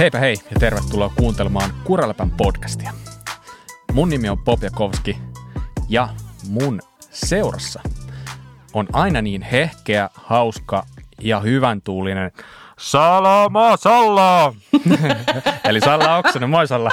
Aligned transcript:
Heipä 0.00 0.18
hei 0.18 0.36
ja 0.50 0.60
tervetuloa 0.60 1.12
kuuntelemaan 1.16 1.70
Kuraläpän 1.84 2.30
podcastia. 2.30 2.92
Mun 3.92 4.08
nimi 4.08 4.28
on 4.28 4.38
Bob 4.38 4.62
Jakovski 4.62 5.18
ja 5.88 6.08
mun 6.48 6.80
seurassa 7.10 7.80
on 8.74 8.88
aina 8.92 9.22
niin 9.22 9.42
hehkeä, 9.42 10.08
hauska 10.14 10.86
ja 11.20 11.40
hyvän 11.40 11.82
tuulinen 11.82 12.32
Salama 12.78 13.76
Salla! 13.76 14.54
Eli 15.68 15.80
Salla 15.80 16.16
Oksanen, 16.16 16.50
moi 16.50 16.66
Salla. 16.66 16.90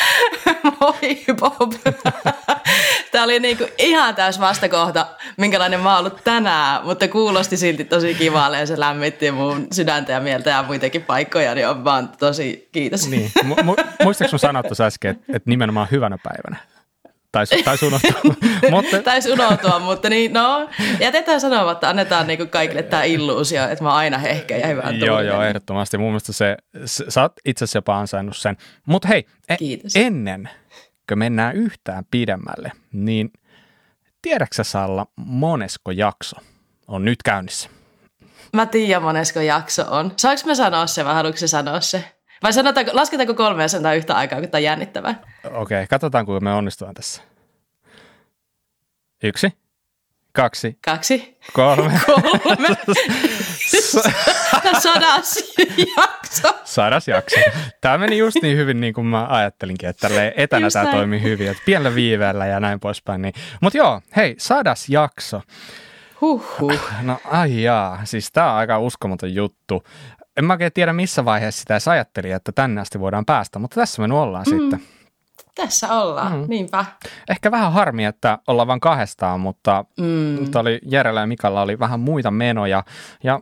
Moi 0.80 1.24
Bob. 1.40 1.72
Tämä 3.20 3.24
oli 3.24 3.40
niinku 3.40 3.64
ihan 3.78 4.14
täys 4.14 4.40
vastakohta, 4.40 5.06
minkälainen 5.36 5.80
mä 5.80 5.90
oon 5.90 5.98
ollut 5.98 6.24
tänään, 6.24 6.84
mutta 6.84 7.08
kuulosti 7.08 7.56
silti 7.56 7.84
tosi 7.84 8.14
kivalle 8.14 8.58
ja 8.58 8.66
se 8.66 8.80
lämmitti 8.80 9.30
mun 9.30 9.66
sydäntä 9.72 10.12
ja 10.12 10.20
mieltä 10.20 10.50
ja 10.50 10.62
muitakin 10.62 11.02
paikkoja, 11.02 11.54
niin 11.54 11.68
on 11.68 11.84
vaan 11.84 12.08
tosi 12.08 12.68
kiitos. 12.72 13.08
Niin. 13.08 13.32
Mu- 13.44 13.62
mu- 13.62 14.04
muistatko 14.04 14.30
sun 14.30 14.38
sanoa 14.38 14.62
tuossa 14.62 14.84
äsken, 14.84 15.10
että, 15.10 15.24
että 15.28 15.50
nimenomaan 15.50 15.88
hyvänä 15.90 16.18
päivänä? 16.22 16.56
Taisi, 17.32 17.62
taisi 17.62 17.86
unohtua. 17.86 18.34
mutta... 18.70 19.02
Taisi 19.02 19.32
unohtua, 19.32 19.78
mutta 19.78 20.08
niin, 20.08 20.32
no, 20.32 20.68
jätetään 21.00 21.40
sanomatta, 21.40 21.88
annetaan 21.88 22.26
niinku 22.26 22.46
kaikille 22.46 22.82
tämä 22.82 23.02
illuusio, 23.02 23.68
että 23.68 23.84
mä 23.84 23.90
oon 23.90 23.98
aina 23.98 24.18
hehkeä 24.18 24.58
ja 24.58 24.66
hyvä 24.66 24.82
Joo, 24.90 25.20
joo, 25.20 25.42
ehdottomasti. 25.42 25.98
Mun 25.98 26.08
mielestä 26.08 26.32
se, 26.32 26.56
sä 26.84 27.22
oot 27.22 27.32
itse 27.44 27.64
asiassa 27.64 27.76
jopa 27.78 27.98
ansainnut 27.98 28.36
sen. 28.36 28.56
Mutta 28.86 29.08
hei, 29.08 29.26
e- 29.48 29.56
ennen 29.94 30.50
kuin 31.10 31.18
mennään 31.18 31.56
yhtään 31.56 32.04
pidemmälle, 32.10 32.72
niin 32.92 33.32
tiedätkö 34.22 34.64
Salla, 34.64 35.06
monesko 35.16 35.90
jakso 35.90 36.36
on 36.88 37.04
nyt 37.04 37.22
käynnissä? 37.22 37.70
Mä 38.52 38.66
tiedän, 38.66 39.02
monesko 39.02 39.40
jakso 39.40 39.84
on. 39.90 40.12
Saanko 40.16 40.42
mä 40.46 40.54
sanoa 40.54 40.86
se 40.86 41.04
vai 41.04 41.14
haluatko 41.14 41.46
sanoa 41.46 41.80
se? 41.80 42.04
Vai 42.42 42.52
sanotaanko, 42.52 42.90
lasketaanko 42.94 43.34
kolme 43.34 43.62
ja 43.62 43.68
sanotaan 43.68 43.96
yhtä 43.96 44.14
aikaa, 44.14 44.40
kun 44.40 44.48
tämä 44.48 44.58
on 44.58 44.62
jännittävää? 44.62 45.14
Okei, 45.44 45.60
okay, 45.60 45.86
katsotaan 45.86 46.26
kuinka 46.26 46.44
me 46.44 46.52
onnistutaan 46.52 46.94
tässä. 46.94 47.22
Yksi, 49.22 49.52
kaksi, 50.32 50.78
kaksi, 50.84 51.38
kolme. 51.52 52.00
kolme. 52.06 52.76
Sadas 54.80 55.54
jakso. 55.96 56.60
Sadas 56.64 57.08
jakso. 57.08 57.40
Tämä 57.80 57.98
meni 57.98 58.18
just 58.18 58.36
niin 58.42 58.56
hyvin 58.56 58.80
niin 58.80 58.94
kuin 58.94 59.06
mä 59.06 59.26
ajattelinkin, 59.28 59.88
että 59.88 60.08
tälle 60.08 60.34
etänä 60.36 60.66
just 60.66 60.72
tämä 60.72 60.84
näin. 60.84 60.96
toimii 60.96 61.22
hyvin, 61.22 61.48
että 61.48 61.62
pienellä 61.66 61.94
viiveellä 61.94 62.46
ja 62.46 62.60
näin 62.60 62.80
poispäin. 62.80 63.22
Niin. 63.22 63.34
Mutta 63.60 63.78
joo, 63.78 64.00
hei, 64.16 64.34
sadas 64.38 64.88
jakso. 64.88 65.42
Huhhuh. 66.20 66.80
No 67.02 67.20
ai 67.24 67.62
jaa, 67.62 68.00
siis 68.04 68.32
tämä 68.32 68.52
on 68.52 68.58
aika 68.58 68.78
uskomaton 68.78 69.34
juttu 69.34 69.84
en 70.36 70.44
mä 70.44 70.52
oikein 70.52 70.72
tiedä 70.72 70.92
missä 70.92 71.24
vaiheessa 71.24 71.60
sitä 71.60 71.74
edes 71.74 71.88
ajattelin, 71.88 72.34
että 72.34 72.52
tänne 72.52 72.80
asti 72.80 73.00
voidaan 73.00 73.24
päästä, 73.24 73.58
mutta 73.58 73.80
tässä 73.80 74.02
me 74.02 74.08
nyt 74.08 74.16
ollaan 74.16 74.44
mm. 74.50 74.58
sitten. 74.58 74.99
Tässä 75.60 76.00
ollaan, 76.00 76.32
mm. 76.32 76.44
niinpä. 76.48 76.84
Ehkä 77.28 77.50
vähän 77.50 77.72
harmi, 77.72 78.04
että 78.04 78.38
ollaan 78.46 78.68
vain 78.68 78.80
kahdestaan, 78.80 79.40
mutta 79.40 79.84
mm. 79.98 80.38
oli 80.54 80.80
Jerellä 80.90 81.20
ja 81.20 81.26
Mikalla 81.26 81.62
oli 81.62 81.78
vähän 81.78 82.00
muita 82.00 82.30
menoja 82.30 82.84
ja 83.22 83.40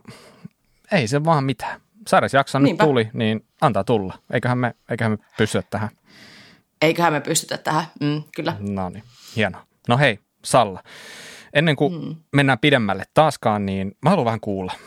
ei 0.91 1.07
se 1.07 1.23
vaan 1.25 1.43
mitään. 1.43 1.81
Sairausjakso 2.07 2.59
nyt 2.59 2.77
tuli, 2.77 3.09
niin 3.13 3.45
antaa 3.61 3.83
tulla. 3.83 4.13
Eiköhän 4.33 4.57
me, 4.57 4.75
eiköhän 4.89 5.11
me 5.11 5.17
pystytä 5.37 5.67
tähän. 5.69 5.89
Eiköhän 6.81 7.13
me 7.13 7.21
pystytä 7.21 7.57
tähän, 7.57 7.83
mm, 8.01 8.23
kyllä. 8.35 8.55
No 8.59 8.89
niin, 8.89 9.03
hienoa. 9.35 9.61
No 9.87 9.97
hei, 9.97 10.19
Salla. 10.45 10.83
Ennen 11.53 11.75
kuin 11.75 11.93
mm. 11.93 12.15
mennään 12.33 12.59
pidemmälle 12.59 13.03
taaskaan, 13.13 13.65
niin 13.65 13.97
mä 14.01 14.09
haluan 14.09 14.25
vähän 14.25 14.39
kuulla– 14.39 14.73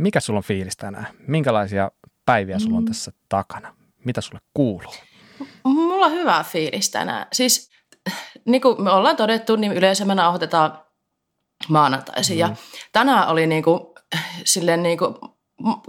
mikä 0.00 0.20
sulla 0.20 0.38
on 0.38 0.44
fiilis 0.44 0.76
tänään? 0.76 1.06
Minkälaisia 1.26 1.90
päiviä 2.26 2.58
sulla 2.58 2.76
on 2.76 2.82
mm. 2.82 2.88
tässä 2.88 3.12
takana? 3.28 3.76
Mitä 4.04 4.20
sulle 4.20 4.40
kuuluu? 4.54 4.94
Mulla 5.64 6.06
on 6.06 6.12
hyvä 6.12 6.44
fiilis 6.48 6.90
tänään. 6.90 7.26
Siis 7.32 7.70
niin 8.44 8.60
kuin 8.60 8.82
me 8.82 8.90
ollaan 8.90 9.16
todettu, 9.16 9.56
niin 9.56 9.72
yleensä 9.72 10.04
me 10.04 10.14
nauhoitetaan 10.14 10.78
maanantaisin. 11.68 12.36
Mm. 12.36 12.40
Ja 12.40 12.50
tänään 12.92 13.28
oli 13.28 13.46
niin 13.46 13.62
kuin, 13.62 13.80
silleen 14.44 14.82
niin 14.82 14.98
kuin 14.98 15.14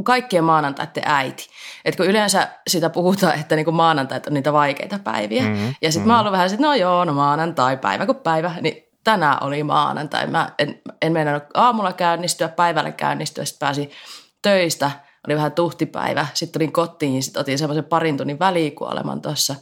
kaikkien 0.03 0.43
maanantaiden 0.43 1.03
äiti. 1.05 1.47
Et 1.85 1.95
kun 1.95 2.05
yleensä 2.05 2.47
sitä 2.67 2.89
puhutaan, 2.89 3.39
että 3.39 3.55
niinku 3.55 3.71
maanantait 3.71 4.27
on 4.27 4.33
niitä 4.33 4.53
vaikeita 4.53 4.99
päiviä. 4.99 5.43
Mm-hmm. 5.43 5.75
Ja 5.81 5.91
sitten 5.91 5.91
mm-hmm. 5.91 6.07
mä 6.07 6.21
oon 6.21 6.31
vähän 6.31 6.47
että 6.47 6.67
no 6.67 6.73
joo, 6.73 7.05
no 7.05 7.13
maanantai, 7.13 7.77
päivä 7.77 8.05
kuin 8.05 8.17
päivä. 8.17 8.55
Niin 8.61 8.83
tänään 9.03 9.37
oli 9.43 9.63
maanantai. 9.63 10.27
Mä 10.27 10.49
en, 10.59 10.81
en 11.01 11.13
mennä 11.13 11.41
aamulla 11.53 11.93
käynnistyä, 11.93 12.47
päivällä 12.47 12.91
käynnistyä, 12.91 13.45
sitten 13.45 13.65
pääsin 13.65 13.91
töistä, 14.41 14.91
oli 15.27 15.35
vähän 15.35 15.51
tuhtipäivä, 15.51 16.27
sitten 16.33 16.59
tulin 16.59 16.71
kotiin, 16.71 17.23
sitten 17.23 17.41
otin 17.41 17.57
semmoisen 17.57 17.83
parin 17.83 18.17
tunnin 18.17 18.39
välikuoleman 18.39 19.21
tuossa 19.21 19.55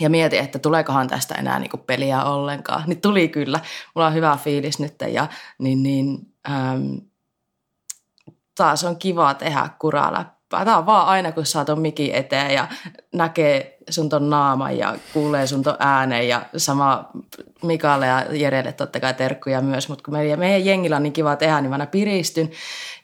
ja 0.00 0.10
mietin, 0.10 0.40
että 0.40 0.58
tuleekohan 0.58 1.08
tästä 1.08 1.34
enää 1.34 1.58
niinku 1.58 1.76
peliä 1.76 2.24
ollenkaan. 2.24 2.84
Niin 2.86 3.00
tuli 3.00 3.28
kyllä, 3.28 3.60
mulla 3.94 4.06
on 4.06 4.14
hyvä 4.14 4.38
fiilis 4.44 4.78
nyt 4.78 4.94
ja 5.12 5.26
niin, 5.58 5.82
niin 5.82 6.18
äm, 6.50 7.00
taas 8.54 8.84
on 8.84 8.96
kiva 8.96 9.34
tehdä 9.34 9.68
kuraläppää 9.78 10.38
läppää. 10.52 10.64
Tämä 10.64 10.78
on 10.78 10.86
vaan 10.86 11.06
aina, 11.06 11.32
kun 11.32 11.46
saa 11.46 11.64
ton 11.64 11.80
mikin 11.80 12.14
eteen 12.14 12.54
ja 12.54 12.68
näkee 13.14 13.78
sun 13.90 14.08
ton 14.08 14.30
naaman 14.30 14.78
ja 14.78 14.96
kuulee 15.12 15.46
sun 15.46 15.62
ton 15.62 15.76
äänen 15.78 16.28
ja 16.28 16.42
sama 16.56 17.10
Mikalle 17.62 18.06
ja 18.06 18.26
Jerelle 18.30 18.72
totta 18.72 19.00
kai 19.00 19.14
terkkuja 19.14 19.60
myös, 19.60 19.88
mutta 19.88 20.04
kun 20.04 20.14
meidän, 20.14 20.38
meidän 20.38 20.64
jengillä 20.64 20.96
on 20.96 21.02
niin 21.02 21.12
kiva 21.12 21.36
tehdä, 21.36 21.60
niin 21.60 21.70
mä 21.70 21.86
piristyn 21.86 22.50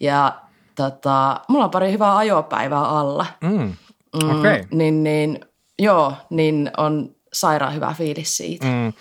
ja 0.01 0.41
tota, 0.77 1.41
mulla 1.49 1.65
on 1.65 1.71
pari 1.71 1.93
hyvää 1.93 2.17
ajopäivää 2.17 2.89
alla. 2.89 3.27
Mm. 3.41 3.73
Okay. 4.15 4.63
Mm, 4.63 4.79
niin, 4.79 5.05
niin, 5.05 5.41
joo, 5.79 6.15
niin 6.31 6.71
on 6.77 7.15
sairaan 7.33 7.75
hyvä 7.75 7.95
fiilis 7.99 8.37
siitä. 8.37 8.67
Mm. 8.67 8.93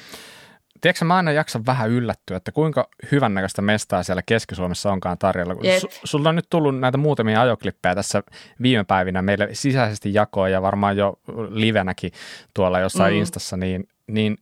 Tiedätkö, 0.81 1.05
mä 1.05 1.15
aina 1.15 1.31
jaksan 1.31 1.65
vähän 1.65 1.89
yllättyä, 1.89 2.37
että 2.37 2.51
kuinka 2.51 2.89
hyvännäköistä 3.11 3.61
mestaa 3.61 4.03
siellä 4.03 4.21
Keski-Suomessa 4.25 4.91
onkaan 4.91 5.17
tarjolla. 5.17 5.55
Yep. 5.63 5.83
Su- 5.83 5.99
sulla 6.03 6.29
on 6.29 6.35
nyt 6.35 6.47
tullut 6.49 6.79
näitä 6.79 6.97
muutamia 6.97 7.41
ajoklippejä 7.41 7.95
tässä 7.95 8.23
viime 8.61 8.83
päivinä 8.83 9.21
meille 9.21 9.49
sisäisesti 9.53 10.13
jakoa 10.13 10.49
ja 10.49 10.61
varmaan 10.61 10.97
jo 10.97 11.19
livenäkin 11.49 12.11
tuolla 12.53 12.79
jossain 12.79 13.13
mm. 13.13 13.19
Instassa, 13.19 13.57
niin, 13.57 13.87
niin 14.07 14.37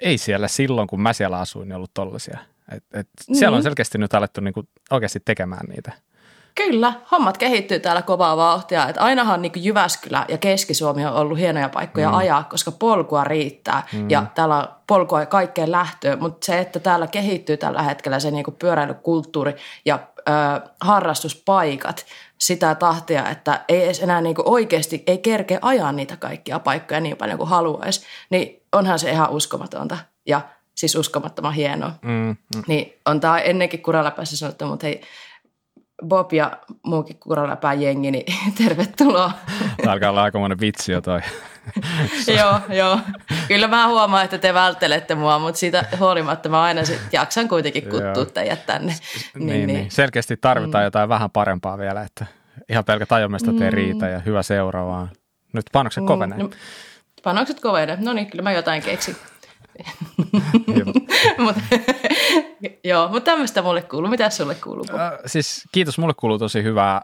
ei 0.00 0.18
siellä 0.18 0.48
silloin, 0.48 0.88
kun 0.88 1.00
mä 1.00 1.12
siellä 1.12 1.38
asuin, 1.38 1.68
niin 1.68 1.76
ollut 1.76 1.94
tollaisia. 1.94 2.38
Et, 2.72 2.84
et 2.92 3.08
mm. 3.28 3.34
Siellä 3.34 3.56
on 3.56 3.62
selkeästi 3.62 3.98
nyt 3.98 4.14
alettu 4.14 4.40
niinku 4.40 4.64
oikeasti 4.90 5.20
tekemään 5.24 5.66
niitä. 5.68 5.92
Kyllä, 6.66 6.92
hommat 7.10 7.38
kehittyy 7.38 7.80
täällä 7.80 8.02
kovaa 8.02 8.36
vauhtia. 8.36 8.88
Et 8.88 8.96
ainahan 8.98 9.42
niin 9.42 9.52
Jyväskylä 9.56 10.24
ja 10.28 10.38
Keski-Suomi 10.38 11.06
on 11.06 11.12
ollut 11.12 11.38
hienoja 11.38 11.68
paikkoja 11.68 12.08
mm. 12.08 12.14
ajaa, 12.14 12.44
koska 12.44 12.72
polkua 12.72 13.24
riittää 13.24 13.86
mm. 13.92 14.10
ja 14.10 14.26
täällä 14.34 14.56
on 14.56 14.68
polkua 14.86 15.26
kaikkeen 15.26 15.72
lähtöön. 15.72 16.20
Mutta 16.20 16.44
se, 16.46 16.58
että 16.58 16.80
täällä 16.80 17.06
kehittyy 17.06 17.56
tällä 17.56 17.82
hetkellä 17.82 18.20
se 18.20 18.30
niin 18.30 18.44
pyöräilykulttuuri 18.58 19.56
ja 19.84 19.98
ö, 20.18 20.32
harrastuspaikat 20.80 22.06
sitä 22.38 22.74
tahtia, 22.74 23.28
että 23.28 23.64
ei 23.68 23.84
edes 23.84 24.02
enää 24.02 24.20
niin 24.20 24.36
oikeasti 24.44 25.02
ei 25.06 25.18
kerke 25.18 25.58
ajaa 25.62 25.92
niitä 25.92 26.16
kaikkia 26.16 26.58
paikkoja 26.58 27.00
niin 27.00 27.16
paljon 27.16 27.38
kuin 27.38 27.50
haluaisi, 27.50 28.06
niin 28.30 28.62
onhan 28.72 28.98
se 28.98 29.10
ihan 29.10 29.30
uskomatonta 29.30 29.98
ja 30.26 30.40
siis 30.74 30.96
uskomattoman 30.96 31.52
hienoa. 31.52 31.92
Mm, 32.02 32.36
mm. 32.56 32.62
Niin 32.66 32.98
on 33.06 33.20
tämä 33.20 33.38
ennenkin 33.38 33.82
kuraläpässä 33.82 34.36
sanottu, 34.36 34.66
mutta 34.66 34.86
hei, 34.86 35.00
Bob 36.06 36.32
ja 36.32 36.58
muukin 36.82 37.18
kuraläpää 37.18 37.74
jengi, 37.74 38.10
niin 38.10 38.34
tervetuloa. 38.64 39.32
Tämä 39.76 39.92
alkaa 39.92 40.10
olla 40.10 40.22
aikamoinen 40.22 40.60
vitsi 40.60 40.92
jo 40.92 41.00
toi. 41.00 41.20
joo, 42.38 42.60
joo. 42.68 43.00
Kyllä 43.48 43.68
mä 43.68 43.88
huomaan, 43.88 44.24
että 44.24 44.38
te 44.38 44.54
välttelette 44.54 45.14
mua, 45.14 45.38
mutta 45.38 45.58
siitä 45.58 45.84
huolimatta 46.00 46.48
mä 46.48 46.62
aina 46.62 46.84
sit 46.84 47.00
jaksan 47.12 47.48
kuitenkin 47.48 47.82
kuttua 47.82 48.24
teidät 48.34 48.66
tänne. 48.66 48.94
Niin, 49.34 49.46
niin, 49.46 49.66
niin. 49.66 49.90
Selkeästi 49.90 50.36
tarvitaan 50.36 50.82
mm. 50.82 50.86
jotain 50.86 51.08
vähän 51.08 51.30
parempaa 51.30 51.78
vielä, 51.78 52.02
että 52.02 52.26
ihan 52.68 52.84
pelkä 52.84 53.06
tajomesta 53.06 53.52
mm. 53.52 53.62
ei 53.62 53.70
riitä 53.70 54.08
ja 54.08 54.18
hyvä 54.18 54.42
seura, 54.42 54.86
vaan 54.86 55.10
nyt 55.52 55.66
panokset 55.72 56.02
mm. 56.02 56.06
kovenee. 56.06 56.38
No, 56.38 56.50
panokset 57.22 57.60
kovenee. 57.60 57.98
No 58.00 58.12
niin, 58.12 58.30
kyllä 58.30 58.42
mä 58.42 58.52
jotain 58.52 58.82
keksin. 58.82 59.16
Mut, 61.38 61.56
joo, 62.84 63.08
mutta 63.08 63.30
tämmöistä 63.30 63.62
mulle 63.62 63.82
kuuluu. 63.82 64.10
Mitä 64.10 64.30
sulle 64.30 64.54
kuuluu? 64.54 64.84
Äh, 64.90 65.12
siis 65.26 65.68
kiitos, 65.72 65.98
mulle 65.98 66.14
kuuluu 66.16 66.38
tosi 66.38 66.62
hyvää. 66.62 67.02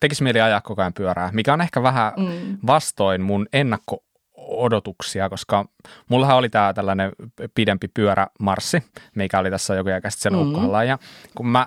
Tekisi 0.00 0.22
mieli 0.22 0.40
ajaa 0.40 0.60
koko 0.60 0.82
ajan 0.82 0.92
pyörää, 0.92 1.30
mikä 1.32 1.52
on 1.52 1.60
ehkä 1.60 1.82
vähän 1.82 2.12
mm. 2.16 2.58
vastoin 2.66 3.20
mun 3.20 3.46
ennakko 3.52 4.04
odotuksia, 4.36 5.28
koska 5.28 5.64
mullahan 6.08 6.36
oli 6.36 6.48
tämä 6.48 6.72
tällainen 6.72 7.12
pidempi 7.54 7.88
pyörämarssi, 7.88 8.82
mikä 9.14 9.38
oli 9.38 9.50
tässä 9.50 9.74
joku 9.74 9.90
aika 9.90 10.10
sitten 10.10 10.32
sen 10.32 10.46
mm. 10.46 10.86
ja 10.86 10.98
kun 11.34 11.46
mä 11.46 11.66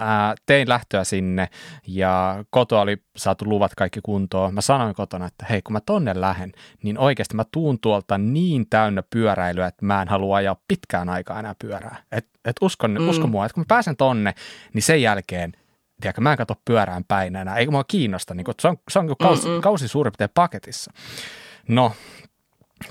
ää, 0.00 0.34
tein 0.46 0.68
lähtöä 0.68 1.04
sinne 1.04 1.48
ja 1.86 2.44
koto 2.50 2.80
oli 2.80 3.02
saatu 3.16 3.44
luvat 3.48 3.74
kaikki 3.74 4.00
kuntoon. 4.02 4.54
Mä 4.54 4.60
sanoin 4.60 4.94
kotona, 4.94 5.26
että 5.26 5.46
hei 5.50 5.62
kun 5.62 5.72
mä 5.72 5.80
tonne 5.80 6.20
lähden, 6.20 6.52
niin 6.82 6.98
oikeasti 6.98 7.36
mä 7.36 7.44
tuun 7.52 7.80
tuolta 7.80 8.18
niin 8.18 8.66
täynnä 8.70 9.02
pyöräilyä, 9.10 9.66
että 9.66 9.86
mä 9.86 10.02
en 10.02 10.08
halua 10.08 10.36
ajaa 10.36 10.56
pitkään 10.68 11.08
aikaa 11.08 11.38
enää 11.38 11.54
pyörää. 11.58 11.96
Et, 12.12 12.26
et 12.44 12.56
uskon, 12.60 12.90
mm. 12.90 13.08
uskon 13.08 13.30
mua, 13.30 13.46
että 13.46 13.54
kun 13.54 13.60
mä 13.60 13.66
pääsen 13.68 13.96
tonne, 13.96 14.34
niin 14.72 14.82
sen 14.82 15.02
jälkeen 15.02 15.52
tiedätkö, 16.00 16.20
mä 16.20 16.32
en 16.32 16.38
katso 16.38 16.54
pyörään 16.64 17.04
päin 17.04 17.36
enää, 17.36 17.56
eikä 17.56 17.70
mua 17.72 17.84
kiinnosta, 17.84 18.34
niin 18.34 18.44
kuin, 18.44 18.54
se 18.60 18.68
on, 18.68 18.76
se 18.90 18.98
on 18.98 19.16
kausi, 19.18 19.48
kausi 19.62 19.88
suurin 19.88 20.10
piirtein 20.10 20.30
paketissa. 20.34 20.92
No, 21.68 21.92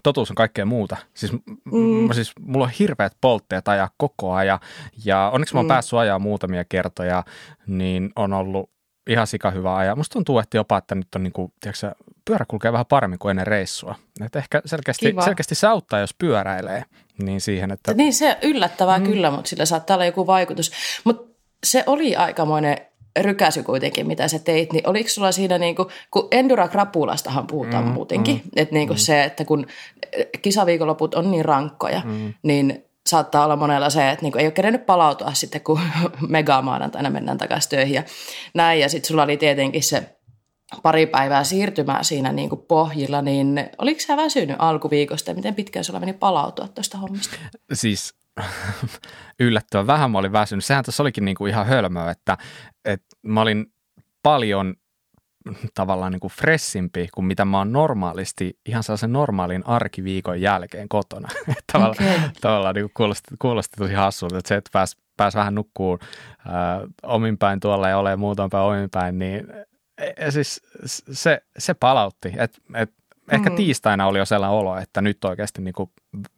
totuus 0.04 0.30
on 0.30 0.36
kaikkea 0.36 0.66
muuta. 0.66 0.98
Siis, 1.14 1.32
mm. 1.32 2.14
siis 2.14 2.32
mulla 2.40 2.66
on 2.66 2.72
hirveät 2.80 3.14
poltteet 3.22 3.68
ajaa 3.68 3.90
koko 3.98 4.34
ajan 4.34 4.60
ja 5.06 5.32
onneksi 5.34 5.54
mä 5.54 5.60
oon 5.60 5.66
mm. 5.66 5.68
päässyt 5.68 6.00
ajaa 6.00 6.20
muutamia 6.20 6.66
kertoja, 6.66 7.24
niin 7.68 8.12
on 8.16 8.34
ollut 8.34 8.70
ihan 9.10 9.28
sika 9.28 9.52
hyvä 9.52 9.76
ajaa. 9.76 9.96
Musta 9.96 10.14
tuntuu, 10.14 10.40
että 10.40 10.58
jopa, 10.58 10.78
että 10.78 10.96
nyt 10.96 11.16
on 11.16 11.24
niin 11.24 11.34
kuin, 11.34 11.54
tiedätkö, 11.60 11.92
pyörä 12.26 12.46
kulkee 12.48 12.72
vähän 12.72 12.86
paremmin 12.86 13.20
kuin 13.20 13.30
ennen 13.30 13.48
reissua. 13.48 13.96
Et 14.26 14.36
ehkä 14.36 14.62
selkeästi, 14.66 15.16
selkeästi 15.26 15.56
se 15.56 15.68
auttaa, 15.68 16.00
jos 16.00 16.14
pyöräilee. 16.14 16.84
Niin 17.22 17.42
siihen, 17.42 17.72
että... 17.72 17.94
Niin 17.94 18.14
se 18.14 18.38
yllättävää 18.42 19.00
mm. 19.00 19.06
kyllä, 19.06 19.32
mutta 19.32 19.50
sillä 19.50 19.66
saattaa 19.66 19.96
olla 19.96 20.06
joku 20.06 20.28
vaikutus. 20.28 20.72
Mutta 21.04 21.36
se 21.64 21.84
oli 21.88 22.16
aikamoinen 22.16 22.78
rykäsy 23.20 23.64
kuitenkin, 23.64 24.08
mitä 24.08 24.28
sä 24.28 24.40
teit, 24.40 24.74
niin 24.74 24.90
oliko 24.90 25.10
sulla 25.10 25.32
siinä 25.32 25.58
niin 25.58 25.76
kuin, 25.76 25.88
kun 26.12 26.28
Endura 26.32 26.68
Krapulastahan 26.68 27.48
puhutaan 27.48 27.86
mm, 27.86 27.92
muutenkin, 27.92 28.36
mm, 28.36 28.52
että 28.56 28.76
niin 28.76 28.88
kuin 28.88 28.98
mm. 28.98 29.02
se, 29.02 29.24
että 29.24 29.46
kun 29.46 29.68
kisaviikonloput 30.42 31.16
on 31.16 31.32
niin 31.32 31.46
rankkoja, 31.46 32.02
mm. 32.06 32.34
niin 32.44 32.86
saattaa 33.08 33.46
olla 33.46 33.56
monella 33.56 33.90
se, 33.90 34.10
että 34.10 34.24
niinku 34.24 34.38
ei 34.38 34.46
ole 34.46 34.52
kerennyt 34.52 34.86
palautua 34.86 35.34
sitten, 35.34 35.62
kun 35.62 35.80
megamaanantaina 36.28 37.10
mennään 37.10 37.38
takaisin 37.38 37.70
töihin 37.70 37.94
ja 37.94 38.04
näin. 38.54 38.80
Ja 38.80 38.90
sitten 38.90 39.08
sulla 39.08 39.24
oli 39.24 39.38
tietenkin 39.38 39.84
se 39.84 40.16
pari 40.84 41.06
päivää 41.06 41.44
siirtymää 41.44 42.04
siinä 42.04 42.32
niin 42.32 42.50
kuin 42.50 42.62
pohjilla, 42.62 43.22
niin 43.22 43.70
oliko 43.78 44.00
sä 44.00 44.18
väsynyt 44.18 44.56
alkuviikosta 44.60 45.32
ja 45.32 45.36
miten 45.36 45.56
pitkään 45.56 45.86
sulla 45.86 46.00
meni 46.00 46.14
palautua 46.14 46.68
tuosta 46.68 46.98
hommasta? 46.98 47.36
Siis 47.74 48.14
yllättävän 49.40 49.88
vähän 49.88 50.12
mä 50.12 50.18
olin 50.18 50.32
väsynyt. 50.32 50.66
Sehän 50.66 50.84
tässä 50.84 51.04
olikin 51.04 51.26
niin 51.26 51.36
kuin 51.36 51.50
ihan 51.50 51.66
hölmöä, 51.66 52.12
että, 52.12 52.38
että 52.86 53.08
mä 53.22 53.42
olin 53.42 53.66
paljon 54.24 54.76
tavallaan 55.74 56.12
niin 56.12 56.20
kuin 56.20 56.32
fressimpi 56.32 57.08
kuin 57.14 57.26
mitä 57.26 57.46
mä 57.46 57.58
oon 57.58 57.72
normaalisti 57.72 58.60
ihan 58.66 58.84
sellaisen 58.84 59.14
normaalin 59.14 59.68
arkiviikon 59.68 60.42
jälkeen 60.42 60.90
kotona. 60.90 61.28
tavallaan, 61.72 62.16
okay. 62.16 62.30
tavallaan 62.42 62.76
niin 62.76 62.84
kuin 62.84 62.94
kuulosti, 62.94 63.36
kuulosti 63.40 63.78
tosi 63.78 63.94
hassulta, 63.94 64.38
että 64.38 64.48
se, 64.48 64.56
että 64.56 64.70
pääsi 64.74 64.98
pääs 65.18 65.36
vähän 65.36 65.56
nukkuun 65.56 66.00
äh, 66.02 66.90
ominpäin 67.04 67.60
tuolla 67.60 67.90
ja 67.90 67.98
olemaan 67.98 68.20
muutaman 68.20 68.66
ominpäin, 68.66 69.20
niin 69.20 69.48
e, 69.98 70.12
e, 70.18 70.32
siis 70.32 70.62
se, 71.12 71.42
se 71.58 71.74
palautti. 71.74 72.34
Et, 72.38 72.62
et, 72.74 72.94
ehkä 73.32 73.50
mm. 73.50 73.56
tiistaina 73.56 74.08
oli 74.08 74.18
jo 74.18 74.26
sellainen 74.26 74.60
olo, 74.60 74.78
että 74.78 75.02
nyt 75.02 75.26
oikeasti 75.26 75.62
niin 75.62 75.74
kuin 75.74 75.90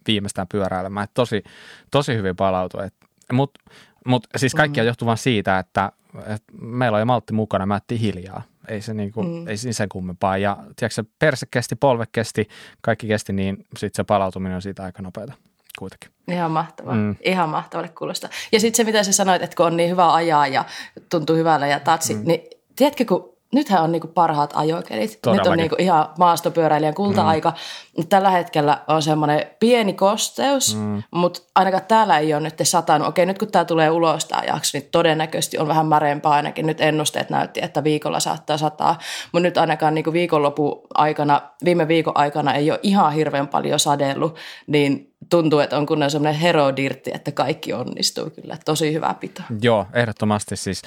viimeistään 0.07 0.47
pyöräilemään. 0.47 1.03
Et 1.03 1.11
tosi, 1.13 1.43
tosi 1.91 2.15
hyvin 2.15 2.35
palautui. 2.35 2.87
Mutta 3.33 3.59
mut, 4.05 4.27
siis 4.37 4.55
kaikki 4.55 4.79
mm. 4.79 4.87
johtuu 4.87 5.05
vain 5.05 5.17
siitä, 5.17 5.59
että, 5.59 5.91
että 6.17 6.53
meillä 6.61 6.95
on 6.95 7.01
jo 7.01 7.05
maltti 7.05 7.33
mukana, 7.33 7.65
mä 7.65 7.81
hiljaa 7.99 8.43
ei 8.67 8.81
se, 8.81 8.93
niinku, 8.93 9.23
mm. 9.23 9.47
ei 9.47 9.57
sen 9.57 9.89
kummempaa. 9.89 10.37
Ja 10.37 10.57
tiedätkö, 10.75 11.03
perse 11.19 11.45
kesti, 11.51 11.75
polve 11.75 12.05
kesti, 12.11 12.47
kaikki 12.81 13.07
kesti, 13.07 13.33
niin 13.33 13.57
sitten 13.77 13.95
se 13.95 14.03
palautuminen 14.03 14.55
on 14.55 14.61
siitä 14.61 14.83
aika 14.83 15.01
nopeata 15.01 15.33
kuitenkin. 15.79 16.11
Ihan 16.27 16.51
mahtavaa. 16.51 16.95
Mm. 16.95 17.15
Ihan 17.21 17.49
mahtavalle 17.49 17.89
kuulostaa. 17.89 18.29
Ja 18.51 18.59
sitten 18.59 18.77
se, 18.77 18.83
mitä 18.83 19.03
sä 19.03 19.11
sanoit, 19.11 19.41
että 19.41 19.55
kun 19.55 19.65
on 19.65 19.77
niin 19.77 19.89
hyvä 19.89 20.13
ajaa 20.13 20.47
ja 20.47 20.65
tuntuu 21.09 21.35
hyvällä 21.35 21.67
ja 21.67 21.79
tatsi, 21.79 22.15
mm. 22.15 22.21
niin 22.25 22.41
tiedätkö, 22.75 23.05
kun 23.05 23.36
nythän 23.53 23.83
on 23.83 23.91
niinku 23.91 24.07
parhaat 24.07 24.53
ajokelit. 24.55 25.19
Todellakin. 25.21 25.41
Nyt 25.41 25.51
on 25.51 25.57
niinku 25.57 25.75
ihan 25.79 26.09
maastopyöräilijän 26.17 26.93
kulta-aika. 26.93 27.53
Mm. 27.97 28.07
Tällä 28.07 28.29
hetkellä 28.29 28.81
on 28.87 29.01
semmoinen 29.01 29.45
pieni 29.59 29.93
kosteus, 29.93 30.75
mm. 30.75 31.03
mutta 31.11 31.39
ainakaan 31.55 31.83
täällä 31.87 32.19
ei 32.19 32.33
ole 32.33 32.43
nyt 32.43 32.53
satanut. 32.63 33.07
Okei, 33.07 33.25
nyt 33.25 33.39
kun 33.39 33.51
tämä 33.51 33.65
tulee 33.65 33.89
ulos 33.89 34.25
tämä 34.25 34.43
jakso, 34.47 34.77
niin 34.77 34.89
todennäköisesti 34.91 35.57
on 35.57 35.67
vähän 35.67 35.85
märempää 35.85 36.31
ainakin. 36.31 36.65
Nyt 36.65 36.81
ennusteet 36.81 37.29
näytti, 37.29 37.59
että 37.63 37.83
viikolla 37.83 38.19
saattaa 38.19 38.57
sataa. 38.57 38.99
Mutta 39.31 39.43
nyt 39.47 39.57
ainakaan 39.57 39.95
niinku 39.95 40.13
viikonlopun 40.13 40.81
aikana, 40.93 41.41
viime 41.65 41.87
viikon 41.87 42.17
aikana 42.17 42.53
ei 42.53 42.71
ole 42.71 42.79
ihan 42.83 43.13
hirveän 43.13 43.47
paljon 43.47 43.79
sadellut, 43.79 44.35
niin 44.67 45.13
tuntuu, 45.29 45.59
että 45.59 45.77
on 45.77 45.85
kunnon 45.85 46.11
semmoinen 46.11 46.41
herodirtti, 46.41 47.11
että 47.13 47.31
kaikki 47.31 47.73
onnistuu 47.73 48.29
kyllä. 48.29 48.57
Tosi 48.65 48.93
hyvä 48.93 49.15
pito. 49.19 49.41
Joo, 49.61 49.85
ehdottomasti 49.93 50.55
siis. 50.55 50.81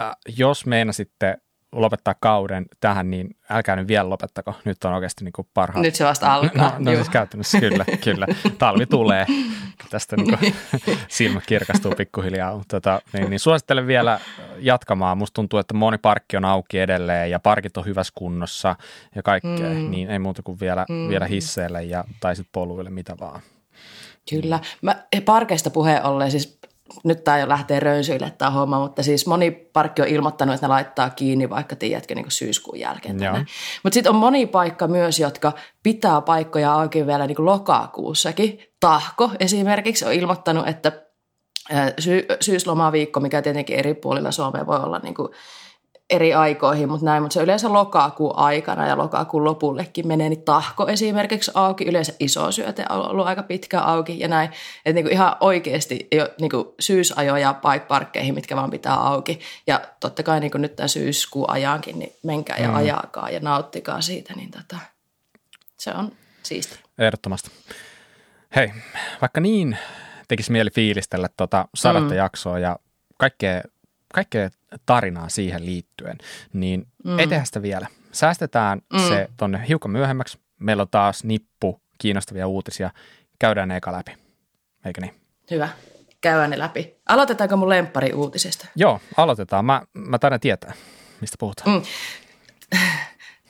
Äh, 0.00 0.10
jos 0.36 0.66
meinasitte 0.66 1.36
lopettaa 1.72 2.14
kauden 2.20 2.66
tähän, 2.80 3.10
niin 3.10 3.36
älkää 3.50 3.76
nyt 3.76 3.88
vielä 3.88 4.10
lopettako. 4.10 4.54
Nyt 4.64 4.84
on 4.84 4.92
oikeasti 4.92 5.24
niin 5.24 5.32
kuin 5.32 5.48
parhaat. 5.54 5.82
Nyt 5.82 5.94
se 5.94 6.04
vasta 6.04 6.34
alkaa. 6.34 6.78
No, 6.78 6.90
no 6.90 6.94
siis 6.94 7.08
käytännössä 7.08 7.60
kyllä, 7.60 7.84
kyllä. 8.04 8.26
Talvi 8.58 8.86
tulee. 8.86 9.26
Tästä 9.90 10.16
niin 10.16 10.38
kuin 10.38 10.54
silmä 11.08 11.40
kirkastuu 11.46 11.92
pikkuhiljaa. 11.96 12.62
Tota, 12.68 13.00
niin, 13.12 13.30
niin 13.30 13.40
suosittelen 13.40 13.86
vielä 13.86 14.20
jatkamaan. 14.58 15.18
Musta 15.18 15.34
tuntuu, 15.34 15.58
että 15.58 15.74
moni 15.74 15.98
parkki 15.98 16.36
on 16.36 16.44
auki 16.44 16.78
edelleen 16.78 17.30
ja 17.30 17.40
parkit 17.40 17.76
on 17.76 17.84
hyvässä 17.84 18.12
kunnossa 18.16 18.76
ja 19.14 19.22
kaikkea. 19.22 19.70
Mm. 19.70 19.90
Niin 19.90 20.10
ei 20.10 20.18
muuta 20.18 20.42
kuin 20.42 20.60
vielä, 20.60 20.86
mm. 20.88 21.08
vielä 21.08 21.26
hisseille 21.26 21.84
ja, 21.84 22.04
tai 22.20 22.36
sitten 22.36 22.52
poluille, 22.52 22.90
mitä 22.90 23.16
vaan. 23.20 23.40
Kyllä. 24.30 24.60
Mä, 24.82 24.96
parkeista 25.24 25.70
puheen 25.70 26.04
ollen, 26.04 26.30
siis 26.30 26.58
nyt 27.04 27.24
tämä 27.24 27.38
jo 27.38 27.48
lähtee 27.48 27.80
rönsyille 27.80 28.32
tämä 28.38 28.50
homma, 28.50 28.78
mutta 28.78 29.02
siis 29.02 29.26
moni 29.26 29.50
parkki 29.50 30.02
on 30.02 30.08
ilmoittanut, 30.08 30.54
että 30.54 30.66
ne 30.66 30.72
laittaa 30.72 31.10
kiinni 31.10 31.50
vaikka 31.50 31.76
tiedätkö 31.76 32.14
niin 32.14 32.26
syyskuun 32.28 32.80
jälkeen. 32.80 33.16
Mutta 33.82 33.94
sitten 33.94 34.12
on 34.12 34.18
moni 34.18 34.46
paikka 34.46 34.88
myös, 34.88 35.20
jotka 35.20 35.52
pitää 35.82 36.20
paikkoja 36.20 36.72
auki 36.72 37.06
vielä 37.06 37.26
niin 37.26 37.44
lokakuussakin. 37.44 38.58
Tahko 38.80 39.30
esimerkiksi 39.40 40.04
on 40.04 40.12
ilmoittanut, 40.12 40.68
että 40.68 40.92
sy- 41.98 42.26
syyslomaviikko, 42.40 43.20
mikä 43.20 43.42
tietenkin 43.42 43.78
eri 43.78 43.94
puolilla 43.94 44.30
Suomea 44.30 44.66
voi 44.66 44.80
olla 44.80 44.98
niin 44.98 45.14
kuin 45.14 45.28
eri 46.10 46.34
aikoihin, 46.34 46.88
mutta 46.88 47.04
näin, 47.06 47.22
mutta 47.22 47.34
se 47.34 47.42
yleensä 47.42 47.72
lokakuun 47.72 48.36
aikana 48.36 48.86
ja 48.86 48.96
lokakuun 48.96 49.44
lopullekin 49.44 50.06
menee, 50.06 50.28
niin 50.28 50.42
tahko 50.42 50.88
esimerkiksi 50.88 51.50
auki, 51.54 51.84
yleensä 51.84 52.12
iso 52.20 52.52
syöte 52.52 52.84
on 52.90 53.10
ollut 53.10 53.26
aika 53.26 53.42
pitkä 53.42 53.80
auki 53.80 54.20
ja 54.20 54.28
näin, 54.28 54.50
että 54.84 54.92
niinku 54.94 55.10
ihan 55.10 55.36
oikeasti 55.40 56.08
jo 56.12 56.28
niinku 56.40 56.74
syysajoja 56.80 57.54
paikparkkeihin, 57.54 58.34
mitkä 58.34 58.56
vaan 58.56 58.70
pitää 58.70 58.94
auki 58.94 59.40
ja 59.66 59.80
totta 60.00 60.22
kai 60.22 60.40
niinku 60.40 60.58
nyt 60.58 60.76
tämän 60.76 60.88
syyskuun 60.88 61.50
ajankin, 61.50 61.98
niin 61.98 62.12
menkää 62.22 62.56
ja 62.56 62.68
mm. 62.68 62.74
ajakaa 62.74 63.30
ja 63.30 63.40
nauttikaa 63.40 64.00
siitä, 64.00 64.34
niin 64.34 64.50
tota, 64.50 64.76
se 65.76 65.90
on 65.90 66.12
siisti. 66.42 66.78
Ehdottomasti. 66.98 67.50
Hei, 68.56 68.72
vaikka 69.20 69.40
niin 69.40 69.78
tekisi 70.28 70.52
mieli 70.52 70.70
fiilistellä 70.70 71.28
tuota 71.36 71.68
sadetta 71.74 72.10
mm. 72.10 72.16
jaksoa 72.16 72.58
ja 72.58 72.78
kaikkea, 73.18 73.62
kaikkea 74.16 74.50
tarinaa 74.86 75.28
siihen 75.28 75.66
liittyen, 75.66 76.18
niin 76.52 76.86
mm. 77.04 77.18
ei 77.18 77.26
tehdä 77.26 77.44
sitä 77.44 77.62
vielä. 77.62 77.86
Säästetään 78.12 78.80
mm. 78.92 78.98
se 78.98 79.28
tonne 79.36 79.64
hiukan 79.68 79.90
myöhemmäksi. 79.90 80.38
Meillä 80.60 80.80
on 80.80 80.88
taas 80.90 81.24
nippu 81.24 81.80
kiinnostavia 81.98 82.46
uutisia. 82.46 82.90
Käydään 83.38 83.68
ne 83.68 83.76
eka 83.76 83.92
läpi, 83.92 84.16
eikö 84.84 85.00
niin? 85.00 85.14
Hyvä. 85.50 85.68
Käydään 86.20 86.50
ne 86.50 86.58
läpi. 86.58 86.96
Aloitetaanko 87.08 87.56
mun 87.56 87.68
lempari 87.68 88.12
uutisesta? 88.12 88.66
Joo, 88.76 89.00
aloitetaan. 89.16 89.64
Mä, 89.64 89.82
mä 89.92 90.18
taidan 90.18 90.40
tietää, 90.40 90.72
mistä 91.20 91.36
puhutaan. 91.40 91.70
Mm. 91.70 91.82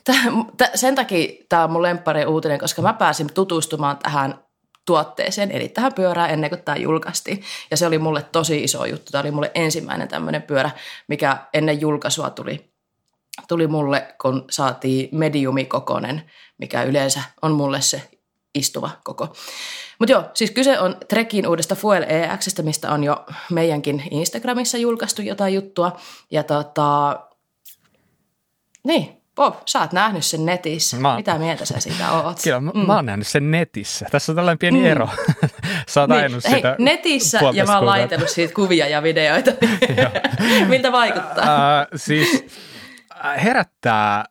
Tää, 0.57 0.71
sen 0.75 0.95
takia 0.95 1.45
tämä 1.49 1.65
on 1.65 1.73
mun 1.73 1.83
lemppari 1.83 2.25
uutinen, 2.25 2.59
koska 2.59 2.83
mä 2.83 2.93
pääsin 2.93 3.35
tutustumaan 3.35 3.99
tähän 3.99 4.46
tuotteeseen, 4.87 5.51
eli 5.51 5.69
tähän 5.69 5.95
pyörään 5.95 6.31
ennen 6.31 6.51
kuin 6.51 6.63
tämä 6.63 6.77
julkaistiin. 6.77 7.43
Ja 7.71 7.77
se 7.77 7.87
oli 7.87 7.99
mulle 7.99 8.23
tosi 8.23 8.65
iso 8.65 8.85
juttu. 8.85 9.13
Tämä 9.13 9.23
oli 9.23 9.31
mulle 9.31 9.51
ensimmäinen 9.55 10.09
tämmöinen 10.09 10.43
pyörä, 10.43 10.71
mikä 11.09 11.39
ennen 11.55 11.81
julkaisua 11.81 12.31
tuli, 12.31 12.71
tuli 13.49 13.67
mulle, 13.67 14.15
kun 14.23 14.45
saatiin 14.51 15.09
mediumikokonen, 15.13 16.31
mikä 16.59 16.83
yleensä 16.83 17.23
on 17.43 17.53
mulle 17.53 17.81
se 17.81 18.03
istuva 18.55 18.91
koko. 19.05 19.37
Mutta 19.99 20.13
joo, 20.13 20.25
siis 20.35 20.51
kyse 20.51 20.79
on 20.79 20.97
Trekin 21.09 21.47
uudesta 21.47 21.75
Fuel 21.75 22.03
EXstä, 22.03 22.63
mistä 22.63 22.93
on 22.93 23.05
jo 23.05 23.27
meidänkin 23.51 24.03
Instagramissa 24.11 24.79
julkaistu 24.79 25.23
jotain 25.23 25.55
juttua. 25.55 25.97
Ja 26.31 26.43
tota, 26.43 27.21
niin, 28.85 29.16
Bob, 29.37 29.55
sä 29.67 29.81
oot 29.81 29.93
nähnyt 29.93 30.25
sen 30.25 30.47
netissä. 30.47 30.97
Mä... 30.97 31.17
Mitä 31.17 31.39
mieltä 31.39 31.65
sä 31.65 31.81
siitä 31.81 32.13
oot? 32.13 32.39
Kyllä, 32.45 32.61
mä, 32.61 32.71
mm. 32.75 32.87
mä 32.87 32.95
oon 32.95 33.07
nähnyt 33.07 33.27
sen 33.27 33.51
netissä. 33.51 34.07
Tässä 34.11 34.33
on 34.33 34.37
tällainen 34.37 34.59
pieni 34.59 34.79
mm. 34.79 34.87
ero. 34.87 35.09
sä 35.89 36.01
oot 36.01 36.11
niin, 36.11 36.43
sitä 36.43 36.51
hei, 36.51 36.63
netissä 36.79 37.41
ja 37.53 37.65
mä 37.65 37.77
oon 37.77 37.87
laitellut 37.87 38.29
siitä 38.29 38.55
kuvia 38.55 38.89
ja 38.89 39.03
videoita. 39.03 39.51
Miltä 40.69 40.93
vaikuttaa? 40.93 41.81
Äh, 41.81 41.87
siis 41.97 42.47
herättää 43.45 44.25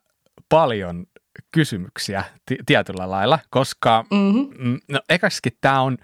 paljon 0.48 1.06
kysymyksiä 1.52 2.24
t- 2.46 2.66
tietyllä 2.66 3.10
lailla, 3.10 3.38
koska 3.50 4.04
mm-hmm. 4.10 4.78
no, 4.88 5.00
ekaksikin 5.08 5.52
tämä 5.60 5.80
on 5.80 5.96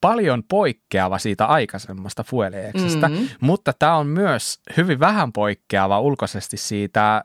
paljon 0.00 0.42
poikkeava 0.48 1.18
siitä 1.18 1.46
aikaisemmasta 1.46 2.24
Fueleexistä, 2.24 3.08
mm-hmm. 3.08 3.28
mutta 3.40 3.72
tämä 3.78 3.96
on 3.96 4.06
myös 4.06 4.60
hyvin 4.76 5.00
vähän 5.00 5.32
poikkeava 5.32 6.00
ulkoisesti 6.00 6.56
siitä 6.56 7.24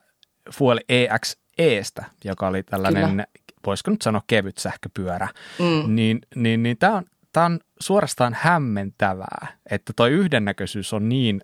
Fuel 0.53 0.79
EXEstä, 0.89 2.05
joka 2.23 2.47
oli 2.47 2.63
tällainen, 2.63 3.09
Kyllä. 3.09 3.25
voisiko 3.65 3.91
nyt 3.91 4.01
sanoa 4.01 4.21
kevyt 4.27 4.57
sähköpyörä, 4.57 5.27
mm. 5.59 5.95
niin, 5.95 6.21
niin, 6.35 6.63
niin 6.63 6.77
tämä 6.77 6.95
on, 6.95 7.05
tää 7.33 7.45
on 7.45 7.59
suorastaan 7.79 8.37
hämmentävää, 8.39 9.47
että 9.71 9.93
tuo 9.95 10.05
yhdennäköisyys 10.05 10.93
on 10.93 11.09
niin 11.09 11.41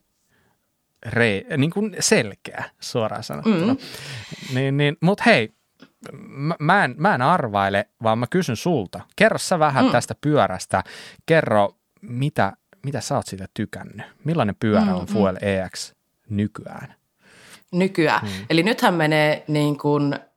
rei, 1.06 1.46
niin 1.58 1.72
kuin 1.72 1.96
selkeä 2.00 2.64
suoraan 2.80 3.24
sanottuna. 3.24 3.74
Mm. 3.74 3.80
Niin, 4.54 4.78
niin, 4.78 4.98
Mutta 5.02 5.24
hei, 5.26 5.54
mä, 6.28 6.56
mä, 6.60 6.86
en, 6.86 6.96
mä 6.98 7.16
en 7.16 7.22
arvaile, 7.22 7.90
vaan 8.04 8.20
mä 8.20 8.28
kysyn 8.28 8.56
sulta. 8.56 9.00
Kerro 9.16 9.38
sä 9.38 9.60
vähän 9.60 9.86
mm. 9.86 9.92
tästä 9.92 10.16
pyörästä. 10.22 10.84
Kerro, 11.26 11.76
mitä, 12.02 12.54
mitä 12.86 13.02
sä 13.02 13.16
oot 13.16 13.28
siitä 13.28 13.46
tykännyt? 13.54 14.06
Millainen 14.24 14.56
pyörä 14.60 14.82
mm, 14.82 14.96
on 14.96 15.06
Fuel 15.06 15.36
mm. 15.36 15.48
EX 15.48 15.94
nykyään? 16.30 16.96
Nykyään. 17.74 18.22
Mm. 18.24 18.46
Eli 18.50 18.64
nythän 18.64 18.94
menee 18.94 19.44
niin 19.48 19.78
kuin– 19.78 20.16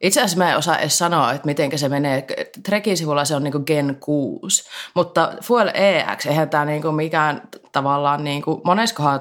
itse 0.00 0.20
asiassa 0.20 0.38
mä 0.38 0.50
en 0.50 0.56
osaa 0.56 0.78
edes 0.78 0.98
sanoa, 0.98 1.32
että 1.32 1.46
miten 1.46 1.78
se 1.78 1.88
menee. 1.88 2.26
Trekin 2.62 2.96
sivulla 2.96 3.24
se 3.24 3.36
on 3.36 3.44
niin 3.44 3.64
Gen 3.66 3.96
6, 4.00 4.64
mutta 4.94 5.32
Fuel 5.42 5.70
EX, 5.74 6.26
eihän 6.26 6.50
tämä 6.50 6.64
niin 6.64 6.94
mikään 6.94 7.42
tavallaan, 7.72 8.24
niin 8.24 8.42
kuin, 8.42 8.60
moneskohan, 8.64 9.20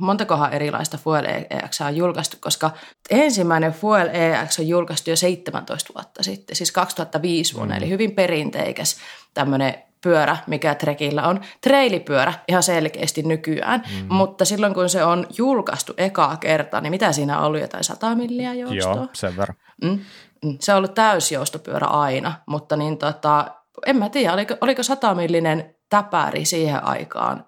montakohan 0.00 0.52
erilaista 0.52 0.98
Fuel 0.98 1.24
EX 1.24 1.80
on 1.80 1.96
julkaistu, 1.96 2.36
koska 2.40 2.70
ensimmäinen 3.10 3.72
Fuel 3.72 4.08
EX 4.08 4.58
on 4.58 4.68
julkaistu 4.68 5.10
jo 5.10 5.16
17 5.16 5.94
vuotta 5.94 6.22
sitten, 6.22 6.56
siis 6.56 6.72
2005 6.72 7.54
vuonna, 7.54 7.74
mm. 7.74 7.78
eli 7.78 7.90
hyvin 7.90 8.14
perinteikäs 8.14 8.96
tämmöinen 9.34 9.74
pyörä, 10.00 10.36
mikä 10.46 10.74
Trekillä 10.74 11.28
on. 11.28 11.40
Treilipyörä 11.60 12.32
ihan 12.48 12.62
selkeästi 12.62 13.22
nykyään, 13.22 13.82
mm. 14.00 14.14
mutta 14.14 14.44
silloin 14.44 14.74
kun 14.74 14.88
se 14.88 15.04
on 15.04 15.26
julkaistu 15.38 15.94
ekaa 15.96 16.36
kertaa, 16.36 16.80
niin 16.80 16.90
mitä 16.90 17.12
siinä 17.12 17.38
on 17.38 17.44
ollut, 17.44 17.60
jotain 17.60 17.84
100 17.84 18.14
milliä 18.14 18.54
joustoa? 18.54 18.94
Joo, 18.94 19.08
sen 19.12 19.36
verran. 19.36 19.56
Mm. 19.82 19.98
Mm. 20.44 20.56
Se 20.60 20.72
on 20.72 20.78
ollut 20.78 20.94
täysjoustopyörä 20.94 21.86
aina, 21.86 22.32
mutta 22.46 22.76
niin 22.76 22.98
tota, 22.98 23.46
en 23.86 23.96
mä 23.96 24.08
tiedä, 24.08 24.32
oliko, 24.32 24.56
oliko 24.60 24.82
100 24.82 25.14
millinen 25.14 25.74
täpäri 25.88 26.44
siihen 26.44 26.84
aikaan 26.84 27.44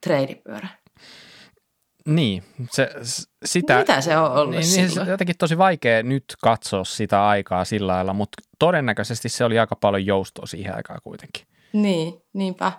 treilipyörä? 0.00 0.68
Niin, 2.06 2.42
se, 2.70 2.90
sitä, 3.44 3.78
Mitä 3.78 4.00
se 4.00 4.16
on 4.16 4.32
ollut 4.32 4.50
niin, 4.50 4.74
niin, 4.76 4.90
se 4.90 5.00
on 5.00 5.08
jotenkin 5.08 5.36
tosi 5.38 5.58
vaikea 5.58 6.02
nyt 6.02 6.24
katsoa 6.42 6.84
sitä 6.84 7.26
aikaa 7.28 7.64
sillä 7.64 7.92
lailla, 7.92 8.12
mutta 8.12 8.42
todennäköisesti 8.58 9.28
se 9.28 9.44
oli 9.44 9.58
aika 9.58 9.76
paljon 9.76 10.06
joustoa 10.06 10.46
siihen 10.46 10.76
aikaan 10.76 11.00
kuitenkin. 11.02 11.46
Niin, 11.82 12.22
niinpä. 12.32 12.72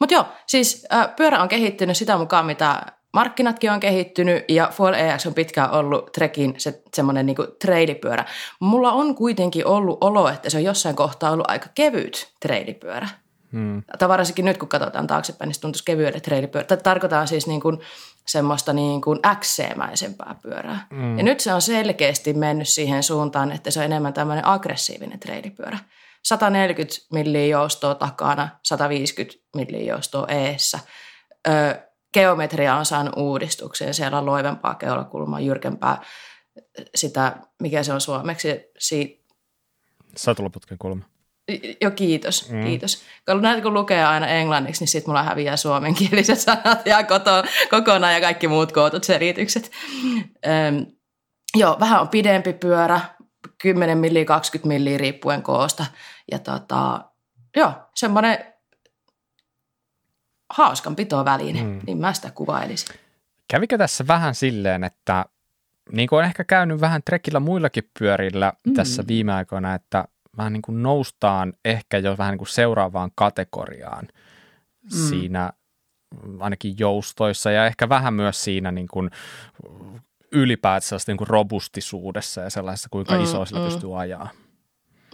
Mutta 0.00 0.14
joo, 0.14 0.24
siis 0.46 0.86
äh, 0.92 1.16
pyörä 1.16 1.42
on 1.42 1.48
kehittynyt 1.48 1.96
sitä 1.96 2.16
mukaan, 2.16 2.46
mitä 2.46 2.82
markkinatkin 3.12 3.70
on 3.72 3.80
kehittynyt 3.80 4.44
ja 4.48 4.68
Full 4.72 4.94
EX 4.94 5.26
on 5.26 5.34
pitkään 5.34 5.70
ollut 5.70 6.12
Trekin 6.12 6.54
se, 6.58 6.82
semmoinen 6.94 7.26
niinku 7.26 7.46
treilipyörä. 7.60 8.24
Mulla 8.60 8.92
on 8.92 9.14
kuitenkin 9.14 9.66
ollut 9.66 9.98
olo, 10.00 10.28
että 10.28 10.50
se 10.50 10.56
on 10.56 10.64
jossain 10.64 10.96
kohtaa 10.96 11.30
ollut 11.30 11.50
aika 11.50 11.66
kevyt 11.74 12.32
treilipyörä. 12.40 13.08
Hmm. 13.52 13.82
Tai 13.98 14.08
varsinkin 14.08 14.44
nyt, 14.44 14.58
kun 14.58 14.68
katsotaan 14.68 15.06
taaksepäin, 15.06 15.48
niin 15.48 15.54
se 15.54 15.60
tuntuisi 15.60 15.84
kevyelle 15.84 16.20
treilipyörä. 16.20 16.76
Tarkoitan 16.76 17.28
siis 17.28 17.46
niin 17.46 17.60
kuin 17.60 17.80
semmoista 18.26 18.72
niin 18.72 19.00
kuin 19.00 19.18
XC-mäisempää 19.40 20.34
pyörää. 20.42 20.86
Hmm. 20.94 21.18
Ja 21.18 21.24
nyt 21.24 21.40
se 21.40 21.54
on 21.54 21.62
selkeästi 21.62 22.32
mennyt 22.32 22.68
siihen 22.68 23.02
suuntaan, 23.02 23.52
että 23.52 23.70
se 23.70 23.80
on 23.80 23.84
enemmän 23.84 24.12
tämmöinen 24.12 24.46
aggressiivinen 24.46 25.20
treilipyörä. 25.20 25.78
140 26.24 26.94
milliä 27.12 27.46
joustoa 27.46 27.94
takana, 27.94 28.48
150 28.62 29.38
milliä 29.56 29.92
joustoa 29.92 30.26
eessä. 30.28 30.78
Ö, 31.48 31.52
geometria 32.14 32.76
on 32.76 32.86
saanut 32.86 33.14
uudistuksen, 33.16 33.94
siellä 33.94 34.18
on 34.18 34.26
loivempaa 34.26 34.74
keulakulmaa, 34.74 35.40
jyrkempää 35.40 36.02
sitä, 36.94 37.36
mikä 37.62 37.82
se 37.82 37.92
on 37.92 38.00
suomeksi, 38.00 38.48
siitä... 38.78 39.20
Satulaputken 40.16 40.78
kulma. 40.78 41.04
Joo, 41.80 41.90
kiitos, 41.90 42.50
mm. 42.50 42.64
kiitos. 42.64 43.02
Kun 43.26 43.42
näitä 43.42 43.62
kun 43.62 43.74
lukee 43.74 44.04
aina 44.04 44.26
englanniksi, 44.26 44.82
niin 44.82 44.88
sitten 44.88 45.10
mulla 45.10 45.22
häviää 45.22 45.56
suomenkieliset 45.56 46.38
sanat 46.40 46.86
ja 46.86 47.04
koto, 47.04 47.30
kokonaan 47.70 48.14
ja 48.14 48.20
kaikki 48.20 48.48
muut 48.48 48.72
kootut 48.72 49.04
selitykset. 49.04 49.70
Öm, 50.46 50.86
joo, 51.56 51.76
vähän 51.80 52.00
on 52.00 52.08
pidempi 52.08 52.52
pyörä, 52.52 53.00
10 53.62 53.98
milliä, 53.98 54.24
20 54.24 54.68
milliä 54.68 54.98
riippuen 54.98 55.42
koosta. 55.42 55.86
Ja 56.30 56.38
tota, 56.38 57.04
joo, 57.56 57.72
semmoinen 57.94 58.38
hauskan 60.50 60.96
pitoväline, 60.96 61.62
mm. 61.62 61.80
niin 61.86 61.98
mä 61.98 62.12
sitä 62.12 62.30
kuvailisin. 62.30 62.96
Kävikö 63.48 63.78
tässä 63.78 64.06
vähän 64.06 64.34
silleen, 64.34 64.84
että 64.84 65.24
niin 65.92 66.08
kuin 66.08 66.18
on 66.18 66.24
ehkä 66.24 66.44
käynyt 66.44 66.80
vähän 66.80 67.02
trekillä 67.04 67.40
muillakin 67.40 67.90
pyörillä 67.98 68.52
mm. 68.66 68.74
tässä 68.74 69.04
viime 69.08 69.32
aikoina, 69.32 69.74
että 69.74 70.04
vähän 70.36 70.52
niin 70.52 70.62
kuin 70.62 70.82
noustaan 70.82 71.52
ehkä 71.64 71.98
jo 71.98 72.18
vähän 72.18 72.32
niin 72.32 72.38
kuin 72.38 72.48
seuraavaan 72.48 73.10
kategoriaan 73.14 74.08
mm. 74.82 74.90
siinä 75.08 75.52
ainakin 76.40 76.74
joustoissa 76.78 77.50
ja 77.50 77.66
ehkä 77.66 77.88
vähän 77.88 78.14
myös 78.14 78.44
siinä 78.44 78.72
niin 78.72 78.88
kuin 78.88 79.10
ylipäätään 80.32 81.00
niin 81.06 81.16
kuin 81.16 81.28
robustisuudessa 81.28 82.40
ja 82.40 82.50
sellaisessa, 82.50 82.88
kuinka 82.90 83.14
mm, 83.14 83.22
iso 83.22 83.44
sillä 83.44 83.60
mm. 83.60 83.66
pystyy 83.66 84.00
ajaa. 84.00 84.28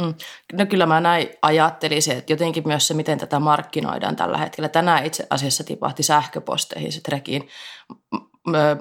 Mm. 0.00 0.14
No 0.52 0.66
kyllä 0.66 0.86
mä 0.86 1.00
näin 1.00 1.28
ajattelisin, 1.42 2.16
että 2.16 2.32
jotenkin 2.32 2.62
myös 2.66 2.88
se, 2.88 2.94
miten 2.94 3.18
tätä 3.18 3.38
markkinoidaan 3.38 4.16
tällä 4.16 4.38
hetkellä. 4.38 4.68
Tänään 4.68 5.04
itse 5.04 5.26
asiassa 5.30 5.64
tipahti 5.64 6.02
sähköposteihin 6.02 6.92
se 6.92 7.00
Trekin 7.00 7.48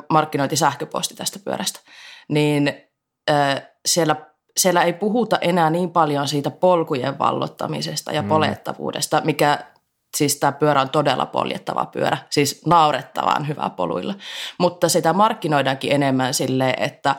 markkinointi 0.09 0.55
sähköposti 0.55 1.15
tästä 1.15 1.39
pyörästä. 1.39 1.79
Niin 2.27 2.73
äh, 3.29 3.61
siellä, 3.85 4.15
siellä 4.57 4.83
ei 4.83 4.93
puhuta 4.93 5.37
enää 5.41 5.69
niin 5.69 5.91
paljon 5.91 6.27
siitä 6.27 6.51
polkujen 6.51 7.19
vallottamisesta 7.19 8.11
ja 8.11 8.21
mm. 8.21 8.27
polettavuudesta, 8.27 9.21
mikä 9.21 9.65
siis 10.15 10.39
tämä 10.39 10.51
pyörä 10.51 10.81
on 10.81 10.89
todella 10.89 11.25
poljettava 11.25 11.85
pyörä, 11.85 12.17
siis 12.29 12.65
naurettavan 12.65 13.47
hyvä 13.47 13.69
poluilla. 13.69 14.13
Mutta 14.59 14.89
sitä 14.89 15.13
markkinoidaankin 15.13 15.91
enemmän 15.91 16.33
sille, 16.33 16.73
että 16.77 17.15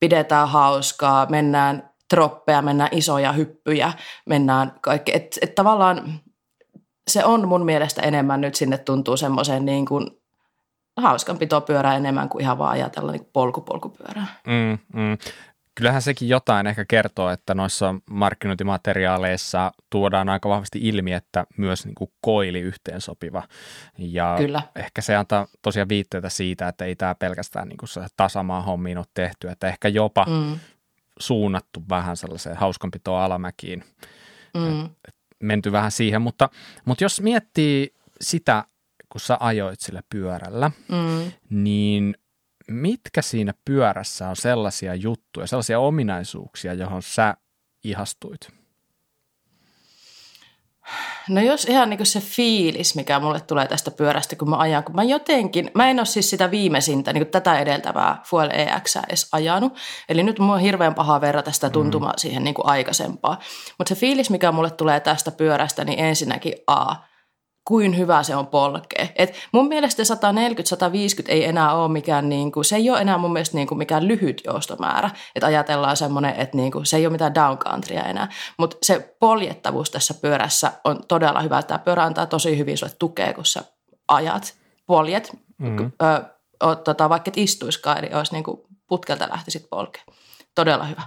pidetään 0.00 0.48
hauskaa, 0.48 1.26
mennään 1.26 1.90
troppeja, 2.08 2.62
mennään 2.62 2.90
isoja 2.92 3.32
hyppyjä, 3.32 3.92
mennään 4.26 4.72
kaikki. 4.80 5.16
Että 5.16 5.38
et 5.42 5.54
tavallaan 5.54 6.20
se 7.10 7.24
on 7.24 7.48
mun 7.48 7.64
mielestä 7.64 8.02
enemmän 8.02 8.40
nyt 8.40 8.54
sinne 8.54 8.78
tuntuu 8.78 9.16
semmoiseen 9.16 9.64
niin 9.64 9.86
kuin 9.86 10.10
hauskan 10.96 11.38
pitopyörää 11.38 11.96
enemmän 11.96 12.28
kuin 12.28 12.42
ihan 12.42 12.58
vaan 12.58 12.72
ajatella 12.72 13.12
niin 13.12 13.28
polkupolkupyörää. 13.32 14.26
Mm, 14.46 14.78
mm. 15.00 15.18
Kyllähän 15.76 16.02
sekin 16.02 16.28
jotain 16.28 16.66
ehkä 16.66 16.84
kertoo, 16.88 17.30
että 17.30 17.54
noissa 17.54 17.94
markkinointimateriaaleissa 18.10 19.72
tuodaan 19.90 20.28
aika 20.28 20.48
vahvasti 20.48 20.78
ilmi, 20.82 21.12
että 21.12 21.46
myös 21.56 21.84
niin 21.84 21.94
kuin 21.94 22.10
koili 22.20 22.60
yhteensopiva. 22.60 23.42
Ja 23.98 24.34
Kyllä. 24.38 24.62
ehkä 24.76 25.02
se 25.02 25.16
antaa 25.16 25.46
tosiaan 25.62 25.88
viitteitä 25.88 26.28
siitä, 26.28 26.68
että 26.68 26.84
ei 26.84 26.96
tämä 26.96 27.14
pelkästään 27.14 27.68
niin 27.68 27.76
kuin 27.76 27.88
se 27.88 28.00
tasamaan 28.16 28.64
hommiin 28.64 28.98
ole 28.98 29.06
tehty, 29.14 29.48
että 29.48 29.68
ehkä 29.68 29.88
jopa 29.88 30.26
mm 30.28 30.58
suunnattu 31.18 31.82
vähän 31.88 32.16
sellaiseen 32.16 32.56
hauskanpitoon 32.56 33.22
alamäkiin. 33.22 33.84
Mm. 34.54 34.88
menty 35.42 35.72
vähän 35.72 35.92
siihen, 35.92 36.22
mutta, 36.22 36.48
mutta 36.84 37.04
jos 37.04 37.20
miettii 37.20 37.94
sitä, 38.20 38.64
kun 39.08 39.20
sä 39.20 39.36
ajoit 39.40 39.80
sillä 39.80 40.02
pyörällä, 40.10 40.70
mm. 40.88 41.32
niin 41.50 42.16
mitkä 42.70 43.22
siinä 43.22 43.54
pyörässä 43.64 44.28
on 44.28 44.36
sellaisia 44.36 44.94
juttuja, 44.94 45.46
sellaisia 45.46 45.80
ominaisuuksia, 45.80 46.74
johon 46.74 47.02
sä 47.02 47.36
ihastuit? 47.84 48.56
No 51.28 51.40
jos 51.40 51.64
ihan 51.64 51.90
niin 51.90 51.98
kuin 51.98 52.06
se 52.06 52.20
fiilis, 52.20 52.94
mikä 52.94 53.20
mulle 53.20 53.40
tulee 53.40 53.66
tästä 53.66 53.90
pyörästä, 53.90 54.36
kun 54.36 54.50
mä 54.50 54.56
ajan, 54.56 54.84
kun 54.84 54.94
mä 54.94 55.02
jotenkin, 55.02 55.70
mä 55.74 55.90
en 55.90 55.98
ole 56.00 56.06
siis 56.06 56.30
sitä 56.30 56.50
viimeisintä, 56.50 57.12
niin 57.12 57.24
kuin 57.24 57.30
tätä 57.30 57.58
edeltävää 57.58 58.22
Fuel 58.24 58.50
EX 58.52 58.96
edes 58.96 59.28
ajanut, 59.32 59.76
eli 60.08 60.22
nyt 60.22 60.38
mulla 60.38 60.54
on 60.54 60.60
hirveän 60.60 60.94
paha 60.94 61.20
verrata 61.20 61.52
sitä 61.52 61.70
tuntumaa 61.70 62.12
mm. 62.12 62.18
siihen 62.18 62.44
niin 62.44 62.54
kuin 62.54 62.66
aikaisempaa, 62.66 63.38
mutta 63.78 63.94
se 63.94 64.00
fiilis, 64.00 64.30
mikä 64.30 64.52
mulle 64.52 64.70
tulee 64.70 65.00
tästä 65.00 65.30
pyörästä, 65.30 65.84
niin 65.84 65.98
ensinnäkin 65.98 66.54
A, 66.66 66.94
kuin 67.68 67.96
hyvä 67.96 68.22
se 68.22 68.36
on 68.36 68.46
polkea. 68.46 69.06
Et 69.16 69.34
mun 69.52 69.68
mielestä 69.68 70.02
140-150 70.02 70.06
ei 71.28 71.44
enää 71.44 71.74
ole 71.74 71.92
mikään, 71.92 72.28
niin 72.28 72.52
kuin, 72.52 72.64
se 72.64 72.76
ei 72.76 72.90
ole 72.90 73.00
enää 73.00 73.18
mun 73.18 73.32
mielestä 73.32 73.56
niin 73.56 73.68
kuin 73.68 73.78
mikään 73.78 74.08
lyhyt 74.08 74.42
joustomäärä. 74.44 75.10
Että 75.34 75.46
ajatellaan 75.46 75.96
semmoinen, 75.96 76.34
että 76.36 76.56
niin 76.56 76.72
kuin, 76.72 76.86
se 76.86 76.96
ei 76.96 77.06
ole 77.06 77.12
mitään 77.12 77.34
downcountrya 77.34 78.02
enää. 78.02 78.28
Mutta 78.58 78.76
se 78.82 79.16
poljettavuus 79.20 79.90
tässä 79.90 80.14
pyörässä 80.14 80.72
on 80.84 81.00
todella 81.08 81.40
hyvä. 81.40 81.62
Tämä 81.62 81.78
pyörä 81.78 82.02
antaa 82.02 82.26
tosi 82.26 82.58
hyvin 82.58 82.78
sulle 82.78 82.92
tukea, 82.98 83.34
kun 83.34 83.44
sä 83.44 83.64
ajat, 84.08 84.54
poljet, 84.86 85.36
mm-hmm. 85.58 85.92
ö, 86.02 86.24
o, 86.64 86.74
tota, 86.74 87.08
vaikka 87.08 87.28
et 87.28 87.38
istuiskaan, 87.38 87.98
eli 87.98 88.14
olisi 88.14 88.32
niin 88.32 88.44
kuin 88.44 88.60
putkelta 88.88 89.28
lähtisit 89.30 89.66
polkea. 89.70 90.02
Todella 90.54 90.84
hyvä. 90.84 91.02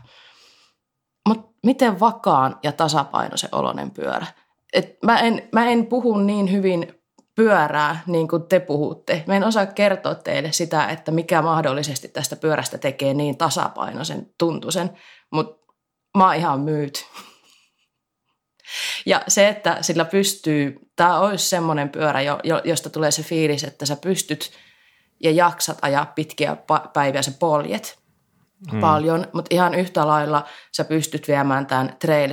Mutta 1.28 1.52
miten 1.66 2.00
vakaan 2.00 2.60
ja 2.64 2.72
tasapainoisen 2.72 3.50
oloinen 3.52 3.92
pyörä– 3.92 4.28
et 4.74 4.98
mä, 5.06 5.20
en, 5.20 5.50
mä 5.52 5.70
en 5.70 5.86
puhu 5.86 6.18
niin 6.18 6.52
hyvin 6.52 6.94
pyörää 7.36 8.04
niin 8.08 8.28
kuin 8.28 8.44
te 8.44 8.60
puhutte. 8.60 9.24
Mä 9.28 9.36
en 9.36 9.44
osaa 9.44 9.66
kertoa 9.66 10.16
teille 10.16 10.52
sitä, 10.52 10.88
että 10.88 11.12
mikä 11.12 11.42
mahdollisesti 11.42 12.08
tästä 12.08 12.36
pyörästä 12.36 12.78
tekee 12.78 13.14
niin 13.14 13.38
tasapainoisen 13.38 14.28
tuntuisen, 14.38 14.90
mutta 15.32 15.74
mä 16.18 16.26
oon 16.26 16.36
ihan 16.36 16.60
myyt. 16.60 17.06
Ja 19.06 19.22
se, 19.28 19.48
että 19.48 19.78
sillä 19.82 20.06
pystyy, 20.06 20.80
tämä 20.96 21.20
olisi 21.20 21.50
semmoinen 21.50 21.90
pyörä, 21.90 22.20
josta 22.64 22.90
tulee 22.90 23.12
se 23.12 23.24
fiilis, 23.24 23.64
että 23.64 23.86
sä 23.86 23.96
pystyt 23.96 24.52
ja 25.24 25.32
jaksat 25.32 25.78
ajaa 25.82 26.06
pitkiä 26.06 26.58
päiviä, 26.94 27.22
sä 27.22 27.32
poljet 27.40 28.00
mm. 28.72 28.80
paljon, 28.80 29.28
mutta 29.34 29.56
ihan 29.56 29.76
yhtä 29.76 30.08
lailla 30.08 30.46
sä 30.78 30.84
pystyt 30.84 31.28
viemään 31.28 31.66
tämän 31.66 31.96
trail 32.00 32.32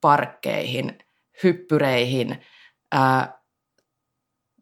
parkkeihin, 0.00 0.98
hyppyreihin, 1.42 2.44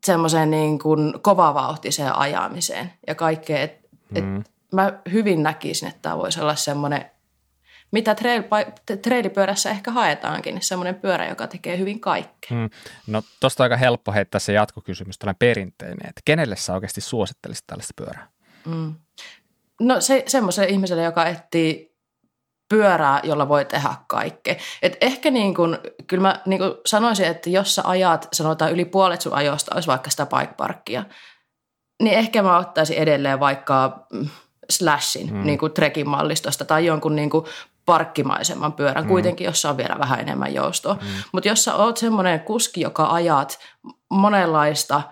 semmoiseen 0.07 0.51
niin 0.51 0.79
kuin 0.79 1.23
kovavauhtiseen 1.23 2.17
ajamiseen 2.17 2.93
ja 3.07 3.15
kaikkeen. 3.15 3.63
Et, 3.63 3.81
mm. 4.11 4.41
et 4.41 4.51
mä 4.73 5.01
hyvin 5.13 5.43
näkisin, 5.43 5.89
että 5.89 6.03
tämä 6.03 6.19
voisi 6.19 6.41
olla 6.41 6.55
semmoinen, 6.55 7.11
mitä 7.91 8.15
trail, 8.15 8.43
trailipyörässä 9.03 9.71
ehkä 9.71 9.91
haetaankin, 9.91 10.63
semmoinen 10.63 10.95
pyörä, 10.95 11.29
joka 11.29 11.47
tekee 11.47 11.79
hyvin 11.79 12.01
kaikkea. 12.01 12.59
Mm. 12.59 12.71
No 13.07 13.23
tuosta 13.41 13.63
aika 13.63 13.77
helppo 13.77 14.13
heittää 14.13 14.39
se 14.39 14.53
jatkokysymys, 14.53 15.19
tällainen 15.19 15.39
perinteinen, 15.39 16.09
että 16.09 16.21
kenelle 16.25 16.57
sä 16.57 16.75
oikeasti 16.75 17.01
suosittelisit 17.01 17.67
tällaista 17.67 17.95
pyörää? 17.97 18.29
Mm. 18.67 18.95
No 19.81 20.01
se, 20.01 20.25
semmoiselle 20.27 20.69
ihmiselle, 20.69 21.03
joka 21.03 21.27
etsii 21.27 21.92
pyörää, 22.73 23.21
jolla 23.23 23.49
voi 23.49 23.65
tehdä 23.65 23.95
kaikkea. 24.07 24.55
Et 24.83 24.97
ehkä 25.01 25.31
niin 25.31 25.55
kun, 25.55 25.79
kyllä 26.07 26.23
mä 26.23 26.41
niin 26.47 26.59
kun 26.59 26.79
sanoisin, 26.87 27.27
että 27.27 27.51
jos 27.51 27.75
sä 27.75 27.83
ajat, 27.85 28.29
sanotaan 28.33 28.73
yli 28.73 28.85
puolet 28.85 29.21
sun 29.21 29.35
ajosta 29.35 29.75
olisi 29.75 29.89
vaikka 29.89 30.11
sitä 30.11 30.27
bike 30.27 30.55
parkkia, 30.57 31.05
niin 32.03 32.15
ehkä 32.15 32.43
mä 32.43 32.59
ottaisin 32.59 32.97
edelleen 32.97 33.41
vaikka 33.41 34.07
mm, 34.13 34.29
slashin 34.71 35.33
mm. 35.33 35.47
niin 35.47 35.59
kuin 35.59 35.73
trekin 35.73 36.09
mallistosta 36.09 36.65
tai 36.65 36.87
jonkun 36.87 37.17
niin 37.17 37.31
kuin 37.31 37.45
parkkimaisemman 37.85 38.73
pyörän, 38.73 39.05
mm. 39.05 39.09
kuitenkin 39.09 39.45
jossa 39.45 39.71
on 39.71 39.77
vielä 39.77 39.99
vähän 39.99 40.21
enemmän 40.21 40.55
joustoa. 40.55 40.95
Mm. 40.95 41.09
Mutta 41.33 41.49
jos 41.49 41.65
sä 41.65 41.75
oot 41.75 41.97
semmoinen 41.97 42.41
kuski, 42.41 42.81
joka 42.81 43.07
ajat 43.07 43.59
monenlaista, 44.11 45.03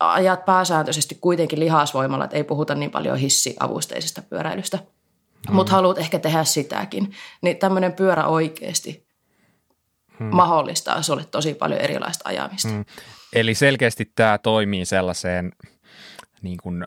ajat 0.00 0.44
pääsääntöisesti 0.44 1.18
kuitenkin 1.20 1.60
lihasvoimalla, 1.60 2.24
että 2.24 2.36
ei 2.36 2.44
puhuta 2.44 2.74
niin 2.74 2.90
paljon 2.90 3.16
hissiavusteisesta 3.16 4.22
pyöräilystä, 4.22 4.78
mm. 5.48 5.54
mutta 5.54 5.72
haluat 5.72 5.98
ehkä 5.98 6.18
tehdä 6.18 6.44
sitäkin, 6.44 7.12
niin 7.42 7.56
tämmöinen 7.56 7.92
pyörä 7.92 8.26
oikeasti 8.26 9.06
mm. 10.20 10.26
mahdollistaa 10.36 11.02
sulle 11.02 11.24
tosi 11.24 11.54
paljon 11.54 11.80
erilaista 11.80 12.28
ajamista. 12.28 12.68
Mm. 12.68 12.84
Eli 13.32 13.54
selkeästi 13.54 14.12
tämä 14.14 14.38
toimii 14.38 14.84
sellaiseen 14.84 15.52
niin 16.42 16.58
kuin 16.62 16.86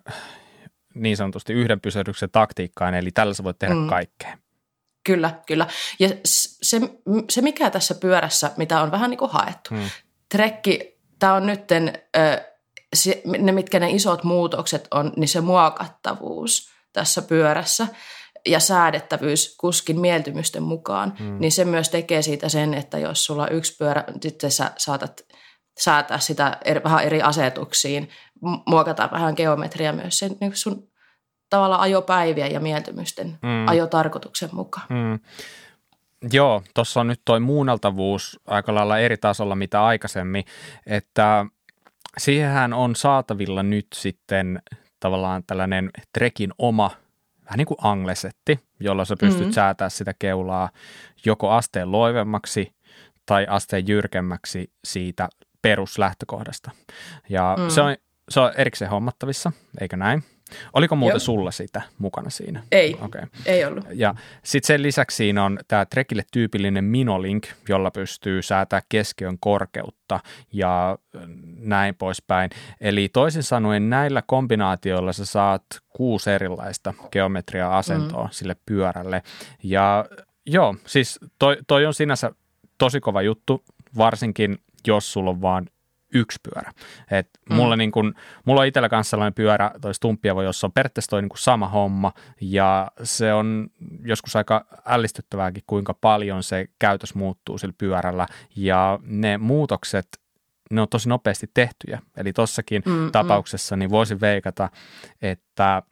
niin 0.95 1.17
sanotusti 1.17 1.53
yhden 1.53 1.81
pysähdyksen 1.81 2.29
taktiikkaan, 2.31 2.93
eli 2.93 3.11
tällä 3.11 3.33
sä 3.33 3.43
voit 3.43 3.59
tehdä 3.59 3.75
mm. 3.75 3.87
kaikkea. 3.87 4.37
Kyllä, 5.03 5.39
kyllä. 5.47 5.67
Ja 5.99 6.09
se, 6.25 6.81
se, 7.29 7.41
mikä 7.41 7.69
tässä 7.69 7.95
pyörässä, 7.95 8.51
mitä 8.57 8.81
on 8.81 8.91
vähän 8.91 9.09
niin 9.09 9.17
kuin 9.17 9.31
haettu, 9.31 9.73
mm. 9.73 9.89
trekki, 10.29 10.99
tämä 11.19 11.33
on 11.33 11.45
nytten, 11.45 11.93
se, 12.95 13.21
ne 13.25 13.51
mitkä 13.51 13.79
ne 13.79 13.89
isot 13.89 14.23
muutokset 14.23 14.87
on, 14.91 15.13
niin 15.15 15.27
se 15.27 15.41
muokattavuus 15.41 16.69
tässä 16.93 17.21
pyörässä 17.21 17.87
ja 18.45 18.59
säädettävyys 18.59 19.57
kuskin 19.57 19.99
mieltymysten 19.99 20.63
mukaan, 20.63 21.13
mm. 21.19 21.37
niin 21.39 21.51
se 21.51 21.65
myös 21.65 21.89
tekee 21.89 22.21
siitä 22.21 22.49
sen, 22.49 22.73
että 22.73 22.99
jos 22.99 23.25
sulla 23.25 23.47
yksi 23.47 23.75
pyörä, 23.77 24.03
sitten 24.21 24.51
sä 24.51 24.71
saatat 24.77 25.25
säätää 25.79 26.19
sitä 26.19 26.57
eri, 26.65 26.83
vähän 26.83 27.03
eri 27.03 27.21
asetuksiin, 27.21 28.09
muokata 28.65 29.09
vähän 29.11 29.33
geometria 29.37 29.93
myös 29.93 30.19
sen 30.19 30.37
niin 30.41 30.55
sun 30.55 30.87
tavalla 31.49 31.81
ajopäiviä 31.81 32.47
ja 32.47 32.59
mieltymysten 32.59 33.27
mm. 33.27 33.67
ajotarkoituksen 33.67 34.49
mukaan. 34.51 34.87
Mm. 34.89 35.19
Joo, 36.31 36.63
tuossa 36.73 36.99
on 36.99 37.07
nyt 37.07 37.21
toi 37.25 37.39
muunneltavuus 37.39 38.39
aika 38.45 38.75
lailla 38.75 38.99
eri 38.99 39.17
tasolla 39.17 39.55
mitä 39.55 39.85
aikaisemmin, 39.85 40.43
että 40.85 41.45
siihenhän 42.17 42.73
on 42.73 42.95
saatavilla 42.95 43.63
nyt 43.63 43.87
sitten 43.93 44.61
tavallaan 44.99 45.43
tällainen 45.47 45.89
trekin 46.13 46.53
oma 46.57 46.91
vähän 47.45 47.57
niin 47.57 47.65
kuin 47.65 47.77
anglesetti, 47.81 48.59
jolla 48.79 49.05
sä 49.05 49.15
pystyt 49.19 49.47
mm. 49.47 49.51
säätämään 49.51 49.91
sitä 49.91 50.13
keulaa 50.19 50.69
joko 51.25 51.49
asteen 51.51 51.91
loivemmaksi 51.91 52.75
tai 53.25 53.47
asteen 53.49 53.87
jyrkemmäksi 53.87 54.71
siitä 54.83 55.29
peruslähtökohdasta. 55.61 56.71
Ja 57.29 57.55
mm. 57.59 57.69
se, 57.69 57.81
on, 57.81 57.95
se 58.29 58.39
on 58.39 58.51
erikseen 58.57 58.91
hommattavissa, 58.91 59.51
eikö 59.81 59.97
näin? 59.97 60.23
Oliko 60.73 60.95
muuten 60.95 61.13
Joo. 61.13 61.19
sulla 61.19 61.51
sitä 61.51 61.81
mukana 61.97 62.29
siinä? 62.29 62.63
Ei, 62.71 62.95
okay. 63.01 63.21
ei 63.45 63.65
ollut. 63.65 63.85
Ja 63.93 64.15
sitten 64.43 64.67
sen 64.67 64.83
lisäksi 64.83 65.17
siinä 65.17 65.43
on 65.43 65.59
tämä 65.67 65.85
Trekille 65.85 66.23
tyypillinen 66.31 66.83
Minolink, 66.83 67.47
jolla 67.69 67.91
pystyy 67.91 68.41
säätää 68.41 68.81
keskiön 68.89 69.37
korkeutta 69.39 70.19
ja 70.53 70.97
näin 71.59 71.95
poispäin. 71.95 72.49
Eli 72.81 73.09
toisin 73.13 73.43
sanoen 73.43 73.89
näillä 73.89 74.23
kombinaatioilla 74.27 75.13
sä 75.13 75.25
saat 75.25 75.65
kuusi 75.89 76.31
erilaista 76.31 76.93
geometria-asentoa 77.11 78.23
mm. 78.23 78.31
sille 78.31 78.55
pyörälle. 78.65 79.21
Ja 79.63 80.05
joo, 80.45 80.75
siis 80.85 81.19
toi, 81.39 81.57
toi 81.67 81.85
on 81.85 81.93
sinänsä 81.93 82.31
tosi 82.77 82.99
kova 82.99 83.21
juttu, 83.21 83.63
varsinkin 83.97 84.57
jos 84.87 85.13
sulla 85.13 85.29
on 85.29 85.41
vaan 85.41 85.67
yksi 86.13 86.39
pyörä. 86.43 86.71
Et 87.11 87.29
mm. 87.49 87.55
mulla, 87.55 87.75
niin 87.75 87.91
kun, 87.91 88.13
mulla 88.45 88.61
on 88.61 88.67
itsellä 88.67 88.89
kanssa 88.89 89.09
sellainen 89.09 89.33
pyörä, 89.33 89.71
toi 89.81 89.93
Stumppia, 89.93 90.43
jossa 90.43 90.67
on 90.67 90.71
periaatteessa 90.71 91.09
toi 91.09 91.21
niin 91.21 91.29
sama 91.35 91.67
homma, 91.67 92.13
ja 92.41 92.91
se 93.03 93.33
on 93.33 93.67
joskus 94.03 94.35
aika 94.35 94.65
ällistyttävääkin, 94.85 95.63
kuinka 95.67 95.93
paljon 95.93 96.43
se 96.43 96.67
käytös 96.79 97.15
muuttuu 97.15 97.57
sillä 97.57 97.73
pyörällä, 97.77 98.27
ja 98.55 98.99
ne 99.03 99.37
muutokset, 99.37 100.07
ne 100.71 100.81
on 100.81 100.89
tosi 100.89 101.09
nopeasti 101.09 101.47
tehtyjä. 101.53 102.01
Eli 102.17 102.33
tossakin 102.33 102.81
mm, 102.85 102.91
mm. 102.91 103.11
tapauksessa 103.11 103.75
niin 103.75 103.89
voisin 103.89 104.21
veikata, 104.21 104.69
että 105.21 105.83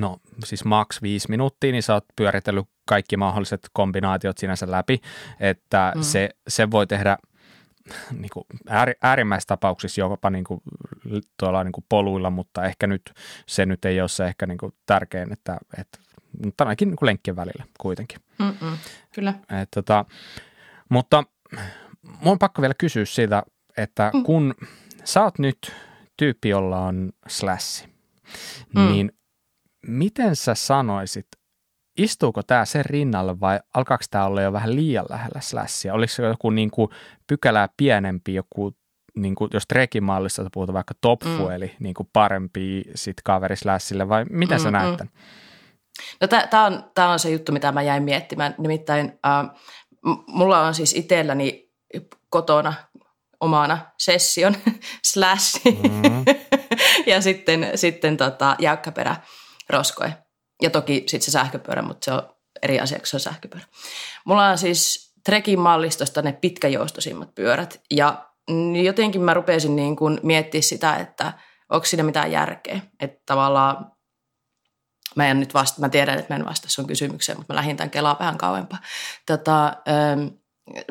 no 0.00 0.18
siis 0.44 0.64
maks 0.64 1.02
viisi 1.02 1.30
minuuttia, 1.30 1.72
niin 1.72 1.82
sä 1.82 1.94
oot 1.94 2.04
pyöritellyt 2.16 2.66
kaikki 2.88 3.16
mahdolliset 3.16 3.70
kombinaatiot 3.72 4.38
sinänsä 4.38 4.70
läpi, 4.70 5.00
että 5.40 5.92
mm. 5.94 6.02
se, 6.02 6.30
se 6.48 6.70
voi 6.70 6.86
tehdä– 6.86 7.16
niin 8.12 8.30
kuin 8.32 8.44
äärimmäisissä 9.02 9.48
tapauksissa 9.48 10.00
jopa 10.00 10.30
niin 10.30 10.44
kuin, 10.44 10.62
tuolla 11.36 11.64
niin 11.64 11.72
kuin 11.72 11.84
poluilla, 11.88 12.30
mutta 12.30 12.64
ehkä 12.64 12.86
nyt 12.86 13.12
se 13.46 13.66
nyt 13.66 13.84
ei 13.84 14.00
ole 14.00 14.08
se 14.08 14.24
ehkä 14.24 14.46
niin 14.46 14.58
kuin 14.58 14.72
tärkein, 14.86 15.32
että, 15.32 15.58
että 15.78 15.98
mutta 16.44 16.64
ainakin 16.64 16.88
niin 16.88 16.96
kuin 16.96 17.06
lenkkien 17.06 17.36
välillä 17.36 17.64
kuitenkin. 17.80 18.18
Mm-mm, 18.38 18.78
kyllä. 19.14 19.34
Et, 19.62 19.68
tota, 19.70 20.04
mutta 20.88 21.24
mun 22.02 22.32
on 22.32 22.38
pakko 22.38 22.62
vielä 22.62 22.74
kysyä 22.78 23.04
siitä, 23.04 23.42
että 23.76 24.10
mm. 24.14 24.22
kun 24.22 24.54
sä 25.04 25.22
oot 25.22 25.38
nyt 25.38 25.72
tyyppi, 26.16 26.48
jolla 26.48 26.80
on 26.80 27.12
slassi, 27.28 27.88
mm. 28.74 28.80
niin 28.80 29.12
miten 29.86 30.36
sä 30.36 30.54
sanoisit, 30.54 31.26
istuuko 31.98 32.42
tämä 32.42 32.64
sen 32.64 32.84
rinnalle 32.84 33.40
vai 33.40 33.60
alkaako 33.74 34.04
tämä 34.10 34.26
olla 34.26 34.42
jo 34.42 34.52
vähän 34.52 34.76
liian 34.76 35.06
lähellä 35.08 35.40
slashia? 35.40 35.94
Oliko 35.94 36.12
se 36.12 36.22
joku 36.22 36.50
niin 36.50 36.70
kuin 36.70 36.90
pykälää 37.26 37.68
pienempi, 37.76 38.34
joku 38.34 38.74
niin 39.16 39.34
kuin, 39.34 39.50
jos 39.54 39.66
trekin 39.66 40.04
mallissa 40.04 40.46
puhutaan 40.52 40.74
vaikka 40.74 40.94
top 41.00 41.24
mm. 41.24 41.50
eli 41.50 41.74
niin 41.80 41.94
kuin 41.94 42.08
parempi 42.12 42.82
sit 42.94 43.16
kaveri 43.24 43.56
slashille 43.56 44.08
vai 44.08 44.24
miten 44.30 44.58
mm, 44.58 44.62
sä 44.62 44.70
näet 44.70 44.96
tämän? 44.96 45.12
No 46.20 46.28
tämä 46.28 46.64
on, 46.64 46.90
tää 46.94 47.08
on 47.08 47.18
se 47.18 47.30
juttu, 47.30 47.52
mitä 47.52 47.72
mä 47.72 47.82
jäin 47.82 48.02
miettimään. 48.02 48.54
Nimittäin 48.58 49.18
äh, 49.26 49.60
mulla 50.26 50.66
on 50.66 50.74
siis 50.74 50.92
itselläni 50.92 51.70
kotona 52.30 52.74
omana 53.40 53.78
session 53.98 54.56
slash 55.12 55.64
mm. 55.64 56.24
ja 57.12 57.20
sitten, 57.20 57.70
sitten 57.74 58.16
tota, 58.16 58.56
jäykkäperä 58.58 59.16
roskoja. 59.70 60.12
Ja 60.62 60.70
toki 60.70 61.04
sitten 61.06 61.24
se 61.24 61.30
sähköpyörä, 61.30 61.82
mutta 61.82 62.04
se 62.04 62.12
on 62.12 62.34
eri 62.62 62.80
asia, 62.80 62.98
kun 62.98 63.06
se 63.06 63.16
on 63.16 63.20
sähköpyörä. 63.20 63.66
Mulla 64.24 64.48
on 64.48 64.58
siis 64.58 65.14
Trekin 65.24 65.58
mallistosta 65.58 66.22
ne 66.22 66.32
pitkäjoustoisimmat 66.32 67.34
pyörät. 67.34 67.80
Ja 67.90 68.30
jotenkin 68.84 69.20
mä 69.20 69.34
rupesin 69.34 69.76
niin 69.76 69.96
kuin 69.96 70.20
miettiä 70.22 70.62
sitä, 70.62 70.96
että 70.96 71.32
onko 71.68 71.86
siinä 71.86 72.02
mitään 72.02 72.32
järkeä. 72.32 72.80
Että 73.00 73.22
tavallaan 73.26 73.92
mä 75.16 75.26
en 75.26 75.40
nyt 75.40 75.54
vasta, 75.54 75.80
mä 75.80 75.88
tiedän, 75.88 76.18
että 76.18 76.34
mä 76.34 76.40
en 76.40 76.46
vasta 76.46 76.68
sun 76.68 76.86
kysymykseen, 76.86 77.38
mutta 77.38 77.52
mä 77.52 77.56
lähdin 77.56 77.76
tämän 77.76 77.90
kelaa 77.90 78.16
vähän 78.20 78.38
kauempaa. 78.38 78.78
Tota, 79.26 79.66
ähm, 79.66 80.26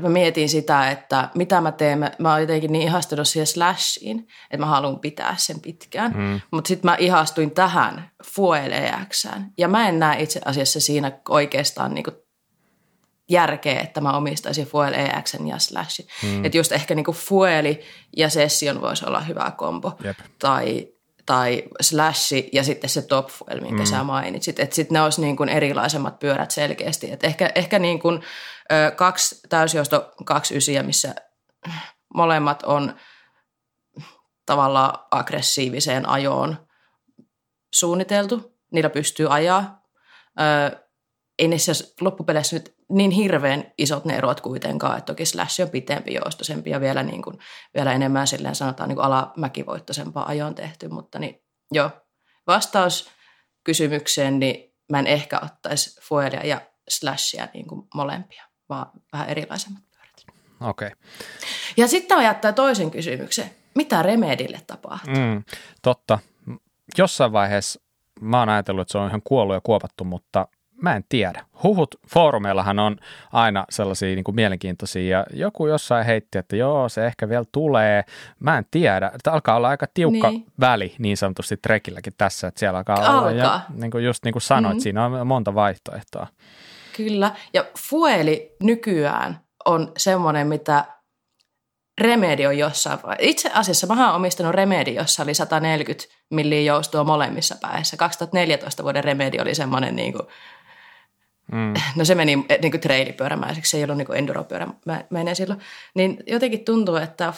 mä 0.01 0.09
mietin 0.09 0.49
sitä, 0.49 0.91
että 0.91 1.29
mitä 1.35 1.61
mä 1.61 1.71
teen. 1.71 1.99
Mä, 1.99 2.11
mä 2.19 2.31
oon 2.31 2.41
jotenkin 2.41 2.71
niin 2.71 2.87
ihastunut 2.87 3.27
siihen 3.27 3.47
slashiin, 3.47 4.27
että 4.43 4.57
mä 4.57 4.65
haluan 4.65 4.99
pitää 4.99 5.35
sen 5.37 5.59
pitkään. 5.59 6.11
Mm. 6.15 6.41
Mutta 6.51 6.67
sitten 6.67 6.91
mä 6.91 6.97
ihastuin 6.99 7.51
tähän 7.51 8.11
Fuel 8.25 8.71
EXään. 8.71 9.51
Ja 9.57 9.67
mä 9.67 9.89
en 9.89 9.99
näe 9.99 10.21
itse 10.21 10.41
asiassa 10.45 10.79
siinä 10.79 11.11
oikeastaan 11.29 11.93
niinku 11.93 12.11
järkeä, 13.29 13.81
että 13.81 14.01
mä 14.01 14.17
omistaisin 14.17 14.67
Fuel 14.67 14.93
EXn 14.93 15.47
ja 15.47 15.59
Slashin. 15.59 16.07
Mm. 16.23 16.45
Että 16.45 16.57
just 16.57 16.71
ehkä 16.71 16.95
niinku 16.95 17.13
Fueli 17.13 17.81
ja 18.17 18.29
Session 18.29 18.81
voisi 18.81 19.05
olla 19.05 19.21
hyvä 19.21 19.51
kombo. 19.57 19.97
Jep. 20.03 20.17
Tai 20.39 20.93
tai 21.25 21.63
slashi 21.81 22.49
ja 22.53 22.63
sitten 22.63 22.89
se 22.89 23.01
top 23.01 23.27
fuel, 23.27 23.61
minkä 23.61 23.83
mm. 23.83 23.85
sä 23.85 24.03
mainitsit. 24.03 24.59
Että 24.59 24.75
sitten 24.75 24.93
ne 24.93 25.01
olisi 25.01 25.21
niin 25.21 25.37
kuin 25.37 25.49
erilaisemmat 25.49 26.19
pyörät 26.19 26.51
selkeästi. 26.51 27.11
Et 27.11 27.23
ehkä 27.23 27.51
ehkä 27.55 27.79
niin 27.79 27.99
kuin, 27.99 28.21
ö, 28.71 28.91
kaksi 28.91 29.39
täysjosto, 29.49 30.11
kaksi 30.25 30.57
ysiä, 30.57 30.83
missä 30.83 31.15
molemmat 32.13 32.63
on 32.63 32.95
tavallaan 34.45 35.05
aggressiiviseen 35.11 36.09
ajoon 36.09 36.67
suunniteltu, 37.73 38.57
niillä 38.71 38.89
pystyy 38.89 39.33
ajaa. 39.33 39.83
Öö, 40.39 40.79
ei 41.39 41.59
siis 41.59 41.95
loppupeleissä 42.01 42.55
nyt 42.55 42.75
niin 42.89 43.11
hirveän 43.11 43.73
isot 43.77 44.05
ne 44.05 44.15
erot 44.15 44.41
kuitenkaan, 44.41 44.97
että 44.97 45.13
toki 45.13 45.25
Slash 45.25 45.61
on 45.61 45.69
pitempi, 45.69 46.13
joustoisempi 46.13 46.69
ja 46.69 46.79
vielä, 46.79 47.03
niin 47.03 47.21
kuin, 47.21 47.37
vielä 47.75 47.93
enemmän 47.93 48.27
silleen 48.27 48.55
sanotaan 48.55 48.89
niin 48.89 48.95
kuin 48.95 49.05
alamäkivoittoisempaa 49.05 50.27
ajoon 50.27 50.55
tehty, 50.55 50.87
mutta 50.87 51.19
niin, 51.19 51.43
joo, 51.71 51.89
vastaus 52.47 53.09
kysymykseen, 53.63 54.39
niin 54.39 54.75
mä 54.91 54.99
en 54.99 55.07
ehkä 55.07 55.39
ottaisi 55.43 56.01
Fuelia 56.01 56.45
ja 56.45 56.61
Slashia 56.89 57.47
niin 57.53 57.67
kuin 57.67 57.87
molempia, 57.93 58.43
vaan 58.75 58.91
vähän 59.13 59.29
erilaisemmat 59.29 59.83
pyörät. 59.91 60.37
Okei. 60.61 60.87
Okay. 60.87 60.97
Ja 61.77 61.87
sitten 61.87 62.17
ajattaa 62.17 62.53
toisen 62.53 62.91
kysymyksen. 62.91 63.49
Mitä 63.75 64.03
Remedille 64.03 64.61
tapahtuu? 64.67 65.13
Mm, 65.15 65.43
totta. 65.81 66.19
Jossain 66.97 67.31
vaiheessa 67.31 67.81
mä 68.21 68.39
oon 68.39 68.49
ajatellut, 68.49 68.81
että 68.81 68.91
se 68.91 68.97
on 68.97 69.07
ihan 69.07 69.21
kuollut 69.23 69.55
ja 69.55 69.61
kuopattu, 69.61 70.03
mutta 70.03 70.47
mä 70.81 70.95
en 70.95 71.03
tiedä. 71.09 71.45
Huhut 71.63 71.95
foorumeillahan 72.07 72.79
on 72.79 72.97
aina 73.31 73.65
sellaisia 73.69 74.15
niin 74.15 74.23
kuin 74.23 74.35
mielenkiintoisia 74.35 75.17
ja 75.17 75.25
joku 75.33 75.67
jossain 75.67 76.05
heitti, 76.05 76.37
että 76.37 76.55
joo, 76.55 76.89
se 76.89 77.05
ehkä 77.05 77.29
vielä 77.29 77.45
tulee. 77.51 78.03
Mä 78.39 78.57
en 78.57 78.65
tiedä. 78.71 79.11
Tämä 79.23 79.33
alkaa 79.33 79.55
olla 79.55 79.69
aika 79.69 79.87
tiukka 79.93 80.29
niin. 80.29 80.45
väli 80.59 80.95
niin 80.99 81.17
sanotusti 81.17 81.57
trekilläkin 81.57 82.13
tässä, 82.17 82.47
että 82.47 82.59
siellä 82.59 82.77
alkaa, 82.77 82.95
alkaa. 82.95 83.19
olla. 83.19 83.31
Ja 83.31 83.61
niin 83.73 83.91
kuin 83.91 84.03
just 84.03 84.25
niin 84.25 84.33
kuin 84.33 84.41
sanoit, 84.41 84.73
mm-hmm. 84.73 84.81
siinä 84.81 85.05
on 85.05 85.27
monta 85.27 85.55
vaihtoehtoa. 85.55 86.27
Kyllä. 86.95 87.35
Ja 87.53 87.65
Fueli 87.79 88.55
nykyään 88.63 89.39
on 89.65 89.91
semmoinen, 89.97 90.47
mitä 90.47 90.85
Remedi 92.01 92.47
on 92.47 92.57
jossain 92.57 92.99
Itse 93.19 93.51
asiassa 93.53 93.87
mä 93.87 94.07
oon 94.07 94.15
omistanut 94.15 94.55
Remedi, 94.55 94.95
jossa 94.95 95.23
oli 95.23 95.33
140 95.33 96.05
milliä 96.29 96.61
joustoa 96.61 97.03
molemmissa 97.03 97.55
päissä. 97.61 97.97
2014 97.97 98.83
vuoden 98.83 99.03
Remedi 99.03 99.39
oli 99.39 99.55
semmoinen 99.55 99.95
niin 99.95 100.13
kuin, 100.13 100.27
Mm. 101.51 101.73
No 101.95 102.05
se 102.05 102.15
meni 102.15 102.45
eh, 102.49 102.59
niin 102.61 102.71
kuin 102.71 102.81
treilipyörämäiseksi, 102.81 103.71
se 103.71 103.77
ei 103.77 103.83
ollut 103.83 103.97
niin 103.97 104.05
kuin 104.05 104.17
enduropyörämäinen 104.17 105.35
silloin. 105.35 105.59
Niin 105.95 106.23
jotenkin 106.27 106.65
tuntuu, 106.65 106.95
että 106.95 107.33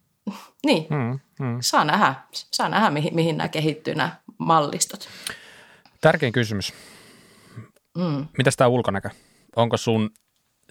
niin, 0.66 0.86
mm, 0.90 1.18
mm. 1.46 1.58
Saa, 1.60 1.84
nähdä, 1.84 2.14
saa 2.32 2.68
nähdä, 2.68 2.90
mihin, 2.90 3.14
mihin 3.14 3.36
nämä 3.36 3.48
kehittyy 3.48 3.94
nämä 3.94 4.16
mallistot. 4.38 5.08
Tärkein 6.00 6.32
kysymys. 6.32 6.74
Mm. 7.98 8.26
Mitäs 8.38 8.56
tämä 8.56 8.68
ulkonäkö? 8.68 9.10
Onko 9.56 9.76
sun 9.76 10.10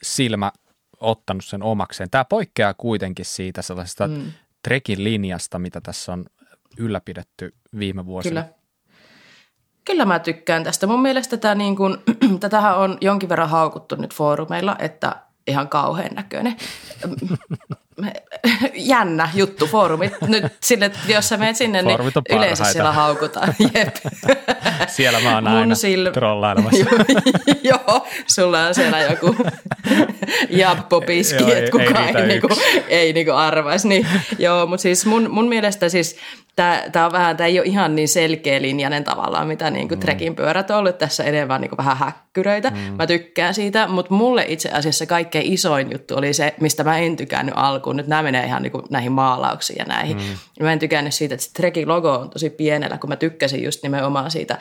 silmä 0.02 0.52
ottanut 1.00 1.46
sen 1.46 1.64
omakseen? 1.64 2.10
Tämä 2.10 2.26
poikkeaa 2.26 2.74
kuitenkin 2.74 3.26
siitä 3.26 3.62
sellaisesta 3.62 4.08
mm. 4.08 4.32
trekin 4.64 5.04
linjasta, 5.04 5.60
mitä 5.60 5.82
tässä 5.82 6.14
on 6.14 6.26
ylläpidetty 6.78 7.54
viime 7.80 8.06
vuosina. 8.06 8.42
Kyllä. 8.42 8.58
Kyllä 9.86 10.06
mä 10.06 10.20
tykkään 10.20 10.64
tästä. 10.64 10.88
Mun 10.88 11.02
mielestä 11.02 11.38
tämä 11.38 11.56
niin 11.56 11.76
kun, 11.76 12.02
tätähän 12.40 12.78
on 12.78 12.98
jonkin 13.02 13.30
verran 13.30 13.50
haukuttu 13.50 13.96
nyt 13.96 14.14
foorumeilla, 14.14 14.76
että 14.80 15.16
ihan 15.48 15.70
kauhean 15.70 16.16
näköinen. 16.16 16.56
Jännä 18.74 19.30
juttu, 19.34 19.68
foorumit. 19.68 20.14
Nyt 20.28 20.46
sille, 20.64 20.86
että 20.86 21.00
jos 21.08 21.30
sä 21.30 21.38
menet 21.38 21.56
sinne, 21.56 21.82
niin 21.82 22.00
yleensä 22.30 22.66
siellä 22.66 22.92
haukutaan. 22.92 23.56
Jep. 23.74 23.96
Siellä 24.88 25.20
mä 25.20 25.36
oon 25.36 25.48
aina 25.48 25.76
sil... 25.84 26.04
trollailemassa. 26.14 26.86
Joo, 27.64 28.08
sulla 28.28 28.68
on 28.68 28.76
siellä 28.76 29.02
joku 29.02 29.36
jappopiski, 30.50 31.52
että 31.52 31.72
kukaan 31.72 32.18
ei, 32.18 32.22
ei, 32.22 32.28
niinku, 32.28 32.48
ei 32.88 33.14
niinku 33.14 33.32
arvaisi. 33.32 33.88
Niin, 33.88 34.08
joo, 34.40 34.66
mutta 34.66 34.82
siis 34.82 35.06
mun, 35.06 35.32
mun 35.32 35.48
mielestä 35.48 35.90
siis 35.90 36.18
tämä 36.92 37.06
on 37.06 37.12
vähän, 37.12 37.38
tämä 37.38 37.48
ei 37.48 37.60
ole 37.60 37.68
ihan 37.68 37.96
niin 37.96 38.08
selkeä 38.08 38.62
linjainen 38.62 39.04
tavallaan, 39.04 39.48
mitä 39.48 39.70
niin 39.70 39.88
kuin 39.88 39.98
mm. 39.98 40.02
trekin 40.02 40.36
pyörät 40.36 40.72
on 40.72 40.78
ollut 40.78 40.98
tässä 40.98 41.24
enemmän 41.24 41.62
niin 41.62 41.70
kuin 41.70 41.78
vähän 41.78 41.98
häkkyröitä. 41.98 42.70
Mm. 42.70 42.78
Mä 42.98 43.08
tykkään 43.08 43.54
siitä, 43.54 43.88
mutta 43.88 44.14
mulle 44.14 44.46
itse 44.48 44.70
asiassa 44.70 45.06
kaikkein 45.06 45.54
isoin 45.54 45.92
juttu 45.92 46.16
oli 46.18 46.34
se, 46.34 46.54
mistä 46.60 46.84
mä 46.84 46.98
en 46.98 47.16
tykännyt 47.16 47.54
alkuun. 47.58 47.87
Nyt 47.94 48.08
nämä 48.08 48.24
menee 48.24 48.46
ihan 48.46 48.64
niin 48.64 48.72
kuin 48.72 48.84
näihin 48.90 49.12
maalauksiin 49.12 49.78
ja 49.80 49.86
näihin. 49.86 50.18
Mm. 50.18 50.64
Mä 50.64 50.74
en 50.74 50.80
tykännyt 50.80 51.14
siitä, 51.14 51.36
että 51.36 51.46
se 51.46 51.54
trekin 51.54 51.88
logo 51.88 52.12
on 52.12 52.30
tosi 52.30 52.50
pienellä, 52.50 52.98
kun 52.98 53.10
mä 53.10 53.16
tykkäsin 53.16 53.64
just 53.64 53.84
nimenomaan 53.84 54.32
siitä 54.32 54.58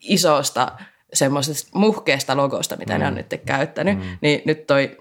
isosta 0.00 0.72
semmoisesta 1.12 1.70
muhkeesta 1.74 2.36
logosta, 2.36 2.76
mitä 2.76 2.94
mm. 2.94 3.00
ne 3.00 3.06
on 3.06 3.12
mm. 3.12 3.16
nyt 3.16 3.40
käyttänyt. 3.46 3.98
Mm. 3.98 4.18
Niin 4.20 4.42
nyt 4.44 4.66
toi 4.66 4.96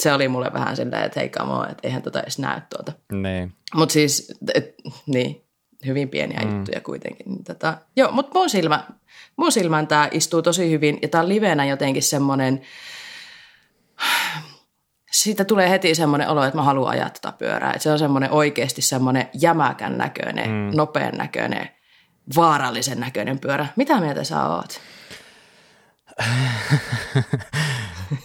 se 0.00 0.12
oli 0.12 0.28
mulle 0.28 0.52
vähän 0.52 0.76
silleen, 0.76 1.04
että 1.04 1.20
hei 1.20 1.28
kamo, 1.28 1.64
että 1.64 1.80
eihän 1.82 2.02
tota 2.02 2.20
edes 2.20 2.38
näy 2.38 2.60
tuolta. 2.70 2.92
Niin. 3.12 3.52
Mutta 3.74 3.92
siis, 3.92 4.34
et, 4.54 4.74
niin, 5.06 5.44
hyvin 5.86 6.08
pieniä 6.08 6.40
mm. 6.40 6.56
juttuja 6.56 6.80
kuitenkin. 6.80 7.26
Niin 7.26 7.44
tota, 7.44 7.78
joo, 7.96 8.12
mutta 8.12 8.38
mun, 8.38 8.50
silmä, 8.50 8.84
mun 9.36 9.52
silmään 9.52 9.86
tämä 9.86 10.08
istuu 10.12 10.42
tosi 10.42 10.70
hyvin 10.70 10.98
ja 11.02 11.08
tämä 11.08 11.22
on 11.22 11.28
livenä 11.28 11.64
jotenkin 11.64 12.02
semmoinen, 12.02 12.60
siitä 15.10 15.44
tulee 15.44 15.70
heti 15.70 15.94
semmoinen 15.94 16.28
olo, 16.28 16.44
että 16.44 16.56
mä 16.56 16.62
haluan 16.62 16.90
ajaa 16.90 17.10
tätä 17.10 17.32
pyörää. 17.32 17.70
Että 17.70 17.82
se 17.82 17.92
on 17.92 17.98
semmoinen 17.98 18.30
oikeasti 18.30 18.82
semmoinen 18.82 19.28
jämäkän 19.34 19.98
näköinen, 19.98 20.50
mm. 20.50 20.70
nopean 20.76 21.14
näköinen, 21.16 21.70
vaarallisen 22.36 23.00
näköinen 23.00 23.38
pyörä. 23.38 23.66
Mitä 23.76 24.00
mieltä 24.00 24.24
sä 24.24 24.44
oot? 24.44 24.80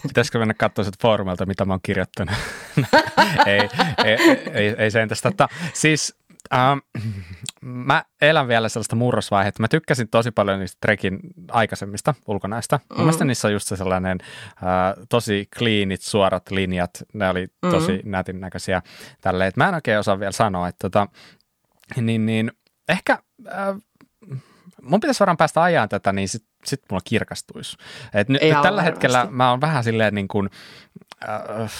Pitäisikö 0.08 0.38
mennä 0.38 0.54
katsoa 0.54 0.84
sieltä 0.84 0.98
foorumilta, 1.02 1.46
mitä 1.46 1.64
mä 1.64 1.72
oon 1.72 1.80
kirjoittanut? 1.82 2.34
ei, 3.46 3.68
ei, 4.04 4.18
ei, 4.52 4.74
ei 4.78 4.90
sen 4.90 5.08
tästä. 5.08 5.48
Siis 5.72 6.23
Ähm, 6.52 6.78
mä 7.86 8.04
elän 8.20 8.48
vielä 8.48 8.68
sellaista 8.68 8.96
murrosvaihetta. 8.96 9.62
Mä 9.62 9.68
tykkäsin 9.68 10.08
tosi 10.08 10.30
paljon 10.30 10.60
niistä 10.60 10.78
Trekin 10.80 11.20
aikaisemmista 11.50 12.14
ulkonäistä. 12.26 12.80
Mm. 12.90 12.96
Mielestäni 12.96 13.28
niissä 13.28 13.48
on 13.48 13.52
just 13.52 13.68
se 13.68 13.76
sellainen 13.76 14.18
äh, 14.22 15.04
tosi 15.08 15.48
cleanit, 15.58 16.02
suorat 16.02 16.50
linjat. 16.50 16.90
Ne 17.12 17.28
oli 17.28 17.46
tosi 17.60 17.92
mm. 17.92 18.10
nätin 18.10 18.40
näköisiä. 18.40 18.82
Tälleen. 19.20 19.52
Mä 19.56 19.68
en 19.68 19.74
oikein 19.74 19.98
osaa 19.98 20.20
vielä 20.20 20.32
sanoa, 20.32 20.68
että 20.68 20.88
tota, 20.90 21.08
niin, 21.96 22.26
niin, 22.26 22.52
ehkä 22.88 23.18
äh, 23.48 23.76
mun 24.82 25.00
pitäisi 25.00 25.20
varmaan 25.20 25.36
päästä 25.36 25.62
ajan 25.62 25.88
tätä, 25.88 26.12
niin 26.12 26.28
sitten 26.28 26.54
sit 26.64 26.82
mulla 26.90 27.02
kirkastuisi. 27.04 27.76
Et 28.14 28.28
nyt, 28.28 28.42
nyt 28.42 28.50
tällä 28.50 28.62
varmasti. 28.62 28.84
hetkellä 28.84 29.26
mä 29.30 29.50
oon 29.50 29.60
vähän 29.60 29.84
silleen 29.84 30.14
niin 30.14 30.28
kuin, 30.28 30.50
äh, 31.28 31.70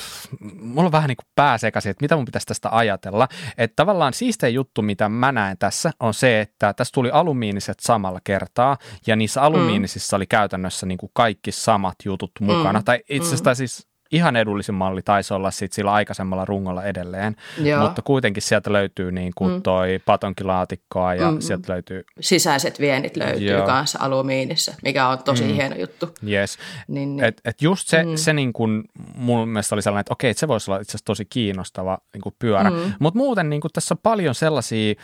mulla 0.61 0.87
on 0.87 0.93
vähän 0.93 1.09
niin 1.09 1.17
kuin 1.17 1.33
pääsekaisin, 1.35 1.91
että 1.91 2.05
mitä 2.05 2.17
mun 2.17 2.25
pitäisi 2.25 2.47
tästä 2.47 2.69
ajatella. 2.73 3.29
Että 3.59 3.77
tavallaan 3.77 4.15
siistein 4.15 4.55
juttu, 4.55 4.83
mitä 4.83 5.09
mä 5.09 5.33
näen 5.33 5.59
tässä, 5.59 5.91
on 6.01 6.15
se, 6.15 6.41
että 6.41 6.73
tässä 6.73 6.93
tuli 6.95 7.11
alumiiniset 7.11 7.81
samalla 7.81 8.21
kertaa, 8.25 8.77
ja 9.07 9.17
niissä 9.17 9.43
alumiinisissa 9.43 10.17
mm. 10.17 10.19
oli 10.19 10.27
käytännössä 10.27 10.87
niin 10.87 10.99
kuin 10.99 11.11
kaikki 11.15 11.53
samat 11.53 11.97
jutut 12.05 12.31
mukana. 12.41 12.79
Mm. 12.79 12.85
Tai 12.85 13.01
itse 13.09 13.27
asiassa 13.27 13.51
mm. 13.51 13.57
siis 13.57 13.94
ihan 14.15 14.37
edullisin 14.37 14.75
malli 14.75 15.03
taisi 15.03 15.35
olla 15.35 15.51
sit 15.51 15.73
sillä 15.73 15.93
aikaisemmalla 15.93 16.45
rungolla 16.45 16.85
edelleen, 16.85 17.37
Joo. 17.59 17.81
mutta 17.81 18.03
kuitenkin 18.03 18.43
sieltä 18.43 18.73
löytyy 18.73 19.13
niin 19.13 19.33
kuin 19.35 19.53
mm. 19.53 19.63
toi 19.63 20.01
patonkilaatikkoa 20.05 21.15
ja 21.15 21.31
mm. 21.31 21.41
sieltä 21.41 21.73
löytyy... 21.73 22.05
Sisäiset 22.21 22.81
vienit 22.81 23.17
löytyy 23.17 23.63
kanssa 23.67 23.99
alumiinissa, 24.03 24.75
mikä 24.83 25.09
on 25.09 25.19
tosi 25.19 25.45
mm. 25.45 25.55
hieno 25.55 25.77
juttu. 25.77 26.15
Yes. 26.29 26.59
Niin, 26.89 27.17
niin. 27.17 27.25
Et, 27.25 27.41
et 27.45 27.63
just 27.63 27.89
se, 27.89 28.05
mm. 28.05 28.17
se 28.17 28.33
niin 28.33 28.53
kuin 28.53 28.85
mun 29.15 29.49
mielestä 29.49 29.75
oli 29.75 29.83
sellainen, 29.83 30.01
että 30.01 30.13
okei, 30.13 30.31
että 30.31 30.41
se 30.41 30.49
voisi 30.49 30.71
olla 30.71 30.81
itse 30.81 30.91
asiassa 30.91 31.05
tosi 31.05 31.25
kiinnostava 31.25 31.99
niin 32.15 32.23
kuin 32.23 32.35
pyörä, 32.39 32.71
mm. 32.71 32.93
mutta 32.99 33.19
muuten 33.19 33.51
niin 33.51 33.61
kuin 33.61 33.73
tässä 33.73 33.95
on 33.95 33.99
paljon 34.03 34.35
sellaisia, 34.35 34.95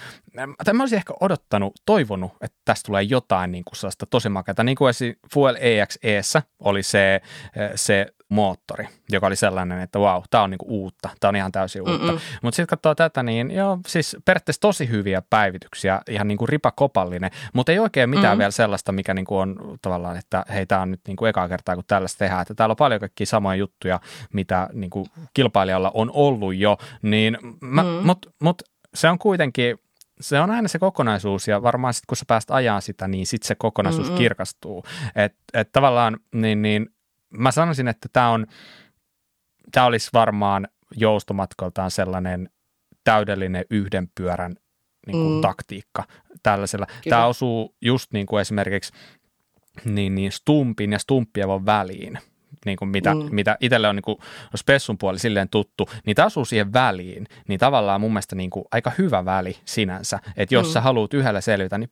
tai 0.65 0.75
mä 0.75 0.83
olisin 0.83 0.97
ehkä 0.97 1.15
odottanut, 1.21 1.73
toivonut, 1.87 2.33
että 2.41 2.59
tästä 2.65 2.87
tulee 2.87 3.03
jotain 3.03 3.53
niin 3.53 3.65
kuin 3.65 3.77
sellaista 3.77 4.07
tosi 4.07 4.29
makeata, 4.29 4.65
niin 4.65 4.77
kuin 4.77 4.95
Fuel 5.33 5.57
EXEssä 5.61 6.43
oli 6.59 6.83
se, 6.83 7.21
se 7.75 8.07
moottori, 8.31 8.89
joka 9.11 9.27
oli 9.27 9.37
sellainen, 9.37 9.81
että 9.81 9.99
wow, 9.99 10.23
tämä 10.31 10.45
on 10.45 10.51
niinku 10.51 10.67
uutta, 10.69 11.09
tämä 11.21 11.29
on 11.29 11.37
ihan 11.37 11.53
täysin 11.53 11.83
uutta. 11.83 12.13
Mutta 12.43 12.57
sitten 12.57 12.67
katsoo 12.67 12.95
tätä, 12.95 13.23
niin 13.23 13.51
joo, 13.51 13.79
siis 13.87 14.17
periaatteessa 14.25 14.61
tosi 14.61 14.89
hyviä 14.89 15.23
päivityksiä, 15.31 16.01
ihan 16.09 16.29
niinku 16.29 16.47
ripakopallinen, 16.47 17.31
mutta 17.53 17.73
ei 17.73 17.79
oikein 17.79 18.11
mitään 18.11 18.25
mm-hmm. 18.25 18.39
vielä 18.39 18.51
sellaista, 18.51 18.93
mikä 18.93 19.15
niinku 19.15 19.39
on 19.39 19.79
tavallaan, 19.83 20.17
että 20.17 20.45
hei, 20.55 20.67
tämä 20.67 20.81
on 20.81 20.91
nyt 20.91 21.01
niinku 21.07 21.27
ekaa 21.27 21.49
kertaa, 21.49 21.75
kun 21.75 21.85
tällaista 21.87 22.19
tehdään, 22.19 22.43
että 22.43 22.55
täällä 22.55 22.73
on 22.73 22.77
paljon 22.77 23.01
kaikkia 23.01 23.27
samoja 23.27 23.57
juttuja, 23.57 24.01
mitä 24.33 24.69
niinku 24.73 25.07
kilpailijalla 25.35 25.91
on 25.95 26.11
ollut 26.15 26.55
jo, 26.55 26.77
niin 27.03 27.39
mm-hmm. 27.43 28.07
mutta 28.07 28.31
mut 28.43 28.63
se 28.95 29.09
on 29.09 29.19
kuitenkin, 29.19 29.79
se 30.21 30.41
on 30.41 30.51
aina 30.51 30.69
se 30.69 30.79
kokonaisuus 30.79 31.49
ja 31.49 31.63
varmaan 31.63 31.95
sitten 31.95 32.07
kun 32.07 32.17
sä 32.17 32.25
pääst 32.29 32.51
ajaa 32.51 32.81
sitä, 32.81 33.09
niin 33.09 33.27
sitten 33.27 33.49
se 33.49 33.55
kokonaisuus 33.55 34.07
mm-hmm. 34.07 34.19
kirkastuu. 34.19 34.85
Että 35.17 35.39
et 35.55 35.73
tavallaan 35.73 36.17
niin, 36.35 36.63
niin 36.63 36.87
mä 37.31 37.51
sanoisin, 37.51 37.89
että 37.89 38.09
tämä 38.13 38.31
on, 38.31 38.47
tämä 39.73 39.87
olisi 39.87 40.11
varmaan 40.13 40.69
joustomatkoltaan 40.97 41.91
sellainen 41.91 42.51
täydellinen 43.05 43.65
yhden 43.71 44.09
pyörän 44.15 44.55
niin 45.07 45.17
kuin 45.23 45.35
mm. 45.35 45.41
taktiikka 45.41 46.05
tällaisella. 46.43 46.87
Kyllä. 46.87 47.01
Tämä 47.09 47.27
osuu 47.27 47.77
just 47.81 48.13
niin 48.13 48.27
kuin 48.27 48.41
esimerkiksi 48.41 48.93
niin, 49.85 50.15
niin 50.15 50.33
stumpin 50.33 50.93
ja 50.93 50.99
stumppievon 50.99 51.67
väliin, 51.67 52.19
niin 52.65 52.77
kuin 52.77 52.89
mitä, 52.89 53.15
mm. 53.15 53.29
mitä 53.31 53.57
itselle 53.61 53.89
on 53.89 53.97
niin 53.97 54.03
kuin, 54.03 54.19
spessun 54.57 54.99
puoli 54.99 55.19
silleen 55.19 55.49
tuttu, 55.49 55.89
niin 56.07 56.17
tämä 56.17 56.27
asuu 56.27 56.45
siihen 56.45 56.73
väliin, 56.73 57.27
niin 57.49 57.61
tavallaan 57.61 58.01
mun 58.01 58.13
mielestä 58.13 58.37
niin 58.37 58.51
kuin 58.51 58.65
aika 58.73 58.93
hyvä 58.99 59.25
väli 59.25 59.57
sinänsä, 59.65 60.19
että 60.37 60.55
jos 60.55 60.67
mm. 60.67 60.73
sä 60.73 60.81
haluat 60.81 61.15
yhdellä 61.15 61.41
selvitä, 61.41 61.79
niin 61.79 61.91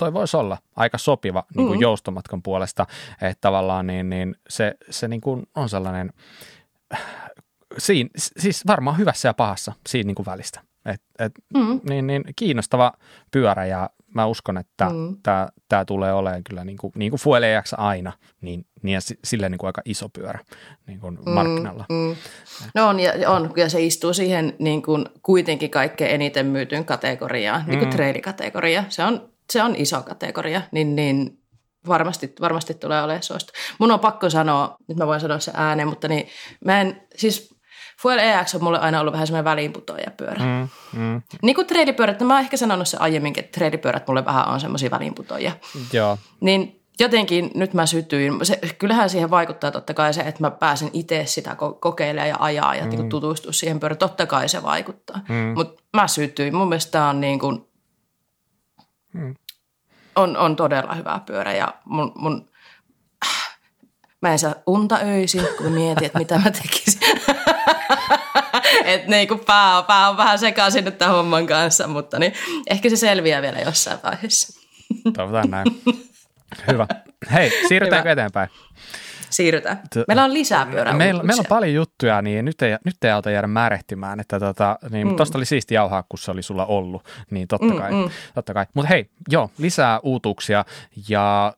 toi 0.00 0.12
voisi 0.12 0.36
olla 0.36 0.58
aika 0.76 0.98
sopiva 0.98 1.44
niin 1.56 1.66
kuin 1.66 1.78
mm. 1.78 1.82
joustomatkan 1.82 2.42
puolesta, 2.42 2.86
että 3.22 3.40
tavallaan 3.40 3.86
niin, 3.86 4.10
niin 4.10 4.36
se, 4.48 4.74
se 4.90 5.08
niin 5.08 5.20
kuin 5.20 5.46
on 5.56 5.68
sellainen, 5.68 6.12
siinä, 7.78 8.10
siis 8.16 8.66
varmaan 8.66 8.98
hyvässä 8.98 9.28
ja 9.28 9.34
pahassa 9.34 9.72
siinä 9.88 10.06
niin 10.06 10.14
kuin 10.14 10.26
välistä. 10.26 10.60
Et, 10.86 11.02
et, 11.18 11.32
mm. 11.54 11.80
niin, 11.88 12.06
niin, 12.06 12.24
kiinnostava 12.36 12.92
pyörä 13.30 13.66
ja 13.66 13.90
mä 14.14 14.26
uskon, 14.26 14.58
että 14.58 14.90
mm. 14.90 15.16
tämä 15.68 15.84
tulee 15.84 16.12
olemaan 16.12 16.44
kyllä 16.44 16.64
niin 16.64 16.78
kuin, 16.78 16.92
niin 16.96 17.10
kuin 17.10 17.20
Fuel 17.20 17.42
EX 17.42 17.72
aina, 17.76 18.12
niin, 18.40 18.66
niin 18.82 18.94
ja 18.94 19.00
silleen 19.24 19.52
niin 19.52 19.58
kuin 19.58 19.68
aika 19.68 19.82
iso 19.84 20.08
pyörä 20.08 20.38
niin 20.86 21.00
kuin 21.00 21.18
mm, 21.26 21.30
markkinalla. 21.30 21.84
Mm. 21.88 22.16
No 22.74 22.88
on 22.88 23.00
ja, 23.00 23.12
on, 23.30 23.52
ja 23.56 23.70
se 23.70 23.82
istuu 23.82 24.14
siihen 24.14 24.56
niin 24.58 24.82
kuin 24.82 25.06
kuitenkin 25.22 25.70
kaikkein 25.70 26.14
eniten 26.14 26.46
myytyn 26.46 26.84
kategoriaan, 26.84 27.64
niin 27.66 27.78
kuin 27.78 27.90
trailikategoria. 27.90 28.84
Se 28.88 29.04
on, 29.04 29.30
se 29.52 29.62
on 29.62 29.76
iso 29.76 30.02
kategoria, 30.02 30.62
niin, 30.72 30.96
niin 30.96 31.38
varmasti, 31.88 32.32
varmasti 32.40 32.74
tulee 32.74 33.02
olemaan 33.02 33.22
suosta. 33.22 33.52
Mun 33.78 33.92
on 33.92 34.00
pakko 34.00 34.30
sanoa, 34.30 34.76
nyt 34.88 34.98
mä 34.98 35.06
voin 35.06 35.20
sanoa 35.20 35.38
se 35.38 35.52
ääneen, 35.54 35.88
mutta 35.88 36.08
niin 36.08 36.28
mä 36.64 36.80
en, 36.80 37.02
siis 37.16 37.60
Fuel 38.02 38.18
EX 38.18 38.54
on 38.54 38.64
mulle 38.64 38.78
aina 38.78 39.00
ollut 39.00 39.12
vähän 39.12 39.26
semmoinen 39.26 39.44
väliinputoajapyörä. 39.44 40.44
Mm, 40.44 40.68
mm. 41.00 41.22
Niin 41.42 41.54
kuin 41.54 41.66
treilipyörät, 41.66 42.20
no 42.20 42.26
mä 42.26 42.34
oon 42.34 42.42
ehkä 42.42 42.56
sanonut 42.56 42.88
se 42.88 42.96
aiemminkin, 42.96 43.44
että 43.44 43.58
treilipyörät 43.58 44.06
mulle 44.08 44.24
vähän 44.24 44.48
on 44.48 44.60
semmoisia 44.60 44.90
väliinputoja. 44.90 45.52
Joo. 45.92 46.18
Niin 46.40 46.80
jotenkin 47.00 47.50
nyt 47.54 47.74
mä 47.74 47.86
sytyin. 47.86 48.32
Se, 48.42 48.60
kyllähän 48.78 49.10
siihen 49.10 49.30
vaikuttaa 49.30 49.70
totta 49.70 49.94
kai 49.94 50.14
se, 50.14 50.20
että 50.20 50.40
mä 50.40 50.50
pääsen 50.50 50.90
itse 50.92 51.26
sitä 51.26 51.56
kokeilemaan 51.80 52.28
ja 52.28 52.36
ajaa 52.38 52.74
ja 52.74 52.84
mm. 52.84 53.08
tutustua 53.08 53.52
siihen 53.52 53.80
pyörään. 53.80 53.98
Totta 53.98 54.26
kai 54.26 54.48
se 54.48 54.62
vaikuttaa. 54.62 55.20
Mm. 55.28 55.52
Mutta 55.54 55.82
mä 55.96 56.08
sytyin. 56.08 56.56
Mun 56.56 56.68
mielestä 56.68 56.92
tämä 56.92 57.08
on 57.08 57.20
niin 57.20 57.38
kuin, 57.38 57.64
mm. 59.12 59.34
On, 60.20 60.36
on 60.36 60.56
todella 60.56 60.94
hyvä 60.94 61.20
pyörä 61.26 61.52
ja 61.52 61.74
mun, 61.84 62.12
mun 62.14 62.50
mä 64.20 64.32
en 64.32 64.38
saa 64.38 64.54
unta 64.66 64.98
öisin, 65.04 65.46
kun 65.58 65.72
mietin, 65.72 66.04
että 66.04 66.18
mitä 66.18 66.38
mä 66.38 66.50
tekisin. 66.50 67.00
että 68.84 69.08
niinku 69.08 69.36
pää, 69.36 69.82
pää 69.82 70.08
on 70.08 70.16
vähän 70.16 70.38
sekaisin 70.38 70.84
nyt 70.84 70.98
tämän 70.98 71.14
homman 71.14 71.46
kanssa, 71.46 71.86
mutta 71.86 72.18
niin 72.18 72.32
ehkä 72.70 72.90
se 72.90 72.96
selviää 72.96 73.42
vielä 73.42 73.58
jossain 73.58 73.98
vaiheessa. 74.02 74.60
Toivotaan 75.16 75.50
näin. 75.50 75.66
Hyvä. 76.72 76.86
Hei, 77.32 77.50
siirrytäänkö 77.68 78.08
Hyvä. 78.08 78.12
eteenpäin? 78.12 78.50
Siirrytään. 79.30 79.82
Meillä 80.08 80.24
on 80.24 80.34
lisää 80.34 80.66
pyörää. 80.66 80.94
Meillä, 80.94 81.22
meillä 81.22 81.40
on 81.40 81.46
paljon 81.48 81.74
juttuja, 81.74 82.22
niin 82.22 82.44
nyt 82.44 82.62
ei, 82.62 82.76
nyt 82.84 83.04
ei 83.04 83.10
auta 83.10 83.30
jäädä 83.30 83.46
märehtimään. 83.46 84.20
Että 84.20 84.40
tota, 84.40 84.78
niin, 84.90 85.08
mm. 85.08 85.16
Tuosta 85.16 85.38
oli 85.38 85.46
siisti 85.46 85.74
jauhaa, 85.74 86.04
kun 86.08 86.18
se 86.18 86.30
oli 86.30 86.42
sulla 86.42 86.66
ollut. 86.66 87.04
Niin 87.30 87.48
totta 87.48 87.66
mm, 87.66 87.78
kai. 87.78 87.92
Mm. 87.92 88.10
Totta 88.34 88.54
kai. 88.54 88.66
Mutta 88.74 88.88
hei, 88.88 89.10
joo, 89.28 89.50
lisää 89.58 90.00
uutuuksia. 90.02 90.64
Ja 91.08 91.54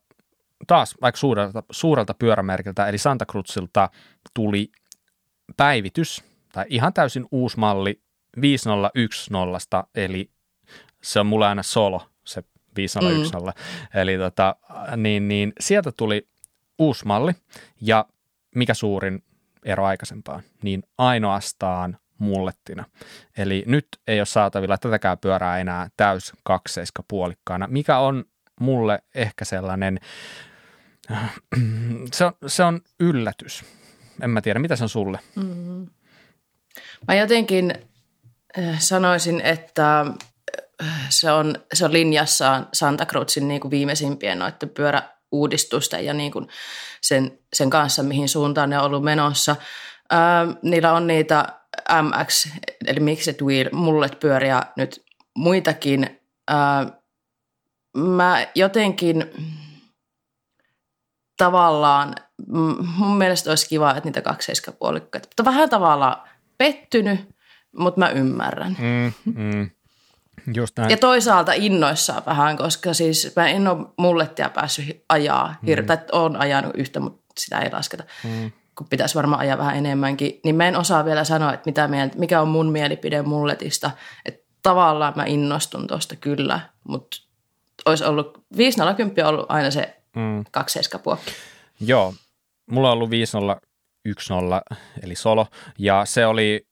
taas 0.66 0.94
vaikka 1.02 1.18
suurelta, 1.18 1.62
suurelta 1.70 2.14
pyörämerkiltä, 2.14 2.88
eli 2.88 2.98
Santa 2.98 3.26
Cruzilta 3.26 3.90
tuli 4.34 4.72
päivitys, 5.56 6.24
tai 6.52 6.64
ihan 6.68 6.92
täysin 6.92 7.26
uusi 7.30 7.58
malli 7.58 8.00
5010, 8.40 9.60
eli 9.94 10.30
se 11.02 11.20
on 11.20 11.26
mulla 11.26 11.48
aina 11.48 11.62
solo, 11.62 12.06
se 12.24 12.44
5010. 12.76 13.30
Mm. 13.42 14.00
Eli 14.00 14.18
tota, 14.18 14.56
niin, 14.96 15.28
niin 15.28 15.52
sieltä 15.60 15.92
tuli 15.92 16.28
uusi 16.78 17.06
malli, 17.06 17.32
ja 17.80 18.06
mikä 18.54 18.74
suurin 18.74 19.24
ero 19.64 19.84
aikaisempaan, 19.84 20.42
niin 20.62 20.82
ainoastaan 20.98 21.98
mullettina. 22.18 22.84
Eli 23.36 23.64
nyt 23.66 23.86
ei 24.06 24.20
ole 24.20 24.26
saatavilla 24.26 24.78
tätäkään 24.78 25.18
pyörää 25.18 25.58
enää 25.58 25.88
täys 25.96 26.32
kakseiska 26.42 27.04
puolikkaana, 27.08 27.66
mikä 27.66 27.98
on 27.98 28.24
mulle 28.60 29.02
ehkä 29.14 29.44
sellainen, 29.44 30.00
se 32.12 32.24
on, 32.24 32.32
se 32.46 32.62
on 32.62 32.80
yllätys. 33.00 33.64
En 34.22 34.30
mä 34.30 34.40
tiedä, 34.40 34.58
mitä 34.58 34.76
se 34.76 34.82
on 34.84 34.88
sulle? 34.88 35.18
Mm-hmm. 35.36 35.86
Mä 37.08 37.14
jotenkin 37.14 37.74
äh, 38.58 38.80
sanoisin, 38.80 39.40
että 39.40 40.00
äh, 40.82 41.06
se 41.08 41.32
on, 41.32 41.54
se 41.74 41.84
on 41.84 41.92
linjassaan 41.92 42.68
Santa 42.72 43.06
Cruzin 43.06 43.48
niin 43.48 43.60
kuin 43.60 43.70
viimeisimpien 43.70 44.38
noiden 44.38 44.70
pyöräuudistusten 45.32 46.04
ja 46.04 46.14
niin 46.14 46.32
kuin 46.32 46.48
sen, 47.00 47.38
sen 47.52 47.70
kanssa, 47.70 48.02
mihin 48.02 48.28
suuntaan 48.28 48.70
ne 48.70 48.78
on 48.78 48.84
ollut 48.84 49.04
menossa. 49.04 49.56
Äh, 50.12 50.56
niillä 50.62 50.92
on 50.92 51.06
niitä 51.06 51.46
MX, 52.02 52.46
eli 52.86 53.00
Mixed 53.00 53.44
Wheel, 53.44 53.68
mullet 53.72 54.20
pyöriä 54.20 54.62
nyt 54.76 55.04
muitakin. 55.36 56.20
Äh, 56.50 56.92
mä 57.96 58.46
jotenkin 58.54 59.24
tavallaan, 61.36 62.14
mun 62.96 63.18
mielestä 63.18 63.50
olisi 63.50 63.68
kiva, 63.68 63.90
että 63.90 64.08
niitä 64.08 64.22
kakseiskapuolikkaita, 64.22 65.28
mutta 65.28 65.44
vähän 65.44 65.70
tavallaan 65.70 66.28
pettynyt, 66.58 67.20
mutta 67.76 68.00
mä 68.00 68.08
ymmärrän. 68.10 68.76
Mm, 68.78 69.12
mm. 69.34 69.70
Just 70.54 70.78
näin. 70.78 70.90
Ja 70.90 70.96
toisaalta 70.96 71.52
innoissaan 71.52 72.22
vähän, 72.26 72.56
koska 72.56 72.94
siis 72.94 73.32
mä 73.36 73.48
en 73.48 73.68
ole 73.68 73.86
mullettia 73.96 74.48
päässyt 74.48 75.04
ajaa, 75.08 75.54
mm. 75.62 75.86
tai 75.86 75.98
olen 76.12 76.36
ajanut 76.36 76.72
yhtä, 76.76 77.00
mutta 77.00 77.22
sitä 77.38 77.58
ei 77.58 77.70
lasketa, 77.72 78.04
mm. 78.24 78.52
kun 78.78 78.86
pitäisi 78.88 79.14
varmaan 79.14 79.40
ajaa 79.40 79.58
vähän 79.58 79.76
enemmänkin. 79.76 80.40
Niin 80.44 80.56
mä 80.56 80.68
en 80.68 80.76
osaa 80.76 81.04
vielä 81.04 81.24
sanoa, 81.24 81.54
että 81.54 81.68
mitä 81.68 81.88
mieltä, 81.88 82.18
mikä 82.18 82.40
on 82.40 82.48
mun 82.48 82.72
mielipide 82.72 83.22
mulletista. 83.22 83.90
Että 84.24 84.42
tavallaan 84.62 85.12
mä 85.16 85.24
innostun 85.26 85.86
tuosta 85.86 86.16
kyllä, 86.16 86.60
mutta 86.88 87.16
olisi 87.84 88.04
ollut, 88.04 88.44
5.010 88.56 88.60
on 89.22 89.26
ollut 89.26 89.46
aina 89.48 89.70
se 89.70 89.96
mm. 90.16 90.44
kakseiskapuokki. 90.50 91.32
Joo, 91.80 92.14
mulla 92.70 92.88
on 92.88 92.92
ollut 92.92 93.10
5.010 94.70 94.76
eli 95.02 95.14
solo, 95.14 95.46
ja 95.78 96.04
se 96.04 96.26
oli 96.26 96.66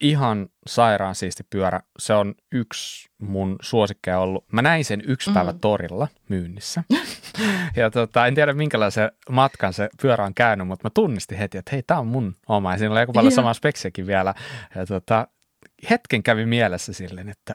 ihan 0.00 0.48
sairaan 0.66 1.14
siisti 1.14 1.42
pyörä. 1.50 1.80
Se 1.98 2.14
on 2.14 2.34
yksi 2.52 3.08
mun 3.18 3.56
suosikkeja 3.62 4.18
ollut. 4.18 4.44
Mä 4.52 4.62
näin 4.62 4.84
sen 4.84 5.02
yksi 5.06 5.32
päivä 5.32 5.52
mm. 5.52 5.60
torilla 5.60 6.08
myynnissä. 6.28 6.84
ja 7.76 7.90
tota, 7.90 8.26
en 8.26 8.34
tiedä 8.34 8.52
minkälaisen 8.52 9.10
matkan 9.30 9.72
se 9.72 9.88
pyörä 10.02 10.24
on 10.24 10.34
käynyt, 10.34 10.66
mutta 10.66 10.86
mä 10.86 10.90
tunnistin 10.94 11.38
heti, 11.38 11.58
että 11.58 11.70
hei, 11.72 11.82
tää 11.82 11.98
on 11.98 12.06
mun 12.06 12.36
oma. 12.48 12.72
Ja 12.72 12.78
siinä 12.78 12.92
oli 12.92 13.00
aika 13.00 13.12
paljon 13.12 13.32
samaa 13.32 13.54
speksiäkin 13.54 14.06
vielä. 14.06 14.34
Ja 14.74 14.86
tota, 14.86 15.28
hetken 15.90 16.22
kävi 16.22 16.46
mielessä 16.46 16.92
silleen, 16.92 17.28
että 17.28 17.54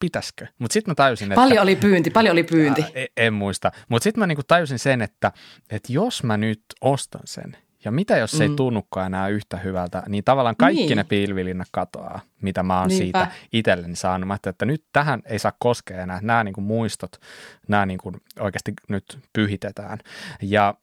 pitäisikö. 0.00 0.46
Mutta 0.58 0.72
sitten 0.72 0.90
mä 0.90 0.94
tajusin, 0.94 1.32
että... 1.32 1.34
Paljon 1.34 1.62
oli 1.62 1.76
pyynti, 1.76 2.10
paljon 2.10 2.32
oli 2.32 2.42
pyynti. 2.42 2.82
Ää, 2.82 2.88
en, 2.94 3.08
en 3.16 3.34
muista. 3.34 3.72
Mutta 3.88 4.04
sitten 4.04 4.20
mä 4.20 4.26
niinku 4.26 4.42
tajusin 4.48 4.78
sen, 4.78 5.02
että, 5.02 5.32
että 5.70 5.92
jos 5.92 6.22
mä 6.22 6.36
nyt 6.36 6.62
ostan 6.80 7.22
sen, 7.24 7.56
ja 7.84 7.90
mitä 7.90 8.16
jos 8.16 8.30
se 8.30 8.46
mm. 8.46 8.50
ei 8.50 8.56
tunnukaan 8.56 9.06
enää 9.06 9.28
yhtä 9.28 9.56
hyvältä, 9.56 10.02
niin 10.08 10.24
tavallaan 10.24 10.56
kaikki 10.56 10.86
niin. 10.86 10.96
ne 10.96 11.04
pilvilinnat 11.04 11.68
katoaa, 11.72 12.20
mitä 12.42 12.62
mä 12.62 12.80
oon 12.80 12.88
Niinpä. 12.88 13.02
siitä 13.02 13.26
itselleni 13.52 13.96
saanut. 13.96 14.28
Mä 14.28 14.36
että 14.46 14.64
nyt 14.64 14.84
tähän 14.92 15.22
ei 15.24 15.38
saa 15.38 15.52
koskea 15.58 16.02
enää, 16.02 16.20
nämä 16.22 16.44
niin 16.44 16.54
kuin 16.54 16.64
muistot, 16.64 17.20
nämä 17.68 17.86
niin 17.86 17.98
kuin 17.98 18.14
oikeasti 18.40 18.72
nyt 18.88 19.18
pyhitetään. 19.32 19.98
Ja 20.42 20.74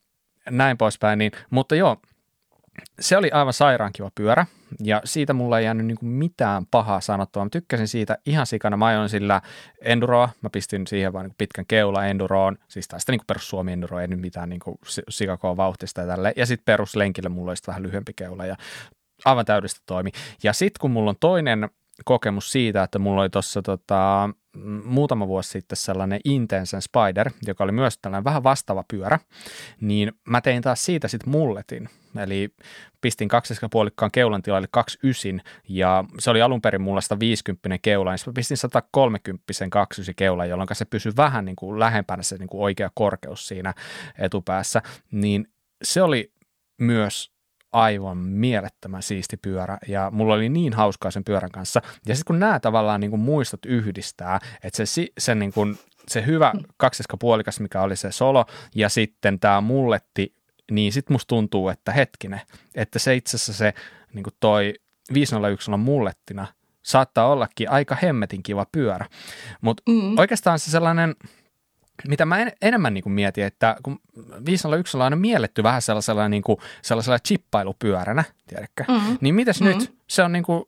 näin 0.50 0.78
poispäin. 0.78 1.18
Niin, 1.18 1.32
mutta 1.50 1.74
joo, 1.74 1.96
se 3.00 3.16
oli 3.16 3.30
aivan 3.30 3.52
sairaan 3.52 3.92
kiva 3.92 4.10
pyörä 4.14 4.46
ja 4.84 5.00
siitä 5.04 5.32
mulla 5.32 5.58
ei 5.58 5.64
jäänyt 5.64 5.86
niinku 5.86 6.06
mitään 6.06 6.66
pahaa 6.70 7.00
sanottua. 7.00 7.44
Mä 7.44 7.50
tykkäsin 7.50 7.88
siitä 7.88 8.18
ihan 8.26 8.46
sikana. 8.46 8.76
Mä 8.76 8.86
ajoin 8.86 9.08
sillä 9.08 9.42
enduroa, 9.82 10.28
mä 10.42 10.50
pistin 10.50 10.86
siihen 10.86 11.12
vaan 11.12 11.24
niinku 11.24 11.34
pitkän 11.38 11.66
keula 11.66 12.06
enduroon, 12.06 12.56
siis 12.68 12.88
tästä 12.88 13.12
niinku 13.12 13.24
perus 13.26 13.48
Suomi 13.48 13.72
enduro, 13.72 13.98
ei 13.98 14.08
nyt 14.08 14.20
mitään 14.20 14.48
niinku 14.48 14.78
sikakoon 15.08 15.56
vauhtista 15.56 16.00
ja 16.00 16.06
tälle. 16.06 16.32
Ja 16.36 16.46
sitten 16.46 16.64
peruslenkille 16.64 17.28
mulla 17.28 17.50
olisi 17.50 17.62
vähän 17.66 17.82
lyhyempi 17.82 18.12
keula 18.16 18.46
ja 18.46 18.56
aivan 19.24 19.44
täydellistä 19.44 19.80
toimi. 19.86 20.10
Ja 20.42 20.52
sitten 20.52 20.80
kun 20.80 20.90
mulla 20.90 21.10
on 21.10 21.16
toinen 21.20 21.70
kokemus 22.04 22.52
siitä, 22.52 22.82
että 22.82 22.98
mulla 22.98 23.20
oli 23.20 23.30
tuossa 23.30 23.62
tota, 23.62 24.30
muutama 24.84 25.28
vuosi 25.28 25.50
sitten 25.50 25.76
sellainen 25.76 26.20
Intensen 26.24 26.82
Spider, 26.82 27.30
joka 27.46 27.64
oli 27.64 27.72
myös 27.72 27.98
tällainen 27.98 28.24
vähän 28.24 28.42
vastaava 28.42 28.84
pyörä, 28.90 29.18
niin 29.80 30.12
mä 30.28 30.40
tein 30.40 30.62
taas 30.62 30.84
siitä 30.84 31.08
sitten 31.08 31.30
mulletin. 31.30 31.88
Eli 32.18 32.54
pistin 33.00 33.28
puolikkaan 33.70 34.10
keulan 34.10 34.42
tilalle 34.42 34.68
29 34.70 35.40
ja 35.68 36.04
se 36.18 36.30
oli 36.30 36.42
alun 36.42 36.62
perin 36.62 36.82
mulla 36.82 37.00
150 37.00 37.78
keula, 37.82 38.10
niin 38.10 38.18
mä 38.26 38.32
pistin 38.32 38.56
130 38.56 39.44
29 39.70 40.14
keula, 40.14 40.46
jolloin 40.46 40.68
se 40.72 40.84
pysyi 40.84 41.12
vähän 41.16 41.44
niin 41.44 41.56
kuin 41.56 41.80
lähempänä 41.80 42.22
se 42.22 42.38
niin 42.38 42.48
kuin 42.48 42.62
oikea 42.62 42.90
korkeus 42.94 43.48
siinä 43.48 43.74
etupäässä, 44.18 44.82
niin 45.10 45.48
se 45.82 46.02
oli 46.02 46.32
myös 46.80 47.32
aivan 47.72 48.18
mielettömän 48.18 49.02
siisti 49.02 49.36
pyörä 49.36 49.78
ja 49.88 50.10
mulla 50.10 50.34
oli 50.34 50.48
niin 50.48 50.72
hauskaa 50.72 51.10
sen 51.10 51.24
pyörän 51.24 51.50
kanssa. 51.50 51.82
Ja 52.06 52.14
sitten 52.14 52.26
kun 52.26 52.40
nämä 52.40 52.60
tavallaan 52.60 53.00
niin 53.00 53.10
kuin 53.10 53.20
muistot 53.20 53.66
yhdistää, 53.66 54.40
että 54.64 54.86
se, 54.86 55.06
se, 55.18 55.34
niin 55.34 55.52
kuin, 55.52 55.78
se 56.08 56.26
hyvä 56.26 56.52
kaksiskapuolikas, 56.76 57.60
mikä 57.60 57.82
oli 57.82 57.96
se 57.96 58.12
solo, 58.12 58.44
ja 58.74 58.88
sitten 58.88 59.40
tämä 59.40 59.60
mulletti, 59.60 60.34
niin 60.70 60.92
sitten 60.92 61.14
musta 61.14 61.28
tuntuu, 61.28 61.68
että 61.68 61.92
hetkinen, 61.92 62.40
että 62.74 62.98
se 62.98 63.14
itse 63.14 63.36
asiassa 63.36 63.52
se 63.52 63.74
niin 64.14 64.22
kuin 64.22 64.34
toi 64.40 64.74
501 65.14 65.70
on 65.70 65.80
mullettina 65.80 66.46
saattaa 66.82 67.28
ollakin 67.28 67.70
aika 67.70 67.96
hemmetin 68.02 68.42
kiva 68.42 68.66
pyörä. 68.72 69.06
Mutta 69.60 69.82
mm. 69.88 70.18
oikeastaan 70.18 70.58
se 70.58 70.70
sellainen– 70.70 71.14
mitä 72.08 72.26
mä 72.26 72.38
en, 72.38 72.52
enemmän 72.62 72.94
niin 72.94 73.02
kuin 73.02 73.12
mietin, 73.12 73.44
että 73.44 73.76
kun 73.82 74.00
501 74.46 74.96
on 74.96 75.02
aina 75.02 75.16
mielletty 75.16 75.62
vähän 75.62 75.82
sellaisella, 75.82 76.28
niin 76.28 76.42
kuin, 76.42 76.58
sellaisella 76.82 77.18
chippailupyöränä, 77.18 78.24
tiedätkö? 78.46 78.84
Mm-hmm. 78.88 79.18
Niin 79.20 79.34
mitäs 79.34 79.60
mm-hmm. 79.60 79.78
nyt? 79.78 79.94
Se 80.06 80.22
on 80.22 80.32
niin 80.32 80.44
kuin 80.44 80.64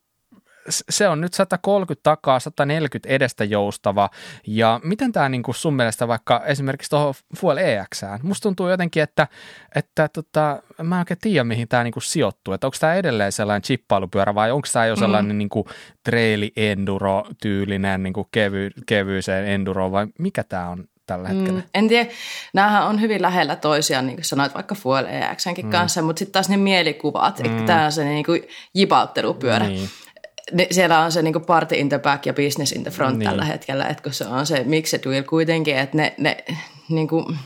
se 0.69 1.09
on 1.09 1.21
nyt 1.21 1.35
130 1.35 2.03
takaa, 2.03 2.41
140 2.41 3.09
edestä 3.09 3.45
joustava. 3.45 4.11
Ja 4.47 4.81
miten 4.85 5.13
tämä 5.13 5.29
niin 5.29 5.43
sun 5.51 5.75
mielestä 5.75 6.09
vaikka 6.09 6.43
esimerkiksi 6.47 6.91
tuohon 6.91 7.15
Fuel 7.37 7.57
EXään? 7.57 8.21
Musta 8.23 8.43
tuntuu 8.43 8.69
jotenkin, 8.69 9.03
että, 9.03 9.29
että 9.75 10.09
tota, 10.09 10.63
mä 10.83 10.95
en 10.95 10.99
oikein 10.99 11.21
tiedä, 11.21 11.45
mihin 11.45 11.69
tämä 11.69 11.85
niin 11.85 11.95
sijoittuu. 12.03 12.55
Että 12.55 12.67
onko 12.67 12.77
tämä 12.81 12.95
edelleen 12.95 13.33
sellainen 13.33 13.63
chippailupyörä 13.63 14.35
vai 14.35 14.51
onko 14.51 14.69
tämä 14.73 14.87
jo 14.87 14.97
sellainen 14.97 15.37
mm. 15.37 15.39
niin 15.39 15.49
kuin 15.49 15.65
traili 16.05 16.53
enduro 16.57 17.25
tyylinen 17.43 18.03
niin 18.03 18.13
kuin 18.13 18.29
kevy, 18.33 18.71
kevyiseen 18.87 19.49
enduro 19.49 19.93
vai 19.93 20.07
mikä 20.19 20.45
tämä 20.45 20.69
on? 20.69 20.85
Tällä 21.13 21.29
hetkellä? 21.29 21.61
Mm, 21.61 21.67
en 21.75 21.89
tiedä. 21.89 22.11
Nämähän 22.53 22.87
on 22.87 23.01
hyvin 23.01 23.23
lähellä 23.23 23.57
toisiaan, 23.57 24.07
niin 24.07 24.17
kuin 24.17 24.25
sanoit 24.25 24.55
vaikka 24.55 24.75
Fuel 24.75 25.05
EXnkin 25.05 25.67
mm. 25.67 25.71
kanssa, 25.71 26.03
mutta 26.03 26.19
sitten 26.19 26.33
taas 26.33 26.49
ne 26.49 26.57
mielikuvat, 26.57 27.39
mm. 27.39 27.45
että 27.45 27.67
tämä 27.67 27.85
on 27.85 27.93
se 27.93 28.05
niin 28.05 28.25
kuin 28.25 28.43
jipauttelupyörä. 28.75 29.67
Niin 29.67 30.67
siellä 30.71 31.01
on 31.01 31.13
se 31.13 31.23
niin 31.23 31.45
party 31.47 31.75
in 31.75 31.89
the 31.89 31.99
back 31.99 32.27
ja 32.27 32.33
business 32.33 32.73
in 32.73 32.83
the 32.83 32.91
front 32.91 33.19
niin. 33.19 33.29
tällä 33.29 33.45
hetkellä, 33.45 33.87
että 33.87 34.03
kun 34.03 34.13
se 34.13 34.27
on 34.27 34.47
se 34.47 34.65
mixed 34.65 35.07
wheel 35.07 35.23
kuitenkin, 35.23 35.77
että 35.77 35.97
ne, 35.97 36.15
ne 36.19 36.45
niin 36.89 37.09
kuin, 37.09 37.39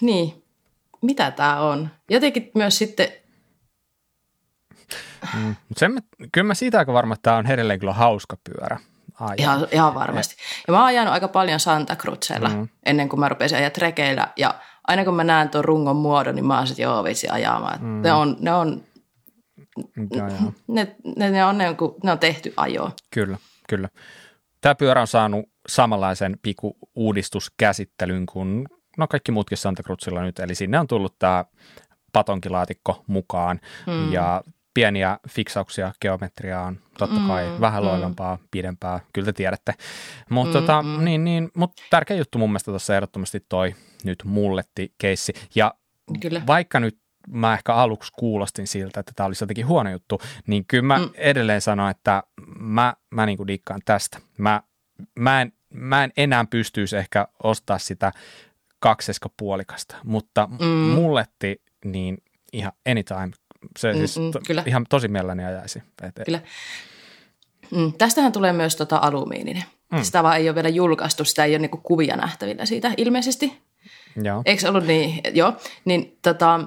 niin, 0.00 0.42
mitä 1.02 1.30
tämä 1.30 1.60
on? 1.60 1.90
Jotenkin 2.10 2.50
myös 2.54 2.78
sitten... 2.78 3.08
Mm, 5.34 5.54
sen, 5.76 6.02
kyllä 6.32 6.46
mä 6.46 6.54
siitä 6.54 6.78
aika 6.78 6.92
varma, 6.92 7.14
että 7.14 7.22
tämä 7.22 7.36
on 7.36 7.46
edelleen 7.46 7.80
kyllä 7.80 7.92
hauska 7.92 8.36
pyörä. 8.44 8.78
Ihan, 9.38 9.66
ihan 9.72 9.94
varmasti. 9.94 10.36
Ja 10.66 10.72
mä 10.72 10.78
oon 10.78 10.86
ajanut 10.86 11.14
aika 11.14 11.28
paljon 11.28 11.60
Santa 11.60 11.96
Cruzella 11.96 12.48
mm. 12.48 12.68
ennen 12.86 13.08
kuin 13.08 13.20
mä 13.20 13.28
rupesin 13.28 13.58
ajaa 13.58 13.70
trekeillä. 13.70 14.28
Ja 14.36 14.54
aina 14.88 15.04
kun 15.04 15.14
mä 15.14 15.24
näen 15.24 15.48
tuon 15.48 15.64
rungon 15.64 15.96
muodon, 15.96 16.34
niin 16.34 16.46
mä 16.46 16.58
oon 16.58 16.66
sitten 16.66 16.82
joo 16.82 17.04
vitsi 17.04 17.28
ajamaan. 17.28 17.82
Mm. 17.82 18.02
Ne 18.02 18.12
on, 18.12 18.36
ne 18.40 18.54
on 18.54 18.82
ja, 20.10 20.28
ja. 20.28 20.52
Ne, 20.66 20.96
ne, 21.16 21.30
ne, 21.30 21.44
on, 21.44 21.58
ne, 21.58 21.68
on, 21.68 21.76
ne 22.02 22.12
on 22.12 22.18
tehty 22.18 22.52
ajoa. 22.56 22.90
Kyllä, 23.10 23.38
kyllä. 23.68 23.88
Tämä 24.60 24.74
pyörä 24.74 25.00
on 25.00 25.06
saanut 25.06 25.44
samanlaisen 25.68 26.38
piku 26.42 26.76
uudistuskäsittelyn 26.94 28.26
kuin 28.26 28.66
no 28.98 29.08
kaikki 29.08 29.32
muutkin 29.32 29.58
Santa 29.58 29.82
Cruzilla 29.82 30.22
nyt, 30.22 30.38
eli 30.38 30.54
sinne 30.54 30.78
on 30.78 30.86
tullut 30.86 31.18
tämä 31.18 31.44
patonkilaatikko 32.12 33.04
mukaan 33.06 33.60
mm. 33.86 34.12
ja 34.12 34.42
pieniä 34.74 35.18
fiksauksia 35.28 35.92
geometriaan, 36.00 36.80
totta 36.98 37.20
kai 37.28 37.46
mm, 37.46 37.60
vähän 37.60 37.82
mm. 37.82 37.88
loivampaa, 37.88 38.38
pidempää, 38.50 39.00
kyllä 39.12 39.26
te 39.26 39.32
tiedätte. 39.32 39.74
Mutta 40.30 40.60
mm, 40.60 40.66
tota, 40.66 40.82
mm. 40.82 41.04
niin, 41.04 41.24
niin, 41.24 41.50
mut 41.56 41.72
tärkeä 41.90 42.16
juttu 42.16 42.38
mun 42.38 42.50
mielestä 42.50 42.70
tuossa 42.70 42.94
ehdottomasti 42.94 43.40
toi 43.48 43.74
nyt 44.04 44.24
mulletti 44.24 44.94
keissi. 44.98 45.32
Ja 45.54 45.74
kyllä. 46.20 46.42
vaikka 46.46 46.80
nyt 46.80 46.98
mä 47.28 47.54
ehkä 47.54 47.74
aluksi 47.74 48.12
kuulostin 48.18 48.66
siltä, 48.66 49.00
että 49.00 49.12
tämä 49.16 49.26
olisi 49.26 49.42
jotenkin 49.44 49.66
huono 49.66 49.90
juttu, 49.90 50.20
niin 50.46 50.64
kyllä 50.68 50.82
mä 50.82 50.98
mm. 50.98 51.10
edelleen 51.14 51.60
sanon, 51.60 51.90
että 51.90 52.22
mä, 52.58 52.94
mä 53.10 53.26
niin 53.26 53.36
kuin 53.36 53.46
dikkaan 53.46 53.80
tästä. 53.84 54.18
Mä, 54.38 54.62
mä, 55.18 55.42
en, 55.42 55.52
mä 55.70 56.04
en 56.04 56.12
enää 56.16 56.44
pystyisi 56.50 56.96
ehkä 56.96 57.28
ostaa 57.42 57.78
sitä 57.78 58.12
kakseskapuolikasta, 58.78 59.96
mutta 60.04 60.48
mm. 60.60 60.66
mulletti 60.68 61.62
niin 61.84 62.18
ihan 62.52 62.72
anytime. 62.90 63.30
Se 63.78 63.92
mm, 63.92 63.98
siis 63.98 64.18
mm, 64.18 64.30
to, 64.30 64.40
kyllä. 64.46 64.62
ihan 64.66 64.86
tosi 64.88 65.08
mielelläni 65.08 65.44
ajaisi. 65.44 65.82
Et, 66.02 66.14
kyllä. 66.24 66.40
Mm, 67.70 67.92
tästähän 67.92 68.32
tulee 68.32 68.52
myös 68.52 68.76
tota 68.76 68.98
alumiininen. 69.02 69.64
Mm. 69.92 70.02
Sitä 70.02 70.22
vaan 70.22 70.36
ei 70.36 70.48
ole 70.48 70.54
vielä 70.54 70.68
julkaistu, 70.68 71.24
sitä 71.24 71.44
ei 71.44 71.52
ole 71.52 71.58
niinku 71.58 71.76
kuvia 71.76 72.16
nähtävillä 72.16 72.66
siitä 72.66 72.90
ilmeisesti. 72.96 73.62
Joo. 74.22 74.42
Eikö 74.44 74.68
ollut 74.68 74.86
niin? 74.86 75.20
Joo. 75.34 75.52
Niin 75.84 76.18
tota, 76.22 76.60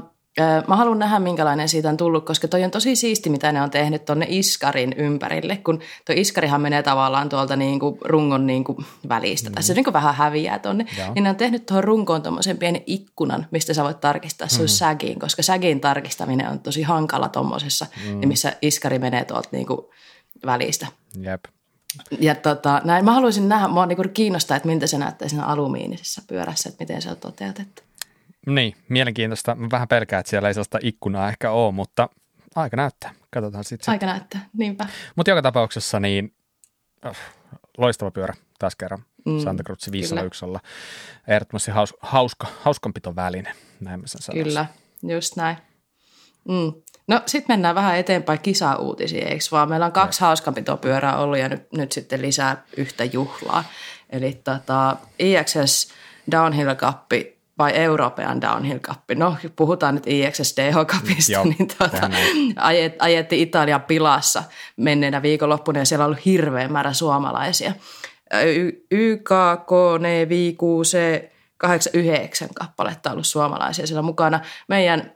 Mä 0.68 0.76
haluan 0.76 1.00
nähdä, 1.00 1.20
minkälainen 1.20 1.70
siitä 1.70 1.90
on 1.90 1.98
tullut, 1.98 2.26
koska 2.26 2.48
toi 2.48 2.64
on 2.64 2.72
tosi 2.72 2.96
siisti, 2.96 3.30
mitä 3.30 3.52
ne 3.52 3.62
on 3.62 3.72
tehnyt 3.72 4.06
tuonne 4.06 4.26
Iskarin 4.30 4.94
ympärille, 4.98 5.58
kun 5.58 5.80
tuo 6.06 6.16
Iskarihan 6.18 6.62
menee 6.62 6.84
tavallaan 6.84 7.30
tuolta 7.30 7.56
niin 7.56 7.80
kuin 7.80 7.98
rungon 8.02 8.48
niin 8.48 8.64
kuin 8.64 8.78
välistä. 9.10 9.50
Mm. 9.50 9.56
Tässä 9.56 9.74
niin 9.74 9.84
kuin 9.84 9.94
vähän 9.94 10.16
häviää 10.16 10.60
tuonne. 10.60 10.86
Niin 11.16 11.24
ne 11.24 11.30
on 11.30 11.36
tehnyt 11.36 11.66
tuohon 11.66 11.84
runkoon 11.84 12.22
tuommoisen 12.22 12.58
pienen 12.58 12.82
ikkunan, 12.86 13.48
mistä 13.52 13.74
sä 13.74 13.84
voit 13.84 14.00
tarkistaa 14.00 14.48
sun 14.48 14.66
mm. 14.66 14.68
sägiin, 14.68 15.20
koska 15.20 15.44
sägin 15.44 15.82
tarkistaminen 15.82 16.50
on 16.50 16.60
tosi 16.60 16.82
hankala 16.84 17.30
tuommoisessa, 17.30 17.86
mm. 18.06 18.28
missä 18.28 18.54
Iskari 18.62 19.00
menee 19.00 19.26
tuolta 19.26 19.50
niin 19.52 19.68
kuin 19.68 19.80
välistä. 20.46 20.88
Jep. 21.22 21.46
Ja 22.20 22.36
tota, 22.36 22.82
näin 22.84 23.06
mä 23.06 23.14
haluaisin 23.14 23.50
nähdä, 23.50 23.68
mua 23.68 23.86
niin 23.86 24.10
kiinnostaa, 24.14 24.58
että 24.58 24.70
miltä 24.70 24.88
se 24.88 24.98
näyttää 24.98 25.28
siinä 25.28 25.46
alumiinisessa 25.46 26.22
pyörässä, 26.28 26.70
että 26.70 26.84
miten 26.84 27.02
se 27.02 27.10
on 27.10 27.18
toteutettu. 27.18 27.87
Niin, 28.48 28.76
mielenkiintoista. 28.90 29.56
Mä 29.56 29.68
vähän 29.72 29.88
pelkään, 29.88 30.20
että 30.20 30.30
siellä 30.30 30.48
ei 30.48 30.54
sellaista 30.54 30.80
ikkunaa 30.82 31.30
ehkä 31.30 31.52
ole, 31.52 31.72
mutta 31.72 32.10
aika 32.56 32.78
näyttää. 32.78 33.14
Katsotaan 33.34 33.64
sitten. 33.64 33.92
Aika 33.92 34.06
näyttää, 34.06 34.50
niinpä. 34.58 34.88
Mutta 35.16 35.32
joka 35.32 35.42
tapauksessa 35.42 36.00
niin 36.00 36.34
oh, 37.06 37.16
loistava 37.78 38.12
pyörä 38.12 38.34
taas 38.60 38.76
kerran. 38.76 39.04
Mm, 39.26 39.40
Santa 39.40 39.64
Cruz 39.64 39.92
501 39.92 40.46
olla 40.46 40.60
ehdottomasti 41.28 41.72
haus, 41.72 41.94
hauska, 42.00 42.48
hauskanpitoväline, 42.62 43.54
näin 43.80 44.00
mä 44.00 44.08
sen 44.08 44.44
Kyllä, 44.44 44.66
just 45.04 45.36
näin. 45.36 45.58
Mm. 46.48 46.74
No 47.08 47.22
sitten 47.26 47.54
mennään 47.54 47.76
vähän 47.76 47.98
eteenpäin 47.98 48.40
kisauutisiin, 48.40 49.28
eikö 49.28 49.44
vaan? 49.52 49.70
Meillä 49.70 49.86
on 49.86 49.92
kaksi 49.92 50.24
ja. 50.24 50.28
hauskanpitopyörää 50.28 51.18
ollut 51.18 51.38
ja 51.38 51.50
nyt, 51.50 51.74
nyt 51.74 51.92
sitten 51.92 52.22
lisää 52.22 52.64
yhtä 52.78 53.04
juhlaa. 53.04 53.64
Eli 54.10 54.42
tota, 54.44 54.98
IXS 55.20 55.94
Downhill 56.32 56.76
Cup 56.76 57.12
vai 57.58 57.76
European 57.76 58.42
Downhill 58.42 58.80
Cup. 58.80 59.00
No, 59.16 59.36
puhutaan 59.56 59.96
nyt 59.96 60.08
IXSDH 60.08 60.76
Cupista, 60.88 61.44
niin 61.44 61.68
tuota, 61.78 62.10
ajet, 62.56 62.96
ajettiin 63.00 63.42
Italian 63.42 63.82
pilassa 63.82 64.44
menneenä 64.78 65.22
viikonloppuna 65.22 65.80
ja 65.80 65.86
siellä 65.86 66.06
on 66.06 66.08
ollut 66.12 66.26
hirveä 66.26 66.68
määrä 66.68 66.94
suomalaisia. 66.94 67.74
YKK, 68.92 69.72
NVQC, 70.00 71.24
89 71.58 72.50
kappaletta 72.54 73.12
ollut 73.12 73.28
suomalaisia 73.28 73.88
siellä 73.88 74.02
mukana. 74.02 74.40
Meidän 74.68 75.12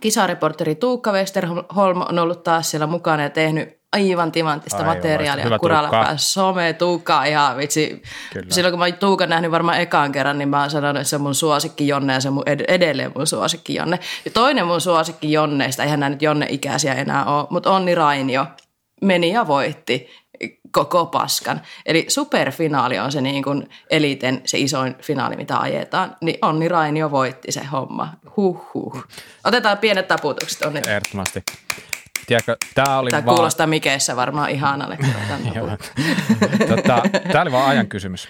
kisareporteri 0.00 0.74
Tuukka 0.74 1.12
Westerholm 1.12 2.00
on 2.08 2.18
ollut 2.18 2.42
taas 2.42 2.70
siellä 2.70 2.86
mukana 2.86 3.22
ja 3.22 3.30
tehnyt 3.30 3.81
aivan 3.92 4.32
timanttista 4.32 4.78
aivan, 4.78 4.96
materiaalia 4.96 5.58
kuralla 5.58 5.88
päässä. 5.90 6.32
Some, 6.32 6.72
Tuukka, 6.72 7.24
ihan 7.24 7.56
vitsi. 7.56 8.02
Kyllä. 8.32 8.46
Silloin 8.50 8.72
kun 8.72 8.78
mä 8.78 8.92
Tuukan 8.92 9.28
nähnyt 9.28 9.50
varmaan 9.50 9.80
ekaan 9.80 10.12
kerran, 10.12 10.38
niin 10.38 10.48
mä 10.48 10.60
oon 10.60 10.70
sanonut, 10.70 10.96
että 10.96 11.08
se 11.08 11.16
on 11.16 11.22
mun 11.22 11.34
suosikki 11.34 11.88
Jonne 11.88 12.12
ja 12.12 12.20
se 12.20 12.28
on 12.28 12.34
mun 12.34 12.42
ed- 12.46 12.64
edelleen 12.68 13.12
mun 13.14 13.26
suosikki 13.26 13.74
Jonne. 13.74 13.98
Ja 14.24 14.30
toinen 14.30 14.66
mun 14.66 14.80
suosikki 14.80 15.32
Jonneista, 15.32 15.82
eihän 15.82 16.00
nämä 16.00 16.10
nyt 16.10 16.22
Jonne-ikäisiä 16.22 16.94
enää 16.94 17.24
ole, 17.24 17.46
mutta 17.50 17.70
Onni 17.70 17.94
Rainio 17.94 18.46
meni 19.02 19.32
ja 19.32 19.46
voitti 19.46 20.10
koko 20.70 21.06
paskan. 21.06 21.60
Eli 21.86 22.04
superfinaali 22.08 22.98
on 22.98 23.12
se 23.12 23.20
niin 23.20 23.42
kuin 23.42 23.68
eliten, 23.90 24.42
se 24.44 24.58
isoin 24.58 24.94
finaali, 25.02 25.36
mitä 25.36 25.58
ajetaan. 25.58 26.16
Niin 26.20 26.38
Onni 26.42 26.68
Rainio 26.68 27.10
voitti 27.10 27.52
se 27.52 27.64
homma. 27.64 28.08
Huh, 28.36 28.74
huh. 28.74 29.04
Otetaan 29.44 29.78
pienet 29.78 30.08
taputukset 30.08 30.62
Onni. 30.62 30.80
Ehdottomasti. 30.88 31.42
Tiedätkö, 32.32 32.56
tämä 32.74 32.98
oli 32.98 33.10
tämä 33.10 33.24
vaan... 33.24 33.36
kuulostaa 33.36 33.66
Mikeissä 33.66 34.16
varmaan 34.16 34.50
ihanalle. 34.50 34.98
tota, 36.76 37.02
tämä 37.32 37.42
oli 37.42 37.52
vaan 37.52 37.68
ajan 37.68 37.88
kysymys. 37.88 38.28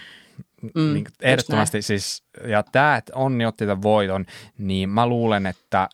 Mm, 0.75 0.95
niin, 0.95 1.07
ehdottomasti 1.21 1.83
siis, 1.83 2.25
ja 2.47 2.63
tämä, 2.63 2.97
että 2.97 3.13
Onni 3.15 3.47
otti 3.47 3.67
tämän 3.67 3.83
voiton, 3.83 4.27
niin 4.59 4.89
mä 4.89 5.07
luulen, 5.07 5.47
että 5.47 5.89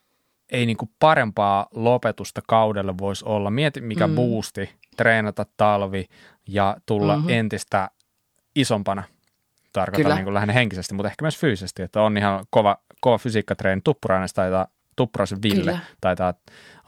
ei 0.52 0.66
niinku 0.66 0.90
parempaa 0.98 1.66
lopetusta 1.74 2.40
kaudelle 2.46 2.98
voisi 2.98 3.24
olla. 3.24 3.50
Mieti, 3.50 3.80
mikä 3.80 4.06
mm. 4.06 4.14
boosti 4.14 4.70
treenata 4.96 5.46
talvi 5.56 6.06
ja 6.46 6.76
tulla 6.86 7.16
mm-hmm. 7.16 7.30
entistä 7.30 7.90
isompana. 8.54 9.02
Tarkoitan 9.72 10.24
niin 10.24 10.34
lähinnä 10.34 10.52
henkisesti, 10.52 10.94
mutta 10.94 11.08
ehkä 11.08 11.24
myös 11.24 11.38
fyysisesti, 11.38 11.82
että 11.82 12.02
on 12.02 12.16
ihan 12.16 12.46
kova, 12.50 12.76
kova 13.00 13.18
fysiikkatreeni. 13.18 13.80
Tuppurainen 13.84 14.28
taitaa, 14.34 14.66
Tuppuraisen 14.98 15.42
Ville 15.42 15.60
Kyllä. 15.60 15.78
taitaa 16.00 16.34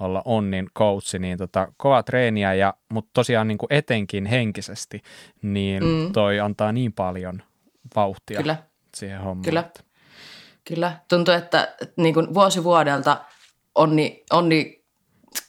olla 0.00 0.22
Onnin 0.24 0.70
coachi, 0.78 1.18
niin 1.18 1.38
tota, 1.38 1.72
kova 1.76 2.02
treeniä, 2.02 2.54
ja, 2.54 2.74
mutta 2.92 3.10
tosiaan 3.14 3.48
niin 3.48 3.58
kuin 3.58 3.68
etenkin 3.70 4.26
henkisesti, 4.26 5.02
niin 5.42 5.84
mm. 5.84 6.12
toi 6.12 6.40
antaa 6.40 6.72
niin 6.72 6.92
paljon 6.92 7.42
vauhtia 7.96 8.40
Kyllä. 8.40 8.56
siihen 8.96 9.20
hommaan. 9.20 9.44
Kyllä. 9.44 9.64
Kyllä. 10.64 10.92
Tuntuu, 11.08 11.34
että 11.34 11.74
niin 11.96 12.14
kuin 12.14 12.34
vuosi 12.34 12.64
vuodelta 12.64 13.24
onni, 13.74 14.24
onni 14.32 14.79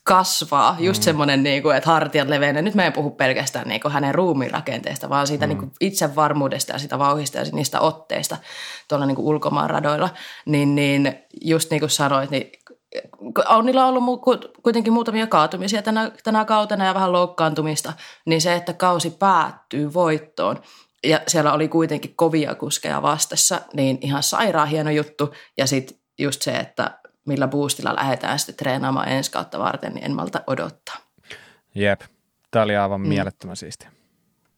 kasvaa. 0.04 0.76
Just 0.80 1.02
mm. 1.02 1.04
semmoinen, 1.04 1.44
niin 1.44 1.64
kuin, 1.64 1.78
että 1.78 1.90
hartiat 1.90 2.28
leveänä. 2.28 2.62
Nyt 2.62 2.76
me 2.76 2.86
ei 2.86 2.92
puhu 2.92 3.12
pelkästään 3.12 3.68
niin 3.68 3.82
kuin 3.82 3.92
hänen 3.92 4.16
ruumiinrakenteesta, 4.16 5.10
vaan 5.10 5.28
siitä 5.28 5.46
mm. 5.46 5.50
niin 5.50 5.58
kuin 5.58 5.72
itsevarmuudesta 5.82 6.74
ja 6.74 6.80
sitä 6.80 7.00
vauhista 7.00 7.38
ja 7.38 7.46
niistä 7.52 7.80
otteista 7.80 8.38
tuolla 8.88 9.06
niin 9.06 9.16
kuin 9.16 9.26
ulkomaan 9.26 9.70
radoilla. 9.70 10.10
Niin, 10.46 10.76
niin 10.76 11.16
just 11.42 11.72
niin 11.72 11.80
kuin 11.80 11.90
sanoit, 11.90 12.30
niin 12.30 12.52
Onnilla 13.50 13.86
on 13.86 13.98
ollut 13.98 14.22
kuitenkin 14.64 14.94
muutamia 14.94 15.28
kaatumisia 15.28 15.82
tänä, 15.82 16.12
tänä 16.24 16.46
kautena 16.46 16.86
ja 16.86 16.94
vähän 16.94 17.12
loukkaantumista, 17.12 17.94
niin 18.26 18.42
se, 18.42 18.56
että 18.56 18.74
kausi 18.74 19.10
päättyy 19.10 19.94
voittoon, 19.94 20.62
ja 21.04 21.20
siellä 21.28 21.54
oli 21.54 21.68
kuitenkin 21.68 22.16
kovia 22.16 22.56
kuskeja 22.56 23.02
vastassa, 23.02 23.62
niin 23.74 23.98
ihan 24.02 24.24
sairaan 24.24 24.68
hieno 24.68 24.90
juttu. 24.90 25.34
Ja 25.58 25.68
sitten 25.68 25.98
just 26.20 26.42
se, 26.42 26.52
että 26.52 27.00
millä 27.28 27.48
boostilla 27.48 27.96
lähdetään 27.96 28.40
sitten 28.40 28.56
treenaamaan 28.56 29.08
ensi 29.08 29.32
kautta 29.32 29.60
varten, 29.60 29.94
niin 29.94 30.06
en 30.06 30.16
malta 30.16 30.42
odottaa. 30.48 30.96
Jep, 31.76 32.02
tämä 32.52 32.64
oli 32.64 32.76
aivan 32.76 33.02
mm. 33.02 33.08
mielettömän 33.08 33.56
siistiä. 33.56 33.92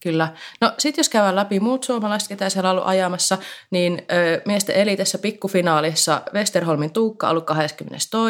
Kyllä. 0.04 0.34
No 0.62 0.74
sitten 0.78 1.00
jos 1.00 1.10
käydään 1.10 1.36
läpi 1.36 1.60
muut 1.60 1.84
suomalaiset, 1.84 2.30
ketä 2.30 2.50
siellä 2.50 2.70
on 2.70 2.76
ollut 2.76 2.88
ajamassa, 2.88 3.38
niin 3.72 4.02
ö, 4.12 4.42
miesten 4.46 4.76
elitessä 4.76 5.18
pikkufinaalissa 5.18 6.22
Westerholmin 6.34 6.94
Tuukka 6.94 7.28
on 7.28 7.32
ollut 7.32 7.46
22. 7.46 8.28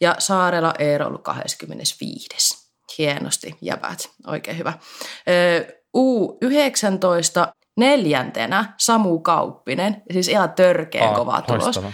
ja 0.00 0.14
Saarela 0.18 0.74
Eero 0.78 1.06
ollut 1.06 1.22
25. 1.22 2.28
Hienosti, 2.98 3.56
jäbät, 3.62 4.10
oikein 4.26 4.58
hyvä. 4.58 4.72
Ö, 5.28 5.66
U19 5.96 7.52
neljäntenä 7.76 8.74
Samu 8.78 9.18
Kauppinen, 9.18 10.02
siis 10.12 10.28
ihan 10.28 10.52
törkeän 10.52 11.08
Aa, 11.08 11.14
kova 11.14 11.42
tulos. 11.42 11.64
Loistava. 11.64 11.92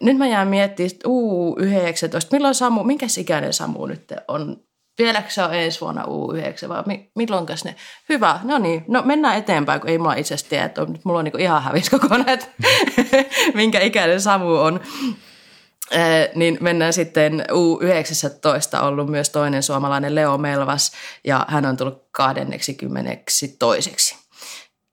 Nyt 0.00 0.16
mä 0.16 0.26
jään 0.26 0.48
miettimään, 0.48 0.90
U19, 1.06 2.28
milloin 2.32 2.54
Samu, 2.54 2.84
minkä 2.84 3.06
ikäinen 3.18 3.52
Samu 3.52 3.86
nyt 3.86 4.12
on? 4.28 4.56
Vieläkö 4.98 5.30
se 5.30 5.42
on 5.42 5.54
ensi 5.54 5.80
vuonna 5.80 6.02
U9 6.02 6.68
vai 6.68 6.82
mi- 6.86 7.10
milloinkas 7.14 7.64
ne? 7.64 7.74
Hyvä, 8.08 8.40
no 8.44 8.58
niin, 8.58 8.84
no 8.88 9.02
mennään 9.02 9.36
eteenpäin, 9.36 9.80
kun 9.80 9.90
ei 9.90 9.98
mulla 9.98 10.14
itse 10.14 10.34
asiassa 10.34 10.50
tiedä, 10.50 10.64
että 10.64 10.86
mulla 11.04 11.18
on 11.18 11.24
niinku 11.24 11.38
ihan 11.38 11.62
hävis 11.62 11.90
kokonaan, 11.90 12.28
että 12.28 12.46
minkä 13.54 13.80
ikäinen 13.80 14.20
Samu 14.20 14.54
on. 14.54 14.80
Eh, 15.90 16.30
niin 16.34 16.58
mennään 16.60 16.92
sitten 16.92 17.44
U19 17.50 18.84
ollut 18.84 19.10
myös 19.10 19.30
toinen 19.30 19.62
suomalainen 19.62 20.14
Leo 20.14 20.38
Melvas 20.38 20.92
ja 21.24 21.46
hän 21.48 21.66
on 21.66 21.76
tullut 21.76 22.08
22. 22.12 23.56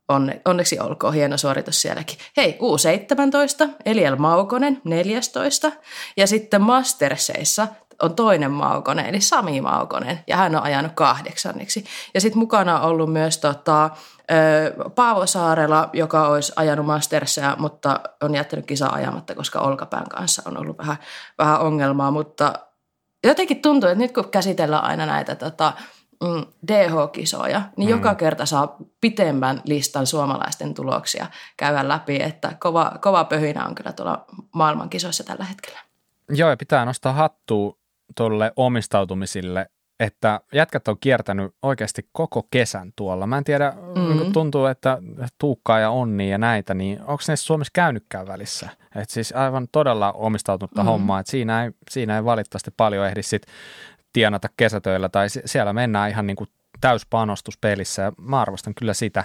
Onne, 0.09 0.41
onneksi 0.45 0.79
olkoon, 0.79 1.13
hieno 1.13 1.37
suoritus 1.37 1.81
sielläkin. 1.81 2.17
Hei, 2.37 2.57
U17, 2.61 3.69
Eliel 3.85 4.15
Maukonen, 4.15 4.81
14. 4.83 5.71
Ja 6.17 6.27
sitten 6.27 6.61
Masterseissa 6.61 7.67
on 8.01 8.15
toinen 8.15 8.51
Maukonen, 8.51 9.05
eli 9.05 9.21
Sami 9.21 9.61
Maukonen, 9.61 10.19
ja 10.27 10.37
hän 10.37 10.55
on 10.55 10.63
ajanut 10.63 10.91
kahdeksanneksi. 10.91 11.85
Ja 12.13 12.21
sitten 12.21 12.39
mukana 12.39 12.79
on 12.79 12.89
ollut 12.89 13.13
myös 13.13 13.37
tota, 13.37 13.89
Paavo 14.95 15.25
Saarela, 15.25 15.89
joka 15.93 16.27
olisi 16.27 16.53
ajanut 16.55 16.85
Mastersia, 16.85 17.55
mutta 17.59 17.99
on 18.21 18.35
jättänyt 18.35 18.65
kisa 18.65 18.87
ajamatta, 18.87 19.35
koska 19.35 19.59
olkapään 19.59 20.09
kanssa 20.09 20.41
on 20.45 20.57
ollut 20.57 20.77
vähän, 20.77 20.97
vähän 21.37 21.59
ongelmaa. 21.61 22.11
Mutta 22.11 22.53
jotenkin 23.23 23.61
tuntuu, 23.61 23.89
että 23.89 24.03
nyt 24.03 24.11
kun 24.13 24.29
käsitellään 24.29 24.83
aina 24.83 25.05
näitä 25.05 25.35
tota, 25.35 25.73
mm, 26.23 26.45
DH-kisoja, 26.67 27.61
niin 27.77 27.89
mm. 27.89 27.95
joka 27.95 28.15
kerta 28.15 28.45
saa 28.45 28.77
pitemmän 29.01 29.61
listan 29.65 30.07
suomalaisten 30.07 30.73
tuloksia 30.73 31.27
käydä 31.57 31.87
läpi, 31.87 32.23
että 32.23 32.55
kova, 32.59 32.91
kova 33.01 33.23
pöhinä 33.23 33.65
on 33.65 33.75
kyllä 33.75 33.91
tuolla 33.91 34.25
maailmankisoissa 34.51 35.23
tällä 35.23 35.45
hetkellä. 35.45 35.79
Joo, 36.29 36.49
ja 36.49 36.57
pitää 36.57 36.85
nostaa 36.85 37.13
hattua 37.13 37.77
tuolle 38.15 38.51
omistautumisille, 38.55 39.69
että 39.99 40.41
jätkät 40.53 40.87
on 40.87 40.97
kiertänyt 40.99 41.55
oikeasti 41.61 42.09
koko 42.11 42.47
kesän 42.51 42.91
tuolla. 42.95 43.27
Mä 43.27 43.37
en 43.37 43.43
tiedä, 43.43 43.73
mm-hmm. 43.95 44.17
niin 44.17 44.33
tuntuu, 44.33 44.65
että 44.65 44.97
Tuukkaa 45.37 45.79
ja 45.79 45.89
Onni 45.89 46.29
ja 46.29 46.37
näitä, 46.37 46.73
niin 46.73 46.99
onko 46.99 47.23
ne 47.27 47.35
Suomessa 47.35 47.71
käynytkään 47.73 48.27
välissä? 48.27 48.69
Et 48.95 49.09
siis 49.09 49.33
aivan 49.35 49.67
todella 49.71 50.11
omistautunutta 50.11 50.81
mm-hmm. 50.81 50.91
hommaa, 50.91 51.19
että 51.19 51.31
siinä 51.31 51.63
ei, 51.63 51.71
siinä 51.91 52.15
ei 52.15 52.25
valitettavasti 52.25 52.71
paljon 52.77 53.07
ehdi 53.07 53.23
sit 53.23 53.45
tienata 54.13 54.49
kesätöillä 54.57 55.09
tai 55.09 55.27
siellä 55.29 55.73
mennään 55.73 56.09
ihan 56.09 56.27
niin 56.27 56.35
kuin 56.35 56.49
täyspanostus 56.81 57.57
pelissä 57.57 58.01
ja 58.01 58.11
mä 58.17 58.41
arvostan 58.41 58.75
kyllä 58.75 58.93
sitä 58.93 59.23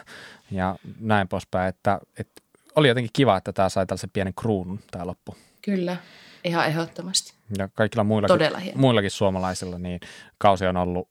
ja 0.51 0.77
näin 1.01 1.29
poispäin, 1.29 1.69
että, 1.69 1.99
että 2.19 2.43
oli 2.77 2.89
jotenkin 2.89 3.11
kiva, 3.13 3.37
että 3.37 3.53
tämä 3.53 3.69
sai 3.69 3.87
tällaisen 3.87 4.11
pienen 4.11 4.35
kruunun 4.35 4.81
tämä 4.91 5.07
loppu. 5.07 5.37
Kyllä, 5.63 5.97
ihan 6.45 6.67
ehdottomasti. 6.67 7.35
Ja 7.59 7.69
kaikilla 7.75 8.05
muillakin, 8.05 8.73
muillakin 8.75 9.11
suomalaisilla 9.11 9.79
niin 9.79 10.01
kausi 10.39 10.67
on 10.67 10.77
ollut, 10.77 11.09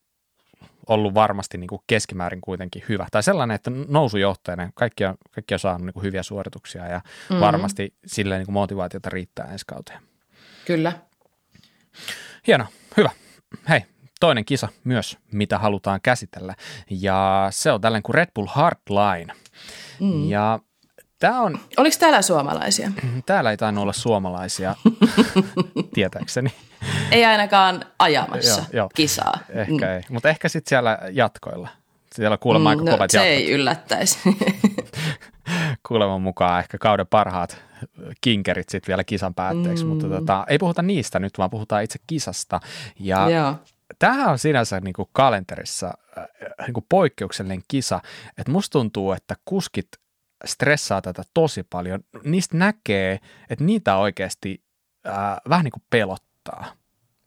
ollut 0.88 1.14
varmasti 1.14 1.58
niin 1.58 1.68
kuin 1.68 1.82
keskimäärin 1.88 2.42
kuitenkin 2.42 2.84
hyvä. 2.90 3.08
Tai 3.12 3.24
sellainen, 3.24 3.56
että 3.56 3.72
nousujohtajana 3.88 4.70
kaikki 4.76 5.06
on, 5.06 5.16
kaikki 5.32 5.54
on 5.54 5.60
saanut 5.60 5.86
niin 5.86 5.94
kuin 5.94 6.04
hyviä 6.04 6.24
suorituksia 6.24 6.88
ja 6.88 6.98
mm-hmm. 6.98 7.40
varmasti 7.40 7.94
silleen 8.06 8.40
niin 8.40 8.46
kuin 8.46 8.54
motivaatiota 8.54 9.10
riittää 9.10 9.48
ensi 9.52 9.66
kauteen. 9.66 10.00
Kyllä. 10.66 10.92
Hieno, 12.48 12.66
hyvä. 12.98 13.10
Hei, 13.70 13.82
toinen 14.20 14.46
kisa 14.46 14.68
myös, 14.84 15.18
mitä 15.32 15.58
halutaan 15.58 16.00
käsitellä. 16.04 16.56
Ja 16.90 17.48
se 17.52 17.72
on 17.72 17.82
tällainen 17.82 18.04
kuin 18.04 18.16
Red 18.16 18.30
Bull 18.36 18.48
Hardline. 18.50 19.34
Mm. 20.00 20.30
Ja 20.30 20.60
Tämä 21.20 21.42
on... 21.42 21.60
Oliko 21.78 21.96
täällä 22.00 22.22
suomalaisia? 22.22 22.92
Täällä 23.26 23.52
ei 23.52 23.58
tainnut 23.58 23.82
olla 23.82 23.94
suomalaisia, 23.94 24.76
tietääkseni. 25.94 26.54
Ei 27.12 27.26
ainakaan 27.26 27.86
ajamassa 28.00 28.62
joo, 28.62 28.68
joo. 28.74 28.90
kisaa. 28.96 29.40
Ehkä 29.50 29.86
mm. 29.86 29.94
ei, 29.94 30.02
mutta 30.10 30.30
ehkä 30.30 30.50
sitten 30.50 30.70
siellä 30.70 31.00
jatkoilla. 31.12 31.70
Siellä 32.16 32.38
kuulemma 32.38 32.70
aika 32.70 32.82
mm, 32.82 32.86
no, 32.86 32.92
kovat 32.92 33.12
se 33.12 33.18
jatkot. 33.18 33.32
ei 33.32 33.52
yllättäisi. 33.52 34.20
Kuuleman 35.88 36.22
mukaan 36.22 36.60
ehkä 36.60 36.78
kauden 36.78 37.08
parhaat 37.08 37.64
kinkerit 38.22 38.70
sitten 38.70 38.88
vielä 38.88 39.04
kisan 39.04 39.34
päätteeksi, 39.34 39.84
mm. 39.84 39.90
mutta 39.90 40.08
tota, 40.08 40.46
ei 40.50 40.58
puhuta 40.58 40.82
niistä 40.82 41.20
nyt, 41.20 41.38
vaan 41.38 41.50
puhutaan 41.50 41.84
itse 41.84 42.00
kisasta. 42.08 42.60
Ja 43.00 43.30
Joo. 43.30 43.56
Tämähän 44.00 44.30
on 44.30 44.40
sinänsä 44.40 44.80
niin 44.80 44.94
kuin 44.94 45.10
kalenterissa 45.12 45.88
äh, 46.18 46.26
niin 46.66 46.74
kuin 46.74 46.86
poikkeuksellinen 46.90 47.62
kisa, 47.68 48.00
että 48.38 48.52
musta 48.52 48.72
tuntuu, 48.72 49.12
että 49.12 49.36
kuskit 49.46 49.88
stressaa 50.46 51.02
tätä 51.02 51.24
tosi 51.34 51.64
paljon. 51.64 52.00
Niistä 52.24 52.58
näkee, 52.58 53.20
että 53.50 53.64
niitä 53.64 53.98
oikeasti 53.98 54.64
äh, 55.08 55.14
vähän 55.50 55.64
niin 55.64 55.72
kuin 55.72 55.84
pelottaa, 55.90 56.66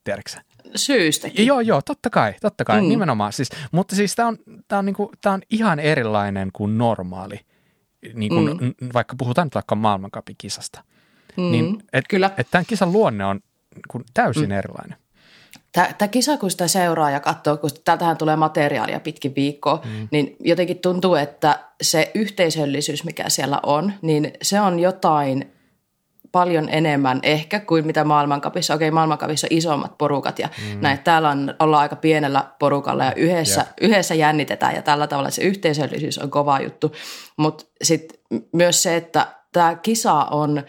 tiedätkö 0.05 0.31
Syystäkin. 0.77 1.47
Joo, 1.47 1.61
joo, 1.61 1.83
totta 1.83 2.11
kai, 2.11 2.35
totta 2.41 2.65
kai, 2.65 2.81
mm. 2.81 2.89
nimenomaan. 2.89 3.33
Siis, 3.33 3.51
mutta 3.73 3.97
siis 3.97 4.15
tämä 4.15 4.29
on, 4.29 4.39
tää 4.69 4.79
on, 4.79 4.87
niinku, 4.87 5.13
tää 5.21 5.33
on 5.33 5.43
ihan 5.51 5.79
erilainen 5.79 6.51
kuin 6.53 6.79
normaali, 6.79 7.41
niin 8.15 8.29
kuin, 8.29 8.57
mm. 8.61 8.89
vaikka 8.95 9.17
puhutaan 9.19 9.47
nyt 9.47 9.55
vaikka 9.55 9.75
maailmankapikisasta. 9.75 10.85
Mm. 11.37 11.51
Niin, 11.51 11.83
et, 11.93 12.05
Kyllä. 12.09 12.31
Et 12.39 12.49
tämän 12.51 12.67
kisan 12.67 12.93
luonne 12.93 13.25
on 13.25 13.41
niin 13.75 14.05
täysin 14.15 14.49
mm. 14.49 14.59
erilainen. 14.59 14.97
Tämä 15.73 16.09
kisa, 16.11 16.37
kun 16.37 16.51
sitä 16.51 16.69
seuraa 16.69 17.11
ja 17.11 17.21
katsoo, 17.21 17.57
kun 17.57 17.71
täältähän 17.85 18.17
tulee 18.17 18.37
materiaalia 18.37 19.01
pitkin 19.01 19.35
viikkoa, 19.35 19.83
mm. 19.85 20.09
niin 20.11 20.37
jotenkin 20.41 20.79
tuntuu, 20.79 21.15
että 21.15 21.59
se 21.83 22.11
yhteisöllisyys, 22.15 23.05
mikä 23.05 23.29
siellä 23.29 23.61
on, 23.63 23.93
niin 24.03 24.33
se 24.43 24.61
on 24.61 24.81
jotain 24.81 25.53
paljon 26.33 26.69
enemmän 26.69 27.21
ehkä 27.23 27.61
kuin 27.61 27.87
mitä 27.87 28.05
maailmankapissa. 28.05 28.75
Okei, 28.75 28.91
maailmankapissa 28.91 29.47
on 29.51 29.57
isommat 29.57 29.99
porukat 29.99 30.39
ja 30.39 30.49
mm. 30.49 30.81
näin. 30.81 30.99
Täällä 30.99 31.29
on, 31.29 31.55
ollaan 31.59 31.83
aika 31.83 31.97
pienellä 31.97 32.45
porukalla 32.59 33.05
ja 33.05 33.15
yhdessä, 33.15 33.61
yeah. 33.61 33.75
yhdessä 33.81 34.15
jännitetään 34.15 34.75
ja 34.75 34.83
tällä 34.83 35.07
tavalla 35.07 35.31
se 35.31 35.43
yhteisöllisyys 35.43 36.19
on 36.19 36.31
kova 36.31 36.61
juttu. 36.61 36.93
Mutta 37.37 37.65
sitten 37.83 38.19
myös 38.53 38.83
se, 38.83 38.97
että 38.97 39.27
tämä 39.53 39.75
kisa 39.75 40.15
on 40.15 40.63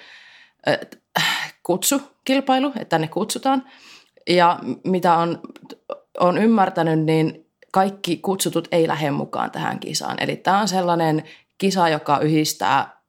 äh, 0.68 1.53
kutsukilpailu, 1.64 2.68
että 2.68 2.86
tänne 2.86 3.07
kutsutaan– 3.07 3.64
ja 4.30 4.59
mitä 4.84 5.18
on, 5.18 5.39
on 6.20 6.38
ymmärtänyt, 6.38 6.99
niin 6.99 7.45
kaikki 7.72 8.18
kutsutut 8.18 8.68
ei 8.72 8.88
lähde 8.88 9.12
mukaan 9.12 9.51
tähän 9.51 9.80
kisaan. 9.80 10.18
Eli 10.20 10.36
tämä 10.36 10.59
on 10.59 10.68
sellainen 10.68 11.24
kisa, 11.57 11.89
joka 11.89 12.20
yhdistää 12.20 13.01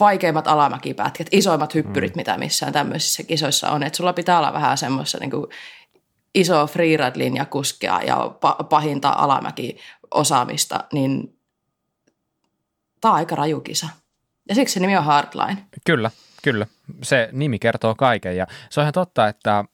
vaikeimmat 0.00 0.46
alamäkipätkät, 0.48 1.26
isoimmat 1.32 1.74
hyppyrit, 1.74 2.14
mm. 2.14 2.18
mitä 2.18 2.38
missään 2.38 2.72
tämmöisissä 2.72 3.22
kisoissa 3.22 3.70
on. 3.70 3.82
Että 3.82 3.96
sulla 3.96 4.12
pitää 4.12 4.38
olla 4.38 4.52
vähän 4.52 4.78
semmoista 4.78 5.18
niin 5.18 5.30
kuin 5.30 5.46
iso 6.34 6.66
freeride-linja 6.66 7.44
kuskea 7.44 8.00
ja 8.02 8.36
pahinta 8.70 9.10
alamäki-osaamista, 9.10 10.84
niin 10.92 11.38
tämä 13.00 13.12
on 13.12 13.18
aika 13.18 13.36
raju 13.36 13.60
kisa. 13.60 13.88
Ja 14.48 14.54
siksi 14.54 14.74
se 14.74 14.80
nimi 14.80 14.96
on 14.96 15.04
Hardline. 15.04 15.66
Kyllä, 15.86 16.10
kyllä. 16.42 16.66
Se 17.02 17.28
nimi 17.32 17.58
kertoo 17.58 17.94
kaiken 17.94 18.36
ja 18.36 18.46
se 18.70 18.80
on 18.80 18.84
ihan 18.84 18.92
totta, 18.92 19.28
että 19.28 19.64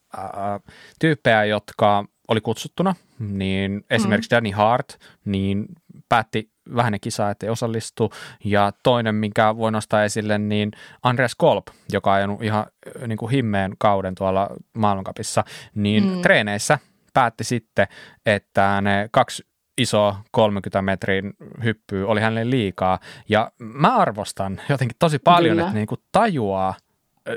tyyppejä, 0.98 1.44
jotka 1.44 2.04
oli 2.28 2.40
kutsuttuna, 2.40 2.94
niin 3.18 3.84
esimerkiksi 3.90 4.30
mm. 4.30 4.36
Danny 4.36 4.50
Hart, 4.50 4.98
niin 5.24 5.66
päätti 6.08 6.50
vähän 6.76 6.92
ne 6.92 6.98
kisaa, 6.98 7.30
ettei 7.30 7.48
osallistu. 7.48 8.12
Ja 8.44 8.72
toinen, 8.82 9.14
minkä 9.14 9.56
voi 9.56 9.72
nostaa 9.72 10.04
esille, 10.04 10.38
niin 10.38 10.70
Andreas 11.02 11.34
Kolb, 11.34 11.66
joka 11.92 12.10
on 12.10 12.16
ajanut 12.16 12.42
ihan 12.42 12.66
niin 13.06 13.18
kuin 13.18 13.30
himmeen 13.30 13.72
kauden 13.78 14.14
tuolla 14.14 14.48
maailmankapissa, 14.74 15.44
niin 15.74 16.04
mm. 16.04 16.22
treeneissä 16.22 16.78
päätti 17.14 17.44
sitten, 17.44 17.86
että 18.26 18.80
ne 18.80 19.08
kaksi 19.12 19.46
iso 19.78 20.16
30 20.30 20.82
metrin 20.82 21.32
hyppyy 21.64 22.08
oli 22.08 22.20
hänelle 22.20 22.50
liikaa. 22.50 22.98
Ja 23.28 23.52
mä 23.58 23.96
arvostan 23.96 24.60
jotenkin 24.68 24.96
tosi 24.98 25.18
paljon, 25.18 25.56
Kyllä. 25.56 25.62
että 25.62 25.74
niin 25.74 25.86
kuin 25.86 26.00
tajuaa– 26.12 26.74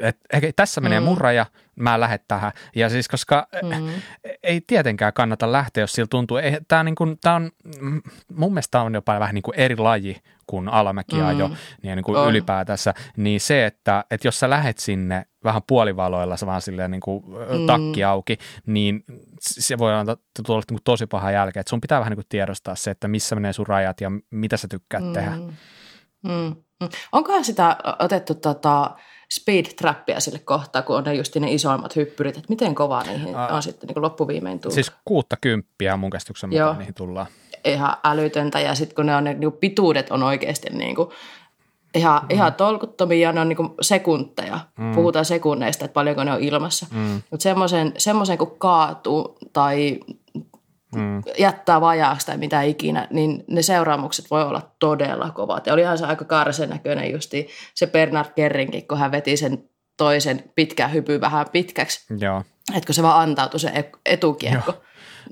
että 0.01 0.51
tässä 0.55 0.81
menee 0.81 0.99
mm. 0.99 1.03
mun 1.03 1.17
raja, 1.17 1.45
mä 1.75 1.99
lähden 1.99 2.19
tähän. 2.27 2.51
Ja 2.75 2.89
siis 2.89 3.07
koska 3.07 3.47
mm. 3.63 3.89
ei 4.43 4.61
tietenkään 4.67 5.13
kannata 5.13 5.51
lähteä, 5.51 5.83
jos 5.83 5.93
sillä 5.93 6.07
tuntuu, 6.07 6.37
tämä 6.67 6.83
niin 6.83 6.95
kuin, 6.95 7.17
tää 7.21 7.35
on, 7.35 7.51
mun 8.35 8.53
mielestä 8.53 8.81
on 8.81 8.93
jopa 8.93 9.19
vähän 9.19 9.35
niin 9.35 9.43
kuin 9.43 9.59
eri 9.59 9.77
laji 9.77 10.21
kuin 10.47 10.69
alamäkiajo 10.69 11.47
mm. 11.47 11.55
niin, 11.81 11.95
niin 11.95 12.03
kuin 12.03 12.29
ylipäätänsä, 12.29 12.93
niin 13.17 13.41
se, 13.41 13.65
että, 13.65 14.05
että 14.11 14.27
jos 14.27 14.39
sä 14.39 14.49
lähet 14.49 14.77
sinne 14.77 15.25
vähän 15.43 15.61
puolivaloilla, 15.67 16.35
vaan 16.45 16.61
silleen 16.61 16.91
niin 16.91 17.01
kuin 17.01 17.23
mm. 17.25 17.67
takki 17.67 18.03
auki, 18.03 18.37
niin 18.65 19.03
se 19.39 19.77
voi 19.77 19.93
antaa 19.93 20.17
tulla 20.45 20.59
niin 20.59 20.77
kuin 20.77 20.83
tosi 20.83 21.07
paha 21.07 21.31
jälkeen. 21.31 21.61
Että 21.61 21.69
sun 21.69 21.81
pitää 21.81 21.99
vähän 21.99 22.11
niin 22.11 22.17
kuin 22.17 22.29
tiedostaa 22.29 22.75
se, 22.75 22.91
että 22.91 23.07
missä 23.07 23.35
menee 23.35 23.53
sun 23.53 23.67
rajat 23.67 24.01
ja 24.01 24.11
mitä 24.31 24.57
sä 24.57 24.67
tykkäät 24.67 25.03
mm. 25.03 25.13
tehdä. 25.13 25.31
Mm. 26.23 26.55
Onkohan 27.11 27.45
sitä 27.45 27.77
otettu 27.99 28.35
tota 28.35 28.95
speed 29.31 29.65
trappia 29.65 30.19
sille 30.19 30.39
kohtaa, 30.39 30.81
kun 30.81 30.97
on 30.97 31.03
ne 31.03 31.13
just 31.13 31.35
ne 31.35 31.51
isoimmat 31.51 31.95
hyppyrit, 31.95 32.37
että 32.37 32.49
miten 32.49 32.75
kova 32.75 33.03
niihin 33.03 33.35
Aa. 33.35 33.47
on 33.47 33.63
sitten 33.63 33.87
niin 33.87 34.01
loppuviimein 34.01 34.59
tullut? 34.59 34.73
Siis 34.73 34.91
kuutta 35.05 35.37
kymppiä 35.41 35.97
mun 35.97 36.09
käsityksen 36.09 36.49
mukaan 36.49 36.77
niihin 36.77 36.93
tullaan. 36.93 37.27
Ihan 37.65 37.97
älytöntä 38.03 38.59
ja 38.59 38.75
sitten 38.75 38.95
kun 38.95 39.05
ne 39.05 39.15
on 39.15 39.23
ne 39.23 39.33
niin 39.33 39.51
pituudet 39.51 40.11
on 40.11 40.23
oikeasti 40.23 40.69
niin 40.69 40.95
kuin 40.95 41.09
ihan, 41.95 42.21
mm. 42.21 42.27
ihan 42.29 42.53
tolkuttomia, 42.53 43.31
ne 43.31 43.41
on 43.41 43.49
niin 43.49 43.57
sekunteja. 43.81 44.59
Mm. 44.77 44.91
Puhutaan 44.95 45.25
sekunneista, 45.25 45.85
että 45.85 45.93
paljonko 45.93 46.23
ne 46.23 46.33
on 46.33 46.41
ilmassa. 46.41 46.85
Mm. 46.91 47.21
Mutta 47.31 47.43
semmoisen, 47.43 47.93
semmoisen 47.97 48.37
kun 48.37 48.55
kaatuu 48.57 49.37
tai 49.53 49.99
mm. 50.95 51.21
jättää 51.39 51.81
vajaaksi 51.81 52.25
tai 52.25 52.37
mitä 52.37 52.61
ikinä, 52.61 53.07
niin 53.09 53.43
ne 53.47 53.61
seuraamukset 53.61 54.31
voi 54.31 54.43
olla 54.43 54.71
todella 54.79 55.29
kovat. 55.29 55.67
Ja 55.67 55.73
olihan 55.73 55.97
se 55.97 56.05
aika 56.05 56.25
kaarisen 56.25 56.69
näköinen 56.69 57.11
justi 57.11 57.47
se 57.73 57.87
Bernard 57.87 58.29
Kerrinkin, 58.35 58.87
kun 58.87 58.97
hän 58.97 59.11
veti 59.11 59.37
sen 59.37 59.69
toisen 59.97 60.43
pitkän 60.55 60.93
hypy 60.93 61.21
vähän 61.21 61.45
pitkäksi. 61.51 62.13
Joo. 62.19 62.43
Että 62.75 62.85
kun 62.85 62.95
se 62.95 63.03
vaan 63.03 63.21
antautui 63.21 63.59
se 63.59 63.67
e- 63.67 63.91
etukiekko. 64.05 64.71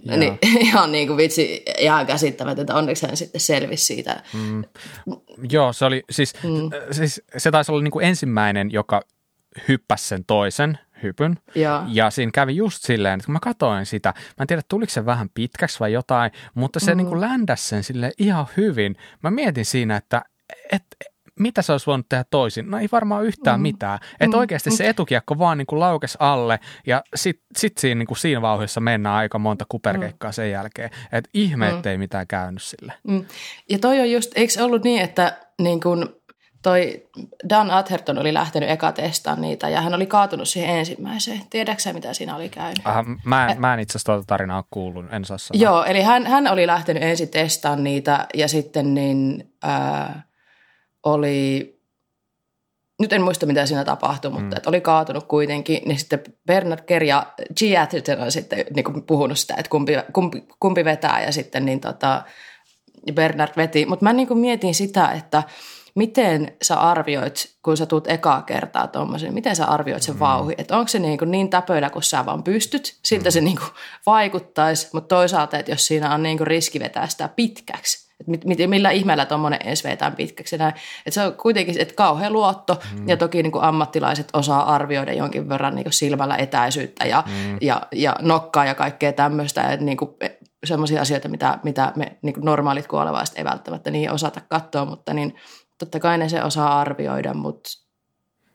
Joo. 0.03 0.17
Niin, 0.17 0.39
ihan 0.67 0.91
niin 0.91 1.07
kuin 1.07 1.17
vitsi, 1.17 1.63
ihan 1.77 2.05
käsittämätöntä. 2.05 2.75
Onneksi 2.75 3.07
hän 3.07 3.17
sitten 3.17 3.41
selvisi 3.41 3.85
siitä. 3.85 4.23
Mm. 4.33 4.63
Joo, 5.49 5.73
se 5.73 5.85
oli 5.85 6.03
siis, 6.09 6.33
mm. 6.43 6.69
siis 6.91 7.21
se 7.37 7.51
taisi 7.51 7.71
olla 7.71 7.81
niin 7.81 7.91
kuin 7.91 8.05
ensimmäinen, 8.05 8.71
joka 8.71 9.01
hyppäsi 9.67 10.07
sen 10.07 10.25
toisen 10.25 10.79
hypyn. 11.03 11.39
Ja. 11.55 11.83
ja 11.87 12.09
siinä 12.09 12.31
kävi 12.33 12.55
just 12.55 12.83
silleen, 12.83 13.13
että 13.13 13.25
kun 13.25 13.33
mä 13.33 13.39
katsoin 13.39 13.85
sitä, 13.85 14.13
mä 14.17 14.43
en 14.43 14.47
tiedä 14.47 14.61
tuliko 14.69 14.89
se 14.89 15.05
vähän 15.05 15.29
pitkäksi 15.33 15.79
vai 15.79 15.93
jotain, 15.93 16.31
mutta 16.53 16.79
se 16.79 16.91
mm. 16.91 16.97
niin 16.97 17.07
kuin 17.07 17.21
ländäsi 17.21 17.67
sen 17.67 17.83
sille 17.83 18.11
ihan 18.17 18.45
hyvin. 18.57 18.95
Mä 19.23 19.31
mietin 19.31 19.65
siinä, 19.65 19.95
että 19.95 20.21
et, 20.71 20.83
mitä 21.39 21.61
se 21.61 21.71
olisi 21.71 21.85
voinut 21.85 22.09
tehdä 22.09 22.25
toisin? 22.31 22.71
No 22.71 22.77
ei 22.77 22.89
varmaan 22.91 23.25
yhtään 23.25 23.59
mm. 23.59 23.61
mitään. 23.61 23.99
Että 24.19 24.37
mm. 24.37 24.39
oikeasti 24.39 24.71
se 24.71 24.89
etukiekko 24.89 25.39
vaan 25.39 25.57
niin 25.57 25.65
kuin 25.65 25.79
laukes 25.79 26.17
alle 26.19 26.59
ja 26.87 27.03
sitten 27.15 27.45
sit 27.57 27.77
siinä, 27.77 27.99
niin 27.99 28.07
kuin 28.07 28.17
siinä 28.17 28.41
vauhdissa 28.41 28.81
mennään 28.81 29.15
aika 29.15 29.39
monta 29.39 29.65
kuperkeikkaa 29.69 30.29
mm. 30.29 30.33
sen 30.33 30.51
jälkeen. 30.51 30.89
Että 31.11 31.29
ihme, 31.33 31.71
mm. 31.71 31.81
ei 31.85 31.97
mitään 31.97 32.27
käynyt 32.27 32.63
sille. 32.63 32.93
Mm. 33.03 33.25
Ja 33.69 33.79
toi 33.79 33.99
on 33.99 34.11
just, 34.11 34.31
eikö 34.35 34.63
ollut 34.63 34.83
niin, 34.83 35.01
että 35.01 35.37
niin 35.61 35.81
kuin 35.81 36.05
toi 36.61 37.09
Dan 37.49 37.71
Atherton 37.71 38.17
oli 38.17 38.33
lähtenyt 38.33 38.69
eka 38.69 38.91
testaan 38.91 39.41
niitä 39.41 39.69
ja 39.69 39.81
hän 39.81 39.93
oli 39.93 40.05
kaatunut 40.05 40.47
siihen 40.47 40.77
ensimmäiseen. 40.77 41.41
Tiedätkö 41.49 41.93
mitä 41.93 42.13
siinä 42.13 42.35
oli 42.35 42.49
käynyt? 42.49 42.87
Aha, 42.87 43.05
mä, 43.25 43.47
en, 43.47 43.61
mä 43.61 43.73
en 43.73 43.79
itse 43.79 43.91
asiassa 43.91 44.13
tuota 44.13 44.27
tarinaa 44.27 44.63
kuullut, 44.71 45.05
en 45.11 45.25
saa 45.25 45.37
sanoa. 45.37 45.63
Joo, 45.63 45.83
eli 45.83 46.01
hän, 46.01 46.27
hän 46.27 46.47
oli 46.47 46.67
lähtenyt 46.67 47.03
ensin 47.03 47.29
testaan 47.29 47.83
niitä 47.83 48.27
ja 48.33 48.47
sitten 48.47 48.93
niin, 48.93 49.53
ää, 49.63 50.23
oli, 51.03 51.79
nyt 52.99 53.13
en 53.13 53.21
muista 53.21 53.45
mitä 53.45 53.65
siinä 53.65 53.83
tapahtui, 53.83 54.31
mutta 54.31 54.45
mm. 54.45 54.57
että 54.57 54.69
oli 54.69 54.81
kaatunut 54.81 55.23
kuitenkin, 55.23 55.81
niin 55.85 55.99
sitten 55.99 56.23
Bernard 56.47 56.81
Kerr 56.85 57.03
ja 57.03 57.25
G. 57.59 57.61
Atherton 57.81 58.21
on 58.21 58.31
sitten 58.31 58.65
niin 58.75 58.83
kuin 58.83 59.03
puhunut 59.03 59.39
sitä, 59.39 59.55
että 59.57 59.69
kumpi, 59.69 59.93
kumpi, 60.13 60.43
kumpi 60.59 60.85
vetää 60.85 61.23
ja 61.23 61.31
sitten 61.31 61.65
niin 61.65 61.79
tota, 61.79 62.23
Bernard 63.13 63.51
veti. 63.57 63.85
Mutta 63.85 64.03
mä 64.03 64.13
niin 64.13 64.27
kuin 64.27 64.39
mietin 64.39 64.75
sitä, 64.75 65.11
että– 65.11 65.43
miten 65.95 66.55
sä 66.61 66.79
arvioit, 66.79 67.55
kun 67.63 67.77
sä 67.77 67.85
tuut 67.85 68.07
ekaa 68.07 68.41
kertaa 68.41 68.87
tuommoisen, 68.87 69.33
miten 69.33 69.55
sä 69.55 69.65
arvioit 69.65 70.03
sen 70.03 70.15
mm. 70.15 70.19
vauhi? 70.19 70.55
Että 70.57 70.77
onko 70.77 70.87
se 70.87 70.99
niin, 70.99 71.17
kuin 71.17 71.31
niin 71.31 71.49
täpöillä, 71.49 71.89
kun 71.89 72.03
sä 72.03 72.25
vaan 72.25 72.43
pystyt, 72.43 72.99
siltä 73.05 73.29
mm. 73.29 73.31
se 73.31 73.41
niin 73.41 73.57
kuin 73.57 73.69
vaikuttaisi, 74.05 74.89
mutta 74.93 75.15
toisaalta, 75.15 75.57
että 75.57 75.71
jos 75.71 75.87
siinä 75.87 76.13
on 76.13 76.23
niin 76.23 76.37
kuin 76.37 76.47
riski 76.47 76.79
vetää 76.79 77.07
sitä 77.07 77.29
pitkäksi, 77.35 78.09
että 78.19 78.67
millä 78.67 78.91
ihmeellä 78.91 79.25
tuommoinen 79.25 79.59
edes 79.63 79.83
vetää 79.83 80.11
pitkäksi. 80.11 80.57
Näin. 80.57 80.73
Että 81.05 81.11
se 81.11 81.21
on 81.21 81.33
kuitenkin 81.33 81.81
että 81.81 81.93
kauhean 81.93 82.33
luotto 82.33 82.79
mm. 82.93 83.07
ja 83.07 83.17
toki 83.17 83.43
niin 83.43 83.51
kuin 83.51 83.63
ammattilaiset 83.63 84.27
osaa 84.33 84.75
arvioida 84.75 85.13
jonkin 85.13 85.49
verran 85.49 85.75
niin 85.75 85.83
kuin 85.83 85.93
silmällä 85.93 86.35
etäisyyttä 86.35 87.05
ja, 87.05 87.23
mm. 87.27 87.57
ja, 87.61 87.81
ja 87.91 88.15
nokkaa 88.21 88.65
ja 88.65 88.75
kaikkea 88.75 89.13
tämmöistä. 89.13 89.61
Että 89.61 89.85
niin 89.85 89.97
kuin 89.97 90.11
sellaisia 90.63 91.01
asioita, 91.01 91.29
mitä, 91.29 91.59
mitä 91.63 91.93
me 91.95 92.17
niin 92.21 92.33
kuin 92.33 92.45
normaalit 92.45 92.87
kuolevaiset 92.87 93.37
ei 93.37 93.43
välttämättä 93.43 93.91
niin 93.91 94.11
osata 94.11 94.41
katsoa, 94.49 94.85
mutta 94.85 95.13
niin– 95.13 95.35
totta 95.79 95.99
kai 95.99 96.17
ne 96.17 96.29
se 96.29 96.43
osaa 96.43 96.79
arvioida, 96.79 97.33
mutta 97.33 97.69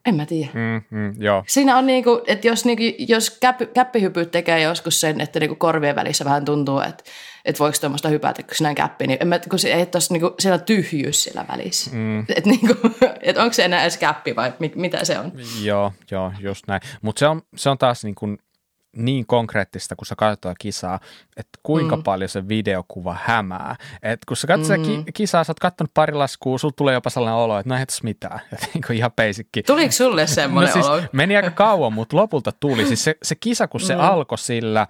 en 0.06 0.14
mä 0.14 0.26
tiedä. 0.26 0.50
Mm, 0.54 0.98
mm, 0.98 1.22
joo. 1.22 1.44
Siinä 1.46 1.78
on 1.78 1.86
niinku, 1.86 2.22
että 2.26 2.46
jos, 2.46 2.64
niinku, 2.64 2.82
jos 2.98 3.30
käppi, 3.30 3.66
käppihypyt 3.66 4.30
tekee 4.30 4.60
joskus 4.60 5.00
sen, 5.00 5.20
että 5.20 5.40
niinku 5.40 5.56
korvien 5.56 5.96
välissä 5.96 6.24
vähän 6.24 6.44
tuntuu, 6.44 6.80
että 6.80 7.04
että 7.44 7.58
voiko 7.58 7.78
tuommoista 7.80 8.08
hypätä, 8.08 8.42
kun 8.42 8.54
sinä 8.54 8.74
käppi, 8.74 9.06
niin 9.06 9.18
en 9.20 9.28
mä, 9.28 9.38
kun 9.38 9.58
se 9.58 9.72
ei 9.72 9.86
tuossa 9.86 10.14
niinku, 10.14 10.34
siellä 10.38 10.54
on 10.54 10.64
tyhjyys 10.64 11.24
siellä 11.24 11.44
välissä. 11.48 11.90
Mm. 11.94 12.20
Että 12.36 12.50
niinku, 12.50 12.74
et 13.20 13.38
onko 13.38 13.52
se 13.52 13.64
enää 13.64 13.82
edes 13.82 13.98
käppi 13.98 14.36
vai 14.36 14.52
mit, 14.58 14.76
mitä 14.76 15.04
se 15.04 15.18
on? 15.18 15.32
Joo, 15.62 15.92
joo, 16.10 16.32
just 16.40 16.66
näin. 16.66 16.80
Mutta 17.02 17.18
se 17.18 17.26
on, 17.26 17.42
se 17.56 17.70
on 17.70 17.78
taas 17.78 18.04
niin 18.04 18.14
kuin 18.14 18.38
niin 18.96 19.26
konkreettista, 19.26 19.96
kun 19.96 20.06
sä 20.06 20.14
katsot 20.16 20.54
kisaa, 20.58 21.00
että 21.36 21.58
kuinka 21.62 21.96
mm. 21.96 22.02
paljon 22.02 22.28
se 22.28 22.48
videokuva 22.48 23.16
hämää. 23.22 23.76
Et 24.02 24.24
kun 24.24 24.36
sä 24.36 24.46
katsot 24.46 24.78
mm. 24.78 25.04
kisaa, 25.14 25.44
sä 25.44 25.50
oot 25.50 25.60
katsonut 25.60 25.94
pari 25.94 26.12
laskua, 26.12 26.58
sulla 26.58 26.74
tulee 26.76 26.94
jopa 26.94 27.10
sellainen 27.10 27.40
olo, 27.40 27.58
että 27.58 27.74
no 27.74 27.76
ei 27.76 27.84
mitään. 28.02 28.40
Niin 28.74 28.82
kuin 28.86 28.96
ihan 28.96 29.12
basicki. 29.12 29.62
Tuliko 29.62 29.92
sulle 29.92 30.26
semmoinen 30.26 30.68
no 30.68 30.72
siis 30.72 30.86
olo? 30.86 31.02
Meni 31.12 31.36
aika 31.36 31.50
kauan, 31.50 31.92
mutta 31.92 32.16
lopulta 32.16 32.52
tuli. 32.52 32.86
Siis 32.86 33.04
se, 33.04 33.16
se 33.22 33.34
kisa, 33.34 33.68
kun 33.68 33.80
se 33.80 33.94
mm. 33.94 34.00
alkoi 34.00 34.38
sillä, 34.38 34.86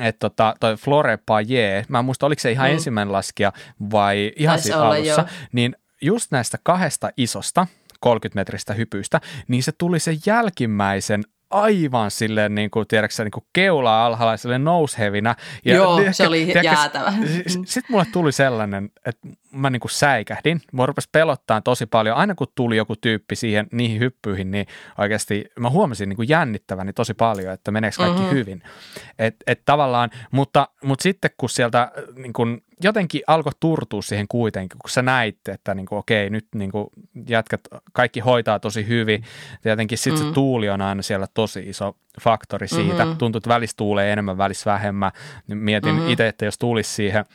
että 0.00 0.18
tota, 0.18 0.54
toi 0.60 0.76
Flore 0.76 1.18
Payet, 1.26 1.88
mä 1.88 1.98
en 1.98 2.04
muista, 2.04 2.26
oliko 2.26 2.40
se 2.40 2.52
ihan 2.52 2.68
mm. 2.68 2.72
ensimmäinen 2.72 3.12
laskija 3.12 3.52
vai 3.92 4.32
ihan 4.36 4.60
siinä 4.60 4.80
alussa, 4.80 5.20
jo. 5.22 5.28
niin 5.52 5.76
just 6.02 6.30
näistä 6.30 6.58
kahdesta 6.62 7.10
isosta, 7.16 7.66
30 8.00 8.40
metristä 8.40 8.74
hypystä, 8.74 9.20
niin 9.48 9.62
se 9.62 9.72
tuli 9.78 10.00
sen 10.00 10.16
jälkimmäisen 10.26 11.22
aivan 11.50 12.10
silleen, 12.10 12.54
niin 12.54 12.70
kuin, 12.70 12.88
tiedätkö, 12.88 13.24
niin 13.24 13.32
kuin 13.32 13.44
keulaa 13.52 14.06
alhaalla 14.06 14.36
silleen 14.36 14.64
noushevinä. 14.64 15.36
Ja, 15.64 15.74
Joo, 15.74 15.96
tiedätkö, 15.96 16.12
se 16.12 16.26
oli 16.26 16.44
tiedätkö, 16.44 16.68
jäätävä. 16.68 17.12
Sitten 17.46 17.84
mulle 17.88 18.06
tuli 18.12 18.32
sellainen, 18.32 18.90
että 19.06 19.28
mä 19.52 19.70
niin 19.70 19.80
kuin 19.80 19.90
säikähdin. 19.90 20.60
Mä 20.72 20.86
rupesi 20.86 21.08
pelottaa 21.12 21.60
tosi 21.60 21.86
paljon. 21.86 22.16
Aina 22.16 22.34
kun 22.34 22.46
tuli 22.54 22.76
joku 22.76 22.96
tyyppi 22.96 23.36
siihen, 23.36 23.66
niihin 23.72 24.00
hyppyihin, 24.00 24.50
niin 24.50 24.66
oikeasti 24.98 25.44
mä 25.60 25.70
huomasin 25.70 26.08
niin 26.08 26.16
kuin 26.16 26.28
jännittäväni 26.28 26.92
tosi 26.92 27.14
paljon, 27.14 27.52
että 27.52 27.70
meneekö 27.70 27.96
kaikki 27.96 28.20
mm-hmm. 28.20 28.36
hyvin. 28.36 28.62
Et, 29.18 29.36
et 29.46 29.62
tavallaan, 29.64 30.10
mutta, 30.30 30.68
mutta 30.84 31.02
sitten 31.02 31.30
kun 31.36 31.50
sieltä 31.50 31.92
niin 32.14 32.32
kuin 32.32 32.62
jotenkin 32.82 33.22
alkoi 33.26 33.52
turtua 33.60 34.02
siihen 34.02 34.28
kuitenkin, 34.28 34.78
kun 34.78 34.90
sä 34.90 35.02
näitte, 35.02 35.52
että 35.52 35.74
niin 35.74 35.86
kuin, 35.86 35.98
okei, 35.98 36.30
nyt 36.30 36.46
niin 36.54 36.70
kuin 36.70 36.86
jätkät, 37.28 37.60
kaikki 37.92 38.20
hoitaa 38.20 38.58
tosi 38.58 38.88
hyvin. 38.88 39.24
Tietenkin 39.62 39.98
sitten 39.98 40.14
mm-hmm. 40.14 40.30
se 40.30 40.34
tuuli 40.34 40.70
on 40.70 40.80
aina 40.80 41.02
siellä 41.02 41.26
tosi 41.34 41.60
iso 41.68 41.96
faktori 42.22 42.68
siitä. 42.68 43.04
Mm-hmm. 43.04 43.18
Tuntuu, 43.18 43.38
että 43.38 43.48
välissä 43.48 43.76
tuulee 43.76 44.12
enemmän, 44.12 44.38
välissä 44.38 44.70
vähemmän. 44.70 45.12
Mietin 45.46 45.94
mm-hmm. 45.94 46.10
itse, 46.10 46.28
että 46.28 46.44
jos 46.44 46.58
tulisi 46.58 46.90
siihen– 46.94 47.24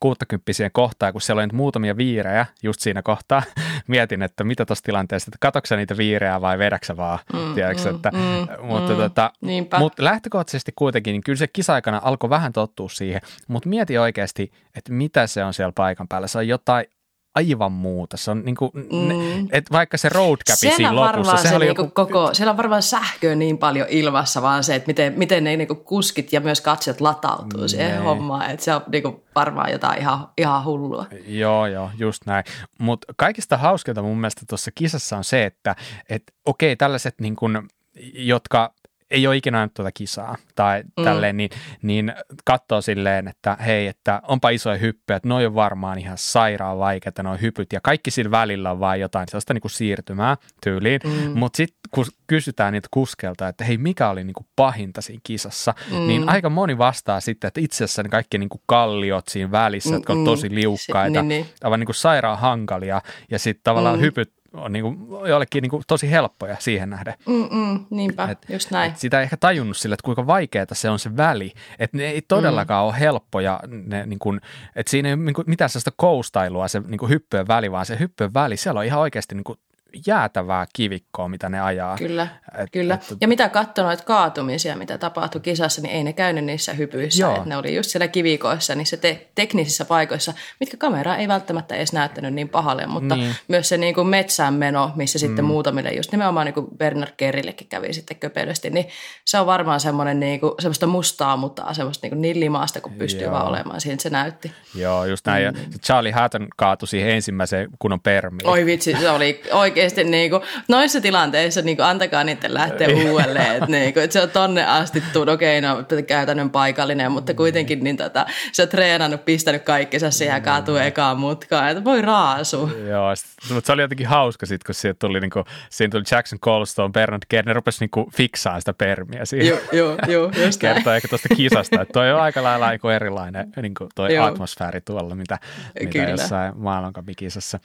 60 0.00 0.52
kohtaa, 0.72 1.12
kun 1.12 1.20
siellä 1.20 1.40
oli 1.40 1.46
nyt 1.46 1.52
muutamia 1.52 1.96
viirejä 1.96 2.46
just 2.62 2.80
siinä 2.80 3.02
kohtaa. 3.02 3.42
Mietin, 3.86 4.22
että 4.22 4.44
mitä 4.44 4.66
tuossa 4.66 4.84
tilanteessa, 4.84 5.28
että 5.28 5.38
katoksa 5.40 5.76
niitä 5.76 5.96
viirejä 5.96 6.40
vai 6.40 6.58
vedäksä 6.58 6.96
vaan, 6.96 7.18
mm, 7.32 7.54
tiedätkö, 7.54 7.90
mm, 7.90 7.96
että, 7.96 8.10
mm, 8.10 8.66
mutta, 8.66 8.92
mm, 8.92 8.96
tota, 8.96 9.32
mutta 9.78 10.04
lähtökohtaisesti 10.04 10.72
kuitenkin, 10.76 11.12
niin 11.12 11.24
kyllä 11.24 11.36
se 11.36 11.46
kisa-aikana 11.46 12.00
alkoi 12.04 12.30
vähän 12.30 12.52
tottua 12.52 12.88
siihen, 12.88 13.20
mutta 13.48 13.68
mieti 13.68 13.98
oikeasti, 13.98 14.52
että 14.74 14.92
mitä 14.92 15.26
se 15.26 15.44
on 15.44 15.54
siellä 15.54 15.72
paikan 15.74 16.08
päällä. 16.08 16.26
Se 16.26 16.38
on 16.38 16.48
jotain 16.48 16.86
aivan 17.34 17.72
muuta. 17.72 18.16
Se 18.16 18.30
on 18.30 18.42
niin 18.44 18.56
kuin, 18.56 18.70
mm. 18.74 19.08
ne, 19.08 19.14
et 19.52 19.72
vaikka 19.72 19.96
se 19.96 20.08
roadcapi 20.08 20.56
siinä 20.56 20.94
lopussa. 20.94 21.36
Se, 21.36 21.48
se 21.48 21.56
oli 21.56 21.64
niinku 21.64 21.82
joku... 21.82 21.94
koko, 21.94 22.34
siellä 22.34 22.50
on 22.50 22.56
varmaan 22.56 22.82
sähköä 22.82 23.34
niin 23.34 23.58
paljon 23.58 23.86
ilmassa, 23.90 24.42
vaan 24.42 24.64
se, 24.64 24.74
että 24.74 24.86
miten, 24.86 25.14
miten 25.16 25.44
ne 25.44 25.56
niinku 25.56 25.74
kuskit 25.74 26.32
ja 26.32 26.40
myös 26.40 26.60
katsojat 26.60 27.00
latautuu 27.00 27.60
mm, 27.60 27.68
siihen 27.68 27.90
ne. 27.90 27.98
hommaan. 27.98 28.50
Että 28.50 28.64
se 28.64 28.74
on 28.74 28.82
niinku 28.92 29.24
varmaan 29.34 29.72
jotain 29.72 30.00
ihan, 30.00 30.28
ihan 30.38 30.64
hullua. 30.64 31.06
Joo, 31.26 31.66
joo, 31.66 31.90
just 31.98 32.26
näin. 32.26 32.44
Mutta 32.78 33.12
kaikista 33.16 33.56
hauskinta 33.56 34.02
mun 34.02 34.18
mielestä 34.18 34.42
tuossa 34.48 34.70
kisassa 34.74 35.16
on 35.16 35.24
se, 35.24 35.44
että 35.44 35.76
et, 36.08 36.22
okei, 36.46 36.76
tällaiset 36.76 37.14
niin 37.20 37.36
kuin, 37.36 37.68
jotka 38.14 38.74
ei 39.12 39.26
ole 39.26 39.36
ikinä 39.36 39.58
nähnyt 39.58 39.74
tuota 39.74 39.92
kisaa 39.92 40.36
tai 40.54 40.82
mm. 40.82 41.04
tälleen, 41.04 41.36
niin, 41.36 41.50
niin 41.82 42.12
katsoo 42.44 42.80
silleen, 42.80 43.28
että 43.28 43.56
hei, 43.66 43.86
että 43.86 44.22
onpa 44.28 44.50
isoja 44.50 44.76
hyppyjä, 44.76 45.16
että 45.16 45.28
noi 45.28 45.46
on 45.46 45.54
varmaan 45.54 45.98
ihan 45.98 46.18
sairaan 46.18 46.78
vaikeita, 46.78 47.22
nuo 47.22 47.36
hypyt 47.42 47.72
ja 47.72 47.80
kaikki 47.82 48.10
sillä 48.10 48.30
välillä 48.30 48.70
on 48.70 48.80
vaan 48.80 49.00
jotain 49.00 49.28
sellaista 49.28 49.54
niin 49.54 49.62
kuin 49.62 49.70
siirtymää 49.70 50.36
tyyliin, 50.64 51.00
mm. 51.04 51.38
mutta 51.38 51.56
sitten 51.56 52.04
kysytään 52.26 52.72
niitä 52.72 52.88
kuskelta, 52.90 53.48
että 53.48 53.64
hei, 53.64 53.78
mikä 53.78 54.08
oli 54.08 54.24
niin 54.24 54.34
kuin 54.34 54.46
pahinta 54.56 55.02
siinä 55.02 55.20
kisassa, 55.24 55.74
mm. 55.90 56.06
niin 56.06 56.28
aika 56.28 56.50
moni 56.50 56.78
vastaa 56.78 57.20
sitten, 57.20 57.48
että 57.48 57.60
itse 57.60 57.84
asiassa 57.84 58.02
ne 58.02 58.08
kaikki 58.08 58.38
niin 58.38 58.48
kuin 58.48 58.62
kalliot 58.66 59.28
siinä 59.28 59.50
välissä, 59.50 59.90
mm, 59.90 59.94
jotka 59.94 60.12
on 60.12 60.24
tosi 60.24 60.54
liukkaita, 60.54 61.14
se, 61.14 61.22
niin, 61.22 61.28
niin. 61.28 61.46
aivan 61.64 61.80
niin 61.80 61.86
kuin 61.86 61.94
sairaan 61.94 62.38
hankalia, 62.38 63.02
ja 63.30 63.38
sitten 63.38 63.64
tavallaan 63.64 63.96
mm. 63.96 64.02
hypyt 64.02 64.32
on 64.52 64.72
niin 64.72 64.82
kuin 64.82 65.28
jollekin 65.28 65.62
niin 65.62 65.70
kuin 65.70 65.82
tosi 65.86 66.10
helppoja 66.10 66.56
siihen 66.58 66.90
nähden. 66.90 67.14
Mm-mm, 67.26 67.86
niinpä, 67.90 68.28
et, 68.30 68.38
just 68.48 68.70
näin. 68.70 68.92
Et 68.92 68.98
sitä 68.98 69.18
ei 69.18 69.22
ehkä 69.22 69.36
tajunnut 69.36 69.76
sille, 69.76 69.94
että 69.94 70.04
kuinka 70.04 70.26
vaikeaa 70.26 70.66
se 70.72 70.90
on 70.90 70.98
se 70.98 71.16
väli. 71.16 71.52
Että 71.78 71.96
ne 71.96 72.04
ei 72.04 72.22
todellakaan 72.22 72.84
mm. 72.84 72.88
ole 72.88 73.00
helppoja, 73.00 73.60
ne, 73.66 74.06
niin 74.06 74.18
kuin, 74.18 74.40
että 74.76 74.90
siinä 74.90 75.08
ei 75.08 75.14
ole 75.14 75.22
niin 75.22 75.34
kuin 75.34 75.44
mitään 75.48 75.70
sellaista 75.70 75.92
koustailua 75.96 76.68
se 76.68 76.80
niin 76.80 76.98
kuin 76.98 77.10
hyppyön 77.10 77.48
väli, 77.48 77.70
vaan 77.70 77.86
se 77.86 77.98
hyppyön 77.98 78.34
väli, 78.34 78.56
siellä 78.56 78.78
on 78.78 78.86
ihan 78.86 79.00
oikeasti 79.00 79.34
niin 79.34 79.44
kuin 79.44 79.58
jäätävää 80.06 80.66
kivikkoa, 80.72 81.28
mitä 81.28 81.48
ne 81.48 81.60
ajaa. 81.60 81.96
Kyllä, 81.96 82.26
et, 82.58 82.70
kyllä. 82.72 82.94
Et, 82.94 83.16
ja 83.20 83.28
mitä 83.28 83.48
katsoi 83.48 83.84
noita 83.84 84.04
kaatumisia, 84.04 84.76
mitä 84.76 84.98
tapahtui 84.98 85.40
kisassa, 85.40 85.82
niin 85.82 85.94
ei 85.94 86.04
ne 86.04 86.12
käynyt 86.12 86.44
niissä 86.44 86.72
hypyissä. 86.72 87.22
Joo. 87.22 87.36
Et 87.36 87.44
ne 87.44 87.56
oli 87.56 87.74
just 87.74 87.90
siellä 87.90 88.08
kivikoissa, 88.08 88.74
niissä 88.74 88.96
te- 88.96 89.26
teknisissä 89.34 89.84
paikoissa, 89.84 90.32
mitkä 90.60 90.76
kamera 90.76 91.16
ei 91.16 91.28
välttämättä 91.28 91.74
edes 91.74 91.92
näyttänyt 91.92 92.34
niin 92.34 92.48
pahalle, 92.48 92.86
mutta 92.86 93.16
niin. 93.16 93.34
myös 93.48 93.68
se 93.68 93.76
niin 93.76 93.94
kuin 93.94 94.06
metsään 94.06 94.54
meno, 94.54 94.92
missä 94.96 95.18
sitten 95.18 95.44
mm. 95.44 95.48
muutamille 95.48 95.90
just 95.90 96.12
nimenomaan 96.12 96.44
niin 96.44 96.54
kuin 96.54 96.66
Bernard 96.76 97.12
Kerrillekin 97.16 97.68
kävi 97.68 97.92
sitten 97.92 98.16
köpelösti, 98.16 98.70
niin 98.70 98.88
se 99.24 99.38
on 99.38 99.46
varmaan 99.46 99.80
semmoinen 99.80 100.20
niin 100.20 100.40
kuin, 100.40 100.52
semmoista 100.58 100.86
mustaa, 100.86 101.36
mutta 101.36 101.74
semmoista 101.74 102.04
niin 102.04 102.10
kuin 102.10 102.22
nillimaasta, 102.22 102.80
kun 102.80 102.92
pystyy 102.92 103.22
Joo. 103.22 103.32
vaan 103.32 103.46
olemaan. 103.46 103.80
Siinä 103.80 103.96
se 104.00 104.10
näytti. 104.10 104.52
Joo, 104.74 105.04
just 105.04 105.26
näin. 105.26 105.54
Mm. 105.54 105.60
Ja 105.72 105.78
Charlie 105.86 106.12
Hatton 106.12 106.48
kaatui 106.56 106.88
siihen 106.88 107.10
ensimmäiseen 107.10 107.68
kunnon 107.78 108.00
permiin. 108.00 108.46
Oi 108.46 108.66
vitsi, 108.66 108.96
se 109.00 109.10
oli 109.10 109.42
oikein 109.52 109.81
oikeasti 109.82 110.04
niin 110.04 110.30
kuin, 110.30 110.42
noissa 110.68 111.00
tilanteissa 111.00 111.62
niin 111.62 111.76
kuin, 111.76 111.86
antakaa 111.86 112.24
niiden 112.24 112.54
lähteä 112.54 112.88
uudelleen. 113.10 113.52
Että, 113.52 113.66
niin 113.66 113.92
kuin, 113.92 114.04
että 114.04 114.12
se 114.12 114.20
on 114.20 114.30
tonne 114.30 114.66
asti 114.66 115.02
tullut, 115.12 115.28
okei, 115.28 115.58
okay, 115.58 115.70
no 115.70 116.02
käytännön 116.06 116.50
paikallinen, 116.50 117.12
mutta 117.12 117.34
kuitenkin 117.34 117.84
niin, 117.84 117.96
tota, 117.96 118.26
se 118.52 118.62
on 118.62 118.68
treenannut, 118.68 119.24
pistänyt 119.24 119.62
kaikkensa 119.62 120.10
siihen 120.10 120.34
ja 120.34 120.40
kaatuu 120.40 120.76
ekaan 120.76 121.18
mutkaan. 121.18 121.68
Että 121.68 121.84
voi 121.84 122.02
raasu. 122.02 122.70
Joo, 122.88 123.14
mutta 123.54 123.66
se 123.66 123.72
oli 123.72 123.82
jotenkin 123.82 124.06
hauska 124.06 124.46
sitten, 124.46 124.66
kun 124.66 124.74
siitä 124.74 124.96
tuli, 124.98 125.20
niin 125.20 125.30
kuin, 125.30 125.44
siinä 125.70 125.90
tuli 125.90 126.04
Jackson 126.10 126.38
Colstone, 126.38 126.92
Bernard 126.92 127.22
Kerner 127.28 127.56
rupesi 127.56 127.80
niin 127.80 127.90
kuin, 127.90 128.10
fiksaa 128.10 128.60
sitä 128.60 128.72
permiä 128.72 129.24
siihen. 129.24 129.46
Joo, 129.48 129.58
joo, 129.72 129.98
joo 130.08 130.30
Kertoo 130.58 130.92
ehkä 130.92 131.08
tuosta 131.08 131.28
kisasta, 131.36 131.80
että 131.82 131.92
toi 131.92 132.12
on 132.12 132.20
aika 132.20 132.42
lailla 132.42 132.70
niin 132.70 132.94
erilainen 132.94 133.52
niin 133.62 133.74
kuin 133.74 133.90
toi 133.94 134.14
joo. 134.14 134.26
atmosfääri 134.26 134.80
tuolla, 134.80 135.14
mitä, 135.14 135.38
mitä 135.80 135.98
jossain 135.98 136.52
maailmankapikisassa. 136.56 137.58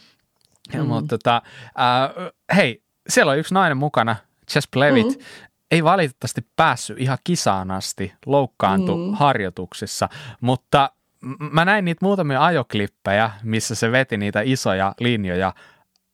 Mm. 0.73 0.85
Mutta 0.85 1.17
tota, 1.17 1.41
äh, 1.67 2.31
hei, 2.55 2.83
siellä 3.09 3.31
on 3.31 3.37
yksi 3.37 3.53
nainen 3.53 3.77
mukana, 3.77 4.15
Jess 4.55 4.67
Plevit. 4.73 5.07
Mm. 5.07 5.23
Ei 5.71 5.83
valitettavasti 5.83 6.47
päässyt 6.55 6.99
ihan 6.99 7.17
kisaan 7.23 7.71
asti, 7.71 8.13
loukkaantu 8.25 8.97
mm. 8.97 9.13
harjoituksissa, 9.13 10.09
mutta 10.41 10.91
mä 11.51 11.65
näin 11.65 11.85
niitä 11.85 12.05
muutamia 12.05 12.45
ajoklippejä, 12.45 13.31
missä 13.43 13.75
se 13.75 13.91
veti 13.91 14.17
niitä 14.17 14.41
isoja 14.41 14.93
linjoja. 14.99 15.53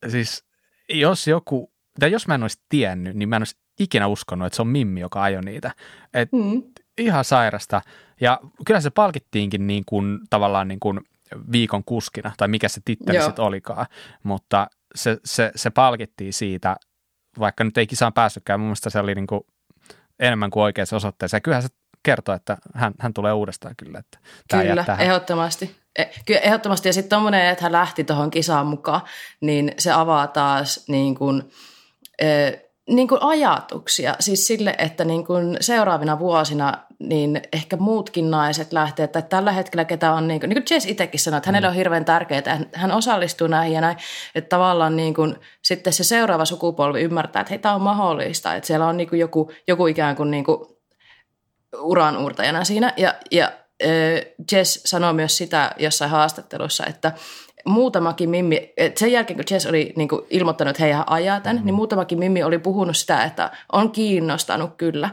Siis 0.08 0.45
jos 0.89 1.28
joku, 1.28 1.72
tai 1.99 2.12
jos 2.12 2.28
mä 2.28 2.36
en 2.36 2.41
olisi 2.41 2.62
tiennyt, 2.70 3.16
niin 3.16 3.30
mä 3.30 3.36
en 3.36 3.41
olisi 3.41 3.58
ikinä 3.80 4.08
uskonut, 4.08 4.45
että 4.45 4.56
se 4.56 4.62
on 4.62 4.68
Mimmi, 4.68 4.99
joka 4.99 5.24
ajoi 5.24 5.41
niitä. 5.41 5.72
Et 6.14 6.32
mm. 6.32 6.64
Ihan 6.97 7.26
sairasta. 7.26 7.82
Ja 8.22 8.39
kyllä 8.66 8.82
se 8.82 8.89
palkittiinkin 8.89 9.68
niin 9.68 9.84
kuin, 9.86 10.20
tavallaan 10.30 10.68
niin 10.68 10.80
kuin 10.80 10.99
viikon 11.51 11.84
kuskina, 11.84 12.31
tai 12.38 12.47
mikä 12.47 12.69
se 12.69 12.81
titteli 12.86 13.21
sitten 13.21 13.45
olikaan, 13.45 13.86
mutta 14.23 14.67
se, 14.95 15.17
se, 15.25 15.51
se 15.55 15.69
palkittiin 15.69 16.34
siitä, 16.34 16.75
vaikka 17.39 17.63
nyt 17.63 17.77
ei 17.77 17.88
kisaan 17.88 18.13
päässytkään, 18.13 18.59
mun 18.59 18.67
mielestä 18.67 18.89
se 18.89 18.99
oli 18.99 19.15
niin 19.15 19.27
kuin 19.27 19.41
enemmän 20.19 20.51
kuin 20.51 20.63
oikeassa 20.63 20.95
osoitteessa. 20.95 21.38
Ja 21.38 21.41
kyllähän 21.41 21.63
se 21.63 21.69
kertoo, 22.03 22.36
että 22.36 22.57
hän, 22.73 22.93
hän 22.99 23.13
tulee 23.13 23.34
uudestaan 23.34 23.75
kyllä. 23.75 23.99
Että 23.99 24.17
kyllä, 24.51 24.86
ehdottomasti. 24.99 25.75
E, 25.95 26.05
kyllä, 26.25 26.39
ehdottomasti. 26.39 26.89
Ja 26.89 26.93
sitten 26.93 27.09
tuommoinen, 27.09 27.45
että 27.45 27.63
hän 27.63 27.71
lähti 27.71 28.03
tuohon 28.03 28.31
kisaan 28.31 28.67
mukaan, 28.67 29.01
niin 29.41 29.71
se 29.77 29.91
avaa 29.91 30.27
taas 30.27 30.86
niin 30.88 31.15
kuin, 31.15 31.51
e, 32.19 32.51
niin 32.89 33.07
kuin 33.07 33.21
ajatuksia 33.21 34.15
siis 34.19 34.47
sille, 34.47 34.75
että 34.77 35.05
niin 35.05 35.25
kuin 35.25 35.57
seuraavina 35.61 36.19
vuosina 36.19 36.73
niin 36.99 37.41
ehkä 37.53 37.77
muutkin 37.77 38.31
naiset 38.31 38.73
lähtee, 38.73 39.03
että 39.03 39.21
tällä 39.21 39.51
hetkellä 39.51 39.86
ketä 39.86 40.13
on, 40.13 40.27
niin 40.27 40.39
kuin, 40.39 40.49
niin 40.49 40.63
kuin 40.63 40.75
Jess 40.75 40.86
itsekin 40.86 41.19
sanoi, 41.19 41.38
että 41.38 41.47
hänelle 41.47 41.67
on 41.67 41.73
hirveän 41.73 42.05
tärkeää, 42.05 42.39
että 42.39 42.59
hän 42.73 42.91
osallistuu 42.91 43.47
näihin 43.47 43.75
ja 43.75 43.81
näin, 43.81 43.97
että 44.36 44.49
tavallaan 44.49 44.95
niin 44.95 45.13
kuin, 45.13 45.36
sitten 45.61 45.93
se 45.93 46.03
seuraava 46.03 46.45
sukupolvi 46.45 47.01
ymmärtää, 47.01 47.39
että 47.39 47.49
hei, 47.49 47.59
tämä 47.59 47.75
on 47.75 47.81
mahdollista, 47.81 48.55
että 48.55 48.67
siellä 48.67 48.88
on 48.88 48.97
niin 48.97 49.09
kuin 49.09 49.19
joku, 49.19 49.51
joku 49.67 49.88
ikään 49.88 50.15
kuin, 50.15 50.31
niin 50.31 50.43
kuin 50.43 50.59
uran 51.77 52.17
uurtajana 52.17 52.63
siinä. 52.63 52.93
Ja, 52.97 53.13
ja 53.31 53.51
Jess 54.51 54.81
sanoi 54.86 55.13
myös 55.13 55.38
sitä 55.38 55.71
jossain 55.77 56.11
haastattelussa, 56.11 56.86
että 56.86 57.11
muutamakin 57.66 58.30
mimmi, 58.30 58.74
että 58.78 58.99
sen 58.99 59.11
jälkeen 59.11 59.38
kun 59.38 59.45
Jess 59.51 59.66
oli 59.66 59.93
niin 59.95 60.09
kuin 60.09 60.22
ilmoittanut, 60.30 60.70
että 60.70 60.84
hei 60.84 60.91
hän 60.91 61.03
ajaa 61.07 61.39
tämän, 61.39 61.55
mm-hmm. 61.55 61.66
niin 61.66 61.76
muutamakin 61.76 62.20
mimmi 62.20 62.43
oli 62.43 62.59
puhunut 62.59 62.97
sitä, 62.97 63.24
että 63.24 63.51
on 63.72 63.91
kiinnostanut 63.91 64.72
kyllä, 64.78 65.09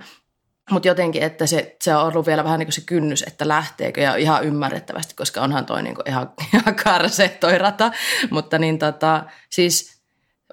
mutta 0.71 0.89
jotenkin, 0.89 1.23
että 1.23 1.47
se, 1.47 1.77
se 1.83 1.97
on 1.97 2.07
ollut 2.07 2.27
vielä 2.27 2.45
vähän 2.45 2.59
niin 2.59 2.67
kuin 2.67 2.73
se 2.73 2.81
kynnys, 2.81 3.23
että 3.23 3.49
lähteekö 3.49 4.01
ja 4.01 4.17
ihan 4.17 4.45
ymmärrettävästi, 4.45 5.15
koska 5.15 5.41
onhan 5.41 5.67
toi 5.67 5.83
niin 5.83 5.95
kuin 5.95 6.09
ihan, 6.09 6.33
ihan 6.55 6.75
karse 6.85 7.29
toi 7.29 7.59
rata. 7.59 7.93
Mutta 8.31 8.59
niin 8.59 8.79
tota, 8.79 9.25
siis 9.51 10.01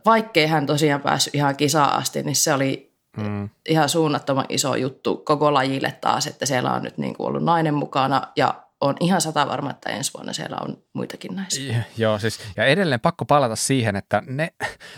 vaikkei 0.06 0.48
hän 0.48 0.66
tosiaan 0.66 1.02
päässyt 1.02 1.36
ihan 1.36 1.56
kisaan 1.56 1.94
asti, 1.94 2.24
niin 2.24 2.36
se 2.36 2.54
oli 2.54 2.94
mm. 3.18 3.50
ihan 3.70 3.90
suunnattoman 3.90 4.46
iso 4.50 4.76
juttu 4.76 5.18
koko 5.18 5.54
lajille 5.54 5.98
taas, 6.02 6.28
että 6.28 6.46
siellä 6.46 6.74
on 6.74 6.84
nyt 6.84 6.98
niin 6.98 7.16
kuin 7.16 7.28
ollut 7.28 7.44
nainen 7.44 7.74
mukana 7.74 8.22
ja 8.36 8.67
on 8.82 8.96
ihan 9.00 9.22
sata 9.22 9.48
varma, 9.48 9.72
että 9.72 9.90
ensi 9.90 10.14
vuonna 10.14 10.34
siellä 10.34 10.58
on 10.62 10.78
muitakin 10.94 11.36
naisia. 11.36 11.78
Joo, 11.98 12.20
siis 12.20 12.40
ja 12.58 12.66
edelleen 12.66 13.00
pakko 13.00 13.26
palata 13.26 13.56
siihen, 13.56 13.96
että 13.96 14.24
ne, 14.28 14.54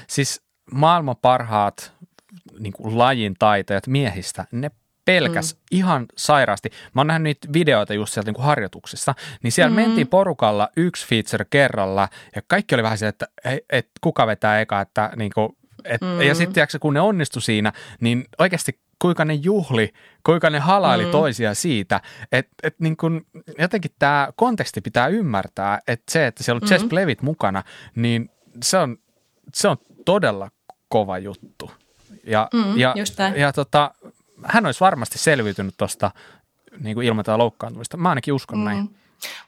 siis 0.07 0.41
maailman 0.71 1.15
parhaat 1.21 1.93
niin 2.59 2.73
kuin 2.73 2.97
lajin 2.97 3.35
taitajat 3.39 3.87
miehistä, 3.87 4.45
ne 4.51 4.71
pelkäs 5.05 5.53
mm. 5.53 5.59
ihan 5.71 6.05
sairaasti. 6.17 6.69
Mä 6.93 6.99
oon 6.99 7.07
nähnyt 7.07 7.23
niitä 7.23 7.47
videoita 7.53 7.93
just 7.93 8.13
sieltä 8.13 8.31
niin 8.31 8.43
harjoituksissa, 8.43 9.15
niin 9.43 9.51
siellä 9.51 9.69
mm. 9.69 9.75
mentiin 9.75 10.07
porukalla 10.07 10.69
yksi 10.77 11.07
feature 11.07 11.45
kerralla 11.49 12.09
ja 12.35 12.41
kaikki 12.47 12.75
oli 12.75 12.83
vähän 12.83 12.97
se, 12.97 13.07
että 13.07 13.27
et, 13.45 13.65
et, 13.69 13.89
kuka 14.01 14.27
vetää 14.27 14.61
eka, 14.61 14.81
että 14.81 15.11
niin 15.15 15.31
kuin, 15.35 15.57
et, 15.85 16.01
mm. 16.01 16.21
ja 16.21 16.35
sitten 16.35 16.67
kun 16.79 16.93
ne 16.93 17.01
onnistu 17.01 17.41
siinä, 17.41 17.73
niin 17.99 18.25
oikeasti 18.39 18.79
kuinka 19.01 19.25
ne 19.25 19.33
juhli, 19.33 19.93
kuinka 20.25 20.49
ne 20.49 20.59
halaili 20.59 21.05
mm. 21.05 21.11
toisia 21.11 21.53
siitä, 21.53 22.01
että 22.31 22.51
et 22.63 22.79
niin 22.79 22.97
kun, 22.97 23.25
jotenkin 23.57 23.91
tämä 23.99 24.29
konteksti 24.35 24.81
pitää 24.81 25.07
ymmärtää, 25.07 25.79
että 25.87 26.11
se, 26.11 26.27
että 26.27 26.43
siellä 26.43 26.59
on 26.63 26.67
mm. 26.67 26.71
Jess 26.73 26.85
Plevit 26.85 27.21
mukana, 27.21 27.63
niin 27.95 28.29
se 28.63 28.77
on, 28.77 28.97
se 29.53 29.67
on 29.67 29.77
todella 30.05 30.51
kova 30.89 31.17
juttu. 31.17 31.71
Ja, 32.23 32.47
mm, 32.53 32.77
ja, 32.77 32.93
ja 33.35 33.53
tota, 33.53 33.91
hän 34.43 34.65
olisi 34.65 34.79
varmasti 34.79 35.17
selviytynyt 35.17 35.73
tuosta 35.77 36.11
niin 36.79 37.01
ilman 37.01 37.25
tätä 37.25 37.37
loukkaantumista. 37.37 37.97
Mä 37.97 38.09
ainakin 38.09 38.33
uskon 38.33 38.59
mm. 38.59 38.65
näin. 38.65 38.98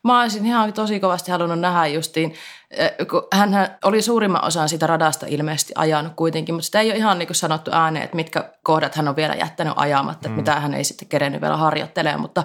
Mä 0.03 0.21
olisin 0.21 0.45
ihan 0.45 0.73
tosi 0.73 0.99
kovasti 0.99 1.31
halunnut 1.31 1.59
nähdä 1.59 1.87
justiin, 1.87 2.33
eh, 2.71 2.91
kun 3.09 3.27
hän 3.33 3.77
oli 3.83 4.01
suurimman 4.01 4.45
osan 4.45 4.69
sitä 4.69 4.87
radasta 4.87 5.25
ilmeisesti 5.29 5.73
ajanut 5.75 6.13
kuitenkin, 6.15 6.55
mutta 6.55 6.65
sitä 6.65 6.79
ei 6.79 6.89
ole 6.89 6.97
ihan 6.97 7.19
niin 7.19 7.35
sanottu 7.35 7.71
ääneen, 7.73 8.05
että 8.05 8.15
mitkä 8.15 8.53
kohdat 8.63 8.95
hän 8.95 9.07
on 9.07 9.15
vielä 9.15 9.35
jättänyt 9.35 9.73
ajamatta, 9.75 10.29
mm. 10.29 10.33
että 10.33 10.41
mitä 10.41 10.59
hän 10.59 10.73
ei 10.73 10.83
sitten 10.83 11.07
kerennyt 11.07 11.41
vielä 11.41 11.57
harjoittelemaan, 11.57 12.21
mutta 12.21 12.43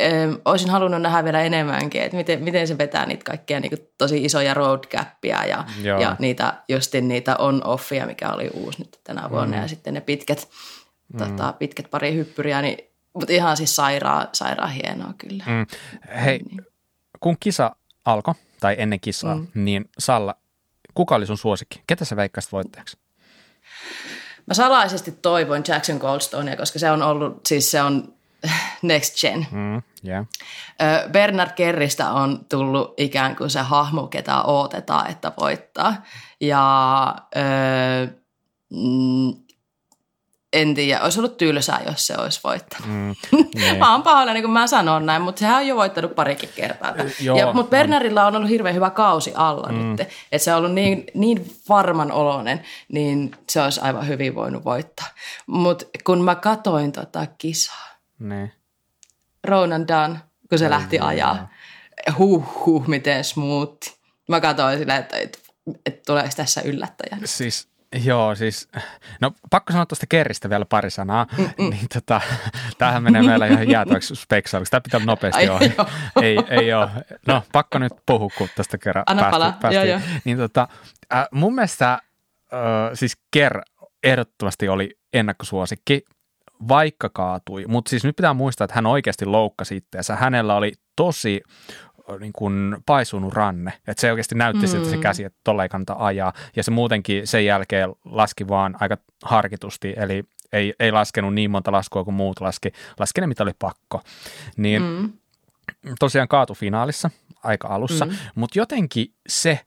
ö, 0.00 0.04
olisin 0.44 0.70
halunnut 0.70 1.02
nähdä 1.02 1.24
vielä 1.24 1.42
enemmänkin, 1.42 2.02
että 2.02 2.16
miten, 2.16 2.42
miten 2.42 2.68
se 2.68 2.78
vetää 2.78 3.06
niitä 3.06 3.24
kaikkia 3.24 3.60
niin 3.60 3.90
tosi 3.98 4.24
isoja 4.24 4.54
roadcappia 4.54 5.44
ja, 5.44 5.64
ja 6.00 6.16
niitä 6.18 6.54
justin 6.68 7.08
niitä 7.08 7.36
on-offia, 7.36 8.06
mikä 8.06 8.30
oli 8.30 8.50
uusi 8.54 8.78
nyt 8.78 9.00
tänä 9.04 9.30
vuonna 9.30 9.56
mm. 9.56 9.62
ja 9.62 9.68
sitten 9.68 9.94
ne 9.94 10.00
pitkät 10.00 10.48
mm. 11.12 11.18
tota, 11.18 11.52
pitkät 11.52 11.90
pari 11.90 12.14
hyppyriä, 12.14 12.62
niin, 12.62 12.91
mutta 13.14 13.32
ihan 13.32 13.56
siis 13.56 13.76
sairaan, 13.76 14.28
sairaan 14.32 14.72
hienoa 14.72 15.14
kyllä. 15.18 15.44
Mm. 15.46 15.66
Hei, 16.24 16.38
niin. 16.38 16.66
kun 17.20 17.36
kisa 17.40 17.76
alkoi, 18.04 18.34
tai 18.60 18.74
ennen 18.78 19.00
kisaa, 19.00 19.34
mm. 19.34 19.46
niin 19.54 19.84
Salla, 19.98 20.34
kuka 20.94 21.14
oli 21.14 21.26
sun 21.26 21.38
suosikki? 21.38 21.82
Ketä 21.86 22.04
sä 22.04 22.16
veikkaisit 22.16 22.52
voittajaksi? 22.52 22.98
Mä 24.46 24.54
salaisesti 24.54 25.12
toivoin 25.12 25.64
Jackson 25.68 25.96
Goldstonea, 25.96 26.56
koska 26.56 26.78
se 26.78 26.90
on 26.90 27.02
ollut, 27.02 27.40
siis 27.46 27.70
se 27.70 27.82
on 27.82 28.14
next 28.82 29.20
gen. 29.20 29.46
Mm, 29.50 29.82
yeah. 30.08 30.26
Bernard 31.12 31.52
Kerristä 31.52 32.10
on 32.10 32.46
tullut 32.48 32.94
ikään 32.96 33.36
kuin 33.36 33.50
se 33.50 33.60
hahmo, 33.60 34.06
ketä 34.06 34.42
odotetaan, 34.42 35.10
että 35.10 35.32
voittaa. 35.40 36.02
Ja 36.40 37.14
ö, 37.36 38.06
mm, 38.70 39.41
en 40.52 40.74
tiedä, 40.74 41.00
olisi 41.00 41.20
ollut 41.20 41.36
tylsää, 41.36 41.80
jos 41.86 42.06
se 42.06 42.14
olisi 42.18 42.40
voittanut. 42.44 42.88
Mm, 42.88 43.14
niin. 43.54 43.78
mä 43.78 43.92
oon 43.92 44.02
pahoillani, 44.02 44.34
niin 44.34 44.44
kun 44.44 44.52
mä 44.52 44.66
sanon 44.66 45.06
näin, 45.06 45.22
mutta 45.22 45.38
sehän 45.38 45.56
on 45.56 45.66
jo 45.66 45.76
voittanut 45.76 46.14
parikin 46.14 46.48
kertaa. 46.56 46.94
Joo, 47.20 47.38
ja, 47.38 47.52
mutta 47.52 47.70
Bernardilla 47.70 48.26
on 48.26 48.36
ollut 48.36 48.50
hirveän 48.50 48.74
hyvä 48.74 48.90
kausi 48.90 49.32
alla 49.34 49.72
mm. 49.72 49.78
nyt. 49.78 50.00
Että 50.00 50.44
se 50.44 50.52
on 50.52 50.58
ollut 50.58 50.72
niin, 50.72 51.04
niin 51.14 51.56
varman 51.68 52.12
oloinen, 52.12 52.62
niin 52.88 53.30
se 53.48 53.62
olisi 53.62 53.80
aivan 53.80 54.08
hyvin 54.08 54.34
voinut 54.34 54.64
voittaa. 54.64 55.06
Mutta 55.46 55.84
kun 56.04 56.24
mä 56.24 56.34
katoin 56.34 56.92
tota 56.92 57.26
kisaa, 57.38 57.88
niin. 58.18 58.52
Ronan 59.44 59.88
Dunn, 59.88 60.18
kun 60.48 60.58
se 60.58 60.70
lähti 60.70 60.98
ajaa, 60.98 61.48
huh 62.18 62.64
huh, 62.66 62.86
miten 62.86 63.24
smooth. 63.24 63.78
Mä 64.28 64.40
katsoin 64.40 64.78
sillä, 64.78 64.96
että, 64.96 65.16
että, 65.16 65.38
että 65.86 66.02
tuleeko 66.06 66.30
tässä 66.36 66.60
yllättäjä. 66.60 67.18
Siis 67.24 67.71
Joo, 68.04 68.34
siis, 68.34 68.68
no 69.20 69.30
pakko 69.50 69.72
sanoa 69.72 69.86
tuosta 69.86 70.06
Kerristä 70.08 70.50
vielä 70.50 70.64
pari 70.64 70.90
sanaa, 70.90 71.26
Mm-mm. 71.38 71.70
niin 71.70 71.86
tota, 71.94 72.20
tämähän 72.78 73.02
menee 73.02 73.22
meillä 73.22 73.46
ihan 73.46 73.68
jäätäväksi 73.68 74.16
speksaaliksi, 74.16 74.70
tämä 74.70 74.80
pitää 74.80 75.00
nopeasti 75.04 75.48
ohi. 75.48 75.74
ei, 76.22 76.36
ei 76.50 76.74
ole, 76.74 76.90
no 77.26 77.42
pakko 77.52 77.78
nyt 77.78 77.92
puhua, 78.06 78.28
kun 78.38 78.48
tästä 78.56 78.78
kerran 78.78 79.04
Anna 79.06 79.22
päästiin. 79.22 79.54
Pala. 79.60 79.74
Joo, 79.74 79.84
joo. 79.84 80.00
Niin 80.24 80.38
tota, 80.38 80.68
äh, 81.14 81.26
mun 81.32 81.54
mielestä 81.54 81.92
äh, 81.92 82.00
siis 82.94 83.16
Ker 83.30 83.60
ehdottomasti 84.02 84.68
oli 84.68 84.98
ennakkosuosikki, 85.12 86.04
vaikka 86.68 87.08
kaatui, 87.08 87.64
mutta 87.68 87.88
siis 87.88 88.04
nyt 88.04 88.16
pitää 88.16 88.34
muistaa, 88.34 88.64
että 88.64 88.74
hän 88.74 88.86
oikeasti 88.86 89.26
loukkasi 89.26 89.76
itseänsä. 89.76 90.16
Hänellä 90.16 90.54
oli 90.54 90.72
tosi 90.96 91.40
niin 92.18 92.32
kuin 92.32 92.76
paisunut 92.86 93.32
ranne. 93.32 93.72
Että 93.86 94.00
se 94.00 94.10
oikeasti 94.10 94.34
näytti 94.34 94.66
mm. 94.66 94.70
siltä 94.70 94.90
se 94.90 94.96
käsi, 94.96 95.24
että 95.24 95.38
tolla 95.44 95.62
ei 95.62 95.68
kannata 95.68 95.96
ajaa. 95.98 96.32
Ja 96.56 96.62
se 96.62 96.70
muutenkin 96.70 97.26
sen 97.26 97.44
jälkeen 97.44 97.88
laski 98.04 98.48
vaan 98.48 98.76
aika 98.80 98.98
harkitusti, 99.24 99.94
eli 99.96 100.24
ei, 100.52 100.74
ei 100.80 100.92
laskenut 100.92 101.34
niin 101.34 101.50
monta 101.50 101.72
laskua 101.72 102.04
kuin 102.04 102.14
muut 102.14 102.40
laski. 102.40 102.72
Laski 102.98 103.20
ne, 103.20 103.26
mitä 103.26 103.42
oli 103.42 103.52
pakko. 103.58 104.02
Niin 104.56 104.82
mm. 104.82 105.12
tosiaan 105.98 106.28
kaatu 106.28 106.54
finaalissa 106.54 107.10
aika 107.44 107.68
alussa, 107.68 108.06
mm. 108.06 108.12
mutta 108.34 108.58
jotenkin 108.58 109.14
se, 109.28 109.60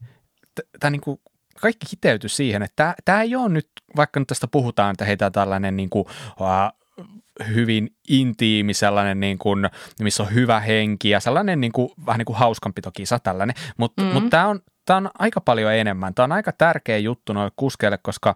tämä 0.80 0.91
niin 0.91 1.20
kaikki 1.62 1.86
kiteytyi 1.89 2.30
siihen, 2.30 2.64
että 2.64 2.96
tämä 3.06 3.22
ei 3.22 3.36
ole 3.36 3.50
nyt, 3.50 3.70
vaikka 3.96 4.20
nyt 4.20 4.28
tästä 4.28 4.48
puhutaan, 4.48 4.91
että 4.91 5.06
heitä 5.06 5.32
tällainen 5.32 5.78
niin 5.78 5.89
kuin, 5.89 6.06
uh, 6.39 7.06
hyvin 7.54 7.90
intiimi, 8.10 8.74
sellainen 8.74 9.20
niin 9.20 9.38
kuin, 9.38 9.70
missä 10.02 10.24
on 10.24 10.34
hyvä 10.34 10.60
henki 10.60 11.10
ja 11.10 11.20
sellainen 11.20 11.62
niin 11.62 11.72
kuin, 11.72 11.90
vähän 12.06 12.18
niin 12.18 12.26
kuin 12.26 12.38
hauskanpitokisa 12.38 13.20
tällainen, 13.20 13.56
mutta 13.78 14.02
mm-hmm. 14.02 14.22
mut 14.22 14.30
tämä 14.30 14.48
on, 14.48 14.60
tää 14.86 14.98
on 14.98 15.10
aika 15.20 15.42
paljon 15.42 15.74
enemmän. 15.74 16.14
Tämä 16.14 16.24
on 16.24 16.32
aika 16.32 16.52
tärkeä 16.52 16.98
juttu 16.98 17.34
noille 17.34 17.52
kuskeille, 17.56 18.00
koska 18.02 18.36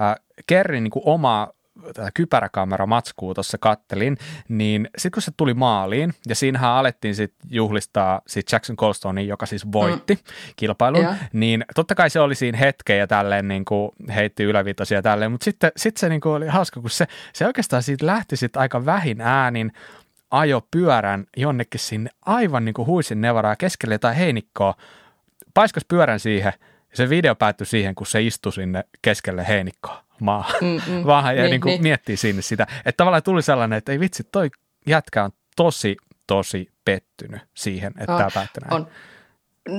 äh, 0.00 0.14
Kerrin 0.46 0.84
niin 0.84 0.90
kuin 0.90 1.02
oma 1.06 1.48
tätä 1.86 2.10
kypäräkamera 2.14 2.86
matskuu 2.86 3.34
tuossa 3.34 3.58
kattelin, 3.58 4.16
niin 4.48 4.88
sitten 4.98 5.16
kun 5.16 5.22
se 5.22 5.32
tuli 5.36 5.54
maaliin, 5.54 6.14
ja 6.28 6.34
siinähän 6.34 6.70
alettiin 6.70 7.14
sitten 7.14 7.50
juhlistaa 7.50 8.20
sit 8.26 8.52
Jackson 8.52 8.76
Colstonein, 8.76 9.28
joka 9.28 9.46
siis 9.46 9.72
voitti 9.72 10.14
mm. 10.14 10.20
kilpailun, 10.56 11.00
yeah. 11.00 11.28
niin 11.32 11.64
totta 11.74 11.94
kai 11.94 12.10
se 12.10 12.20
oli 12.20 12.34
siinä 12.34 12.58
hetken 12.58 12.98
ja 12.98 13.06
tälleen 13.06 13.48
niin 13.48 13.64
kuin 13.64 13.90
heitti 14.14 14.44
ylävitosia 14.44 15.02
tälleen, 15.02 15.32
mutta 15.32 15.44
sitten 15.44 15.72
sit 15.76 15.96
se 15.96 16.08
niin 16.08 16.20
kuin 16.20 16.32
oli 16.32 16.46
hauska, 16.46 16.80
kun 16.80 16.90
se, 16.90 17.06
se 17.32 17.46
oikeastaan 17.46 17.82
siitä 17.82 18.06
lähti 18.06 18.36
sitten 18.36 18.60
aika 18.60 18.86
vähin 18.86 19.20
äänin, 19.20 19.72
ajo 20.30 20.66
pyörän 20.70 21.26
jonnekin 21.36 21.80
sinne 21.80 22.10
aivan 22.26 22.64
niin 22.64 22.74
kuin 22.74 22.86
huisin 22.86 23.20
nevaraa 23.20 23.56
keskelle 23.56 23.98
tai 23.98 24.16
heinikkoa, 24.16 24.74
paiskas 25.54 25.84
pyörän 25.88 26.20
siihen, 26.20 26.52
ja 26.52 26.75
se 26.96 27.10
video 27.10 27.34
päättyi 27.34 27.66
siihen, 27.66 27.94
kun 27.94 28.06
se 28.06 28.22
istui 28.22 28.52
sinne 28.52 28.84
keskelle 29.02 29.48
heinikkoa 29.48 30.04
maa, 30.20 30.50
mm, 30.60 30.80
mm. 30.86 31.04
vaan 31.06 31.36
ja 31.36 31.42
niin, 31.42 31.50
niin 31.50 31.60
kuin 31.60 31.70
niin. 31.70 31.82
miettii 31.82 32.16
sinne 32.16 32.42
sitä. 32.42 32.66
Että 32.78 32.96
tavallaan 32.96 33.22
tuli 33.22 33.42
sellainen, 33.42 33.76
että 33.76 33.92
ei 33.92 34.00
vitsi, 34.00 34.24
toi 34.32 34.50
jätkä 34.86 35.24
on 35.24 35.30
tosi, 35.56 35.96
tosi 36.26 36.68
pettynyt 36.84 37.42
siihen, 37.54 37.92
että 38.00 38.12
oh, 38.12 38.18
tämä 38.18 38.30
päättyi 38.34 38.60
näin. 38.60 38.74
On. 38.74 38.88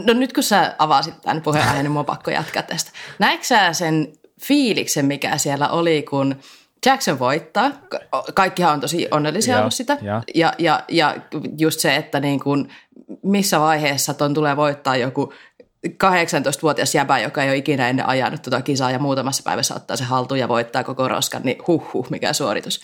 No 0.06 0.14
nyt 0.14 0.34
kun 0.34 0.44
sä 0.44 0.76
avasit 0.80 1.22
tämän 1.22 1.42
puheenaiheen, 1.42 1.84
niin 1.84 1.92
mua 1.92 2.04
pakko 2.04 2.32
jatkaa 2.32 2.64
tästä. 2.64 2.92
Näetkö 3.20 3.46
sä 3.46 3.74
sen 3.74 4.14
fiiliksen, 4.42 5.06
mikä 5.06 5.38
siellä 5.38 5.68
oli, 5.68 6.04
kun 6.10 6.36
Jackson 6.86 7.20
voittaa. 7.20 7.72
Kaikkihan 8.34 8.74
on 8.74 8.80
tosi 8.80 9.08
onnellisia 9.12 9.54
ja, 9.54 9.60
ollut 9.60 9.74
sitä. 9.74 9.98
Ja. 10.02 10.24
Ja, 10.36 10.54
ja, 10.58 10.84
ja 10.88 11.16
just 11.58 11.80
se, 11.80 11.96
että 11.96 12.20
niin 12.20 12.40
kuin, 12.40 12.70
missä 13.24 13.60
vaiheessa 13.60 14.14
ton 14.14 14.34
tulee 14.34 14.58
voittaa 14.58 14.96
joku 14.96 15.34
18-vuotias 15.90 16.96
jäbä, 16.96 17.20
joka 17.20 17.44
ei 17.44 17.50
ole 17.50 17.58
ikinä 17.58 17.90
ennen 17.90 18.08
ajanut 18.08 18.42
tuota 18.42 18.62
kisaa 18.62 18.92
ja 18.92 19.00
muutamassa 19.00 19.44
päivässä 19.44 19.76
ottaa 19.76 19.98
se 19.98 20.04
haltuun 20.04 20.40
ja 20.40 20.48
voittaa 20.48 20.84
koko 20.84 21.08
roskan, 21.08 21.42
niin 21.44 21.58
huh 21.68 21.94
huh, 21.94 22.10
mikä 22.10 22.34
suoritus. 22.34 22.82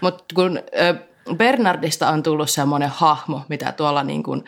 Mutta 0.00 0.24
kun 0.34 0.58
Bernardista 1.36 2.08
on 2.08 2.22
tullut 2.22 2.50
semmoinen 2.50 2.88
hahmo, 2.88 3.42
mitä 3.48 3.72
tuolla 3.72 4.02
niin 4.02 4.22
kuin, 4.22 4.44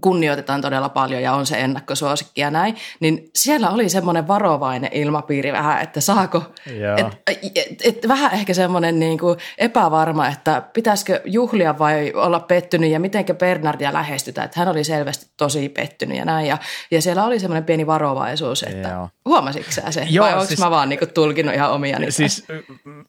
kunnioitetaan 0.00 0.60
todella 0.60 0.88
paljon 0.88 1.22
ja 1.22 1.32
on 1.32 1.46
se 1.46 1.60
ennakkosuosikki 1.60 2.40
ja 2.40 2.50
näin, 2.50 2.76
niin 3.00 3.30
siellä 3.34 3.70
oli 3.70 3.88
semmoinen 3.88 4.28
varovainen 4.28 4.90
ilmapiiri 4.92 5.52
vähän, 5.52 5.82
että 5.82 6.00
saako, 6.00 6.42
et, 6.96 7.06
et, 7.56 7.82
et, 7.84 8.08
vähän 8.08 8.32
ehkä 8.32 8.54
semmoinen 8.54 8.98
niin 8.98 9.18
kuin 9.18 9.38
epävarma, 9.58 10.28
että 10.28 10.62
pitäisikö 10.72 11.20
juhlia 11.24 11.78
vai 11.78 12.12
olla 12.14 12.40
pettynyt 12.40 12.90
ja 12.90 13.00
mitenkä 13.00 13.34
Bernardia 13.34 13.92
lähestytään, 13.92 14.44
että 14.44 14.60
hän 14.60 14.68
oli 14.68 14.84
selvästi 14.84 15.26
tosi 15.36 15.68
pettynyt 15.68 16.18
ja 16.18 16.24
näin 16.24 16.46
ja, 16.46 16.58
ja 16.90 17.02
siellä 17.02 17.24
oli 17.24 17.40
semmoinen 17.40 17.64
pieni 17.64 17.86
varovaisuus, 17.86 18.62
että 18.62 18.88
Joo. 18.88 19.08
huomasitko 19.24 19.72
sä 19.72 19.90
se 19.90 20.06
Joo, 20.10 20.26
vai 20.26 20.32
onko 20.32 20.46
siis, 20.46 20.60
mä 20.60 20.70
vaan 20.70 20.88
niin 20.88 20.98
kuin 20.98 21.12
tulkinut 21.12 21.54
ihan 21.54 21.70
omia 21.70 21.98
niitä? 21.98 22.12
Siis 22.12 22.46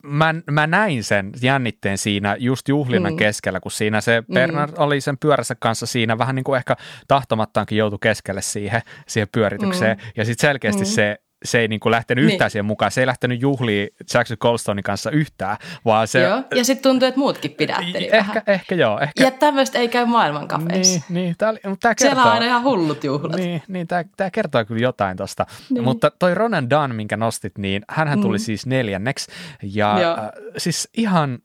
mä, 0.03 0.35
mä 0.51 0.67
näin 0.67 1.03
sen 1.03 1.31
jännitteen 1.41 1.97
siinä 1.97 2.35
just 2.39 2.67
juhlinnan 2.67 3.13
mm. 3.13 3.17
keskellä, 3.17 3.59
kun 3.59 3.71
siinä 3.71 4.01
se 4.01 4.23
Bernard 4.33 4.71
mm. 4.71 4.83
oli 4.83 5.01
sen 5.01 5.17
pyörässä 5.17 5.55
kanssa 5.55 5.85
siinä 5.85 6.16
vähän 6.17 6.35
niin 6.35 6.43
kuin 6.43 6.57
ehkä 6.57 6.75
tahtomattaankin 7.07 7.77
joutui 7.77 7.99
keskelle 8.01 8.41
siihen, 8.41 8.81
siihen 9.07 9.27
pyöritykseen. 9.31 9.97
Mm. 9.97 10.03
Ja 10.15 10.25
sitten 10.25 10.47
selkeästi 10.47 10.83
mm. 10.83 10.85
se 10.85 11.17
se 11.43 11.59
ei 11.59 11.67
niin 11.67 11.79
kuin 11.79 11.91
lähtenyt 11.91 12.25
niin. 12.25 12.33
yhtään 12.33 12.51
siihen 12.51 12.65
mukaan. 12.65 12.91
Se 12.91 13.01
ei 13.01 13.07
lähtenyt 13.07 13.41
juhliin 13.41 13.89
Jackson 14.13 14.37
Goldstonein 14.39 14.83
kanssa 14.83 15.11
yhtään, 15.11 15.57
vaan 15.85 16.07
se... 16.07 16.21
Joo, 16.21 16.43
ja 16.55 16.63
sitten 16.63 16.91
tuntuu, 16.91 17.07
että 17.07 17.19
muutkin 17.19 17.51
pidätteli 17.51 18.05
ehkä, 18.05 18.17
vähän. 18.17 18.43
Ehkä 18.47 18.75
joo. 18.75 18.99
Ehkä. 18.99 19.23
Ja 19.23 19.31
tämmöistä 19.31 19.79
ei 19.79 19.87
käy 19.87 20.05
maailmankafeissa. 20.05 21.01
Niin, 21.09 21.23
niin 21.23 21.35
tää, 21.37 21.49
oli, 21.49 21.59
mutta 21.65 21.87
tää 21.87 21.95
kertoo, 21.95 22.13
Siellä 22.13 22.23
on 22.23 22.33
aina 22.33 22.45
ihan 22.45 22.63
hullut 22.63 23.03
juhlat. 23.03 23.35
Niin, 23.35 23.61
niin 23.67 23.87
tämä, 23.87 24.03
tämä 24.17 24.31
kertoo 24.31 24.65
kyllä 24.65 24.81
jotain 24.81 25.17
tosta. 25.17 25.45
Niin. 25.69 25.83
Mutta 25.83 26.11
toi 26.19 26.35
Ronan 26.35 26.69
Dunn, 26.69 26.95
minkä 26.95 27.17
nostit, 27.17 27.57
niin 27.57 27.81
hän 27.89 28.21
tuli 28.21 28.37
mm. 28.37 28.41
siis 28.41 28.65
neljänneksi. 28.65 29.31
Ja 29.63 29.97
äh, 29.97 30.29
siis 30.57 30.89
ihan 30.97 31.39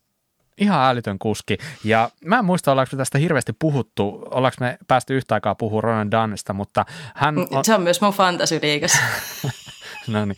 ihan 0.63 0.91
älytön 0.91 1.19
kuski. 1.19 1.59
Ja 1.85 2.11
mä 2.25 2.39
en 2.39 2.45
muista, 2.45 2.71
ollaanko 2.71 2.89
me 2.93 2.99
tästä 2.99 3.19
hirveästi 3.19 3.53
puhuttu, 3.59 4.29
ollaanko 4.31 4.57
me 4.61 4.79
päästy 4.89 5.17
yhtä 5.17 5.35
aikaa 5.35 5.55
puhua 5.55 5.81
Ronan 5.81 6.11
Dunnista, 6.11 6.53
mutta 6.53 6.85
hän... 7.15 7.35
Mm, 7.35 7.47
on... 7.51 7.65
Se 7.65 7.75
on 7.75 7.83
myös 7.83 8.01
mun 8.01 8.13
fantasyliikassa. 8.13 8.99
no 10.09 10.25
niin. 10.25 10.37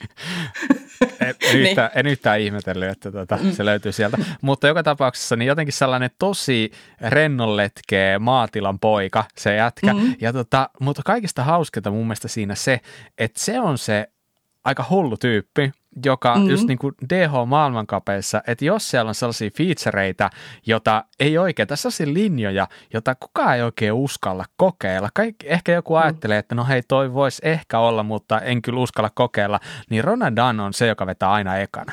En, 1.20 1.28
en, 1.28 1.36
niin. 1.52 1.66
yhtään, 1.66 1.90
en 1.94 2.06
yhtään 2.06 2.40
ihmetellyt, 2.40 2.90
että 2.90 3.12
tuota, 3.12 3.38
mm. 3.42 3.52
se 3.52 3.64
löytyy 3.64 3.92
sieltä. 3.92 4.18
Mutta 4.40 4.68
joka 4.68 4.82
tapauksessa 4.82 5.36
niin 5.36 5.46
jotenkin 5.46 5.72
sellainen 5.72 6.10
tosi 6.18 6.72
rennonletkeä 7.00 8.18
maatilan 8.18 8.78
poika, 8.78 9.24
se 9.36 9.54
jätkä. 9.54 9.94
Mm. 9.94 10.14
Ja 10.20 10.32
tota, 10.32 10.70
mutta 10.80 11.02
kaikista 11.04 11.44
hauskinta 11.44 11.90
mun 11.90 12.06
mielestä 12.06 12.28
siinä 12.28 12.54
se, 12.54 12.80
että 13.18 13.40
se 13.40 13.60
on 13.60 13.78
se 13.78 14.08
aika 14.64 14.86
hullu 14.90 15.16
tyyppi, 15.16 15.72
joka 16.04 16.34
mm-hmm. 16.34 16.50
just 16.50 16.68
niin 16.68 16.78
kuin 16.78 16.94
DH-maailmankapeissa, 17.08 18.42
että 18.46 18.64
jos 18.64 18.90
siellä 18.90 19.08
on 19.08 19.14
sellaisia 19.14 19.50
featureita, 19.56 20.30
jota 20.66 21.04
ei 21.20 21.38
oikein, 21.38 21.68
tässä 21.68 21.90
sellaisia 21.90 22.14
linjoja, 22.14 22.68
jota 22.92 23.14
kukaan 23.14 23.56
ei 23.56 23.62
oikein 23.62 23.92
uskalla 23.92 24.44
kokeilla. 24.56 25.08
Kaikki, 25.14 25.46
ehkä 25.48 25.72
joku 25.72 25.94
mm. 25.94 26.02
ajattelee, 26.02 26.38
että 26.38 26.54
no 26.54 26.64
hei, 26.64 26.82
toi 26.82 27.12
voisi 27.12 27.42
ehkä 27.44 27.78
olla, 27.78 28.02
mutta 28.02 28.40
en 28.40 28.62
kyllä 28.62 28.80
uskalla 28.80 29.10
kokeilla, 29.14 29.60
niin 29.90 30.04
Ronan 30.04 30.36
Dunn 30.36 30.60
on 30.60 30.72
se, 30.72 30.86
joka 30.86 31.06
vetää 31.06 31.32
aina 31.32 31.56
ekana. 31.56 31.92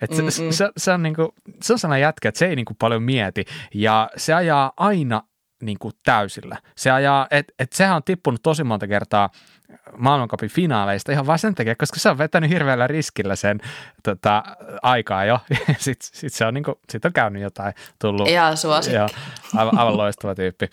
Et 0.00 0.12
se, 0.12 0.30
se, 0.30 0.52
se, 0.52 0.70
se, 0.76 0.92
on 0.92 1.02
niinku, 1.02 1.34
se 1.62 1.72
on 1.72 1.78
sellainen 1.78 2.02
jätkä, 2.02 2.28
että 2.28 2.38
se 2.38 2.46
ei 2.46 2.56
niinku 2.56 2.74
paljon 2.78 3.02
mieti 3.02 3.44
ja 3.74 4.10
se 4.16 4.34
ajaa 4.34 4.72
aina 4.76 5.22
niin 5.62 5.78
kuin 5.78 5.94
täysillä. 6.04 6.58
Se 6.76 6.90
ajaa, 6.90 7.26
että 7.30 7.52
et 7.58 7.72
sehän 7.72 7.96
on 7.96 8.02
tippunut 8.04 8.42
tosi 8.42 8.64
monta 8.64 8.86
kertaa 8.86 9.30
maailmankapin 9.96 10.50
finaaleista 10.50 11.12
ihan 11.12 11.26
vain 11.26 11.38
sen 11.38 11.54
takia, 11.54 11.74
koska 11.76 12.00
se 12.00 12.10
on 12.10 12.18
vetänyt 12.18 12.50
hirveällä 12.50 12.86
riskillä 12.86 13.36
sen 13.36 13.60
tota, 14.02 14.42
aikaa 14.82 15.24
jo. 15.24 15.38
Sitten 15.78 16.08
sit 16.12 16.32
se 16.32 16.46
on, 16.46 16.54
niinku, 16.54 16.78
sit 16.90 17.04
on 17.04 17.12
käynyt 17.12 17.42
jotain, 17.42 17.74
tullut. 17.98 18.28
Ihan 18.28 18.56
suosikki. 18.56 18.96
Joo, 18.96 19.08
aivan, 19.56 19.78
aivan 19.78 19.96
loistava 19.96 20.34
tyyppi. 20.34 20.70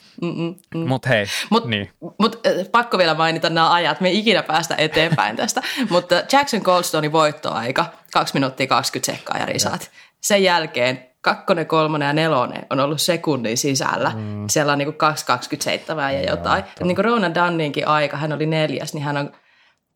Mutta 0.87 1.09
hei, 1.09 1.25
mut, 1.49 1.65
niin. 1.65 1.91
Mut, 2.19 2.41
pakko 2.71 2.97
vielä 2.97 3.13
mainita 3.13 3.49
nämä 3.49 3.73
ajat. 3.73 4.01
Me 4.01 4.09
ei 4.09 4.19
ikinä 4.19 4.43
päästä 4.43 4.75
eteenpäin 4.75 5.35
tästä. 5.35 5.61
Mutta 5.89 6.15
Jackson 6.31 6.61
Goldstonein 6.63 7.11
voittoaika, 7.11 7.85
2 8.13 8.33
minuuttia 8.33 8.67
20 8.67 9.11
sekkaa 9.11 9.37
ja 9.37 9.45
risaat. 9.45 9.91
Sen 10.21 10.43
jälkeen 10.43 11.08
kakkonen, 11.21 11.67
kolmonen 11.67 12.07
ja 12.07 12.13
nelonen 12.13 12.65
on 12.69 12.79
ollut 12.79 13.01
sekunnin 13.01 13.57
sisällä. 13.57 14.11
Mm. 14.15 14.45
Siellä 14.49 14.71
on 14.71 14.77
niin 14.77 14.87
2,27 14.87 16.13
ja 16.13 16.29
jotain. 16.29 16.63
Ja 16.79 16.85
niin 16.85 16.95
kuin 16.95 17.05
Rona 17.05 17.35
Dunninkin 17.35 17.87
aika, 17.87 18.17
hän 18.17 18.33
oli 18.33 18.45
neljäs, 18.45 18.93
niin 18.93 19.03
hän 19.03 19.17
on 19.17 19.31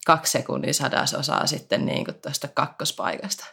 kaksi 0.05 0.31
sekunnin 0.31 0.73
sadasosaa 0.73 1.47
sitten 1.47 1.85
niin 1.85 2.05
kuin 2.05 2.15
tuosta 2.21 2.47
kakkospaikasta. 2.47 3.45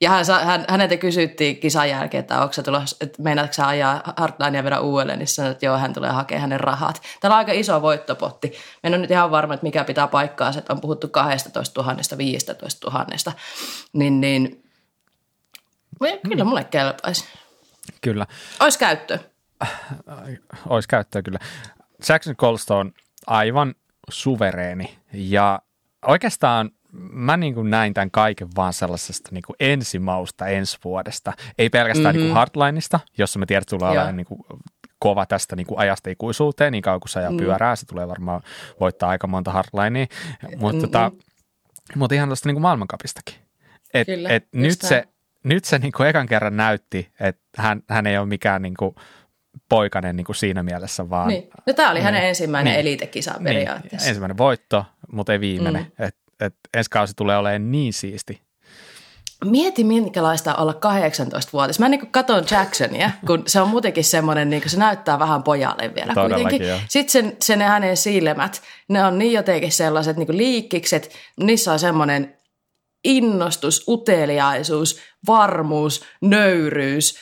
Ja 0.00 0.10
hän, 0.10 0.24
hän, 0.44 0.64
häneltä 0.68 0.96
kysyttiin 0.96 1.56
kisan 1.56 1.90
jälkeen, 1.90 2.20
että 2.20 2.40
onko 2.40 2.52
se 2.52 2.62
tulos, 2.62 2.96
että 3.00 3.22
meinaatko 3.22 3.52
sä 3.52 3.68
ajaa 3.68 4.14
Hardlinea 4.16 4.62
vielä 4.62 4.80
uudelleen, 4.80 5.18
niin 5.18 5.28
sanoi, 5.28 5.50
että 5.50 5.66
joo, 5.66 5.78
hän 5.78 5.94
tulee 5.94 6.10
hakemaan 6.10 6.40
hänen 6.40 6.60
rahat. 6.60 7.02
Täällä 7.20 7.34
on 7.34 7.38
aika 7.38 7.52
iso 7.52 7.82
voittopotti. 7.82 8.48
Mä 8.48 8.54
en 8.82 8.94
ole 8.94 9.00
nyt 9.00 9.10
ihan 9.10 9.30
varma, 9.30 9.54
että 9.54 9.66
mikä 9.66 9.84
pitää 9.84 10.06
paikkaa, 10.06 10.52
että 10.58 10.72
on 10.72 10.80
puhuttu 10.80 11.08
12 11.08 11.82
000, 11.82 11.96
15 12.18 12.90
000, 12.90 13.06
niin, 13.92 14.20
niin 14.20 14.63
kyllä 16.28 16.44
mulle 16.44 16.64
kelpaisi. 16.64 17.24
Kyllä. 18.00 18.26
Olisi 18.60 18.78
käyttö. 18.78 19.18
Olisi 20.68 20.88
käyttöä 20.88 21.22
kyllä. 21.22 21.38
Jackson 22.08 22.34
Goldstone 22.38 22.90
aivan 23.26 23.74
suvereeni 24.10 24.98
ja 25.12 25.62
oikeastaan 26.06 26.70
mä 27.12 27.36
niin 27.36 27.54
kuin 27.54 27.70
näin 27.70 27.94
tämän 27.94 28.10
kaiken 28.10 28.48
vaan 28.56 28.72
sellaisesta 28.72 29.28
niin 29.32 29.42
kuin 29.46 29.56
ensimausta 29.60 30.46
ensi 30.46 30.78
vuodesta. 30.84 31.32
Ei 31.58 31.70
pelkästään 31.70 32.06
mm-hmm. 32.06 32.18
niin 32.18 32.28
kuin 32.28 32.34
Hardlineista, 32.34 33.00
jossa 33.18 33.38
me 33.38 33.46
tiedät, 33.46 33.62
että 33.62 33.76
tulee 33.76 33.90
olemaan 33.90 34.16
niin 34.16 34.26
kuin 34.26 34.40
kova 34.98 35.26
tästä 35.26 35.56
niin 35.56 35.66
kuin 35.66 35.78
ajasta 35.78 36.10
ikuisuuteen, 36.10 36.72
niin 36.72 36.82
kauan 36.82 37.00
kuin 37.00 37.10
se 37.10 37.18
ajaa 37.18 37.30
mm. 37.30 37.36
pyörää, 37.36 37.76
se 37.76 37.86
tulee 37.86 38.08
varmaan 38.08 38.42
voittaa 38.80 39.10
aika 39.10 39.26
monta 39.26 39.52
Hardlinea, 39.52 40.06
mutta, 40.42 40.66
mm-hmm. 40.66 40.80
tota, 40.80 41.12
mutta 41.96 42.14
ihan 42.14 42.28
tuosta 42.28 42.48
niin 42.48 42.54
kuin 42.54 42.62
maailmankapistakin. 42.62 43.34
Et, 43.94 44.06
Kyllä, 44.06 44.28
et 44.28 44.48
nyt, 44.52 44.80
se, 44.80 45.04
nyt 45.44 45.64
se 45.64 45.78
niin 45.78 45.92
kuin 45.92 46.08
ekan 46.08 46.26
kerran 46.26 46.56
näytti, 46.56 47.08
että 47.20 47.42
hän, 47.56 47.82
hän 47.90 48.06
ei 48.06 48.18
ole 48.18 48.26
mikään 48.26 48.62
niin 48.62 48.74
kuin 48.78 48.94
poikainen 49.68 50.16
niin 50.16 50.24
kuin 50.24 50.36
siinä 50.36 50.62
mielessä, 50.62 51.10
vaan... 51.10 51.28
Niin. 51.28 51.50
No 51.66 51.72
tämä 51.72 51.90
oli 51.90 52.00
hänen 52.00 52.20
niin. 52.20 52.28
ensimmäinen 52.28 52.72
niin. 52.72 52.80
elitekisa 52.80 53.32
niin. 53.32 53.44
periaatteessa. 53.44 54.08
Ensimmäinen 54.08 54.38
voitto, 54.38 54.84
mutta 55.12 55.32
ei 55.32 55.40
viimeinen. 55.40 55.86
Mm. 55.98 56.04
Et, 56.04 56.16
et 56.40 56.54
ensi 56.74 56.90
kausi 56.90 57.14
tulee 57.16 57.36
olemaan 57.36 57.72
niin 57.72 57.92
siisti. 57.92 58.40
Mieti, 59.44 59.84
minkälaista 59.84 60.54
olla 60.54 60.72
18-vuotias. 60.72 61.78
Mä 61.78 61.88
niin 61.88 62.10
katon 62.10 62.44
Jacksonia, 62.50 63.10
kun 63.26 63.42
se 63.46 63.60
on 63.60 63.68
muutenkin 63.68 64.04
semmoinen, 64.04 64.50
niin 64.50 64.70
se 64.70 64.78
näyttää 64.78 65.18
vähän 65.18 65.42
pojalle 65.42 65.94
vielä 65.94 66.14
Todellakin, 66.14 66.42
kuitenkin. 66.42 66.68
Jo. 66.68 66.76
Sitten 66.88 67.12
sen, 67.12 67.36
sen 67.40 67.58
ne 67.58 67.64
hänen 67.64 67.96
silmät, 67.96 68.62
ne 68.88 69.04
on 69.04 69.18
niin 69.18 69.32
jotenkin 69.32 69.72
sellaiset 69.72 70.16
niin 70.16 70.36
liikkikset, 70.36 71.10
niissä 71.40 71.72
on 71.72 71.78
semmoinen 71.78 72.36
innostus, 73.04 73.84
uteliaisuus, 73.88 75.00
varmuus, 75.26 76.04
nöyryys, 76.20 77.18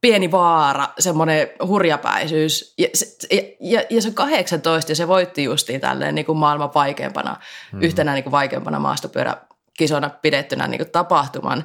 pieni 0.00 0.30
vaara, 0.30 0.88
semmoinen 0.98 1.48
hurjapäisyys. 1.66 2.74
Ja, 2.78 2.88
ja, 3.30 3.42
ja, 3.60 3.82
ja 3.90 4.02
se 4.02 4.10
18 4.10 4.92
ja 4.92 4.96
se 4.96 5.08
voitti 5.08 5.44
justiin 5.44 5.80
tälleen 5.80 6.14
niin 6.14 6.26
kuin 6.26 6.38
maailman 6.38 6.74
vaikeimpana, 6.74 7.36
mm. 7.72 7.82
yhtenä 7.82 8.14
niin 8.14 8.24
kuin 8.24 8.32
vaikeimpana 8.32 8.78
maastopyöräkisona 8.78 10.10
pidettynä 10.10 10.68
niin 10.68 10.78
kuin 10.78 10.90
tapahtuman. 10.90 11.64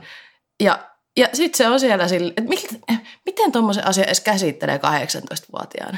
Ja, 0.59 0.79
ja 1.17 1.27
sitten 1.33 1.57
se 1.57 1.67
on 1.67 1.79
siellä 1.79 2.07
sille, 2.07 2.27
että 2.27 2.41
miten, 2.41 2.81
miten 3.25 3.51
tuommoisen 3.51 3.87
asian 3.87 4.07
edes 4.07 4.21
käsittelee 4.21 4.77
18-vuotiaana? 4.77 5.97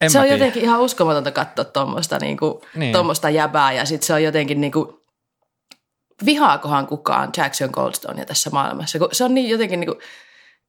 En 0.00 0.10
se 0.10 0.18
on 0.18 0.24
tiedä. 0.24 0.36
jotenkin 0.36 0.62
ihan 0.62 0.80
uskomatonta 0.80 1.30
katsoa 1.30 1.64
tuommoista 1.64 2.18
niin 2.18 2.36
kuin, 2.36 2.54
niin. 2.74 2.94
jäbää 3.34 3.72
ja 3.72 3.84
sitten 3.84 4.06
se 4.06 4.14
on 4.14 4.22
jotenkin 4.22 4.60
niin 4.60 4.72
kuin, 4.72 5.03
vihaakohan 6.26 6.86
kukaan 6.86 7.30
Jackson 7.36 7.70
Goldstonea 7.72 8.24
tässä 8.24 8.50
maailmassa, 8.50 8.98
kun 8.98 9.08
se 9.12 9.24
on 9.24 9.34
niin 9.34 9.50
jotenkin 9.50 9.80
niin 9.80 9.90
kuin, 9.90 9.98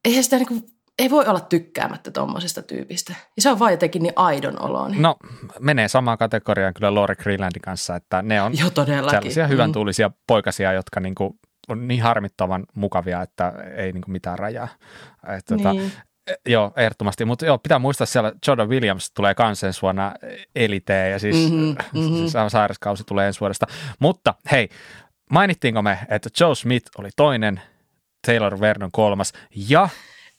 eihän 0.06 0.24
sitä 0.24 0.36
niin 0.36 0.48
kuin, 0.48 0.64
ei 1.00 1.10
voi 1.10 1.26
olla 1.26 1.40
tykkäämättä 1.40 2.12
tuommoisesta 2.12 2.62
tyypistä. 2.62 3.14
Ja 3.36 3.42
se 3.42 3.52
on 3.52 3.60
vaan 3.60 3.72
jotenkin 3.72 4.04
niin 4.04 4.14
aidon 4.16 4.62
oloon. 4.62 4.96
No, 4.98 5.16
menee 5.60 5.88
samaan 5.88 6.18
kategoriaan 6.18 6.74
kyllä 6.74 6.94
Lore 6.94 7.16
Greenlandin 7.16 7.62
kanssa, 7.62 7.96
että 7.96 8.22
ne 8.22 8.42
on 8.42 8.58
jo, 8.58 8.72
sellaisia 8.86 9.48
hyvän 9.48 9.72
tuulisia 9.72 10.08
mm. 10.08 10.14
poikasia, 10.28 10.74
jotka 10.74 11.00
niin 11.00 11.16
kuin 11.16 11.40
on 11.68 11.88
niin 11.88 12.02
harmittavan 12.02 12.66
mukavia, 12.76 13.22
että 13.22 13.54
ei 13.78 13.92
niin 13.92 14.02
kuin 14.02 14.12
mitään 14.12 14.40
rajaa. 14.40 14.68
Et, 15.38 15.46
tota, 15.46 15.74
niin. 15.74 15.92
Joo, 16.46 16.74
ehdottomasti. 16.76 17.26
Mutta 17.26 17.46
joo, 17.46 17.58
pitää 17.58 17.80
muistaa 17.80 18.08
siellä, 18.08 18.32
Jordan 18.48 18.70
Williams 18.70 19.12
tulee 19.12 19.36
kanssa 19.36 19.68
ensi 19.68 19.82
vuonna 19.82 20.14
eliteen 20.56 21.12
ja 21.12 21.20
siis, 21.20 21.52
mm-hmm, 21.52 21.76
mm-hmm. 21.94 22.16
siis 22.18 22.34
sairaskausi 22.48 23.04
tulee 23.04 23.28
ensi 23.28 23.40
vuodesta. 23.40 23.68
Mutta 24.00 24.34
hei, 24.52 24.70
mainittiinko 25.32 25.82
me, 25.82 26.00
että 26.10 26.30
Joe 26.40 26.56
Smith 26.56 26.92
oli 26.98 27.10
toinen– 27.16 27.62
Taylor 28.26 28.60
Vernon 28.60 28.92
kolmas 28.92 29.34
ja 29.56 29.90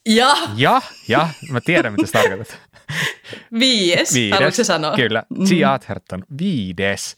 ja. 0.09 0.37
Ja, 0.57 0.83
ja, 1.09 1.29
mä 1.51 1.61
tiedän 1.61 1.93
mitä 1.93 2.07
sä 2.07 2.13
tarkoitat. 2.13 2.59
Viides, 3.59 4.15
viides. 4.15 4.39
haluatko 4.39 4.65
sanoa? 4.65 4.97
Kyllä, 4.97 5.23
mm. 5.29 5.45
G. 5.45 5.49
Atherton, 5.73 6.25
viides. 6.39 7.17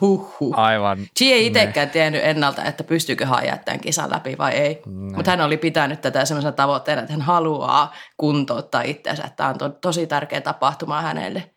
Huhhuh. 0.00 0.58
Aivan. 0.58 0.98
G 1.18 1.22
ei 1.22 1.46
itsekään 1.46 1.90
tiennyt 1.90 2.24
ennalta, 2.24 2.64
että 2.64 2.84
pystyykö 2.84 3.26
hän 3.26 3.60
tämän 3.64 3.80
kisan 3.80 4.10
läpi 4.10 4.38
vai 4.38 4.52
ei. 4.52 4.82
Mutta 4.86 5.30
hän 5.30 5.40
oli 5.40 5.56
pitänyt 5.56 6.00
tätä 6.00 6.24
sellaisena 6.24 6.52
tavoitteena, 6.52 7.02
että 7.02 7.12
hän 7.12 7.22
haluaa 7.22 7.94
kuntouttaa 8.16 8.82
itseänsä. 8.82 9.28
Tämä 9.36 9.48
on 9.48 9.58
to- 9.58 9.68
tosi 9.68 10.06
tärkeä 10.06 10.40
tapahtuma 10.40 11.02
hänelle. 11.02 11.50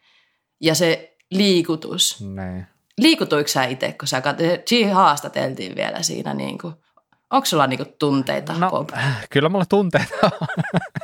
Ja 0.61 0.75
se 0.75 1.17
liikutus. 1.31 2.21
Ne. 2.21 2.67
Liikutuiko 3.02 3.47
sä 3.47 3.64
itse, 3.64 3.95
kun 4.00 4.08
sä 4.08 4.20
kat- 4.20 4.64
G 4.70 4.93
haastateltiin 4.93 5.76
vielä 5.76 6.04
siinä 6.04 6.34
niin 6.34 6.58
kuin– 6.58 6.74
Onko 7.30 7.45
sulla 7.45 7.68
niinku 7.68 7.86
tunteita, 8.00 8.54
no, 8.54 8.70
Bob? 8.70 8.89
Kyllä 9.30 9.50
mulla 9.50 9.66
tunteita 9.66 10.16
on. 10.24 10.47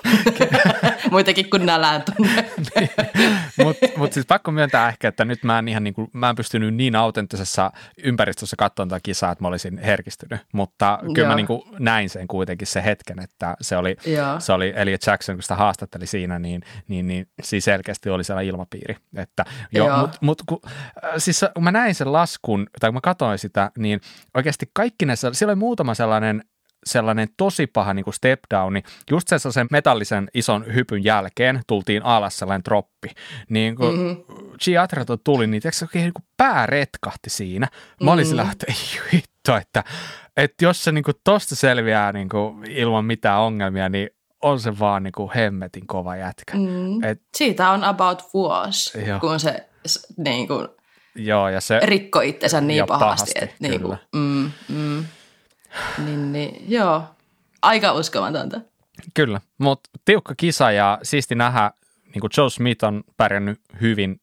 Muitakin 1.12 1.50
kuin 1.50 1.66
nälään 1.66 2.04
tunne. 2.16 2.50
niin. 2.76 2.90
Mutta 3.64 3.88
mut 3.98 4.14
siis 4.14 4.26
pakko 4.26 4.52
myöntää 4.52 4.90
ehkä, 4.90 5.08
että 5.08 5.26
nyt 5.26 5.44
mä 5.44 5.60
en, 5.60 5.68
ihan 5.68 5.84
niinku, 5.84 6.10
mä 6.14 6.30
en 6.30 6.36
pystynyt 6.36 6.76
niin 6.76 6.96
autenttisessa 6.96 7.72
ympäristössä 8.04 8.56
katsomaan 8.60 8.90
tätä 8.90 9.00
kisaa, 9.04 9.32
että 9.32 9.44
mä 9.44 9.48
olisin 9.48 9.78
herkistynyt. 9.78 10.42
Mutta 10.54 11.00
kyllä 11.02 11.28
Joo. 11.28 11.28
mä 11.28 11.36
niinku 11.36 11.68
näin 11.80 12.10
sen 12.10 12.28
kuitenkin 12.28 12.68
se 12.68 12.84
hetken, 12.84 13.20
että 13.20 13.56
se 13.62 13.78
oli, 13.78 13.98
se 14.40 14.54
oli 14.54 14.74
Elliot 14.76 15.02
Jackson, 15.08 15.36
kun 15.36 15.44
sitä 15.44 15.56
haastatteli 15.56 16.08
siinä, 16.08 16.40
niin, 16.40 16.62
niin, 16.88 17.08
niin 17.08 17.28
siis 17.44 17.66
selkeästi 17.66 18.10
oli 18.10 18.24
siellä 18.24 18.42
ilmapiiri. 18.42 18.96
Että, 19.16 19.46
jo, 19.72 19.86
Joo. 19.86 19.98
Mut, 19.98 20.12
mut, 20.22 20.42
kun, 20.46 20.60
äh, 20.66 21.12
siis 21.18 21.46
kun 21.54 21.64
mä 21.64 21.72
näin 21.72 21.96
sen 21.96 22.14
laskun, 22.14 22.68
tai 22.80 22.90
kun 22.90 22.96
mä 22.96 23.02
katsoin 23.02 23.40
sitä, 23.40 23.72
niin 23.78 24.02
oikeasti 24.34 24.70
kaikki 24.74 25.06
ne, 25.06 25.16
siellä 25.16 25.52
oli 25.52 25.56
muutama 25.56 25.94
sellainen 25.94 26.44
sellainen 26.86 27.28
tosi 27.38 27.68
paha 27.68 27.94
niin 27.94 28.04
kuin 28.04 28.14
step 28.14 28.40
downi. 28.54 28.84
Just 29.12 29.28
sen 29.50 29.68
metallisen 29.72 30.28
ison 30.34 30.66
hypyn 30.74 31.04
jälkeen 31.04 31.62
tultiin 31.68 32.04
alas 32.04 32.38
sellainen 32.38 32.64
troppi. 32.64 33.10
Niin 33.50 33.76
kun 33.76 33.96
mm-hmm. 33.96 35.18
tuli, 35.24 35.48
niin 35.48 35.62
tiiäks, 35.62 35.84
oikein 35.84 36.04
niin 36.04 36.14
kuin 36.14 36.26
pää 36.38 36.66
retkahti 36.66 37.30
siinä. 37.30 37.66
Mä 37.66 37.78
mm-hmm. 37.78 38.08
olin 38.08 38.26
sillä, 38.26 38.48
että 38.52 38.66
ei 38.70 39.00
hitto, 39.14 39.58
että, 39.58 39.84
että 40.38 40.66
jos 40.66 40.84
se 40.84 40.92
niin 40.92 41.04
kuin 41.04 41.16
tosta 41.24 41.56
selviää 41.56 42.12
niin 42.12 42.30
kuin 42.30 42.72
ilman 42.72 43.06
mitään 43.06 43.42
ongelmia, 43.42 43.90
niin 43.90 44.10
on 44.42 44.60
se 44.60 44.80
vaan 44.80 45.04
niin 45.04 45.12
kuin 45.12 45.32
hemmetin 45.36 45.88
kova 45.88 46.16
jätkä. 46.16 46.58
Mm. 46.58 47.04
Et, 47.04 47.22
Siitä 47.38 47.70
on 47.70 47.84
about 47.84 48.24
vuosi, 48.34 49.06
joo. 49.08 49.20
kun 49.20 49.40
se 49.40 49.70
niin 50.18 50.48
kuin, 50.48 50.68
joo, 51.16 51.50
ja 51.50 51.62
se, 51.62 51.80
rikko 51.84 52.22
itsensä 52.22 52.62
niin 52.62 52.86
pahasti. 52.88 53.06
pahasti 53.06 53.32
että, 53.36 53.56
niin 53.60 53.82
kuin, 53.82 53.98
mm, 54.16 54.52
mm. 54.70 55.06
Niin, 56.06 56.32
niin, 56.32 56.72
joo, 56.72 57.04
aika 57.62 57.94
uskomatonta. 57.94 58.62
Kyllä, 59.14 59.42
mutta 59.58 59.90
tiukka 60.06 60.34
kisa 60.38 60.72
ja 60.72 61.00
siisti 61.04 61.36
nähdä, 61.36 61.72
niin 62.14 62.22
kuin 62.22 62.32
Joe 62.38 62.50
Smith 62.50 62.84
on 62.84 63.04
pärjännyt 63.18 63.62
hyvin 63.82 64.22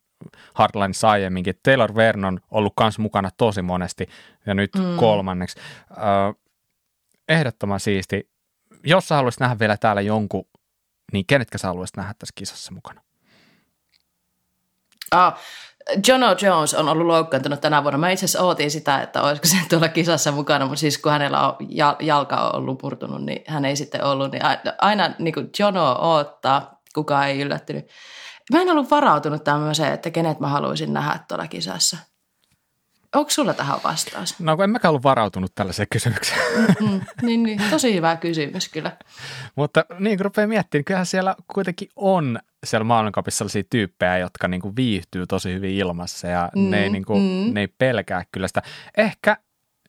Hardlineissa 0.55 1.11
aiemminkin. 1.11 1.55
Taylor 1.63 1.95
Vernon 1.95 2.35
on 2.35 2.41
ollut 2.51 2.73
myös 2.81 2.99
mukana 2.99 3.31
tosi 3.37 3.63
monesti 3.63 4.09
ja 4.47 4.55
nyt 4.55 4.71
mm. 4.75 4.97
kolmanneksi. 4.97 5.61
Ö, 5.91 5.95
ehdottoman 7.29 7.81
siisti. 7.81 8.31
Jos 8.85 9.09
sä 9.09 9.15
haluaisit 9.15 9.41
nähdä 9.41 9.59
vielä 9.59 9.77
täällä 9.77 10.01
jonkun, 10.01 10.45
niin 11.13 11.27
kenetkä 11.27 11.59
sä 11.59 11.69
haluaisit 11.69 11.97
nähdä 11.97 12.15
tässä 12.19 12.33
kisassa 12.35 12.73
mukana? 12.73 13.01
Ah, 15.11 15.39
Jono 16.09 16.37
Jones 16.43 16.75
on 16.75 16.89
ollut 16.89 17.07
loukkaantunut 17.07 17.61
tänä 17.61 17.83
vuonna. 17.83 17.99
Mä 17.99 18.11
itse 18.11 18.25
asiassa 18.25 18.45
ootin 18.45 18.71
sitä, 18.71 19.03
että 19.03 19.23
olisiko 19.23 19.49
se 19.49 19.57
tuolla 19.69 19.89
kisassa 19.89 20.33
mukana, 20.33 20.67
mutta 20.67 20.81
siis 20.81 20.99
kun 20.99 21.13
hänellä 21.13 21.49
on 21.49 21.57
jalka 22.01 22.37
on 22.37 22.57
ollut 22.57 22.83
murtunut, 22.83 23.23
niin 23.25 23.45
hän 23.47 23.65
ei 23.65 23.77
sitten 23.77 24.05
ollut. 24.05 24.33
Niin 24.33 24.43
aina 24.79 25.11
niin 25.19 25.35
kuin 25.35 25.51
Jono 25.59 25.97
oottaa, 26.01 26.81
kukaan 26.95 27.29
ei 27.29 27.41
yllättynyt. 27.41 27.87
Mä 28.53 28.61
en 28.61 28.71
ollut 28.71 28.91
varautunut 28.91 29.45
tämmöiseen, 29.45 29.93
että 29.93 30.11
kenet 30.11 30.41
mä 30.41 30.49
haluaisin 30.49 30.93
nähdä 30.93 31.21
tuolla 31.29 31.47
kisassa. 31.47 31.97
Onko 33.15 33.31
sulla 33.31 33.55
tähän 33.55 33.79
vastaus? 33.85 34.41
No 34.41 34.59
en 34.65 34.71
mäkään 34.71 34.91
ollut 34.91 35.03
varautunut 35.03 35.53
tällaiseen 35.55 35.89
kysymykseen. 35.93 36.41
Mm-hmm. 36.59 37.01
Niin, 37.23 37.43
niin, 37.43 37.61
tosi 37.71 37.95
hyvä 37.95 38.17
kysymys 38.17 38.69
kyllä. 38.69 38.97
Mutta 39.57 39.85
niin 39.99 40.19
kun 40.19 40.25
rupeaa 40.25 40.47
miettimään, 40.47 40.81
niin 40.81 40.85
kyllähän 40.85 41.07
siellä 41.07 41.37
kuitenkin 41.55 41.89
on 41.97 42.39
siellä 42.65 42.85
maailmankapissa 42.85 43.39
sellaisia 43.39 43.63
tyyppejä, 43.71 44.19
jotka 44.19 44.49
niin 44.49 44.61
kuin 44.61 44.77
viihtyy 44.77 45.27
tosi 45.27 45.55
hyvin 45.55 45.75
ilmassa 45.75 46.29
ja 46.29 46.51
mm, 46.57 46.71
ne, 46.71 46.83
ei 46.83 46.91
niin 46.91 47.05
kuin, 47.05 47.23
mm. 47.23 47.55
ne 47.55 47.61
ei 47.61 47.69
pelkää 47.79 48.25
kyllä 48.33 48.49
sitä. 48.49 48.63
Ehkä, 48.97 49.37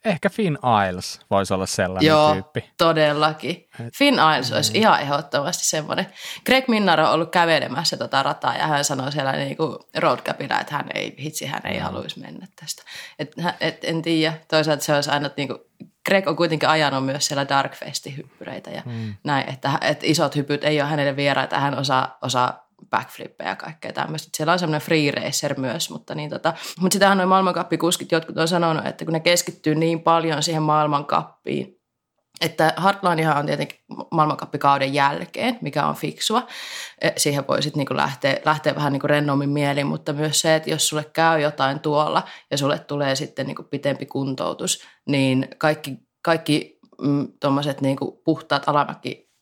ehkä 0.06 0.30
Finn 0.30 0.58
Isles 0.90 1.20
voisi 1.30 1.54
olla 1.54 1.66
sellainen 1.66 2.08
Joo, 2.08 2.34
tyyppi. 2.34 2.70
todellakin. 2.78 3.70
Finn 3.98 4.20
Isles 4.32 4.52
mm. 4.52 4.56
olisi 4.56 4.78
ihan 4.78 5.02
ehdottomasti 5.02 5.66
semmoinen. 5.66 6.08
Greg 6.46 6.68
Minnar 6.68 7.00
on 7.00 7.12
ollut 7.12 7.32
kävelemässä 7.32 7.98
tota 7.98 8.24
rataa 8.24 8.56
ja 8.56 8.68
hän 8.68 8.86
sanoi 8.86 9.12
siellä 9.12 9.32
niin 9.32 9.58
kuin 9.58 9.78
roadcapilla, 9.98 10.60
että 10.60 10.76
hän 10.76 10.90
ei, 10.94 11.16
hitsi, 11.20 11.46
hän 11.46 11.66
ei 11.66 11.78
mm. 11.78 11.84
haluaisi 11.84 12.20
mennä 12.20 12.48
tästä. 12.56 12.84
Et, 13.20 13.32
et, 13.60 13.84
en 13.84 14.02
tiedä, 14.02 14.34
toisaalta 14.48 14.84
se 14.84 14.96
olisi 14.96 15.10
aina 15.10 15.30
niin 15.38 15.48
kuin 15.48 15.60
Greg 16.06 16.28
on 16.28 16.36
kuitenkin 16.36 16.70
ajanut 16.70 17.06
myös 17.06 17.26
siellä 17.26 17.50
Dark 17.50 17.74
Festi-hyppyreitä 17.74 18.70
ja 18.70 18.82
mm. 18.86 19.14
näin, 19.24 19.50
että, 19.50 19.72
että 19.82 20.06
isot 20.06 20.36
hypyt 20.36 20.64
ei 20.64 20.82
ole 20.82 20.90
hänelle 20.90 21.16
vieraita, 21.16 21.60
hän 21.60 21.78
osaa, 21.80 22.18
osaa 22.22 22.63
backflippejä 22.90 23.50
ja 23.50 23.56
kaikkea 23.56 23.94
tämmöistä. 23.94 24.30
Siellä 24.38 24.54
on 24.54 24.60
semmoinen 24.60 24.86
free 24.86 25.12
racer 25.12 25.60
myös, 25.60 25.90
mutta, 25.90 26.16
niin 26.16 26.30
tota, 26.30 26.54
mutta 26.80 26.94
sitähän 26.94 27.18
noin 27.18 27.30
maailmankappikuskit 27.30 28.12
jotkut 28.12 28.38
on 28.38 28.48
sanonut, 28.48 28.86
että 28.86 29.06
kun 29.06 29.14
ne 29.14 29.20
keskittyy 29.20 29.76
niin 29.76 30.02
paljon 30.02 30.44
siihen 30.44 30.64
maailmankappiin, 30.64 31.84
että 32.42 32.74
Hardlinehan 32.78 33.38
on 33.38 33.46
tietenkin 33.46 33.80
maailmankappikauden 34.12 34.94
jälkeen, 34.94 35.58
mikä 35.62 35.86
on 35.86 35.96
fiksua. 35.96 36.48
E, 37.02 37.10
siihen 37.18 37.48
voi 37.48 37.64
sitten 37.64 37.80
niinku 37.80 37.96
lähteä, 37.96 38.38
lähteä 38.46 38.76
vähän 38.76 38.94
niinku 38.94 39.08
rennommin 39.08 39.50
mieliin, 39.50 39.88
mutta 39.88 40.14
myös 40.14 40.42
se, 40.42 40.56
että 40.56 40.70
jos 40.70 40.88
sulle 40.88 41.04
käy 41.14 41.42
jotain 41.42 41.80
tuolla 41.80 42.24
ja 42.52 42.58
sulle 42.58 42.80
tulee 42.80 43.16
sitten 43.16 43.48
niinku 43.48 43.64
pitempi 43.64 44.06
kuntoutus, 44.06 44.84
niin 45.08 45.48
kaikki, 45.58 45.98
kaikki 46.22 46.80
mm, 47.02 47.28
tuommoiset 47.40 47.82
niinku 47.82 48.22
puhtaat 48.26 48.64
alamäki 48.68 49.33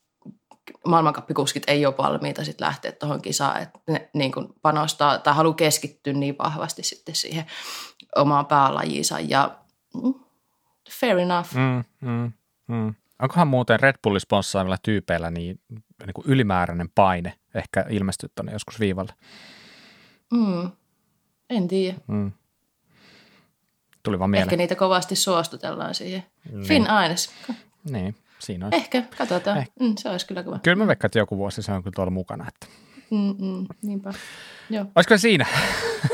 maailmankappikuskit 0.86 1.63
ei 1.67 1.86
ole 1.86 1.97
valmiita 1.97 2.43
sitten 2.43 2.65
lähteä 2.65 2.91
tuohon 2.91 3.22
kisaan, 3.22 3.61
että 3.61 3.80
ne 3.88 4.09
niin 4.13 4.32
kuin 4.32 4.47
panostaa 4.61 5.17
tai 5.17 5.34
haluaa 5.34 5.55
keskittyä 5.55 6.13
niin 6.13 6.36
vahvasti 6.38 6.84
sitten 6.84 7.15
siihen 7.15 7.45
omaan 8.15 8.45
päälajiinsa 8.45 9.19
ja 9.19 9.55
mm, 10.03 10.13
fair 10.99 11.17
enough. 11.17 11.53
Mm, 11.53 11.84
mm. 12.09 12.32
Mm. 12.67 12.95
Onkohan 13.22 13.47
muuten 13.47 13.80
Red 13.80 13.95
Bullin 14.03 14.22
sponssaamilla 14.22 14.78
tyypeillä 14.84 15.32
niin, 15.32 15.59
niin 16.05 16.13
kuin 16.13 16.26
ylimääräinen 16.28 16.89
paine 16.95 17.34
ehkä 17.55 17.86
ilmestynyt 17.89 18.36
tuonne 18.36 18.51
joskus 18.51 18.80
viivalle? 18.80 19.13
Mm. 20.34 20.72
En 21.49 21.67
tiedä. 21.67 21.97
Mm. 22.07 22.32
Tuli 24.03 24.19
vaan 24.19 24.30
mieleen. 24.30 24.47
Ehkä 24.47 24.57
niitä 24.57 24.76
kovasti 24.76 25.15
suostutellaan 25.15 25.95
siihen. 25.95 26.24
Niin. 26.51 26.67
Finn 26.67 26.89
Aines. 26.89 27.30
Niin, 27.89 28.15
siinä 28.42 28.66
on. 28.66 28.74
Ehkä, 28.74 29.04
katsotaan. 29.18 29.58
Eh. 29.58 29.70
Mm, 29.80 29.94
se 29.98 30.10
olisi 30.10 30.28
kyllä 30.28 30.44
kiva. 30.44 30.60
Kyllä 30.60 30.78
mä 30.78 30.88
veikkaan, 30.88 31.08
että 31.08 31.20
joku 31.20 31.38
vuosi 31.38 31.62
se 31.62 31.72
on 31.72 31.84
kyllä 31.84 31.96
tuolla 31.96 32.12
mukana. 32.12 32.48
Että. 32.48 32.68
Mm-mm, 33.12 33.66
niinpä. 33.82 34.14
Joo. 34.70 34.86
Olisiko 34.96 35.18
siinä? 35.18 35.46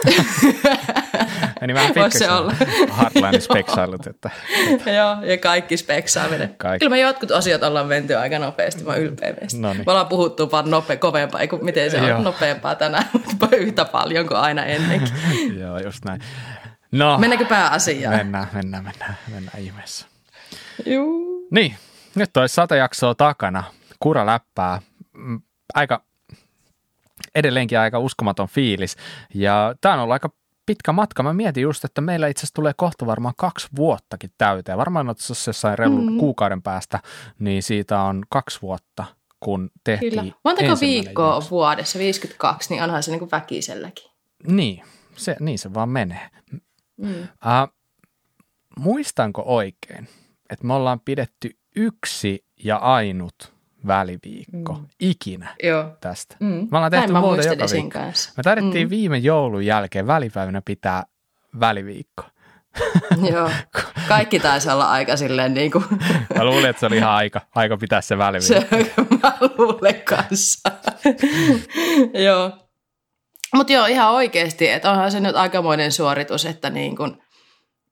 Meni 1.61 1.73
vähän 1.73 1.93
pitkäksi. 1.93 2.19
se 2.19 2.31
olla. 2.31 2.53
Hardline 2.89 3.39
speksailut. 3.39 4.07
Että, 4.07 4.31
että. 4.71 4.91
Joo, 4.97 5.23
ja 5.23 5.37
kaikki 5.37 5.77
speksaaminen. 5.77 6.55
Kaikki. 6.57 6.79
Kyllä 6.79 6.89
me 6.89 6.99
jotkut 6.99 7.31
asiat 7.31 7.63
ollaan 7.63 7.87
menty 7.87 8.15
aika 8.15 8.39
nopeasti, 8.39 8.83
mä 8.83 8.95
ylpeä 8.95 9.33
meistä. 9.41 9.59
No 9.61 9.73
niin. 9.73 9.83
Me 9.85 9.91
ollaan 9.91 10.07
puhuttu 10.07 10.51
vaan 10.51 10.71
nope, 10.71 10.95
kovempaa, 10.95 11.47
kuin 11.47 11.65
miten 11.65 11.91
se 11.91 11.97
Joo. 11.97 12.17
on 12.17 12.23
nopeampaa 12.23 12.75
tänään, 12.75 13.05
mutta 13.25 13.55
yhtä 13.55 13.85
paljon 13.85 14.27
kuin 14.27 14.37
aina 14.37 14.65
ennenkin. 14.65 15.13
Joo, 15.59 15.79
just 15.79 16.05
näin. 16.05 16.21
No, 16.91 17.17
Mennäänkö 17.17 17.45
pääasiaan? 17.45 18.15
Mennään, 18.17 18.47
mennään, 18.53 18.83
mennään, 18.83 19.17
mennään 19.33 19.59
ihmeessä. 19.59 20.05
Juu. 20.85 21.47
Niin, 21.51 21.75
nyt 22.17 22.37
olisi 22.37 22.55
sata 22.55 22.75
jaksoa 22.75 23.15
takana. 23.15 23.63
Kura 23.99 24.25
läppää. 24.25 24.81
Mm, 25.13 25.41
aika 25.73 26.03
edelleenkin 27.35 27.79
aika 27.79 27.99
uskomaton 27.99 28.47
fiilis. 28.47 28.95
Ja 29.33 29.75
tämä 29.81 29.93
on 29.93 29.99
ollut 29.99 30.13
aika 30.13 30.29
pitkä 30.65 30.91
matka. 30.91 31.23
Mä 31.23 31.33
mietin 31.33 31.61
just, 31.61 31.85
että 31.85 32.01
meillä 32.01 32.27
itse 32.27 32.39
asiassa 32.39 32.53
tulee 32.53 32.73
kohta 32.77 33.05
varmaan 33.05 33.33
kaksi 33.37 33.67
vuottakin 33.75 34.31
täyteen. 34.37 34.77
Varmaan 34.77 35.09
ottaisi 35.09 35.49
jossain 35.49 35.79
reilun 35.79 36.11
mm. 36.11 36.17
kuukauden 36.17 36.61
päästä, 36.61 36.99
niin 37.39 37.63
siitä 37.63 38.01
on 38.01 38.23
kaksi 38.29 38.61
vuotta, 38.61 39.05
kun 39.39 39.69
tehtiin 39.83 40.11
Kyllä. 40.11 40.25
Montako 40.43 40.77
viikkoa 40.81 41.35
jakso. 41.35 41.49
vuodessa? 41.49 41.99
52, 41.99 42.69
niin 42.69 42.83
onhan 42.83 43.03
se 43.03 43.11
niin 43.11 43.19
kuin 43.19 43.31
väkiselläkin. 43.31 44.11
Niin, 44.47 44.83
se, 45.15 45.35
niin 45.39 45.59
se 45.59 45.73
vaan 45.73 45.89
menee. 45.89 46.29
Mm. 46.97 47.09
Uh, 47.21 47.73
muistanko 48.79 49.43
oikein, 49.45 50.07
että 50.49 50.67
me 50.67 50.73
ollaan 50.73 50.99
pidetty 50.99 51.57
yksi 51.77 52.45
ja 52.63 52.77
ainut 52.77 53.53
väliviikko 53.87 54.73
mm. 54.73 54.85
ikinä 54.99 55.55
Joo. 55.63 55.97
tästä. 56.01 56.35
Mm. 56.39 56.67
Me 56.71 56.77
ollaan 56.77 56.91
tehty 56.91 57.13
muuta 57.13 57.47
joka 57.47 57.65
viikko. 57.71 57.99
Kanssa. 57.99 58.33
Me 58.37 58.43
tarvittiin 58.43 58.87
mm. 58.87 58.89
viime 58.89 59.17
joulun 59.17 59.65
jälkeen 59.65 60.07
välipäivänä 60.07 60.61
pitää 60.65 61.03
väliviikko. 61.59 62.23
Joo, 63.31 63.51
kaikki 64.07 64.39
taisi 64.39 64.69
olla 64.69 64.91
aika 64.91 65.17
silleen 65.17 65.53
niin 65.53 65.71
kuin. 65.71 65.85
Mä 66.37 66.45
luulin, 66.45 66.69
että 66.69 66.79
se 66.79 66.85
oli 66.85 66.97
ihan 66.97 67.11
aika, 67.11 67.41
aika 67.55 67.77
pitää 67.77 68.01
se 68.01 68.17
väliviikko. 68.17 68.77
Se, 68.77 68.93
mä 69.23 69.37
luulen 69.57 70.01
kanssa. 70.01 70.71
joo. 72.25 72.51
Mutta 73.55 73.73
joo, 73.73 73.85
ihan 73.85 74.11
oikeasti, 74.11 74.69
että 74.69 74.91
onhan 74.91 75.11
se 75.11 75.19
nyt 75.19 75.35
aikamoinen 75.35 75.91
suoritus, 75.91 76.45
että 76.45 76.69
niin 76.69 76.95
kuin 76.95 77.21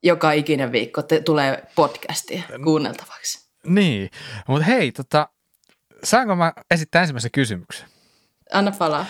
joka 0.04 0.32
ikinen 0.32 0.72
viikko 0.72 1.02
te, 1.02 1.22
tulee 1.22 1.64
podcastia 1.76 2.44
kuunneltavaksi. 2.64 3.45
Niin, 3.66 4.10
mutta 4.48 4.66
hei, 4.66 4.92
tota, 4.92 5.30
saanko 6.04 6.36
mä 6.36 6.54
esittää 6.72 7.02
ensimmäisen 7.02 7.32
kysymyksen? 7.32 7.88
Anna 8.54 8.72
palaa. 8.72 9.06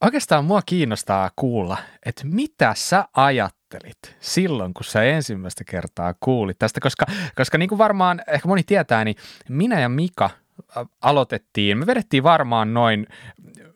Oikeastaan 0.00 0.44
mua 0.44 0.62
kiinnostaa 0.66 1.30
kuulla, 1.36 1.76
että 2.06 2.22
mitä 2.24 2.74
sä 2.76 3.04
ajattelit 3.12 4.16
silloin, 4.20 4.74
kun 4.74 4.84
sä 4.84 5.02
ensimmäistä 5.02 5.64
kertaa 5.64 6.14
kuulit 6.20 6.58
tästä, 6.58 6.80
koska, 6.80 7.06
koska 7.36 7.58
niin 7.58 7.68
kuin 7.68 7.78
varmaan 7.78 8.22
ehkä 8.26 8.48
moni 8.48 8.62
tietää, 8.62 9.04
niin 9.04 9.16
minä 9.48 9.80
ja 9.80 9.88
Mika 9.88 10.30
aloitettiin, 11.00 11.78
me 11.78 11.86
vedettiin 11.86 12.22
varmaan 12.22 12.74
noin 12.74 13.06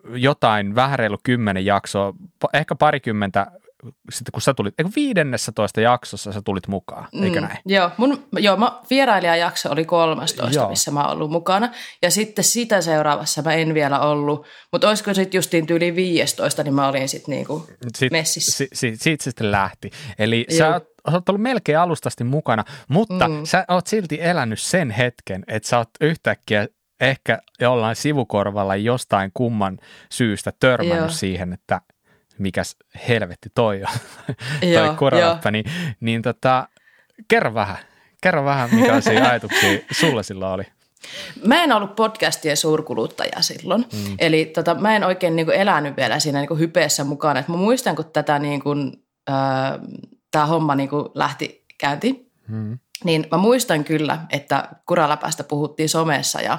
jotain 0.04 0.74
vähän 0.74 0.98
reilu 0.98 1.18
kymmenen 1.22 1.64
jaksoa, 1.66 2.14
ehkä 2.52 2.74
parikymmentä 2.74 3.46
sitten 4.10 4.32
kun 4.32 4.42
sä 4.42 4.54
tulit, 4.54 4.74
eikö 4.78 4.90
viidennessä 4.96 5.52
toista 5.52 5.80
jaksossa 5.80 6.32
sä 6.32 6.42
tulit 6.44 6.68
mukaan, 6.68 7.08
eikö 7.22 7.40
mm, 7.40 7.46
näin? 7.46 7.58
Joo, 7.66 7.90
mun, 7.96 8.28
joo 8.38 8.56
mä, 8.56 8.80
vierailijajakso 8.90 9.72
oli 9.72 9.84
13, 9.84 10.48
joo. 10.52 10.68
missä 10.68 10.90
mä 10.90 11.02
oon 11.02 11.12
ollut 11.12 11.30
mukana. 11.30 11.68
Ja 12.02 12.10
sitten 12.10 12.44
sitä 12.44 12.80
seuraavassa 12.80 13.42
mä 13.42 13.54
en 13.54 13.74
vielä 13.74 14.00
ollut, 14.00 14.46
mutta 14.72 14.88
olisiko 14.88 15.14
sitten 15.14 15.38
justiin 15.38 15.66
tyyli 15.66 15.94
15, 15.94 16.62
niin 16.62 16.74
mä 16.74 16.88
olin 16.88 17.08
sitten 17.08 17.32
niinku 17.32 17.66
sit, 17.96 18.12
messissä. 18.12 18.52
Si, 18.52 18.68
si, 18.72 18.96
siitä 18.96 19.24
sitten 19.24 19.50
lähti. 19.50 19.90
Eli 20.18 20.46
joo. 20.50 20.58
sä 20.58 20.72
oot, 20.72 20.84
oot 21.12 21.28
ollut 21.28 21.42
melkein 21.42 21.78
alustasti 21.78 22.24
mukana, 22.24 22.64
mutta 22.88 23.28
mm. 23.28 23.44
sä 23.44 23.64
oot 23.68 23.86
silti 23.86 24.18
elänyt 24.20 24.60
sen 24.60 24.90
hetken, 24.90 25.44
että 25.48 25.68
sä 25.68 25.78
oot 25.78 25.90
yhtäkkiä 26.00 26.66
ehkä 27.00 27.38
jollain 27.60 27.96
sivukorvalla 27.96 28.76
jostain 28.76 29.30
kumman 29.34 29.78
syystä 30.12 30.52
törmännyt 30.60 30.98
Joo. 30.98 31.08
siihen, 31.08 31.52
että– 31.52 31.80
mikäs 32.38 32.76
helvetti 33.08 33.48
toi 33.54 33.82
on, 33.82 33.88
toi 34.74 34.96
koraläppä, 34.96 35.50
niin, 35.50 35.64
niin 36.00 36.22
tota, 36.22 36.68
kerro 37.28 37.54
vähän, 37.54 37.78
kerro 38.22 38.44
vähän, 38.44 38.74
mikä 38.74 38.92
ajatuksia 39.30 39.78
sulla 39.90 40.22
silloin 40.22 40.52
oli. 40.52 40.64
Mä 41.46 41.62
en 41.62 41.72
ollut 41.72 41.96
podcastien 41.96 42.56
suurkuluttaja 42.56 43.42
silloin, 43.42 43.84
mm. 43.92 44.14
eli 44.18 44.46
tota, 44.46 44.74
mä 44.74 44.96
en 44.96 45.04
oikein 45.04 45.36
niin 45.36 45.46
kuin, 45.46 45.58
elänyt 45.58 45.96
vielä 45.96 46.18
siinä 46.18 46.38
niin 46.38 46.48
kuin, 46.48 46.60
hypeessä 46.60 47.04
mukana. 47.04 47.40
Et 47.40 47.48
mä 47.48 47.56
muistan, 47.56 47.96
kun 47.96 48.10
tätä 48.12 48.38
niin 48.38 48.62
kuin, 48.62 48.92
äh, 49.30 49.36
tämä 50.30 50.46
homma 50.46 50.74
niin 50.74 50.88
kuin, 50.88 51.04
lähti 51.14 51.64
käyntiin, 51.78 52.30
mm. 52.48 52.78
niin 53.04 53.26
mä 53.30 53.38
muistan 53.38 53.84
kyllä, 53.84 54.18
että 54.30 54.68
kuraläpästä 54.86 55.44
puhuttiin 55.44 55.88
somessa 55.88 56.40
ja 56.40 56.58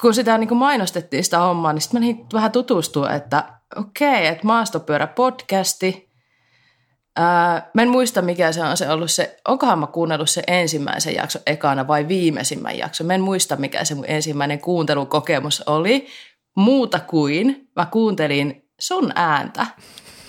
kun 0.00 0.14
sitä 0.14 0.38
niin 0.38 0.48
kuin 0.48 0.58
mainostettiin 0.58 1.24
sitä 1.24 1.38
hommaa, 1.38 1.72
niin 1.72 1.82
sitten 1.82 2.00
mä 2.00 2.06
niin 2.06 2.26
vähän 2.32 2.52
tutustua, 2.52 3.10
että 3.10 3.44
okei, 3.76 4.08
okay, 4.08 4.24
että 4.24 4.46
maastopyörä 4.46 5.06
podcasti. 5.06 6.10
Ää, 7.16 7.70
mä 7.74 7.82
en 7.82 7.88
muista, 7.88 8.22
mikä 8.22 8.52
se 8.52 8.62
on 8.62 8.76
se 8.76 8.90
ollut 8.90 9.10
se, 9.10 9.40
onkohan 9.48 9.78
mä 9.78 9.86
kuunnellut 9.86 10.30
se 10.30 10.42
ensimmäisen 10.46 11.14
jakso 11.14 11.38
ekana 11.46 11.88
vai 11.88 12.08
viimeisimmän 12.08 12.78
jakso. 12.78 13.04
Mä 13.04 13.14
en 13.14 13.20
muista, 13.20 13.56
mikä 13.56 13.84
se 13.84 13.94
mun 13.94 14.04
ensimmäinen 14.08 14.60
kuuntelukokemus 14.60 15.62
oli. 15.66 16.06
Muuta 16.56 17.00
kuin 17.00 17.68
mä 17.76 17.86
kuuntelin 17.86 18.68
sun 18.80 19.12
ääntä. 19.14 19.66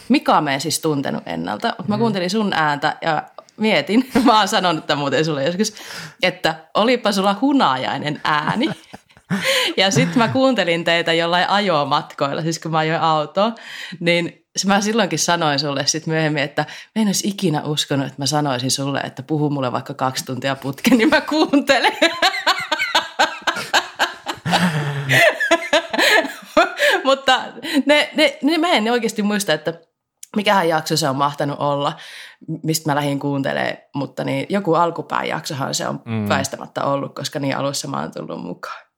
Mika 0.09 0.41
mä 0.41 0.53
en 0.53 0.61
siis 0.61 0.79
tuntenut 0.79 1.23
ennalta, 1.25 1.67
mutta 1.67 1.89
mä 1.89 1.95
mm. 1.95 1.99
kuuntelin 1.99 2.29
sun 2.29 2.53
ääntä 2.53 2.97
ja 3.01 3.23
mietin, 3.57 4.09
mä 4.25 4.39
oon 4.39 4.47
sanonut 4.47 4.87
tämän 4.87 4.99
muuten 4.99 5.25
sulle 5.25 5.43
joskus, 5.43 5.73
että 6.23 6.55
olipa 6.73 7.11
sulla 7.11 7.35
hunajainen 7.41 8.21
ääni. 8.23 8.69
Ja 9.77 9.91
sitten 9.91 10.17
mä 10.17 10.27
kuuntelin 10.27 10.83
teitä 10.83 11.13
jollain 11.13 11.49
ajomatkoilla, 11.49 12.41
siis 12.41 12.59
kun 12.59 12.71
mä 12.71 12.77
ajoin 12.77 13.01
autoa, 13.01 13.51
niin 13.99 14.45
mä 14.65 14.81
silloinkin 14.81 15.19
sanoin 15.19 15.59
sulle 15.59 15.85
sitten 15.85 16.13
myöhemmin, 16.13 16.43
että 16.43 16.65
mä 16.95 17.01
en 17.01 17.07
olisi 17.07 17.27
ikinä 17.27 17.63
uskonut, 17.63 18.07
että 18.07 18.21
mä 18.21 18.25
sanoisin 18.25 18.71
sulle, 18.71 18.99
että 18.99 19.23
puhu 19.23 19.49
mulle 19.49 19.71
vaikka 19.71 19.93
kaksi 19.93 20.25
tuntia 20.25 20.55
putken, 20.55 20.97
niin 20.97 21.09
mä 21.09 21.21
kuuntelen. 21.21 21.97
Mutta 27.03 27.41
ne, 27.85 28.09
ne, 28.15 28.37
ne, 28.43 28.57
mä 28.57 28.67
en 28.67 28.91
oikeasti 28.91 29.23
muista, 29.23 29.53
että 29.53 29.73
mikähän 30.35 30.69
jakso 30.69 30.97
se 30.97 31.09
on 31.09 31.15
mahtanut 31.15 31.59
olla, 31.59 31.93
mistä 32.63 32.89
mä 32.91 32.95
lähdin 32.95 33.19
kuuntelemaan, 33.19 33.77
mutta 33.95 34.23
niin 34.23 34.45
joku 34.49 34.73
alkupääjaksohan 34.73 35.75
se 35.75 35.87
on 35.87 36.01
mm. 36.05 36.29
väistämättä 36.29 36.83
ollut, 36.83 37.15
koska 37.15 37.39
niin 37.39 37.57
alussa 37.57 37.87
mä 37.87 38.01
oon 38.01 38.11
tullut 38.11 38.43
mukaan. 38.43 38.90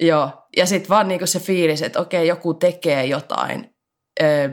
Joo, 0.00 0.48
ja 0.56 0.66
sitten 0.66 0.88
vaan 0.88 1.08
niinku 1.08 1.26
se 1.26 1.40
fiilis, 1.40 1.82
että 1.82 2.00
okei, 2.00 2.28
joku 2.28 2.54
tekee 2.54 3.04
jotain. 3.06 3.74
Öö, 4.22 4.48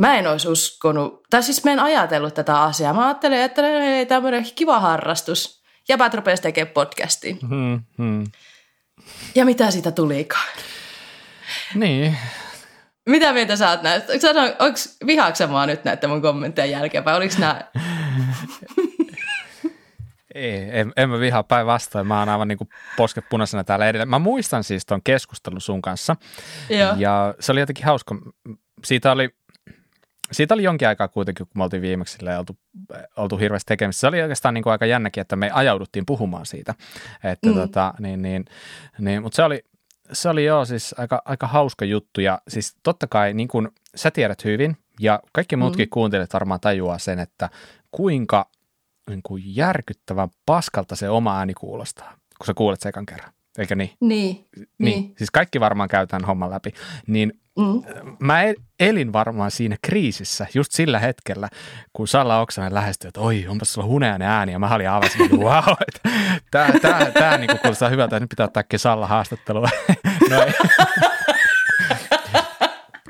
mä 0.00 0.16
en 0.16 0.26
olisi 0.26 0.48
uskonut, 0.48 1.22
tai 1.30 1.42
siis 1.42 1.64
mä 1.64 1.72
en 1.72 1.80
ajatellut 1.80 2.34
tätä 2.34 2.62
asiaa. 2.62 2.94
Mä 2.94 3.06
ajattelin, 3.06 3.38
että 3.38 3.66
ei 3.66 4.06
tämmöinen 4.06 4.46
kiva 4.54 4.80
harrastus. 4.80 5.62
jäbät 5.88 6.14
rupesi 6.14 6.42
tekemään 6.42 6.74
podcastia. 6.74 7.36
Hmm, 7.48 7.80
hmm. 7.98 8.24
Ja 9.34 9.44
mitä 9.44 9.70
siitä 9.70 9.90
tulikaan? 9.90 10.56
Niin. 11.74 12.16
Mitä 13.08 13.32
mieltä 13.32 13.56
sä 13.56 13.70
oot 13.70 13.82
näistä? 13.82 14.12
Onko 14.58 14.78
vihaaksa 15.06 15.46
mua 15.46 15.66
nyt 15.66 15.84
näitä 15.84 16.08
mun 16.08 16.22
kommentteja 16.22 16.78
jälkeen 16.78 17.04
vai 17.04 17.16
oliko 17.16 17.34
nämä... 17.38 17.60
Ei, 20.34 20.68
en, 20.78 20.92
en 20.96 21.10
mä 21.10 21.20
vihaa 21.20 21.42
päinvastoin. 21.42 22.06
Mä 22.06 22.18
oon 22.18 22.28
aivan 22.28 22.48
niin 22.48 22.58
posket 22.96 23.24
punaisena 23.30 23.64
täällä 23.64 23.88
edellä. 23.88 24.06
Mä 24.06 24.18
muistan 24.18 24.64
siis 24.64 24.86
ton 24.86 25.00
keskustelun 25.04 25.60
sun 25.60 25.82
kanssa. 25.82 26.16
Joo. 26.70 26.94
Ja 26.96 27.34
se 27.40 27.52
oli 27.52 27.60
jotenkin 27.60 27.84
hauska. 27.84 28.14
Siitä 28.84 29.12
oli, 29.12 29.28
siitä 30.32 30.54
oli 30.54 30.62
jonkin 30.62 30.88
aikaa 30.88 31.08
kuitenkin, 31.08 31.46
kun 31.46 31.58
me 31.58 31.64
oltiin 31.64 31.82
viimeksi 31.82 32.18
oltu, 32.38 32.58
oltu 33.16 33.36
hirveästi 33.36 33.68
tekemisissä. 33.68 34.00
Se 34.00 34.06
oli 34.06 34.22
oikeastaan 34.22 34.54
niin 34.54 34.62
kuin 34.62 34.72
aika 34.72 34.86
jännäkin, 34.86 35.20
että 35.20 35.36
me 35.36 35.50
ajauduttiin 35.50 36.06
puhumaan 36.06 36.46
siitä. 36.46 36.74
Että 37.24 37.48
mm. 37.48 37.54
tota, 37.54 37.94
niin, 37.98 38.22
niin, 38.22 38.44
niin, 38.98 39.22
mutta 39.22 39.36
se 39.36 39.42
oli, 39.42 39.64
se 40.12 40.28
oli 40.28 40.44
joo 40.44 40.64
siis 40.64 40.94
aika, 40.98 41.22
aika 41.24 41.46
hauska 41.46 41.84
juttu 41.84 42.20
ja 42.20 42.38
siis 42.48 42.76
totta 42.82 43.06
kai 43.06 43.34
niin 43.34 43.48
kuin 43.48 43.68
sä 43.94 44.10
tiedät 44.10 44.44
hyvin 44.44 44.76
ja 45.00 45.20
kaikki 45.32 45.56
muutkin 45.56 45.86
mm. 45.86 45.90
kuuntelijat 45.90 46.32
varmaan 46.32 46.60
tajuaa 46.60 46.98
sen, 46.98 47.18
että 47.18 47.50
kuinka 47.90 48.53
niin 49.10 49.20
kuin 49.22 49.42
järkyttävän 49.46 50.28
paskalta 50.46 50.96
se 50.96 51.08
oma 51.08 51.38
ääni 51.38 51.54
kuulostaa, 51.54 52.10
kun 52.38 52.46
sä 52.46 52.54
kuulet 52.54 52.80
sekan 52.80 53.06
kerran. 53.06 53.32
Eikö 53.58 53.74
niin? 53.74 53.90
Niin. 54.00 54.46
niin. 54.54 54.68
niin. 54.78 55.14
Siis 55.18 55.30
kaikki 55.30 55.60
varmaan 55.60 55.88
käytän 55.88 56.24
homman 56.24 56.50
läpi. 56.50 56.70
Niin 57.06 57.32
mm. 57.58 57.82
mä 58.18 58.42
e-, 58.42 58.54
elin 58.80 59.12
varmaan 59.12 59.50
siinä 59.50 59.76
kriisissä 59.82 60.46
just 60.54 60.72
sillä 60.72 60.98
hetkellä, 60.98 61.48
kun 61.92 62.08
Salla 62.08 62.40
Oksanen 62.40 62.74
lähestyi, 62.74 63.08
että 63.08 63.20
oi, 63.20 63.46
onpas 63.48 63.72
sulla 63.72 63.88
huneainen 63.88 64.28
ääni. 64.28 64.52
Ja 64.52 64.58
mä 64.58 64.74
olin 64.74 64.90
aivan 64.90 65.10
että 65.24 65.36
wow, 65.36 65.76
että 65.88 66.08
tää, 66.50 66.72
tää, 66.82 67.10
tää 67.10 67.38
niin 67.38 67.58
kuulostaa 67.62 67.88
hyvältä, 67.88 68.16
että 68.16 68.24
nyt 68.24 68.30
pitää 68.30 68.46
ottaa 68.46 68.62
Salla 68.76 69.06
haastattelua. 69.06 69.68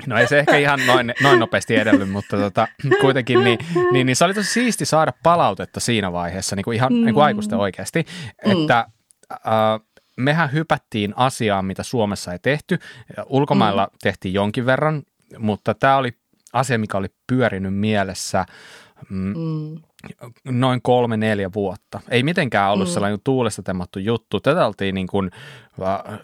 No 0.07 0.17
ei 0.17 0.27
se 0.27 0.39
ehkä 0.39 0.57
ihan 0.57 0.79
noin, 0.87 1.13
noin 1.21 1.39
nopeasti 1.39 1.75
edellyt, 1.75 2.09
mutta 2.09 2.37
tota, 2.37 2.67
kuitenkin 3.01 3.43
niin, 3.43 3.59
niin, 3.91 4.05
niin 4.05 4.15
se 4.15 4.25
oli 4.25 4.33
tosi 4.33 4.49
siisti 4.49 4.85
saada 4.85 5.13
palautetta 5.23 5.79
siinä 5.79 6.11
vaiheessa, 6.11 6.55
niin 6.55 6.63
kuin 6.63 6.75
ihan 6.75 6.93
mm. 6.93 7.05
niin 7.05 7.13
kuin 7.13 7.23
aikuisten 7.23 7.59
oikeasti, 7.59 8.05
että 8.45 8.85
äh, 9.31 9.39
mehän 10.17 10.51
hypättiin 10.51 11.13
asiaan, 11.15 11.65
mitä 11.65 11.83
Suomessa 11.83 12.31
ei 12.31 12.39
tehty. 12.39 12.79
Ulkomailla 13.25 13.85
mm. 13.85 13.97
tehtiin 14.01 14.33
jonkin 14.33 14.65
verran, 14.65 15.03
mutta 15.37 15.73
tämä 15.73 15.97
oli 15.97 16.11
asia, 16.53 16.79
mikä 16.79 16.97
oli 16.97 17.07
pyörinyt 17.27 17.75
mielessä 17.75 18.45
mm, 19.09 19.33
mm. 19.37 19.81
Noin 20.45 20.81
kolme, 20.81 21.17
neljä 21.17 21.49
vuotta. 21.55 21.99
Ei 22.09 22.23
mitenkään 22.23 22.71
ollut 22.71 22.87
mm. 22.87 22.93
sellainen 22.93 23.19
tuulesta 23.23 23.63
temmattu 23.63 23.99
juttu. 23.99 24.39
Tätä 24.39 24.67
oltiin 24.67 24.95
niin 24.95 25.07
kuin 25.07 25.31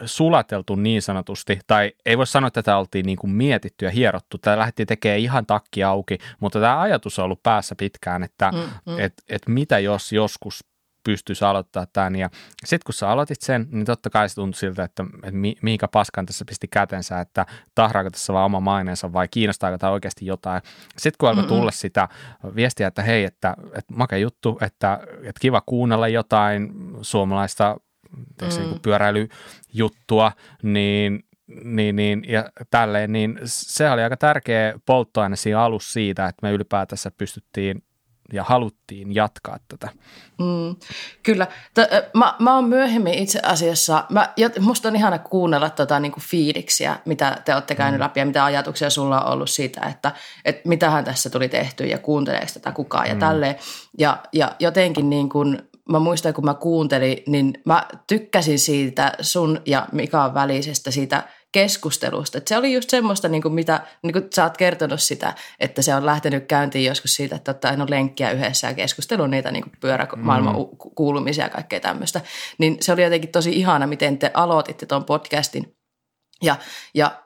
sulateltu 0.05 0.75
niin 0.75 1.01
sanotusti, 1.01 1.59
tai 1.67 1.91
ei 2.05 2.17
voi 2.17 2.27
sanoa, 2.27 2.47
että 2.47 2.61
tätä 2.61 2.77
oltiin 2.77 3.05
niin 3.05 3.17
kuin 3.17 3.31
mietitty 3.31 3.85
ja 3.85 3.91
hierottu. 3.91 4.37
Tämä 4.37 4.57
lähti 4.57 4.85
tekemään 4.85 5.19
ihan 5.19 5.45
takki 5.45 5.83
auki, 5.83 6.17
mutta 6.39 6.59
tämä 6.59 6.81
ajatus 6.81 7.19
on 7.19 7.25
ollut 7.25 7.43
päässä 7.43 7.75
pitkään, 7.75 8.23
että 8.23 8.51
mm, 8.51 8.93
mm. 8.93 8.99
Et, 8.99 9.13
et 9.29 9.41
mitä 9.47 9.79
jos 9.79 10.11
joskus 10.11 10.70
pystyisi 11.03 11.45
aloittaa 11.45 11.85
tämän. 11.93 12.15
Ja 12.15 12.29
sitten 12.65 12.85
kun 12.85 12.93
sä 12.93 13.09
aloitit 13.09 13.41
sen, 13.41 13.67
niin 13.71 13.85
totta 13.85 14.09
kai 14.09 14.29
se 14.29 14.35
tuntui 14.35 14.59
siltä, 14.59 14.83
että, 14.83 15.03
että 15.23 15.39
mihinkä 15.61 15.87
paskan 15.87 16.25
tässä 16.25 16.45
pisti 16.45 16.67
kätensä, 16.67 17.19
että 17.19 17.45
tahraako 17.75 18.09
tässä 18.09 18.33
vaan 18.33 18.45
oma 18.45 18.59
maineensa 18.59 19.13
vai 19.13 19.27
kiinnostaako 19.27 19.77
tämä 19.77 19.91
oikeasti 19.91 20.25
jotain. 20.25 20.61
Sitten 20.97 21.17
kun 21.19 21.29
alkoi 21.29 21.43
tulla 21.43 21.71
sitä 21.71 22.07
viestiä, 22.55 22.87
että 22.87 23.01
hei, 23.01 23.23
että, 23.23 23.55
että 23.65 23.93
make 23.95 24.19
juttu, 24.19 24.57
että, 24.61 24.99
että 25.03 25.39
kiva 25.39 25.61
kuunnella 25.65 26.07
jotain 26.07 26.73
suomalaista 27.01 27.75
mm. 28.11 28.47
niin 28.57 28.79
pyöräilyjuttua, 28.79 30.31
niin 30.63 31.23
niin, 31.63 31.95
niin, 31.95 32.23
ja 32.27 32.49
tälleen, 32.69 33.11
niin 33.11 33.39
se 33.43 33.89
oli 33.89 34.03
aika 34.03 34.17
tärkeä 34.17 34.73
polttoaine 34.85 35.35
siinä 35.35 35.61
alussa 35.61 35.93
siitä, 35.93 36.25
että 36.25 36.47
me 36.47 36.51
ylipäätänsä 36.51 37.11
pystyttiin 37.17 37.83
ja 38.33 38.43
haluttiin 38.43 39.15
jatkaa 39.15 39.57
tätä. 39.67 39.89
Mm, 40.39 40.75
kyllä. 41.23 41.47
T- 41.73 42.13
mä, 42.13 42.35
mä 42.39 42.55
oon 42.55 42.65
myöhemmin 42.65 43.13
itse 43.13 43.39
asiassa, 43.43 44.05
mä, 44.09 44.33
musta 44.59 44.87
on 44.87 44.95
ihana 44.95 45.19
kuunnella 45.19 45.69
tota, 45.69 45.99
niin 45.99 46.11
kuin 46.11 46.23
fiiliksiä, 46.23 46.99
mitä 47.05 47.37
te 47.45 47.53
olette 47.53 47.75
käynyt 47.75 47.99
mm. 47.99 48.03
läpi 48.03 48.19
ja 48.19 48.25
mitä 48.25 48.45
ajatuksia 48.45 48.89
sulla 48.89 49.21
on 49.21 49.33
ollut 49.33 49.49
siitä, 49.49 49.81
että 49.81 50.11
et 50.45 50.65
mitähän 50.65 51.03
tässä 51.03 51.29
tuli 51.29 51.49
tehty 51.49 51.85
ja 51.85 51.97
kuunteleeko 51.97 52.51
tätä 52.53 52.71
kukaan 52.71 53.07
ja 53.07 53.13
mm. 53.13 53.19
tälleen. 53.19 53.55
Ja, 53.97 54.17
ja 54.33 54.55
jotenkin 54.59 55.09
niin 55.09 55.29
kuin, 55.29 55.59
mä 55.89 55.99
muistan, 55.99 56.33
kun 56.33 56.45
mä 56.45 56.53
kuuntelin, 56.53 57.23
niin 57.27 57.53
mä 57.65 57.87
tykkäsin 58.07 58.59
siitä 58.59 59.11
sun 59.21 59.61
ja 59.65 59.87
Mikan 59.91 60.33
välisestä 60.33 60.91
siitä– 60.91 61.23
keskustelusta. 61.51 62.37
Et 62.37 62.47
se 62.47 62.57
oli 62.57 62.73
just 62.73 62.89
semmoista, 62.89 63.27
niin 63.27 63.41
kuin 63.41 63.53
mitä 63.53 63.81
niin 64.03 64.13
kuin 64.13 64.27
sä 64.35 64.43
oot 64.43 64.57
kertonut 64.57 65.01
sitä, 65.01 65.33
että 65.59 65.81
se 65.81 65.95
on 65.95 66.05
lähtenyt 66.05 66.45
käyntiin 66.45 66.85
joskus 66.85 67.15
siitä, 67.15 67.35
että 67.35 67.51
ottaa 67.51 67.71
aina 67.71 67.85
lenkkiä 67.89 68.31
yhdessä 68.31 68.67
ja 68.67 68.73
keskustelu 68.73 69.27
niitä 69.27 69.51
niin 69.51 69.63
pyörämaailman 69.79 70.55
mm. 70.55 70.65
kuulumisia 70.95 71.45
ja 71.45 71.49
kaikkea 71.49 71.79
tämmöistä. 71.79 72.21
Niin 72.57 72.77
se 72.81 72.93
oli 72.93 73.03
jotenkin 73.03 73.31
tosi 73.31 73.51
ihana, 73.51 73.87
miten 73.87 74.17
te 74.17 74.31
aloititte 74.33 74.85
tuon 74.85 75.05
podcastin. 75.05 75.75
Ja, 76.43 76.55
ja 76.93 77.21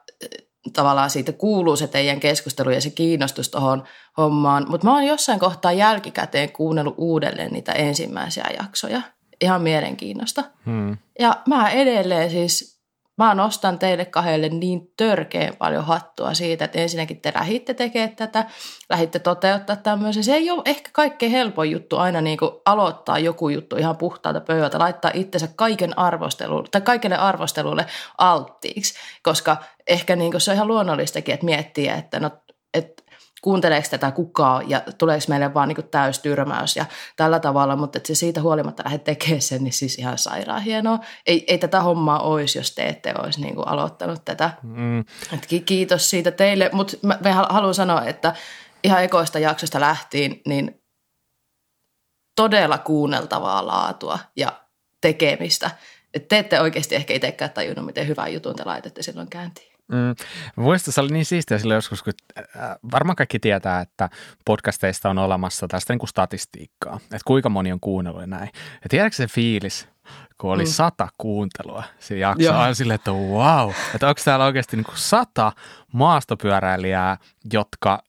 tavallaan 0.72 1.10
siitä 1.10 1.32
kuuluu 1.32 1.76
se 1.76 1.86
teidän 1.86 2.20
keskustelu 2.20 2.70
ja 2.70 2.80
se 2.80 2.90
kiinnostus 2.90 3.48
tuohon 3.48 3.84
hommaan. 4.16 4.66
Mutta 4.68 4.86
mä 4.86 4.94
oon 4.94 5.06
jossain 5.06 5.40
kohtaa 5.40 5.72
jälkikäteen 5.72 6.52
kuunnellut 6.52 6.94
uudelleen 6.98 7.52
niitä 7.52 7.72
ensimmäisiä 7.72 8.46
jaksoja. 8.58 9.02
Ihan 9.40 9.62
mielenkiinnosta. 9.62 10.44
Hmm. 10.66 10.96
Ja 11.18 11.42
mä 11.48 11.70
edelleen 11.70 12.30
siis 12.30 12.75
mä 13.16 13.34
nostan 13.34 13.78
teille 13.78 14.04
kahdelle 14.04 14.48
niin 14.48 14.92
törkeän 14.96 15.56
paljon 15.56 15.84
hattua 15.84 16.34
siitä, 16.34 16.64
että 16.64 16.78
ensinnäkin 16.78 17.20
te 17.20 17.32
lähditte 17.34 17.74
tekemään 17.74 18.16
tätä, 18.16 18.46
lähditte 18.90 19.18
toteuttaa 19.18 19.76
tämmöisen. 19.76 20.24
Se 20.24 20.34
ei 20.34 20.50
ole 20.50 20.62
ehkä 20.64 20.90
kaikkein 20.92 21.32
helpoin 21.32 21.70
juttu 21.70 21.96
aina 21.96 22.20
niin 22.20 22.38
kuin 22.38 22.50
aloittaa 22.66 23.18
joku 23.18 23.48
juttu 23.48 23.76
ihan 23.76 23.96
puhtaalta 23.96 24.40
pöydältä, 24.40 24.78
laittaa 24.78 25.10
itsensä 25.14 25.48
kaiken 25.56 25.98
arvostelulle 25.98 26.68
tai 26.70 26.80
kaikille 26.80 27.16
arvostelulle 27.16 27.86
alttiiksi, 28.18 28.94
koska 29.22 29.56
ehkä 29.86 30.16
niin 30.16 30.30
kuin 30.30 30.40
se 30.40 30.50
on 30.50 30.54
ihan 30.54 30.68
luonnollistakin, 30.68 31.34
että 31.34 31.46
miettiä, 31.46 31.94
että 31.94 32.20
no, 32.20 32.30
että 32.74 33.02
kuunteleeko 33.46 33.88
tätä 33.90 34.10
kukaan 34.10 34.70
ja 34.70 34.82
tuleeko 34.98 35.24
meille 35.28 35.54
vaan 35.54 35.68
niin 35.68 35.88
täystyrmäys 35.90 36.76
ja 36.76 36.86
tällä 37.16 37.40
tavalla, 37.40 37.76
mutta 37.76 37.98
että 37.98 38.06
se 38.06 38.14
siitä 38.14 38.42
huolimatta 38.42 38.82
lähde 38.84 38.98
tekemään 38.98 39.42
sen, 39.42 39.64
niin 39.64 39.72
siis 39.72 39.98
ihan 39.98 40.18
sairaan 40.18 40.62
hienoa. 40.62 40.98
Ei, 41.26 41.44
ei 41.46 41.58
tätä 41.58 41.80
hommaa 41.80 42.18
olisi, 42.18 42.58
jos 42.58 42.74
te 42.74 42.86
ette 42.86 43.14
olisi 43.18 43.40
niin 43.40 43.54
kuin 43.54 43.68
aloittanut 43.68 44.24
tätä. 44.24 44.50
Mm. 44.62 45.00
Et 45.00 45.46
kiitos 45.66 46.10
siitä 46.10 46.30
teille, 46.30 46.70
mutta 46.72 46.96
mä 47.02 47.32
haluan 47.48 47.74
sanoa, 47.74 48.04
että 48.04 48.34
ihan 48.84 49.04
ekoista 49.04 49.38
jaksosta 49.38 49.80
lähtien, 49.80 50.40
niin 50.46 50.82
todella 52.36 52.78
kuunneltavaa 52.78 53.66
laatua 53.66 54.18
ja 54.36 54.52
tekemistä. 55.00 55.70
Et 56.14 56.28
te 56.28 56.38
ette 56.38 56.60
oikeasti 56.60 56.94
ehkä 56.94 57.14
itsekään 57.14 57.50
tajunnut, 57.50 57.86
miten 57.86 58.08
hyvän 58.08 58.32
jutun 58.32 58.56
te 58.56 58.64
laitatte 58.64 59.02
silloin 59.02 59.30
käyntiin. 59.30 59.75
Mm. 59.88 60.14
Muistan, 60.56 60.94
se 60.94 61.00
oli 61.00 61.12
niin 61.12 61.24
siistiä 61.24 61.58
silloin 61.58 61.76
joskus, 61.76 62.02
kun 62.02 62.12
äh, 62.38 62.44
varmaan 62.92 63.16
kaikki 63.16 63.38
tietää, 63.38 63.80
että 63.80 64.10
podcasteista 64.44 65.10
on 65.10 65.18
olemassa 65.18 65.68
tästä 65.68 65.92
niin 65.92 65.98
kuin 65.98 66.08
statistiikkaa, 66.08 67.00
että 67.02 67.18
kuinka 67.24 67.48
moni 67.48 67.72
on 67.72 67.80
kuunnellut 67.80 68.20
ja 68.20 68.26
näin. 68.26 68.50
Ja 68.82 68.88
tiedätkö 68.88 69.16
se 69.16 69.26
fiilis, 69.26 69.88
kun 70.40 70.52
oli 70.52 70.64
mm. 70.64 70.70
sata 70.70 71.08
kuuntelua 71.18 71.82
siinä 71.98 72.20
jaksossa, 72.20 72.60
aina 72.60 72.74
silleen, 72.74 72.94
että 72.94 73.12
wow, 73.12 73.70
että 73.94 74.08
onko 74.08 74.20
täällä 74.24 74.44
oikeasti 74.44 74.76
niin 74.76 74.84
kuin 74.84 74.98
sata 74.98 75.52
maastopyöräilijää, 75.92 77.16
jotka 77.52 78.02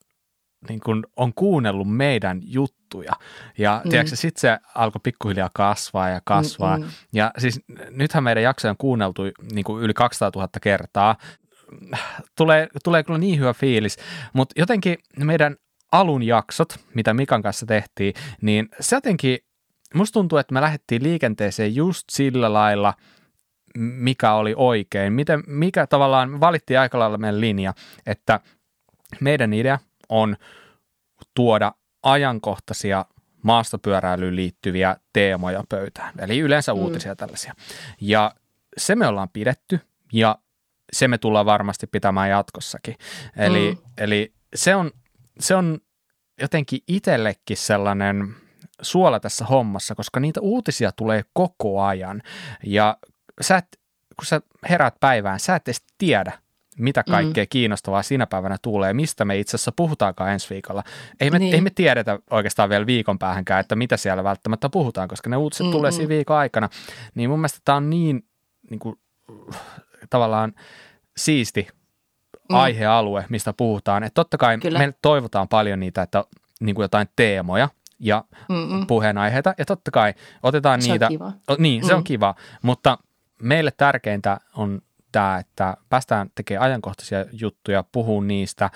niin 0.70 0.80
kuin 0.80 1.04
on 1.16 1.34
kuunnellut 1.34 1.95
meidän 1.95 2.41
juttuja. 2.44 3.14
Ja 3.58 3.82
mm. 3.86 3.90
tiedätkö, 3.90 4.16
sitten 4.16 4.41
se 4.41 4.58
alkoi 4.76 4.99
pikkuhiljaa 5.04 5.49
kasvaa 5.54 6.10
ja 6.10 6.22
kasvaa. 6.24 6.78
Mm-mm. 6.78 6.90
Ja 7.14 7.32
siis 7.38 7.62
nythän 7.90 8.24
meidän 8.24 8.44
jaksoja 8.44 8.72
on 8.72 8.78
kuunneltu 8.78 9.22
niin 9.52 9.64
kuin 9.64 9.84
yli 9.84 9.94
200 9.94 10.32
000 10.36 10.49
kertaa 10.62 11.16
tulee, 12.38 12.68
tulee 12.84 13.03
kyllä 13.03 13.19
niin 13.19 13.39
hyvä 13.39 13.53
fiilis, 13.53 13.98
mutta 14.34 14.53
jotenkin 14.60 14.98
meidän 15.18 15.56
alun 15.91 16.23
jaksot, 16.23 16.80
mitä 16.94 17.14
Mikan 17.14 17.41
kanssa 17.41 17.65
tehtiin, 17.65 18.14
niin 18.41 18.69
se 18.80 18.95
jotenkin, 18.95 19.39
musta 19.94 20.14
tuntuu, 20.14 20.38
että 20.38 20.53
me 20.53 20.61
lähdettiin 20.61 21.03
liikenteeseen 21.03 21.76
just 21.76 22.10
sillä 22.11 22.53
lailla, 22.53 22.94
mikä 23.77 24.34
oli 24.34 24.53
oikein, 24.57 25.14
miten, 25.14 25.44
mikä 25.48 25.88
tavallaan 25.88 26.39
valittiin 26.39 26.80
aika 26.80 26.99
lailla 26.99 27.18
meidän 27.18 27.41
linja, 27.41 27.73
että 28.06 28.39
meidän 29.22 29.53
idea 29.53 29.80
on 30.10 30.38
tuoda 31.35 31.73
ajankohtaisia 32.03 33.06
maastopyöräilyyn 33.44 34.35
liittyviä 34.35 34.98
teemoja 35.14 35.64
pöytään, 35.69 36.14
eli 36.19 36.39
yleensä 36.39 36.73
mm. 36.73 36.80
uutisia 36.80 37.15
tällaisia. 37.15 37.53
Ja 38.02 38.35
se 38.77 38.95
me 38.95 39.07
ollaan 39.07 39.30
pidetty, 39.30 39.80
ja 40.14 40.38
se 40.94 41.08
me 41.08 41.18
tullaan 41.18 41.46
varmasti 41.46 41.88
pitämään 41.88 42.30
jatkossakin. 42.30 42.96
Eli, 43.38 43.72
mm. 43.72 43.92
eli 43.98 44.34
se, 44.56 44.76
on, 44.76 44.92
se 45.40 45.56
on 45.56 45.80
jotenkin 46.42 46.80
itsellekin 46.88 47.58
sellainen 47.58 48.36
suola 48.82 49.20
tässä 49.20 49.46
hommassa, 49.46 49.96
koska 49.96 50.20
niitä 50.20 50.42
uutisia 50.42 50.92
tulee 50.92 51.24
koko 51.34 51.82
ajan. 51.82 52.22
Ja 52.64 52.98
sä 53.42 53.58
et, 53.58 53.68
kun 54.16 54.26
sä 54.26 54.42
herät 54.70 54.96
päivään, 55.00 55.40
sä 55.40 55.56
et 55.56 55.68
edes 55.68 55.84
tiedä, 55.98 56.32
mitä 56.78 57.04
mm. 57.08 57.12
kaikkea 57.12 57.44
mm. 57.44 57.48
kiinnostavaa 57.50 58.04
sinä 58.04 58.28
päivänä 58.28 58.58
tulee, 58.62 58.94
mistä 58.94 59.26
me 59.26 59.40
itse 59.40 59.56
asiassa 59.56 59.72
puhutaankaan 59.72 60.32
ensi 60.32 60.50
viikolla. 60.50 60.84
Ei 61.20 61.32
me, 61.32 61.40
niin. 61.40 61.54
ei 61.54 61.62
me 61.62 61.70
tiedetä 61.70 62.20
oikeastaan 62.30 62.70
vielä 62.70 62.86
viikon 62.86 63.20
päähänkään, 63.20 63.60
että 63.60 63.76
mitä 63.76 63.98
siellä 63.98 64.24
välttämättä 64.24 64.70
puhutaan, 64.70 65.08
koska 65.08 65.30
ne 65.30 65.38
uutiset 65.38 65.66
mm 65.66 65.72
tulee 65.72 65.92
siinä 65.92 66.10
viikon 66.10 66.38
aikana. 66.38 66.70
Niin 67.16 67.30
mun 67.30 67.40
mielestä 67.40 67.60
tämä 67.66 67.76
on 67.76 67.90
niin, 67.90 68.24
niin 68.70 68.80
kuin, 68.80 68.96
tavallaan 70.10 70.54
siisti 71.18 71.68
mm. 72.50 72.56
aihealue, 72.56 73.26
mistä 73.30 73.54
puhutaan. 73.54 74.04
Että 74.04 74.16
totta 74.16 74.38
kai 74.38 74.58
Kyllä. 74.58 74.80
me 74.80 74.94
toivotaan 75.02 75.48
paljon 75.48 75.80
niitä, 75.80 76.02
että 76.02 76.24
niin 76.60 76.76
kuin 76.76 76.84
jotain 76.84 77.08
teemoja 77.16 77.70
ja 78.00 78.24
Mm-mm. 78.50 78.88
puheenaiheita. 78.88 79.54
Ja 79.58 79.66
totta 79.66 79.92
kai 79.92 80.14
otetaan 80.44 80.82
se 80.82 80.92
niitä. 80.92 81.06
On 81.06 81.12
kiva. 81.12 81.32
Niin, 81.58 81.86
se 81.86 81.92
mm. 81.92 81.98
on 81.98 82.04
kiva. 82.04 82.36
Mutta 82.62 82.98
meille 83.42 83.72
tärkeintä 83.78 84.38
on 84.56 84.82
tämä, 85.12 85.38
että 85.38 85.78
päästään 85.90 86.30
tekemään 86.36 86.66
ajankohtaisia 86.66 87.26
juttuja, 87.32 87.84
puhuu 87.92 88.22
niistä, 88.22 88.70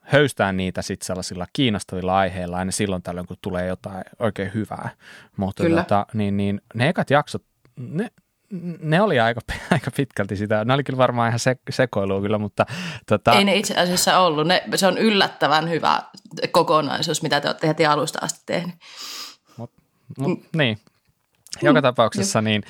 höystään 0.00 0.56
niitä 0.56 0.82
sitten 0.82 1.06
sellaisilla 1.06 1.46
kiinnostavilla 1.52 2.18
aiheilla 2.18 2.56
aina 2.56 2.72
silloin 2.72 3.02
tällöin, 3.02 3.26
kun 3.26 3.36
tulee 3.40 3.66
jotain 3.66 4.04
oikein 4.18 4.54
hyvää. 4.54 4.88
Mutta 5.36 5.62
Kyllä. 5.62 5.82
Tota, 5.82 6.06
niin, 6.14 6.36
niin, 6.36 6.60
ne 6.74 6.88
ekat 6.88 7.10
jaksot, 7.10 7.42
ne, 7.76 8.10
ne 8.80 9.00
oli 9.00 9.20
aika, 9.20 9.40
aika 9.70 9.90
pitkälti 9.96 10.36
sitä. 10.36 10.64
Ne 10.64 10.74
oli 10.74 10.84
kyllä 10.84 10.98
varmaan 10.98 11.28
ihan 11.28 11.38
se, 11.38 11.56
sekoilua 11.70 12.20
kyllä, 12.20 12.38
mutta... 12.38 12.66
Tota... 13.08 13.32
Ei 13.32 13.44
ne 13.44 13.56
itse 13.56 13.74
asiassa 13.74 14.18
ollut. 14.18 14.46
Ne, 14.46 14.62
se 14.74 14.86
on 14.86 14.98
yllättävän 14.98 15.70
hyvä 15.70 16.02
kokonaisuus, 16.50 17.22
mitä 17.22 17.40
te 17.40 17.48
olette 17.48 17.68
heti 17.68 17.86
alusta 17.86 18.18
asti 18.22 18.42
tehnyt. 18.46 18.74
Mut, 19.56 19.70
mut, 20.18 20.28
mm. 20.28 20.58
Niin. 20.58 20.78
Joka 21.62 21.80
mm. 21.80 21.82
tapauksessa 21.82 22.42
niin 22.42 22.62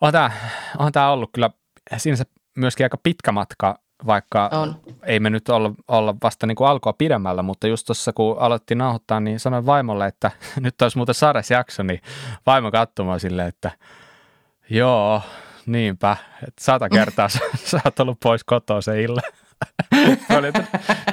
on 0.00 0.12
tämä, 0.12 0.30
on 0.78 0.92
tämä 0.92 1.10
ollut 1.10 1.30
kyllä 1.32 1.50
siinä 1.96 2.24
myöskin 2.56 2.84
aika 2.84 2.98
pitkä 3.02 3.32
matka, 3.32 3.78
vaikka 4.06 4.50
on. 4.52 4.80
ei 5.02 5.20
me 5.20 5.30
nyt 5.30 5.48
olla, 5.48 5.72
olla 5.88 6.14
vasta 6.22 6.46
niin 6.46 6.56
kuin 6.56 6.68
alkoa 6.68 6.92
pidemmällä, 6.92 7.42
mutta 7.42 7.66
just 7.66 7.86
tuossa 7.86 8.12
kun 8.12 8.36
aloitti 8.38 8.74
nauhoittaa, 8.74 9.20
niin 9.20 9.40
sanoin 9.40 9.66
vaimolle, 9.66 10.06
että 10.06 10.30
nyt 10.60 10.82
olisi 10.82 10.96
muuten 10.96 11.14
sadas 11.14 11.50
jakso, 11.50 11.82
niin 11.82 12.00
vaimo 12.46 12.70
katsomaan 12.70 13.20
silleen, 13.20 13.48
että– 13.48 13.70
Joo, 14.70 15.22
niinpä. 15.66 16.16
että 16.48 16.64
sata 16.64 16.88
kertaa 16.88 17.28
sä, 17.34 17.38
sä 17.64 17.80
oot 17.84 18.00
ollut 18.00 18.20
pois 18.22 18.44
kotoa 18.44 18.80
se 18.80 19.02
illa. 19.02 19.20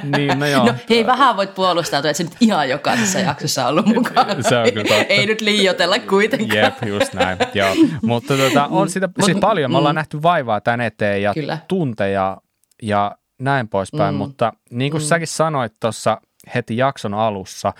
niin, 0.16 0.38
no 0.38 0.46
joo. 0.46 0.66
No, 0.66 0.74
hei, 0.90 1.06
vähän 1.06 1.36
voit 1.36 1.54
puolustautua, 1.54 2.10
että 2.10 2.16
se 2.18 2.24
nyt 2.24 2.36
ihan 2.40 2.68
jokaisessa 2.68 3.18
jaksossa 3.18 3.62
on 3.66 3.70
ollut 3.70 3.86
mukana. 3.86 4.42
se 4.42 4.58
on 4.58 4.72
kyllä 4.72 4.96
Ei 4.96 5.26
nyt 5.26 5.40
liiotella 5.40 5.98
kuitenkaan. 5.98 6.58
Jep, 6.58 6.82
just 6.86 7.14
näin. 7.14 7.38
Joo. 7.54 7.74
Mutta 8.02 8.36
tuota, 8.36 8.66
on 8.66 8.90
sitä 8.90 9.08
siis 9.20 9.34
Mut, 9.34 9.40
paljon. 9.40 9.70
Me 9.70 9.78
ollaan 9.78 9.94
mm. 9.94 9.98
nähty 9.98 10.22
vaivaa 10.22 10.60
tämän 10.60 10.80
eteen 10.80 11.22
ja 11.22 11.34
kyllä. 11.34 11.58
tunteja 11.68 12.36
ja 12.82 13.16
näin 13.38 13.68
poispäin. 13.68 14.14
Mm. 14.14 14.18
Mutta 14.18 14.52
niin 14.70 14.90
kuin 14.90 15.02
mm. 15.02 15.06
säkin 15.06 15.28
sanoit 15.28 15.72
tuossa 15.80 16.20
heti 16.54 16.76
jakson 16.76 17.14
alussa, 17.14 17.72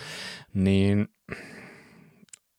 niin 0.55 1.09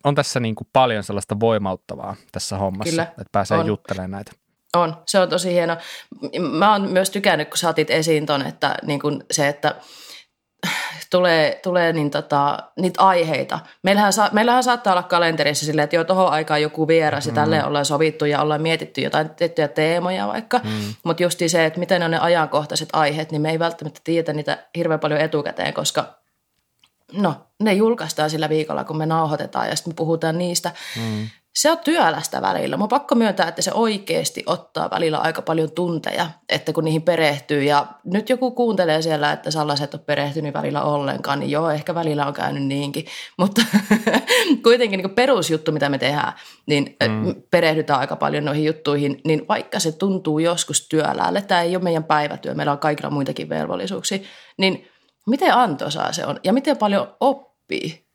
on 0.04 0.16
tässä 0.16 0.40
niin 0.40 0.56
kuin 0.56 0.68
paljon 0.74 1.04
sellaista 1.04 1.40
voimauttavaa 1.40 2.16
tässä 2.32 2.58
hommassa, 2.58 2.92
Kyllä, 2.92 3.04
että 3.04 3.30
pääsee 3.32 3.58
on. 3.58 3.68
juttelemaan 3.68 4.12
näitä. 4.12 4.32
On, 4.76 4.98
se 5.06 5.20
on 5.20 5.30
tosi 5.30 5.54
hieno. 5.54 5.78
Mä 6.40 6.72
oon 6.72 6.82
myös 6.92 7.10
tykännyt, 7.10 7.50
kun 7.50 7.58
sä 7.58 7.70
otit 7.70 7.90
esiin 7.90 8.26
ton, 8.26 8.46
että 8.46 8.76
niin 8.84 9.00
kuin 9.00 9.24
se, 9.32 9.48
että 9.48 9.76
tulee, 11.10 11.60
tulee 11.64 11.94
niin 11.94 12.12
tota, 12.12 12.58
niitä 12.80 13.04
aiheita. 13.04 13.60
Meillähän, 13.84 14.14
sa, 14.14 14.30
meillähän 14.32 14.64
saattaa 14.64 14.94
olla 14.94 15.04
kalenterissa 15.04 15.66
silleen, 15.66 15.84
että 15.84 15.96
jo 15.96 16.04
tuohon 16.04 16.32
aikaan 16.32 16.62
joku 16.62 16.88
vieras 16.88 17.26
ja 17.26 17.32
mm. 17.32 17.36
tälleen 17.36 17.66
ollaan 17.66 17.86
sovittu 17.86 18.26
ja 18.26 18.42
ollaan 18.42 18.62
mietitty 18.62 19.02
jotain 19.02 19.30
tiettyjä 19.30 19.68
teemoja 19.68 20.28
vaikka. 20.28 20.60
Mm. 20.64 20.94
Mutta 21.04 21.24
justi 21.24 21.50
se, 21.50 21.66
että 21.66 21.80
miten 21.80 22.04
on 22.04 22.12
ne 22.12 22.20
ajankohtaiset 22.20 22.90
aiheet, 22.94 23.32
niin 23.32 23.42
me 23.42 23.50
ei 23.50 23.60
välttämättä 23.60 24.02
tiedä 24.04 24.34
niitä 24.34 24.58
hirveän 24.78 25.00
paljon 25.00 25.22
etukäteen, 25.22 25.74
koska 25.74 26.19
no, 27.12 27.36
ne 27.60 27.74
julkaistaan 27.74 28.30
sillä 28.30 28.50
viikolla, 28.50 28.84
kun 28.84 28.98
me 28.98 29.06
nauhoitetaan 29.06 29.70
ja 29.70 29.76
sitten 29.76 29.94
me 29.94 29.96
puhutaan 29.96 30.38
niistä. 30.38 30.72
Mm. 30.96 31.28
Se 31.56 31.72
on 31.72 31.78
työlästä 31.78 32.42
välillä. 32.42 32.78
Mä 32.78 32.88
pakko 32.88 33.16
myöntää, 33.16 33.48
että 33.48 33.62
se 33.62 33.72
oikeasti 33.74 34.44
ottaa 34.46 34.90
välillä 34.90 35.18
aika 35.18 35.42
paljon 35.42 35.72
tunteja, 35.72 36.30
että 36.50 36.74
kun 36.74 36.86
niihin 36.86 37.02
perehtyy. 37.02 37.64
Ja 37.64 37.86
nyt 38.04 38.30
joku 38.30 38.52
kuuntelee 38.52 39.02
siellä, 39.02 39.32
että 39.32 39.52
sellaiset 39.52 39.94
on 39.94 40.00
perehtynyt 40.00 40.54
välillä 40.54 40.82
ollenkaan, 40.82 41.40
niin 41.40 41.52
joo, 41.52 41.70
ehkä 41.70 41.96
välillä 41.96 42.26
on 42.26 42.34
käynyt 42.34 42.64
niinkin. 42.64 43.06
Mutta 43.38 43.62
kuitenkin 44.64 44.98
niin 44.98 45.10
perusjuttu, 45.10 45.72
mitä 45.72 45.90
me 45.90 45.98
tehdään, 45.98 46.34
niin 46.66 46.98
mm. 47.08 47.36
perehdytään 47.52 48.00
aika 48.00 48.16
paljon 48.16 48.46
noihin 48.46 48.66
juttuihin. 48.66 49.22
Niin 49.26 49.48
vaikka 49.48 49.80
se 49.80 49.92
tuntuu 49.92 50.40
joskus 50.40 50.88
työläälle, 50.88 51.42
tämä 51.42 51.62
ei 51.62 51.76
ole 51.76 51.84
meidän 51.84 52.04
päivätyö, 52.04 52.54
meillä 52.54 52.72
on 52.72 52.80
kaikilla 52.80 53.10
muitakin 53.10 53.50
velvollisuuksia, 53.50 54.20
niin– 54.58 54.86
miten 55.30 55.54
antoisaa 55.54 56.14
se 56.14 56.26
on 56.26 56.40
ja 56.44 56.54
miten 56.54 56.78
paljon 56.78 57.16
oppii. 57.20 58.10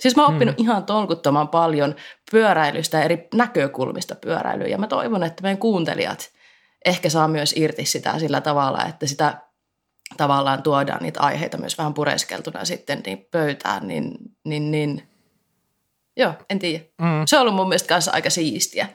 Siis 0.00 0.16
mä 0.16 0.24
oon 0.24 0.34
oppinut 0.34 0.56
hmm. 0.56 0.64
ihan 0.64 0.84
tolkuttoman 0.84 1.48
paljon 1.48 1.94
pyöräilystä 2.30 2.96
ja 2.96 3.04
eri 3.04 3.28
näkökulmista 3.34 4.14
pyöräilyä 4.14 4.66
ja 4.66 4.78
mä 4.78 4.86
toivon, 4.86 5.24
että 5.24 5.42
meidän 5.42 5.58
kuuntelijat 5.58 6.32
ehkä 6.84 7.10
saa 7.10 7.28
myös 7.28 7.54
irti 7.56 7.84
sitä 7.84 8.18
sillä 8.18 8.40
tavalla, 8.40 8.84
että 8.84 9.06
sitä 9.06 9.38
tavallaan 10.16 10.62
tuodaan 10.62 11.02
niitä 11.02 11.20
aiheita 11.20 11.58
myös 11.58 11.78
vähän 11.78 11.94
pureskeltuna 11.94 12.64
sitten 12.64 13.02
niin 13.06 13.28
pöytään, 13.30 13.88
niin, 13.88 14.14
niin, 14.44 14.70
niin 14.70 15.08
joo, 16.16 16.34
en 16.50 16.58
tiedä. 16.58 16.84
Mm. 16.98 17.22
Se 17.26 17.36
on 17.36 17.42
ollut 17.42 17.54
mun 17.54 17.68
mielestä 17.68 17.88
kanssa 17.88 18.12
aika 18.12 18.30
siistiä. 18.30 18.88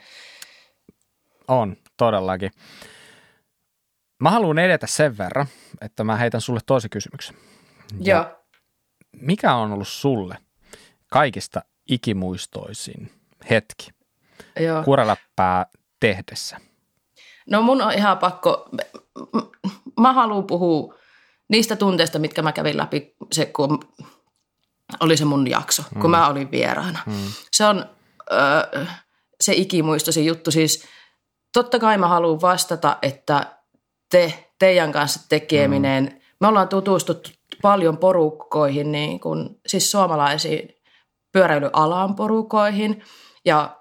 On, 1.48 1.78
todellakin. 1.98 2.52
Mä 4.20 4.32
haluan 4.32 4.60
edetä 4.60 4.88
sen 4.88 5.18
verran, 5.18 5.48
että 5.82 6.04
mä 6.04 6.16
heitän 6.16 6.42
sulle 6.42 6.60
toisen 6.66 6.90
kysymyksen. 6.90 7.36
Ja 8.00 8.16
Joo. 8.16 8.40
Mikä 9.12 9.56
on 9.56 9.72
ollut 9.72 9.88
sulle 9.88 10.38
kaikista 11.08 11.62
ikimuistoisin 11.90 13.12
hetki 13.50 13.92
Joo. 14.60 14.84
kuoreläppää 14.84 15.66
tehdessä? 16.00 16.58
No 17.50 17.62
mun 17.62 17.82
on 17.82 17.92
ihan 17.92 18.18
pakko, 18.18 18.70
mä 20.00 20.14
haluan 20.14 20.44
puhua 20.44 20.96
niistä 21.50 21.76
tunteista, 21.76 22.20
mitkä 22.20 22.42
mä 22.42 22.52
kävin 22.52 22.78
läpi 22.78 23.16
se, 23.32 23.46
kun 23.46 23.80
oli 25.00 25.18
se 25.18 25.26
mun 25.26 25.50
jakso, 25.50 25.84
mm. 25.96 26.02
kun 26.02 26.12
mä 26.12 26.28
olin 26.28 26.52
vieraana. 26.52 27.00
Mm. 27.06 27.14
Se 27.52 27.66
on 27.66 27.86
ö, 28.32 28.86
se 29.42 29.54
ikimuistoisin 29.54 30.26
juttu. 30.26 30.52
Siis 30.52 30.86
totta 31.54 31.80
kai 31.80 31.98
mä 31.98 32.08
haluan 32.08 32.42
vastata, 32.42 32.98
että 33.02 33.58
te, 34.12 34.50
teidän 34.60 34.92
kanssa 34.92 35.20
tekeminen, 35.30 36.04
mm. 36.04 36.20
me 36.42 36.48
ollaan 36.48 36.68
tutustuttu 36.68 37.30
paljon 37.64 37.98
porukkoihin, 37.98 38.92
niin 38.92 39.20
kuin, 39.20 39.50
siis 39.68 39.92
suomalaisiin 39.92 40.70
pyöräilyalan 41.34 42.16
porukoihin 42.16 43.04
ja 43.46 43.78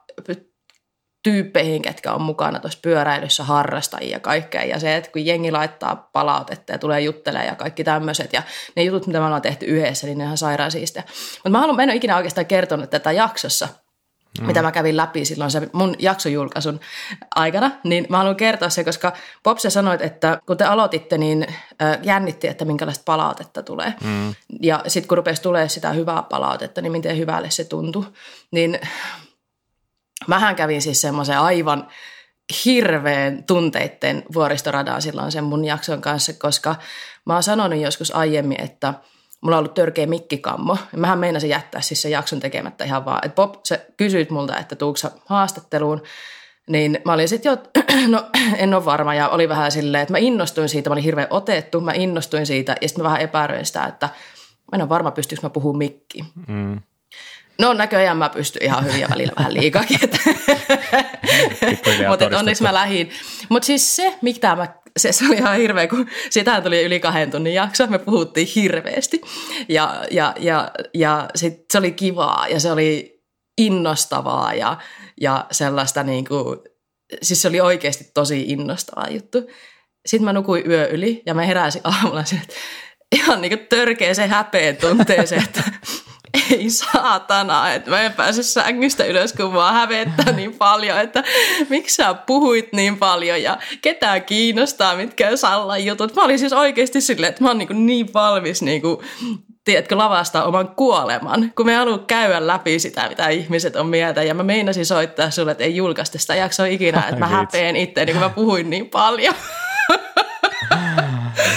tyyppeihin, 1.22 1.82
ketkä 1.82 2.12
on 2.12 2.22
mukana 2.22 2.60
tuossa 2.60 2.78
pyöräilyssä, 2.82 3.44
harrastajia 3.44 4.16
ja 4.16 4.20
kaikkea. 4.20 4.64
Ja 4.64 4.78
se, 4.78 4.96
että 4.96 5.10
kun 5.10 5.26
jengi 5.26 5.52
laittaa 5.52 6.08
palautetta 6.12 6.72
ja 6.72 6.78
tulee 6.78 7.00
juttelemaan 7.00 7.46
ja 7.46 7.54
kaikki 7.54 7.84
tämmöiset 7.84 8.32
ja 8.32 8.42
ne 8.76 8.82
jutut, 8.82 9.06
mitä 9.06 9.18
me 9.18 9.24
ollaan 9.24 9.42
tehty 9.42 9.66
yhdessä, 9.66 10.06
niin 10.06 10.18
ne 10.18 10.24
on 10.24 10.26
ihan 10.26 10.38
sairaan 10.38 10.70
siistiä. 10.70 11.02
Mutta 11.34 11.50
mä 11.50 11.58
haluan, 11.58 11.76
mä 11.76 11.82
en 11.82 11.88
ole 11.88 11.96
ikinä 11.96 12.16
oikeastaan 12.16 12.46
kertonut 12.46 12.90
tätä 12.90 13.12
jaksossa, 13.12 13.68
mm. 14.40 14.46
mitä 14.46 14.62
mä 14.62 14.72
kävin 14.72 14.96
läpi 14.96 15.24
silloin 15.24 15.50
se 15.50 15.70
mun 15.72 15.94
jaksojulkaisun 15.98 16.80
aikana, 17.34 17.70
niin 17.84 18.06
mä 18.08 18.16
haluan 18.16 18.36
kertoa 18.36 18.68
se, 18.68 18.84
koska 18.84 19.12
Popse 19.42 19.70
sanoit, 19.70 20.02
että 20.02 20.38
kun 20.46 20.56
te 20.56 20.64
aloititte, 20.64 21.18
niin 21.18 21.46
jännitti, 22.02 22.48
että 22.48 22.64
minkälaista 22.64 23.02
palautetta 23.04 23.62
tulee. 23.62 23.94
Mm. 24.04 24.34
Ja 24.60 24.82
sitten 24.86 25.08
kun 25.08 25.18
rupesi 25.18 25.42
tulee 25.42 25.68
sitä 25.68 25.90
hyvää 25.90 26.22
palautetta, 26.22 26.82
niin 26.82 26.92
miten 26.92 27.18
hyvälle 27.18 27.50
se 27.50 27.64
tuntui. 27.64 28.04
Niin 28.50 28.80
mähän 30.26 30.56
kävin 30.56 30.82
siis 30.82 31.00
semmoisen 31.00 31.38
aivan 31.38 31.88
hirveän 32.64 33.44
tunteitten 33.44 34.22
vuoristoradaa 34.34 35.00
silloin 35.00 35.32
sen 35.32 35.44
mun 35.44 35.64
jakson 35.64 36.00
kanssa, 36.00 36.32
koska 36.32 36.74
mä 37.26 37.32
oon 37.32 37.42
sanonut 37.42 37.80
joskus 37.80 38.14
aiemmin, 38.14 38.60
että– 38.60 38.94
mulla 39.42 39.56
on 39.56 39.58
ollut 39.58 39.74
törkeä 39.74 40.06
mikkikammo. 40.06 40.76
Mähän 40.96 41.18
meinasin 41.18 41.50
jättää 41.50 41.80
siis 41.80 42.02
sen 42.02 42.10
jakson 42.10 42.40
tekemättä 42.40 42.84
ihan 42.84 43.04
vaan. 43.04 43.26
Et 43.26 43.34
Bob, 43.34 43.54
sä 43.64 43.78
kysyit 43.96 44.30
multa, 44.30 44.58
että 44.58 44.76
tuuksa 44.76 45.10
haastatteluun. 45.26 46.02
Niin 46.68 46.98
mä 47.04 47.12
olin 47.12 47.28
sitten 47.28 47.50
jo, 47.50 47.58
no 48.08 48.30
en 48.56 48.74
ole 48.74 48.84
varma 48.84 49.14
ja 49.14 49.28
oli 49.28 49.48
vähän 49.48 49.72
silleen, 49.72 50.02
että 50.02 50.14
mä 50.14 50.18
innostuin 50.18 50.68
siitä, 50.68 50.90
mä 50.90 50.94
olin 50.94 51.04
hirveän 51.04 51.26
otettu, 51.30 51.80
mä 51.80 51.92
innostuin 51.92 52.46
siitä 52.46 52.76
ja 52.80 52.88
sitten 52.88 53.04
mä 53.04 53.08
vähän 53.08 53.20
epäröin 53.20 53.66
sitä, 53.66 53.84
että 53.84 54.08
mä 54.72 54.76
en 54.76 54.82
ole 54.82 54.88
varma, 54.88 55.10
pystyykö 55.10 55.46
mä 55.46 55.50
puhumaan 55.50 55.78
mikkiin. 55.78 56.26
Mm. 56.48 56.80
No 57.58 57.72
näköjään 57.72 58.16
mä 58.16 58.28
pystyn 58.28 58.62
ihan 58.62 58.84
hyvin 58.84 59.00
ja 59.00 59.08
välillä 59.10 59.32
vähän 59.38 59.54
liikaakin. 59.54 59.98
Mutta 62.08 62.38
onneksi 62.38 62.62
mä 62.62 62.74
lähdin. 62.74 63.10
Mutta 63.48 63.66
siis 63.66 63.96
se, 63.96 64.18
mitä 64.22 64.56
mä 64.56 64.68
se, 64.96 65.12
se 65.12 65.26
oli 65.26 65.36
ihan 65.36 65.56
hirveä, 65.56 65.86
kun 65.86 66.08
sitä 66.30 66.60
tuli 66.60 66.82
yli 66.82 67.00
kahden 67.00 67.30
tunnin 67.30 67.54
jakso, 67.54 67.86
me 67.86 67.98
puhuttiin 67.98 68.48
hirveästi. 68.54 69.20
Ja, 69.68 70.04
ja, 70.10 70.34
ja, 70.38 70.70
ja 70.94 71.28
sit 71.34 71.54
se 71.72 71.78
oli 71.78 71.92
kivaa 71.92 72.48
ja 72.48 72.60
se 72.60 72.72
oli 72.72 73.20
innostavaa 73.58 74.54
ja, 74.54 74.78
ja 75.20 75.46
sellaista 75.50 76.02
niin 76.02 76.24
kuin, 76.24 76.58
siis 77.22 77.42
se 77.42 77.48
oli 77.48 77.60
oikeasti 77.60 78.10
tosi 78.14 78.42
innostavaa 78.42 79.08
juttu. 79.10 79.38
Sitten 80.06 80.24
mä 80.24 80.32
nukuin 80.32 80.70
yö 80.70 80.88
yli 80.88 81.22
ja 81.26 81.34
mä 81.34 81.42
heräsin 81.42 81.80
aamulla 81.84 82.24
sinne, 82.24 82.42
että 82.42 82.54
ihan 83.12 83.40
niin 83.40 83.58
kuin 83.58 83.66
törkeä 83.68 84.14
se 84.14 84.26
häpeen 84.26 84.76
tunteeseen, 84.76 85.42
että 85.42 85.62
ei 86.50 86.70
saatana, 86.70 87.72
että 87.72 87.90
mä 87.90 88.02
en 88.02 88.12
pääse 88.12 88.42
sängystä 88.42 89.04
ylös, 89.04 89.32
kun 89.32 89.52
mua 89.52 89.72
hävettää 89.72 90.32
niin 90.36 90.54
paljon, 90.54 91.00
että 91.00 91.24
miksi 91.68 91.94
sä 91.94 92.14
puhuit 92.14 92.72
niin 92.72 92.98
paljon 92.98 93.42
ja 93.42 93.58
ketään 93.82 94.22
kiinnostaa, 94.22 94.96
mitkä 94.96 95.28
on 95.28 95.38
Sallan 95.38 95.84
jutut. 95.84 96.14
Mä 96.14 96.24
olin 96.24 96.38
siis 96.38 96.52
oikeasti 96.52 97.00
silleen, 97.00 97.30
että 97.30 97.42
mä 97.42 97.48
oon 97.48 97.58
niin, 97.58 97.86
niin 97.86 98.14
valmis 98.14 98.62
niin 98.62 98.82
kuin, 98.82 98.98
tiedätkö, 99.64 99.98
lavastaa 99.98 100.44
oman 100.44 100.68
kuoleman, 100.68 101.52
kun 101.56 101.66
me 101.66 101.74
haluan 101.74 102.06
käydä 102.06 102.46
läpi 102.46 102.78
sitä, 102.78 103.08
mitä 103.08 103.28
ihmiset 103.28 103.76
on 103.76 103.86
mieltä. 103.86 104.22
Ja 104.22 104.34
mä 104.34 104.42
meinasin 104.42 104.86
soittaa 104.86 105.30
sulle, 105.30 105.50
että 105.50 105.64
ei 105.64 105.76
julkaista 105.76 106.18
sitä 106.18 106.34
jaksoa 106.34 106.66
ikinä, 106.66 107.00
että 107.00 107.16
mä 107.16 107.26
häpeen 107.26 107.76
itseäni, 107.76 108.12
kun 108.12 108.20
mä 108.20 108.28
puhuin 108.28 108.70
niin 108.70 108.90
paljon. 108.90 109.34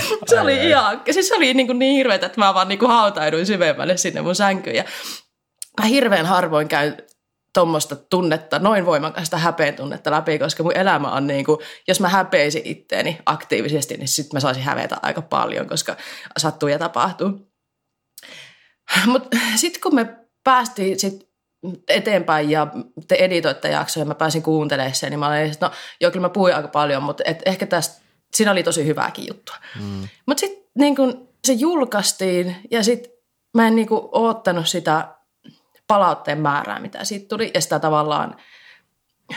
se 0.27 0.39
oli 0.39 0.67
ihan, 0.67 1.01
siis 1.11 1.27
se 1.27 1.35
oli 1.35 1.53
niin, 1.53 1.67
kuin 1.67 1.79
niin 1.79 1.95
hirveetä, 1.95 2.25
että 2.25 2.41
mä 2.41 2.53
vaan 2.53 2.67
niin 2.67 2.79
kuin 2.79 2.91
hautaiduin 2.91 3.45
syvemmälle 3.45 3.97
sinne 3.97 4.21
mun 4.21 4.35
sänkyyn. 4.35 4.75
Ja 4.75 4.83
mä 5.81 5.85
hirveän 5.85 6.25
harvoin 6.25 6.67
käyn 6.67 6.97
tuommoista 7.53 7.95
tunnetta, 7.95 8.59
noin 8.59 8.85
voimakasta 8.85 9.37
häpeen 9.37 9.75
tunnetta 9.75 10.11
läpi, 10.11 10.39
koska 10.39 10.63
mun 10.63 10.77
elämä 10.77 11.11
on 11.11 11.27
niin 11.27 11.45
kuin, 11.45 11.59
jos 11.87 11.99
mä 11.99 12.09
häpeisin 12.09 12.61
itteeni 12.65 13.17
aktiivisesti, 13.25 13.97
niin 13.97 14.07
sitten 14.07 14.35
mä 14.35 14.39
saisin 14.39 14.63
hävetä 14.63 14.97
aika 15.01 15.21
paljon, 15.21 15.67
koska 15.67 15.95
sattuu 16.37 16.69
ja 16.69 16.79
tapahtuu. 16.79 17.51
Mutta 19.11 19.37
sitten 19.55 19.81
kun 19.81 19.95
me 19.95 20.15
päästiin 20.43 20.99
sit 20.99 21.29
eteenpäin 21.89 22.49
ja 22.49 22.67
te 23.07 23.15
editoitte 23.15 23.69
jaksoja 23.69 24.01
ja 24.01 24.07
mä 24.07 24.15
pääsin 24.15 24.43
kuuntelemaan 24.43 24.95
sen, 24.95 25.09
niin 25.09 25.19
mä 25.19 25.27
olin, 25.27 25.51
että 25.51 25.65
no 25.65 25.71
joo, 26.01 26.11
kyllä 26.11 26.25
mä 26.25 26.29
puhuin 26.29 26.55
aika 26.55 26.67
paljon, 26.67 27.03
mutta 27.03 27.23
et 27.25 27.41
ehkä 27.45 27.65
tästä, 27.65 28.04
siinä 28.35 28.51
oli 28.51 28.63
tosi 28.63 28.85
hyvääkin 28.85 29.27
juttua. 29.27 29.55
Mm. 29.79 30.07
Mutta 30.25 30.39
sitten 30.39 30.65
niin 30.77 30.95
kun 30.95 31.29
se 31.45 31.53
julkaistiin 31.53 32.55
ja 32.71 32.83
sitten 32.83 33.11
mä 33.53 33.67
en 33.67 33.75
niin 33.75 33.87
kun 33.87 34.09
oottanut 34.11 34.67
sitä 34.67 35.07
palautteen 35.87 36.41
määrää, 36.41 36.79
mitä 36.79 37.03
siitä 37.03 37.27
tuli, 37.27 37.51
ja 37.53 37.61
sitä 37.61 37.79
tavallaan 37.79 38.35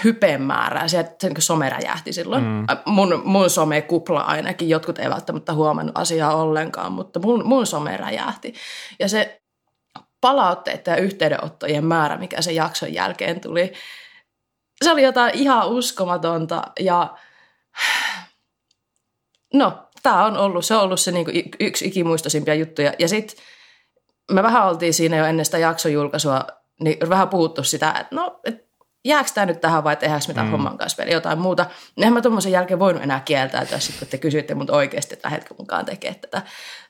hypeen 0.04 0.42
määrää. 0.42 0.88
Se, 0.88 1.16
se 1.20 1.28
niin 1.28 1.42
some 1.42 1.70
räjähti 1.70 2.12
silloin. 2.12 2.44
Mm. 2.44 2.66
Mun, 2.86 3.22
mun 3.24 3.50
some-kupla 3.50 4.20
ainakin, 4.20 4.68
jotkut 4.68 4.98
ei 4.98 5.10
välttämättä 5.10 5.52
huomannut 5.52 5.98
asiaa 5.98 6.36
ollenkaan, 6.36 6.92
mutta 6.92 7.20
mun, 7.20 7.46
mun 7.46 7.66
some 7.66 7.96
räjähti. 7.96 8.54
Ja 8.98 9.08
se 9.08 9.40
palautteiden 10.20 10.92
ja 10.92 10.96
yhteydenottojen 10.96 11.84
määrä, 11.84 12.16
mikä 12.16 12.42
se 12.42 12.52
jakson 12.52 12.94
jälkeen 12.94 13.40
tuli, 13.40 13.72
se 14.84 14.92
oli 14.92 15.02
jotain 15.02 15.34
ihan 15.34 15.68
uskomatonta. 15.68 16.62
Ja 16.80 17.16
no, 19.54 19.88
tämä 20.02 20.24
on 20.24 20.36
ollut, 20.36 20.64
se 20.64 20.74
on 20.74 20.82
ollut 20.82 21.00
se 21.00 21.12
niinku 21.12 21.30
yksi 21.60 21.86
ikimuistoisimpia 21.86 22.54
juttuja. 22.54 22.92
Ja 22.98 23.08
sitten 23.08 23.44
me 24.32 24.42
vähän 24.42 24.66
oltiin 24.66 24.94
siinä 24.94 25.16
jo 25.16 25.24
ennen 25.24 25.44
sitä 25.44 25.58
jakson 25.58 25.92
julkaisua, 25.92 26.46
niin 26.80 26.96
vähän 27.08 27.28
puhuttu 27.28 27.62
sitä, 27.64 27.90
että 27.90 28.14
no, 28.16 28.40
et 28.44 28.68
jääkö 29.04 29.30
tämä 29.34 29.46
nyt 29.46 29.60
tähän 29.60 29.84
vai 29.84 29.96
tehdäänkö 29.96 30.24
mitään 30.28 30.46
mm. 30.46 30.50
homman 30.50 30.78
kanssa 30.78 31.02
vielä 31.02 31.16
jotain 31.16 31.38
muuta. 31.38 31.66
Eihän 31.96 32.12
mä 32.12 32.20
tuommoisen 32.20 32.52
jälkeen 32.52 32.78
voinut 32.78 33.02
enää 33.02 33.20
kieltäytyä, 33.20 33.78
sit, 33.78 33.98
kun 33.98 34.08
te 34.08 34.18
kysyitte 34.18 34.54
mut 34.54 34.70
oikeasti, 34.70 35.14
että 35.14 35.28
hetken 35.28 35.56
mukaan 35.58 35.84
tekee 35.84 36.14
tätä. 36.14 36.42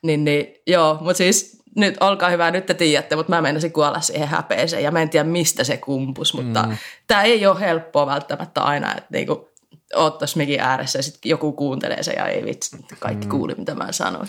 Niin, 0.02 0.24
niin 0.24 0.55
joo, 0.66 0.98
mutta 1.01 1.18
siis 1.18 1.62
nyt 1.76 1.97
olkaa 2.01 2.30
hyvä, 2.30 2.51
nyt 2.51 2.66
te 2.66 2.74
tiedätte, 2.74 3.16
mutta 3.16 3.30
mä 3.30 3.40
menisin 3.40 3.72
kuolla 3.72 4.01
siihen 4.01 4.28
häpeeseen 4.28 4.82
ja 4.82 4.90
mä 4.90 5.02
en 5.02 5.10
tiedä 5.10 5.28
mistä 5.28 5.64
se 5.64 5.76
kumpus, 5.76 6.35
mutta 6.35 6.62
mm. 6.62 6.76
tämä 7.06 7.22
ei 7.22 7.47
ole 7.47 7.60
helppoa 7.60 8.06
välttämättä 8.06 8.60
aina, 8.60 8.90
että 8.90 9.09
niinku, 9.10 9.47
oot 9.94 10.19
tuossa 10.19 10.36
mikin 10.36 10.60
ääressä 10.60 10.98
ja 10.98 11.02
sitten 11.02 11.31
joku 11.31 11.52
kuuntelee 11.52 12.02
se 12.02 12.12
ja 12.12 12.27
ei 12.27 12.44
vitsi, 12.44 12.77
kaikki 12.98 13.27
mm. 13.27 13.31
kuuli 13.31 13.55
mitä 13.55 13.74
mä 13.74 13.93
sanoin. 13.93 14.28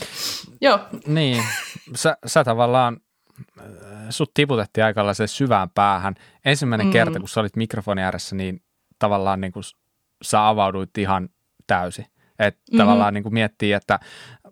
Joo. 0.62 0.80
Niin, 1.08 1.44
sä, 1.96 2.18
sä 2.26 2.44
tavallaan 2.44 2.98
sut 4.10 4.34
tiputettiin 4.34 4.86
aika 4.86 5.14
se 5.14 5.28
syvään 5.28 5.70
päähän. 5.70 6.16
Ensimmäinen 6.46 6.88
mm. 6.88 6.94
kerta, 6.94 7.20
kun 7.20 7.30
sä 7.30 7.40
olit 7.40 7.56
mikrofonin 7.56 8.04
ääressä, 8.04 8.36
niin 8.36 8.62
tavallaan 9.00 9.42
niin 9.42 9.52
kuin 9.52 9.64
sä 10.22 10.48
avauduit 10.48 10.98
ihan 10.98 11.30
täysin. 11.68 12.06
Että 12.40 12.62
mm-hmm. 12.62 12.78
tavallaan 12.78 13.14
niin 13.14 13.24
kuin 13.24 13.34
miettii, 13.34 13.74
että 13.74 14.00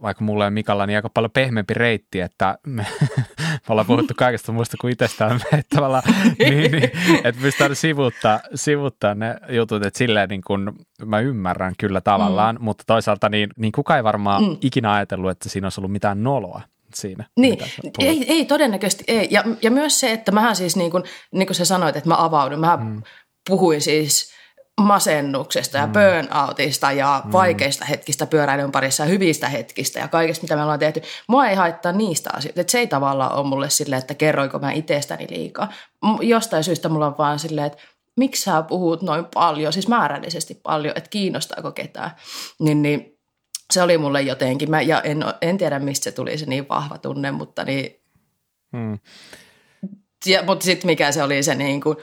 vaikka 0.02 0.24
mulla 0.24 0.44
ja 0.44 0.52
Mikalla 0.52 0.86
niin 0.86 0.96
aika 0.96 1.10
paljon 1.10 1.32
pehmeämpi 1.32 1.74
reitti, 1.74 2.20
että 2.20 2.58
me, 2.68 2.86
me 3.38 3.70
ollaan 3.70 3.88
puhuttu 3.88 4.14
kaikesta 4.18 4.52
muusta 4.52 4.78
kuin 4.82 4.94
itsestään, 4.94 5.42
että 5.54 5.76
tavallaan 5.76 6.04
niin, 6.40 6.72
niin, 6.72 6.92
että 7.24 7.42
pystytään 7.42 7.76
sivuttaa, 7.76 8.40
sivuttaa 8.56 9.16
ne 9.16 9.36
jutut, 9.50 9.86
että 9.86 9.98
silleen 9.98 10.30
niin 10.30 10.42
kuin 10.48 10.72
mä 11.06 11.20
ymmärrän 11.20 11.74
kyllä 11.80 12.02
tavallaan, 12.02 12.56
mm. 12.56 12.64
mutta 12.64 12.84
toisaalta 12.88 13.30
niin, 13.30 13.50
niin 13.58 13.72
kukaan 13.72 13.98
ei 13.98 14.04
varmaan 14.04 14.44
mm. 14.44 14.58
ikinä 14.62 14.94
ajatellut, 14.94 15.32
että 15.32 15.50
siinä 15.50 15.66
olisi 15.66 15.80
ollut 15.80 15.92
mitään 15.92 16.24
noloa 16.24 16.62
siinä. 16.94 17.26
Niin, 17.38 17.58
ei, 18.00 18.26
ei 18.28 18.46
todennäköisesti 18.46 19.04
ei. 19.08 19.28
Ja, 19.32 19.44
ja 19.62 19.72
myös 19.72 20.00
se, 20.00 20.12
että 20.12 20.32
mähän 20.32 20.56
siis 20.56 20.76
niin 20.76 20.92
kuin, 20.92 21.04
niin 21.32 21.48
kuin 21.48 21.56
sä 21.56 21.66
sanoit, 21.66 21.96
että 21.96 22.10
mä 22.10 22.24
avaudun, 22.24 22.60
mä 22.60 22.78
mm. 22.78 23.02
puhuin 23.50 23.82
siis 23.82 24.37
masennuksesta 24.82 25.78
ja 25.78 25.88
mm. 25.88 25.94
burnoutista 25.94 26.92
ja 26.92 27.22
mm. 27.26 27.32
vaikeista 27.32 27.86
hetkistä 27.86 28.26
pyöräilyn 28.26 28.72
parissa 28.72 29.04
ja 29.04 29.10
hyvistä 29.10 29.50
hetkistä 29.50 30.00
ja 30.00 30.08
kaikesta, 30.08 30.44
mitä 30.44 30.56
me 30.56 30.62
ollaan 30.62 30.80
tehty. 30.80 31.02
Mua 31.28 31.48
ei 31.48 31.56
haittaa 31.56 31.92
niistä 31.92 32.30
asioista. 32.34 32.62
Että 32.62 32.72
se 32.72 32.80
ei 32.80 32.88
tavallaan 32.88 33.34
ole 33.34 33.48
mulle 33.48 33.70
silleen, 33.70 34.00
että 34.00 34.14
kerroinko 34.14 34.60
mä 34.60 34.72
itsestäni 34.72 35.28
liikaa. 35.30 35.74
Jostain 36.22 36.64
syystä 36.64 36.90
mulla 36.90 37.08
on 37.08 37.18
vaan 37.18 37.40
silleen, 37.40 37.68
että 37.68 37.84
miksi 38.18 38.44
sä 38.44 38.62
puhut 38.62 39.02
noin 39.02 39.26
paljon, 39.34 39.74
siis 39.74 39.88
määrällisesti 39.88 40.60
paljon, 40.64 40.94
että 40.98 41.10
kiinnostaako 41.10 41.72
ketään. 41.72 42.12
Niin, 42.60 42.82
niin 42.82 43.18
se 43.74 43.82
oli 43.82 43.98
mulle 43.98 44.22
jotenkin, 44.22 44.70
mä, 44.70 44.82
ja 44.82 45.02
en, 45.02 45.26
en 45.42 45.58
tiedä 45.58 45.80
mistä 45.80 46.04
se 46.04 46.12
tuli 46.12 46.38
se 46.38 46.46
niin 46.46 46.70
vahva 46.70 46.98
tunne, 46.98 47.32
mutta 47.32 47.64
niin, 47.64 48.02
hmm. 48.72 49.00
ja, 50.26 50.44
mutta 50.44 50.66
sitten 50.66 50.88
mikä 50.88 51.12
se 51.12 51.24
oli 51.24 51.44
se 51.44 51.56
niin 51.56 51.82
kuin, 51.82 51.98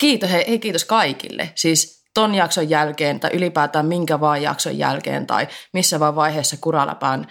kiitos, 0.00 0.30
hei, 0.30 0.44
hei 0.48 0.58
kiitos 0.58 0.84
kaikille, 0.84 1.52
siis 1.54 2.04
ton 2.14 2.34
jakson 2.34 2.70
jälkeen 2.70 3.20
tai 3.20 3.30
ylipäätään 3.34 3.86
minkä 3.86 4.20
vaan 4.20 4.42
jakson 4.42 4.78
jälkeen 4.78 5.26
tai 5.26 5.48
missä 5.72 6.00
vaan 6.00 6.16
vaiheessa 6.16 6.56
kuraläpään 6.60 7.26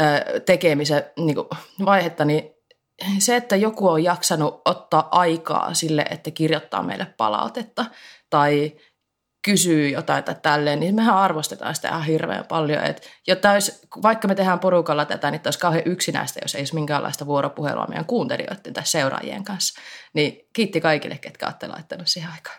ö, 0.00 0.40
tekemisen 0.40 1.04
niin 1.18 1.34
kuin, 1.34 1.48
vaihetta, 1.84 2.24
niin 2.24 2.42
se, 3.18 3.36
että 3.36 3.56
joku 3.56 3.88
on 3.88 4.04
jaksanut 4.04 4.62
ottaa 4.64 5.08
aikaa 5.10 5.74
sille, 5.74 6.06
että 6.10 6.30
kirjoittaa 6.30 6.82
meille 6.82 7.06
palautetta 7.16 7.84
tai 8.30 8.72
kysyy 9.44 9.88
jotain 9.88 10.24
tai 10.24 10.34
tälleen, 10.42 10.80
niin 10.80 10.94
mehän 10.94 11.16
arvostetaan 11.16 11.74
sitä 11.74 11.88
ihan 11.88 12.04
hirveän 12.04 12.44
paljon. 12.44 12.84
Et 12.84 13.10
jotta 13.26 13.50
olisi, 13.50 13.80
vaikka 14.02 14.28
me 14.28 14.34
tehdään 14.34 14.58
porukalla 14.58 15.04
tätä, 15.04 15.30
niin 15.30 15.40
olisi 15.44 15.58
kauhean 15.58 15.82
yksinäistä, 15.86 16.40
jos 16.42 16.54
ei 16.54 16.60
olisi 16.60 16.74
minkäänlaista 16.74 17.26
vuoropuhelua 17.26 17.86
meidän 17.86 18.04
kuuntelijoiden 18.04 18.72
tai 18.72 18.86
seuraajien 18.86 19.44
kanssa. 19.44 19.80
Niin 20.14 20.48
kiitti 20.52 20.80
kaikille, 20.80 21.18
ketkä 21.18 21.46
olette 21.46 21.66
laittanut 21.66 22.08
siihen 22.08 22.30
aikaan. 22.32 22.56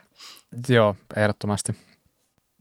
Joo, 0.70 0.96
ehdottomasti. 1.16 1.76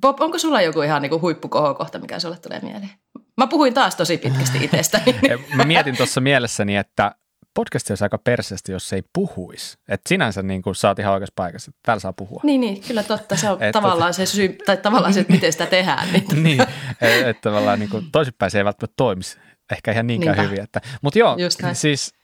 Bob, 0.01 0.21
onko 0.21 0.39
sulla 0.39 0.63
joku 0.63 0.83
ihan 0.83 1.03
niin 1.03 1.21
huippukohokohta, 1.21 1.99
mikä 1.99 2.19
sulle 2.19 2.39
tulee 2.39 2.61
mieleen? 2.61 2.91
Mä 3.37 3.47
puhuin 3.47 3.75
taas 3.75 3.97
tosi 3.97 4.19
pitkästi 4.19 4.59
itsestäni. 4.65 5.21
Mä 5.55 5.65
mietin 5.65 5.97
tuossa 5.97 6.21
mielessäni, 6.21 6.77
että 6.77 7.15
podcasti 7.55 7.93
olisi 7.93 8.05
aika 8.05 8.19
perseesti, 8.19 8.73
jos 8.73 8.89
se 8.89 8.97
ei 8.97 9.03
puhuisi. 9.13 9.79
Että 9.89 10.09
sinänsä 10.09 10.43
niin 10.43 10.63
kuin 10.63 10.75
sä 10.75 10.89
oot 10.89 10.99
ihan 10.99 11.13
oikeassa 11.13 11.33
paikassa, 11.37 11.71
että 11.71 11.81
täällä 11.83 12.01
saa 12.01 12.13
puhua. 12.13 12.41
Niin, 12.45 12.61
niin 12.61 12.83
kyllä 12.83 13.03
totta. 13.03 13.37
Se 13.37 13.51
on 13.51 13.63
et, 13.63 13.73
tavallaan 13.73 14.15
se 14.15 14.27
syy, 14.27 14.59
tai 14.67 14.77
tavallaan 14.77 15.15
se, 15.15 15.21
että 15.21 15.33
miten 15.33 15.53
sitä 15.53 15.67
tehdään. 15.67 16.09
Niin, 16.13 16.25
niin 16.45 16.61
että 17.01 17.29
et 17.29 17.41
tavallaan 17.41 17.79
niin 17.79 17.91
kuin 17.91 18.07
toisinpäin 18.13 18.51
se 18.51 18.59
ei 18.59 18.65
välttämättä 18.65 18.95
toimisi 18.97 19.39
ehkä 19.73 19.93
ihan 19.93 20.07
niinkään 20.07 20.37
Niinpä. 20.37 20.51
hyvin. 20.51 20.65
Että, 20.65 20.81
mutta 21.03 21.19
joo, 21.19 21.37
siis 21.73 22.15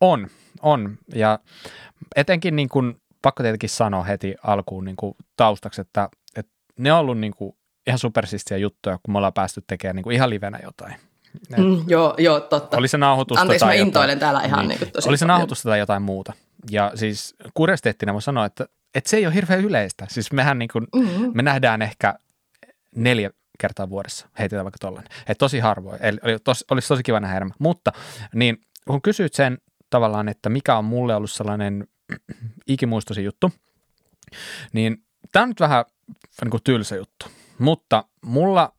on, 0.00 0.28
on. 0.62 0.98
Ja 1.14 1.38
etenkin 2.16 2.56
niin 2.56 2.68
kuin, 2.68 3.00
pakko 3.22 3.42
tietenkin 3.42 3.70
sanoa 3.70 4.04
heti 4.04 4.34
alkuun 4.42 4.84
niin 4.84 4.96
kuin 4.96 5.14
taustaksi, 5.36 5.80
että, 5.80 6.08
että 6.36 6.52
ne 6.78 6.92
on 6.92 6.98
ollut 6.98 7.18
niin 7.18 7.34
kuin 7.36 7.56
ihan 7.86 7.98
supersistiä 7.98 8.56
juttuja, 8.56 8.98
kun 9.02 9.12
me 9.12 9.18
ollaan 9.18 9.32
päästy 9.32 9.62
tekemään 9.66 9.96
niin 9.96 10.04
kuin 10.04 10.14
ihan 10.14 10.30
livenä 10.30 10.58
jotain. 10.62 10.94
Mm, 11.58 11.84
joo, 11.86 12.14
joo, 12.18 12.40
totta. 12.40 12.76
Oli 12.76 12.88
se 12.88 12.98
nauhoitusta 12.98 13.40
Anteeksi, 13.40 13.66
tai 13.66 13.76
mä 13.76 13.82
intoilen 13.82 14.14
jotain, 14.14 14.20
täällä 14.20 14.40
ihan 14.42 14.68
niin, 14.68 14.80
niin 14.80 14.92
tosi 14.92 15.08
Oli 15.08 15.18
se 15.18 15.26
nauhoitusta 15.26 15.68
tai 15.68 15.78
jotain 15.78 16.02
muuta. 16.02 16.32
Ja 16.70 16.92
siis 16.94 17.34
kuriositeettina 17.54 18.12
voi 18.12 18.22
sanoa, 18.22 18.44
että, 18.44 18.66
että 18.94 19.10
se 19.10 19.16
ei 19.16 19.26
ole 19.26 19.34
hirveän 19.34 19.60
yleistä. 19.60 20.06
Siis 20.10 20.32
mehän 20.32 20.58
niin 20.58 20.68
kuin, 20.72 20.86
mm-hmm. 20.96 21.30
me 21.34 21.42
nähdään 21.42 21.82
ehkä 21.82 22.14
neljä 22.96 23.30
kertaa 23.58 23.90
vuodessa, 23.90 24.28
heitetään 24.38 24.64
vaikka 24.64 24.78
tollainen. 24.80 25.12
Että 25.20 25.38
tosi 25.38 25.58
harvoin, 25.58 25.98
eli 26.02 26.38
tos, 26.44 26.64
olisi 26.70 26.88
tosi 26.88 27.02
kiva 27.02 27.20
nähdä 27.20 27.36
enemmän. 27.36 27.56
Mutta 27.58 27.92
niin 28.34 28.60
kun 28.86 29.02
kysyt 29.02 29.34
sen 29.34 29.58
tavallaan, 29.90 30.28
että 30.28 30.48
mikä 30.48 30.78
on 30.78 30.84
mulle 30.84 31.14
ollut 31.14 31.30
sellainen 31.30 31.86
ikimuistosi 32.66 33.24
juttu, 33.24 33.52
niin 34.72 35.04
tämä 35.32 35.42
on 35.42 35.48
nyt 35.48 35.60
vähän 35.60 35.84
niin 36.42 36.50
kuin 36.50 36.62
tylsä 36.64 36.96
juttu. 36.96 37.26
Mutta 37.58 38.04
mulla 38.22 38.72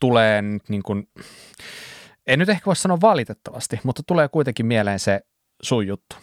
tulee 0.00 0.42
nyt 0.42 0.68
niin 0.68 0.82
kuin, 0.82 1.08
en 2.26 2.38
nyt 2.38 2.48
ehkä 2.48 2.66
voi 2.66 2.76
sanoa 2.76 2.98
valitettavasti, 3.00 3.80
mutta 3.82 4.02
tulee 4.06 4.28
kuitenkin 4.28 4.66
mieleen 4.66 4.98
se 4.98 5.20
sun 5.62 5.86
juttu. 5.86 6.16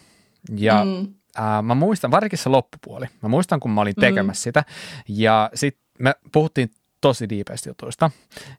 Ja 0.56 0.84
mm. 0.84 1.14
ää, 1.36 1.62
mä 1.62 1.74
muistan, 1.74 2.10
varsinkin 2.10 2.38
se 2.38 2.48
loppupuoli, 2.48 3.06
mä 3.22 3.28
muistan 3.28 3.60
kun 3.60 3.70
mä 3.70 3.80
olin 3.80 3.94
mm. 3.96 4.00
tekemässä 4.00 4.40
mm. 4.40 4.42
sitä 4.42 4.64
ja 5.08 5.50
sitten 5.54 5.84
me 5.98 6.14
puhuttiin 6.32 6.70
tosi 7.00 7.28
diipeistä 7.28 7.70
jutuista 7.70 8.10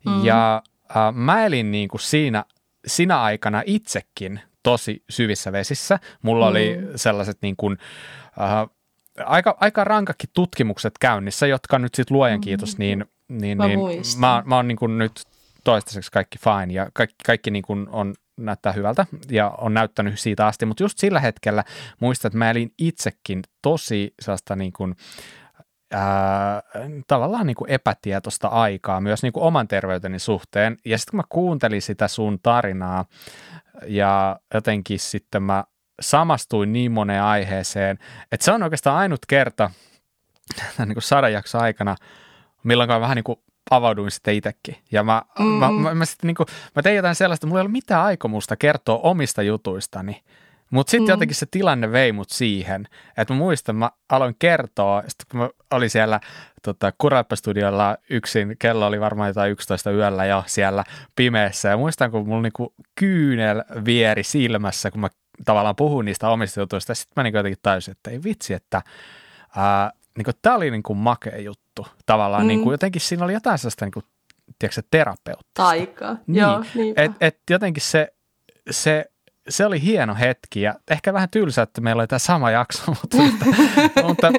mm. 0.06 0.26
ja 0.26 0.62
ää, 0.96 1.12
mä 1.12 1.46
elin 1.46 1.72
niin 1.72 1.90
kuin 1.90 2.02
siinä, 2.02 2.46
siinä 2.88 3.22
aikana 3.22 3.64
itsekin 3.66 4.40
tosi 4.64 5.04
syvissä 5.10 5.52
vesissä. 5.52 6.00
Mulla 6.22 6.46
mm. 6.46 6.52
oli 6.52 6.78
sellaiset 6.96 7.38
niin 7.42 7.56
kuin, 7.56 7.78
äh, 8.42 8.70
aika, 9.26 9.58
aika 9.60 9.84
rankakin 9.84 10.30
tutkimukset 10.34 10.94
käynnissä, 11.00 11.48
jotka 11.48 11.80
nyt 11.80 11.96
sitten 11.96 12.18
luojan 12.18 12.42
kiitos, 12.42 12.78
niin, 12.78 13.06
niin, 13.30 13.58
mä, 13.58 13.68
niin 13.68 13.80
mä, 14.20 14.44
mä 14.46 14.56
oon 14.56 14.68
niin 14.68 14.78
kuin 14.78 14.98
nyt 14.98 15.12
toistaiseksi 15.66 16.12
kaikki 16.12 16.38
fine 16.38 16.74
ja 16.74 16.90
kaikki, 16.94 17.16
kaikki 17.26 17.52
niin 17.52 17.64
kuin 17.64 17.88
on 17.90 18.14
näyttää 18.38 18.72
hyvältä 18.72 19.06
ja 19.30 19.50
on 19.50 19.74
näyttänyt 19.74 20.20
siitä 20.20 20.48
asti, 20.48 20.66
mutta 20.66 20.84
just 20.84 20.98
sillä 20.98 21.20
hetkellä 21.20 21.64
muistan, 22.00 22.30
että 22.30 22.38
mä 22.38 22.50
elin 22.50 22.74
itsekin 22.78 23.42
tosi 23.62 24.14
sellaista 24.22 24.56
niin 24.56 24.74
kuin, 24.74 24.96
ää, 25.92 26.62
tavallaan 27.08 27.48
niin 27.48 27.56
kuin 27.56 27.72
epätietoista 27.72 28.48
aikaa 28.48 29.02
myös 29.02 29.24
niin 29.24 29.34
kuin 29.34 29.44
oman 29.44 29.68
terveyteni 29.68 30.20
suhteen. 30.20 30.78
Ja 30.86 30.98
sitten 30.98 31.12
kun 31.12 31.18
mä 31.18 31.24
kuuntelin 31.30 31.82
sitä 31.82 32.08
sun 32.08 32.40
tarinaa 32.44 33.06
ja 33.88 34.40
jotenkin 34.54 35.00
sitten 35.00 35.44
mä 35.44 35.64
samastuin 36.02 36.74
niin 36.74 36.92
moneen 36.92 37.24
aiheeseen, 37.24 37.98
että 38.32 38.46
se 38.46 38.52
on 38.52 38.64
oikeastaan 38.64 38.98
ainut 38.98 39.26
kerta 39.28 39.72
tämän 40.78 40.90
niin 40.96 41.02
sadan 41.02 41.34
jakson 41.34 41.62
aikana, 41.62 41.96
milloin 42.64 42.90
vähän 42.90 43.16
niin 43.16 43.24
kuin 43.24 43.40
avauduin 43.72 44.12
sitten 44.12 44.34
itsekin. 44.34 44.76
Ja 44.92 45.04
mä, 45.04 45.22
mm. 45.40 45.46
mä, 45.46 45.72
mä, 45.72 45.96
mä, 45.96 46.06
sitten 46.06 46.28
niin 46.28 46.36
kuin, 46.36 46.48
mä 46.76 46.82
tein 46.82 46.96
jotain 46.96 47.16
sellaista, 47.16 47.48
mulla 47.48 47.60
ei 47.60 47.62
ollut 47.62 47.72
mitään 47.72 48.04
aikomusta 48.04 48.56
kertoa 48.56 49.00
omista 49.04 49.42
jutuistani, 49.42 50.24
mutta 50.72 50.92
sitten 50.92 51.08
mm. 51.08 51.10
jotenkin 51.10 51.36
se 51.36 51.46
tilanne 51.52 51.92
vei 51.92 52.12
mut 52.12 52.30
siihen, 52.30 52.88
että 53.18 53.34
mä 53.34 53.38
muistan, 53.38 53.76
mä 53.76 53.92
aloin 54.10 54.36
kertoa, 54.40 55.04
sitten 55.08 55.26
kun 55.32 55.40
mä 55.40 55.50
olin 55.72 55.90
siellä 55.90 56.20
tota, 56.64 56.92
Kurappa-studiolla 56.98 57.98
yksin, 58.10 58.56
kello 58.60 58.88
oli 58.88 59.00
varmaan 59.00 59.30
jotain 59.30 59.52
11 59.52 59.92
yöllä 59.92 60.26
jo 60.26 60.44
siellä 60.46 60.84
pimeässä, 61.16 61.70
ja 61.70 61.78
muistan, 61.78 62.12
kun 62.12 62.28
mulla 62.28 62.42
niinku 62.42 62.74
kyynel 62.96 63.64
vieri 63.86 64.24
silmässä, 64.24 64.92
kun 64.92 65.02
mä 65.02 65.08
tavallaan 65.46 65.76
puhuin 65.76 66.06
niistä 66.06 66.30
omista 66.30 66.60
jutuista, 66.60 66.96
sitten 66.96 67.14
mä 67.16 67.24
niinku 67.24 67.38
jotenkin 67.38 67.60
tajusin, 67.62 67.92
että 67.92 68.12
ei 68.12 68.24
vitsi, 68.24 68.54
että 68.54 68.82
ää, 69.56 69.92
niinku, 70.18 70.32
tämä 70.42 70.56
oli 70.56 70.72
niinku 70.72 70.94
makea 70.94 71.42
juttu 71.42 71.88
tavallaan, 72.06 72.44
mm. 72.44 72.48
niinku, 72.48 72.72
jotenkin 72.72 73.02
siinä 73.02 73.26
oli 73.26 73.34
jotain 73.34 73.58
sellaista 73.58 73.86
niinku, 73.86 74.02
tiedätkö, 74.60 74.82
terapeuttista. 74.92 75.64
Taikaa, 75.64 76.18
niin. 76.28 76.42
joo, 76.42 76.64
Et, 76.96 77.12
et 77.22 77.40
jotenkin 77.50 77.84
se, 77.84 78.14
se 78.72 79.06
se 79.50 79.66
oli 79.66 79.82
hieno 79.82 80.16
hetki 80.16 80.62
ja 80.62 80.76
ehkä 80.92 81.14
vähän 81.14 81.30
tylsä, 81.30 81.62
että 81.62 81.82
meillä 81.82 82.00
oli 82.00 82.08
tämä 82.08 82.20
sama 82.20 82.52
jakso, 82.52 82.82
mutta, 83.02 83.18
mutta 84.04 84.32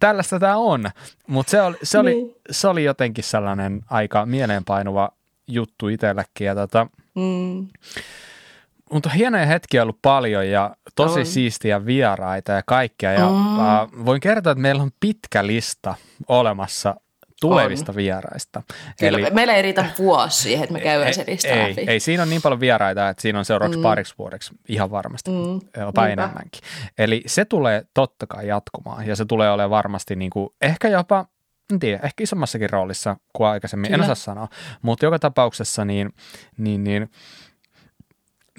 tällaista 0.00 0.40
tämä 0.40 0.56
on. 0.56 0.90
Mutta 1.26 1.50
se 1.50 1.62
oli, 1.62 1.76
se, 1.82 1.98
oli, 1.98 2.14
niin. 2.14 2.34
se 2.50 2.68
oli 2.68 2.84
jotenkin 2.84 3.24
sellainen 3.24 3.82
aika 3.90 4.26
mieleenpainuva 4.26 5.10
juttu 5.48 5.88
itsellekin. 5.88 6.46
Ja 6.46 6.54
tota, 6.54 6.86
mm. 7.14 7.68
Mutta 8.92 9.10
hienoja 9.10 9.46
hetkiä 9.46 9.82
on 9.82 9.84
ollut 9.84 10.02
paljon 10.02 10.48
ja 10.48 10.76
tosi 10.96 11.20
on. 11.20 11.26
siistiä 11.26 11.86
vieraita 11.86 12.52
ja 12.52 12.62
kaikkea. 12.66 13.12
Ja 13.12 13.28
mm. 13.28 14.04
voin 14.04 14.20
kertoa, 14.20 14.50
että 14.52 14.62
meillä 14.62 14.82
on 14.82 14.90
pitkä 15.00 15.46
lista 15.46 15.94
olemassa 16.28 16.94
tulevista 17.40 17.92
on. 17.92 17.96
vieraista. 17.96 18.62
Kyllä, 19.00 19.18
Eli, 19.18 19.30
meillä 19.30 19.54
ei 19.54 19.62
riitä 19.62 19.84
vuosi 19.98 20.42
siihen, 20.42 20.64
että 20.64 20.72
me 20.72 20.80
käydään 20.90 21.14
se 21.14 21.24
lista 21.26 21.48
ei, 21.48 21.74
ei, 21.76 21.84
ei, 21.90 22.00
siinä 22.00 22.22
on 22.22 22.30
niin 22.30 22.42
paljon 22.42 22.60
vieraita, 22.60 23.08
että 23.08 23.22
siinä 23.22 23.38
on 23.38 23.44
seuraavaksi 23.44 23.78
mm. 23.78 23.82
pariksi 23.82 24.14
vuodeksi 24.18 24.54
ihan 24.68 24.90
varmasti, 24.90 25.30
mm. 25.30 25.60
jopa 25.80 26.06
Niinpä. 26.06 26.22
enemmänkin. 26.22 26.62
Eli 26.98 27.22
se 27.26 27.44
tulee 27.44 27.82
totta 27.94 28.26
kai 28.26 28.46
jatkumaan 28.46 29.06
ja 29.06 29.16
se 29.16 29.24
tulee 29.24 29.50
olemaan 29.50 29.70
varmasti 29.70 30.16
niin 30.16 30.30
kuin, 30.30 30.48
ehkä 30.60 30.88
jopa 30.88 31.26
en 31.72 31.78
tiedä, 31.78 32.00
ehkä 32.02 32.22
isommassakin 32.22 32.70
roolissa 32.70 33.16
kuin 33.32 33.48
aikaisemmin, 33.48 33.90
Kyllä. 33.90 34.04
en 34.04 34.10
osaa 34.10 34.24
sanoa, 34.24 34.48
mutta 34.82 35.06
joka 35.06 35.18
tapauksessa 35.18 35.84
niin, 35.84 36.10
niin, 36.58 36.84
niin 36.84 37.10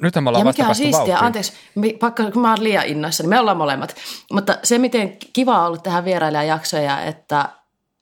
nyt 0.02 0.16
me 0.16 0.30
ollaan 0.30 0.46
ja 0.46 0.52
mikä 0.52 0.68
on 0.68 0.76
siistiä, 0.76 0.98
vauhtiin. 0.98 1.24
anteeksi, 1.24 1.54
pakko, 2.00 2.32
kun 2.32 2.42
mä 2.42 2.50
oon 2.50 2.64
liian 2.64 2.86
innoissa, 2.86 3.24
niin 3.24 3.30
me 3.30 3.40
ollaan 3.40 3.58
molemmat. 3.58 3.96
Mutta 4.32 4.58
se, 4.64 4.78
miten 4.78 5.18
kiva 5.34 5.60
on 5.60 5.68
ollut 5.68 5.84
tähän 5.84 6.06
vierailijajaksoja, 6.06 7.02
että 7.02 7.50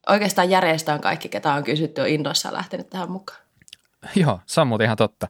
oikeastaan 0.10 0.50
järjestään 0.50 1.02
kaikki, 1.02 1.30
ketä 1.30 1.54
on 1.54 1.64
kysytty, 1.64 2.02
on 2.02 2.08
innoissaan 2.08 2.56
lähtenyt 2.56 2.90
tähän 2.90 3.12
mukaan. 3.12 3.40
Joo, 4.16 4.40
se 4.46 4.62
on 4.62 4.68
muuten 4.68 4.86
ihan 4.86 4.98
totta. 4.98 5.28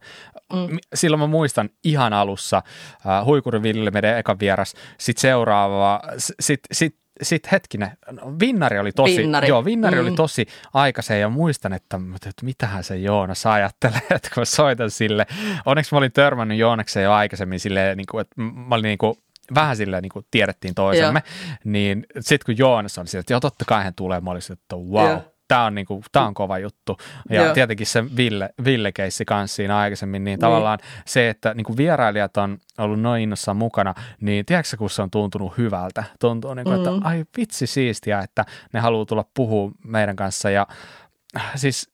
Mm. 0.54 0.78
Silloin 0.94 1.20
mä 1.20 1.28
muistan 1.28 1.70
ihan 1.84 2.14
alussa 2.14 2.64
uh, 2.98 3.26
Huikuri 3.26 3.62
Ville, 3.62 3.92
meidän 3.92 4.18
eka 4.18 4.40
vieras, 4.40 4.74
sitten 4.98 5.22
seuraava, 5.22 6.02
sitten 6.18 6.42
sit, 6.42 6.60
sit 6.72 6.96
hetkinen, 7.52 7.92
Vinnari 8.40 8.80
oli 8.80 8.92
tosi, 8.92 9.18
Vinnari. 9.18 9.48
Joo, 9.48 9.66
Vinnari 9.66 9.96
mm. 9.96 10.08
oli 10.08 10.12
tosi 10.12 10.48
aikaisen 10.74 11.22
ja 11.22 11.30
muistan, 11.30 11.74
että, 11.74 12.00
että 12.14 12.46
mitähän 12.46 12.84
se 12.84 12.98
Joonas 12.98 13.46
ajattelee, 13.46 14.02
että 14.16 14.30
kun 14.34 14.42
mä 14.42 14.46
soitan 14.46 14.92
sille. 14.92 15.26
Onneksi 15.66 15.96
mä 15.96 15.98
olin 15.98 16.12
törmännyt 16.12 16.58
Joonakseen 16.58 17.04
jo 17.04 17.12
aikaisemmin 17.12 17.60
silleen, 17.60 17.98
niin 17.98 18.08
kuin, 18.12 18.22
että 18.22 18.42
mä 18.42 18.76
olin 18.76 18.84
niin 18.84 18.98
kuin, 18.98 19.16
vähän 19.56 19.78
silleen 19.78 20.02
niin 20.02 20.12
kuin 20.12 20.26
tiedettiin 20.32 20.76
toisemme, 20.76 21.24
Joo. 21.26 21.58
niin 21.64 22.06
sitten 22.20 22.46
kun 22.46 22.58
Joonas 22.58 22.98
oli 22.98 23.08
silleen, 23.08 23.22
että 23.22 23.34
joo 23.34 23.40
totta 23.40 23.66
kai 23.66 23.84
hän 23.84 23.94
tulee, 23.96 24.22
mä 24.22 24.32
olisin, 24.32 24.54
että 24.54 24.76
wow, 24.76 25.10
Joo. 25.10 25.37
Tämä 25.48 25.66
on, 25.66 25.76
niin 25.76 25.86
kuin, 25.86 26.04
tämä 26.12 26.28
on 26.28 26.34
kova 26.34 26.60
juttu. 26.60 26.98
Ja 27.30 27.44
Joo. 27.44 27.54
tietenkin 27.54 27.88
se 27.88 28.04
Ville, 28.18 28.50
Ville-keissi 28.66 29.26
kanssa 29.26 29.56
siinä 29.56 29.78
aikaisemmin, 29.78 30.24
niin, 30.24 30.32
niin. 30.32 30.40
tavallaan 30.40 30.80
se, 31.06 31.30
että 31.30 31.54
niin 31.54 31.66
kuin 31.66 31.78
vierailijat 31.78 32.38
on 32.38 32.58
ollut 32.78 33.02
noin 33.02 33.22
innossaan 33.24 33.58
mukana, 33.58 33.94
niin 34.22 34.46
tiedätkö 34.46 34.78
kun 34.78 34.90
se 34.90 35.02
on 35.02 35.12
tuntunut 35.12 35.58
hyvältä? 35.58 36.04
Tuntuu 36.20 36.54
niin 36.54 36.64
kuin, 36.64 36.80
mm. 36.80 36.96
että 36.96 37.08
ai 37.08 37.26
vitsi 37.38 37.68
siistiä, 37.68 38.20
että 38.20 38.46
ne 38.74 38.80
haluaa 38.80 39.06
tulla 39.06 39.26
puhua 39.34 39.72
meidän 39.84 40.16
kanssa 40.16 40.50
ja 40.50 40.68
siis 41.56 41.92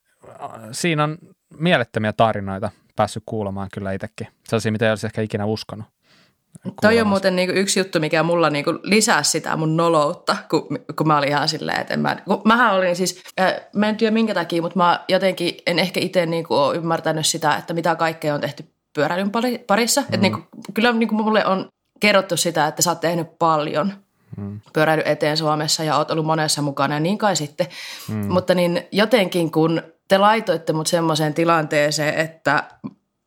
siinä 0.71 1.03
on 1.03 1.17
mielettömiä 1.57 2.13
tarinoita 2.13 2.71
päässyt 2.95 3.23
kuulemaan 3.25 3.69
kyllä 3.73 3.91
itsekin. 3.91 4.27
Sellaisia, 4.47 4.71
mitä 4.71 4.85
ei 4.85 4.91
olisi 4.91 5.07
ehkä 5.07 5.21
ikinä 5.21 5.45
uskonut. 5.45 5.85
Toi 6.81 6.99
on 6.99 7.07
muuten 7.07 7.35
niinku 7.35 7.55
yksi 7.55 7.79
juttu, 7.79 7.99
mikä 7.99 8.23
mulla 8.23 8.49
niinku 8.49 8.73
lisää 8.83 9.23
sitä 9.23 9.57
mun 9.57 9.77
noloutta, 9.77 10.37
kun, 10.49 10.67
kun 10.95 11.07
mä 11.07 11.17
olin 11.17 11.29
ihan 11.29 11.47
silleen, 11.47 11.81
että 11.81 11.93
en 11.93 11.99
mä, 11.99 12.17
kun 12.25 12.41
mähän 12.45 12.73
olin 12.73 12.95
siis, 12.95 13.23
äh, 13.39 13.55
mä 13.75 13.89
en 13.89 13.97
tiedä 13.97 14.13
minkä 14.13 14.33
takia, 14.33 14.61
mutta 14.61 14.77
mä 14.77 15.03
jotenkin 15.07 15.57
en 15.67 15.79
ehkä 15.79 15.99
itse 15.99 16.25
niinku 16.25 16.55
ole 16.55 16.75
ymmärtänyt 16.75 17.25
sitä, 17.25 17.55
että 17.55 17.73
mitä 17.73 17.95
kaikkea 17.95 18.33
on 18.33 18.41
tehty 18.41 18.65
pyöräilyn 18.93 19.31
parissa. 19.67 20.01
Mm. 20.01 20.05
Että 20.05 20.17
niinku, 20.17 20.39
kyllä 20.73 20.93
niinku 20.93 21.15
mulle 21.15 21.45
on 21.45 21.67
kerrottu 21.99 22.37
sitä, 22.37 22.67
että 22.67 22.81
sä 22.81 22.91
oot 22.91 22.99
tehnyt 22.99 23.39
paljon 23.39 23.93
mm. 24.37 24.59
pyöräily 24.73 25.01
eteen 25.05 25.37
Suomessa 25.37 25.83
ja 25.83 25.97
oot 25.97 26.11
ollut 26.11 26.25
monessa 26.25 26.61
mukana 26.61 26.93
ja 26.93 26.99
niin 26.99 27.17
kai 27.17 27.35
sitten. 27.35 27.67
Mm. 28.09 28.33
Mutta 28.33 28.53
niin 28.53 28.87
jotenkin 28.91 29.51
kun 29.51 29.81
te 30.07 30.17
laitoitte 30.17 30.73
mut 30.73 30.87
semmoiseen 30.87 31.33
tilanteeseen, 31.33 32.13
että 32.15 32.63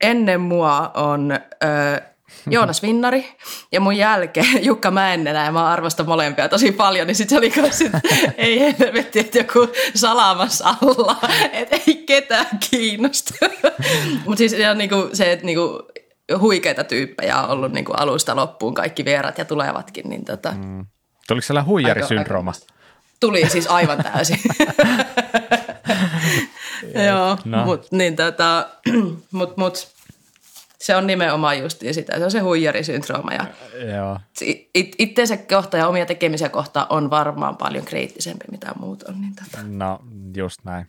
ennen 0.00 0.40
mua 0.40 0.90
on... 0.94 1.38
Öö, 1.64 2.00
Joonas 2.50 2.82
Vinnari 2.82 3.36
ja 3.72 3.80
mun 3.80 3.96
jälkeen 3.96 4.64
Jukka 4.64 4.90
Mäennenä 4.90 5.44
ja 5.44 5.52
mä 5.52 5.66
arvostan 5.66 6.06
molempia 6.06 6.48
tosi 6.48 6.72
paljon, 6.72 7.06
niin 7.06 7.14
sitten 7.14 7.34
se 7.34 7.38
oli 7.38 7.52
myös, 7.56 7.80
että 7.86 8.00
ei 8.36 8.60
helvetti, 8.60 9.18
että 9.18 9.38
joku 9.38 9.68
salamas 9.94 10.62
alla, 10.62 11.16
että 11.52 11.76
ei 11.86 11.94
ketään 12.06 12.58
kiinnosta. 12.70 13.34
Mutta 14.24 14.38
siis 14.38 14.52
ihan 14.52 14.78
niinku 14.78 15.08
se, 15.12 15.32
että 15.32 15.46
niinku 15.46 15.82
huikeita 16.38 16.84
tyyppejä 16.84 17.40
on 17.40 17.50
ollut 17.50 17.72
niinku 17.72 17.92
alusta 17.92 18.36
loppuun 18.36 18.74
kaikki 18.74 19.04
vierat 19.04 19.38
ja 19.38 19.44
tulevatkin. 19.44 20.08
Niin 20.08 20.24
tota, 20.24 20.52
mm. 20.52 20.86
Tuliko 21.28 21.46
sellainen 21.46 21.68
huijarisyndrooma? 21.68 22.52
Tuli 23.20 23.50
siis 23.50 23.66
aivan 23.66 24.04
täysin. 24.04 24.38
Joo, 27.06 27.38
no. 27.44 27.64
mutta 27.64 27.88
niin 27.90 28.16
tota, 28.16 28.68
mut, 29.30 29.56
mut, 29.56 29.88
se 30.86 30.96
on 30.96 31.06
nimenomaan 31.06 31.58
justiin 31.58 31.94
sitä. 31.94 32.18
Se 32.18 32.24
on 32.24 32.30
se 32.30 32.38
huijarisyndrooma. 32.38 33.32
Ja 33.32 33.46
Joo. 33.96 34.20
It, 34.74 34.94
itteensä 34.98 35.36
kohta 35.36 35.76
ja 35.76 35.88
omia 35.88 36.06
tekemisiä 36.06 36.48
kohta 36.48 36.86
on 36.90 37.10
varmaan 37.10 37.56
paljon 37.56 37.84
kriittisempi, 37.84 38.44
mitä 38.50 38.72
muut 38.80 39.02
on. 39.02 39.20
Niin 39.20 39.34
tota. 39.34 39.62
No, 39.62 40.00
just 40.36 40.64
näin. 40.64 40.86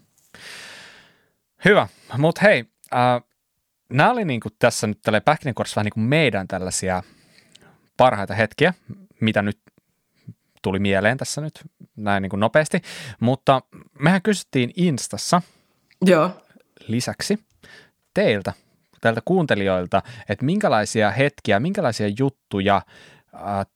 Hyvä, 1.66 1.88
mutta 2.18 2.42
hei, 2.42 2.66
äh, 2.94 3.22
nämä 3.90 4.12
oli 4.12 4.26
niinku 4.26 4.50
tässä 4.60 4.88
nyt 4.88 5.00
tällä 5.02 5.22
pähkinänkuoressa 5.22 5.76
vähän 5.76 5.92
niin 5.96 6.06
meidän 6.06 6.48
tällaisia 6.48 7.04
parhaita 7.98 8.34
hetkiä, 8.34 8.74
mitä 9.20 9.42
nyt 9.42 9.60
tuli 10.62 10.80
mieleen 10.80 11.18
tässä 11.18 11.42
nyt 11.42 11.62
näin 11.96 12.22
niin 12.22 12.30
kuin 12.30 12.40
nopeasti, 12.40 12.82
mutta 13.20 13.62
mehän 14.00 14.22
kysyttiin 14.22 14.74
Instassa 14.76 15.42
Joo. 16.06 16.32
lisäksi 16.88 17.40
teiltä 18.14 18.54
tältä 19.02 19.22
kuuntelijoilta, 19.26 20.02
että 20.30 20.46
minkälaisia 20.46 21.12
hetkiä, 21.12 21.60
minkälaisia 21.60 22.08
juttuja 22.20 22.82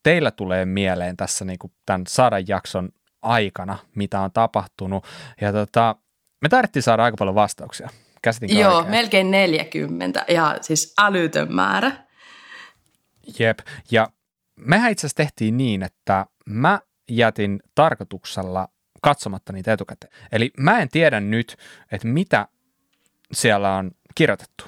teillä 0.02 0.30
tulee 0.30 0.64
mieleen 0.64 1.16
tässä 1.16 1.44
niin 1.44 1.58
kuin 1.58 1.72
tämän 1.86 2.02
sadan 2.08 2.48
jakson 2.48 2.88
aikana, 3.22 3.78
mitä 3.94 4.20
on 4.20 4.32
tapahtunut. 4.32 5.04
Ja 5.40 5.52
tota, 5.52 5.96
me 6.40 6.48
tarvittiin 6.48 6.82
saada 6.82 7.04
aika 7.04 7.16
paljon 7.16 7.34
vastauksia, 7.34 7.88
Käsitinkö 8.22 8.54
Joo, 8.54 8.76
oikein? 8.76 8.90
melkein 8.90 9.30
40 9.30 10.24
ja 10.28 10.58
siis 10.60 10.94
älytön 10.98 11.54
määrä. 11.54 11.92
Jep. 13.38 13.58
Ja 13.90 14.08
mehän 14.56 14.92
itse 14.92 15.06
asiassa 15.06 15.16
tehtiin 15.16 15.56
niin, 15.56 15.82
että 15.82 16.26
mä 16.46 16.80
jätin 17.08 17.62
tarkoituksella 17.74 18.68
katsomatta 19.02 19.52
niitä 19.52 19.72
etukäteen. 19.72 20.12
Eli 20.32 20.50
mä 20.58 20.78
en 20.78 20.88
tiedä 20.88 21.20
nyt, 21.20 21.56
että 21.92 22.08
mitä 22.08 22.48
siellä 23.32 23.76
on 23.76 23.90
kirjoitettu. 24.14 24.64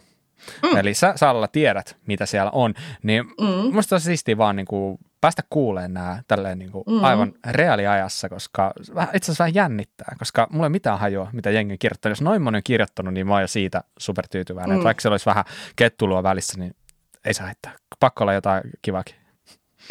Mm. 0.63 0.77
Eli 0.77 0.95
sä 0.95 1.13
Salla 1.17 1.49
tiedät, 1.49 1.97
mitä 2.07 2.27
siellä 2.27 2.51
on. 2.51 2.75
Niin 3.03 3.25
mm. 3.25 3.75
musta 3.75 3.95
on 3.95 4.01
siistiä 4.01 4.39
vaan 4.39 4.57
niin 4.57 4.67
kuin 4.67 4.99
päästä 5.21 5.43
kuuleen 5.51 5.95
nämä 5.95 6.23
tälleen 6.29 6.59
niin 6.59 6.73
kuin 6.73 6.85
mm. 6.87 7.05
aivan 7.05 7.33
reaaliajassa, 7.51 8.29
koska 8.29 8.73
itse 9.15 9.27
asiassa 9.27 9.45
vähän 9.45 9.55
jännittää, 9.55 10.17
koska 10.19 10.47
mulla 10.51 10.67
ei 10.67 10.71
mitään 10.71 10.99
hajua, 10.99 11.31
mitä 11.33 11.51
jengi 11.51 11.75
on 11.75 11.79
kirjoittanut. 11.79 12.13
Jos 12.13 12.23
noin 12.23 12.43
moni 12.43 12.57
on 12.57 12.63
kirjoittanut, 12.65 13.15
niin 13.15 13.27
mä 13.27 13.33
oon 13.33 13.43
jo 13.43 13.49
siitä 13.49 13.85
supertyytyväinen. 13.99 14.79
Mm. 14.79 14.85
vaikka 14.85 15.01
se 15.01 15.09
olisi 15.09 15.27
vähän 15.27 15.45
kettulua 15.77 16.23
välissä, 16.23 16.59
niin 16.59 16.77
ei 17.25 17.35
saa 17.35 17.47
haittaa. 17.47 17.73
Pakko 18.01 18.25
olla 18.25 18.33
jotain 18.33 18.63
kivakin. 18.83 19.15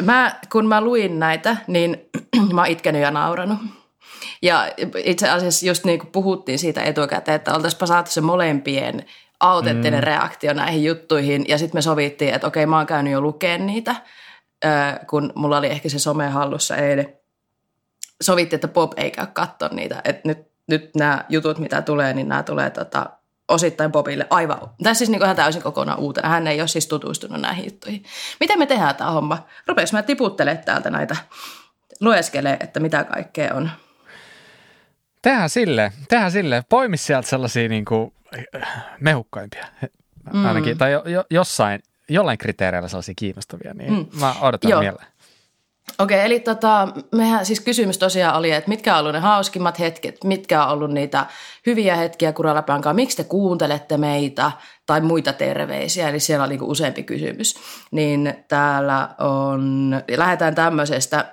Mä, 0.01 0.35
kun 0.51 0.67
mä 0.67 0.81
luin 0.81 1.19
näitä, 1.19 1.57
niin 1.67 2.09
mä 2.53 2.61
oon 2.61 2.71
itkenyt 2.71 3.01
ja 3.01 3.11
nauranut. 3.11 3.59
Ja 4.41 4.71
itse 4.97 5.29
asiassa 5.29 5.65
just 5.65 5.85
niin 5.85 5.99
kuin 5.99 6.11
puhuttiin 6.11 6.59
siitä 6.59 6.81
etukäteen, 6.81 7.35
että 7.35 7.55
oltaisipa 7.55 7.85
saatu 7.85 8.11
se 8.11 8.21
molempien 8.21 9.05
autenttinen 9.43 9.99
mm. 9.99 10.03
reaktio 10.03 10.53
näihin 10.53 10.83
juttuihin. 10.83 11.45
Ja 11.47 11.57
sitten 11.57 11.77
me 11.77 11.81
sovittiin, 11.81 12.33
että 12.33 12.47
okei, 12.47 12.65
mä 12.65 12.77
oon 12.77 12.85
käynyt 12.85 13.13
jo 13.13 13.21
lukeen 13.21 13.65
niitä, 13.65 13.95
kun 15.09 15.33
mulla 15.35 15.57
oli 15.57 15.67
ehkä 15.67 15.89
se 15.89 15.99
some 15.99 16.27
hallussa 16.27 16.75
eilen. 16.75 17.13
Sovittiin, 18.21 18.57
että 18.57 18.67
Bob 18.67 18.91
ei 18.97 19.11
käy 19.11 19.27
katsoa 19.33 19.69
niitä. 19.69 20.01
Että 20.03 20.21
nyt, 20.27 20.37
nyt 20.67 20.95
nämä 20.95 21.25
jutut, 21.29 21.59
mitä 21.59 21.81
tulee, 21.81 22.13
niin 22.13 22.29
nämä 22.29 22.43
tulee 22.43 22.69
tota, 22.69 23.09
osittain 23.47 23.91
Bobille 23.91 24.27
aivan, 24.29 24.59
tai 24.83 24.95
siis 24.95 25.09
niin 25.09 25.23
ihan 25.23 25.35
täysin 25.35 25.61
kokonaan 25.61 25.99
uutena. 25.99 26.29
Hän 26.29 26.47
ei 26.47 26.61
ole 26.61 26.67
siis 26.67 26.87
tutustunut 26.87 27.41
näihin 27.41 27.65
juttuihin. 27.65 28.03
Miten 28.39 28.59
me 28.59 28.65
tehdään 28.65 28.95
tämä 28.95 29.11
homma? 29.11 29.45
Rupes 29.67 29.93
mä 29.93 30.01
tiputtelemaan 30.01 30.65
täältä 30.65 30.89
näitä, 30.89 31.15
lueskelee, 32.01 32.57
että 32.59 32.79
mitä 32.79 33.03
kaikkea 33.03 33.53
on. 33.53 33.69
Tehdään 35.21 35.49
sille, 35.49 35.91
tehdään 36.09 36.31
sille. 36.31 36.63
Poimi 36.69 36.97
sieltä 36.97 37.29
sellaisia 37.29 37.69
niin 37.69 37.85
kuin, 37.85 38.13
mehukkaimpia 38.99 39.65
mm. 40.33 40.45
ainakin, 40.45 40.77
tai 40.77 40.91
jo, 40.91 41.03
jo, 41.05 41.23
jossain, 41.29 41.83
jollain 42.09 42.37
kriteereillä 42.37 42.87
sellaisia 42.87 43.13
kiinnostavia, 43.17 43.73
niin 43.73 43.93
mm. 43.93 44.19
mä 44.19 44.35
odotan 44.41 44.71
Joo. 44.71 44.79
mieleen. 44.79 45.07
Okei, 45.99 46.21
eli 46.25 46.39
tota, 46.39 46.87
mehän 47.15 47.45
siis 47.45 47.59
kysymys 47.59 47.97
tosiaan 47.97 48.35
oli, 48.35 48.51
että 48.51 48.69
mitkä 48.69 48.93
on 48.93 48.99
ollut 48.99 49.13
ne 49.13 49.19
hauskimmat 49.19 49.79
hetket, 49.79 50.23
mitkä 50.23 50.65
on 50.65 50.71
ollut 50.71 50.91
niitä 50.91 51.25
hyviä 51.65 51.95
hetkiä 51.95 52.33
Kuralapään 52.33 52.81
kanssa, 52.81 52.93
miksi 52.93 53.17
te 53.17 53.23
kuuntelette 53.23 53.97
meitä 53.97 54.51
tai 54.85 55.01
muita 55.01 55.33
terveisiä, 55.33 56.09
eli 56.09 56.19
siellä 56.19 56.43
oli 56.43 56.49
niinku 56.49 56.71
useampi 56.71 57.03
kysymys. 57.03 57.55
Niin 57.91 58.33
täällä 58.47 59.09
on, 59.19 59.91
lähdetään 60.17 60.55
tämmöisestä 60.55 61.25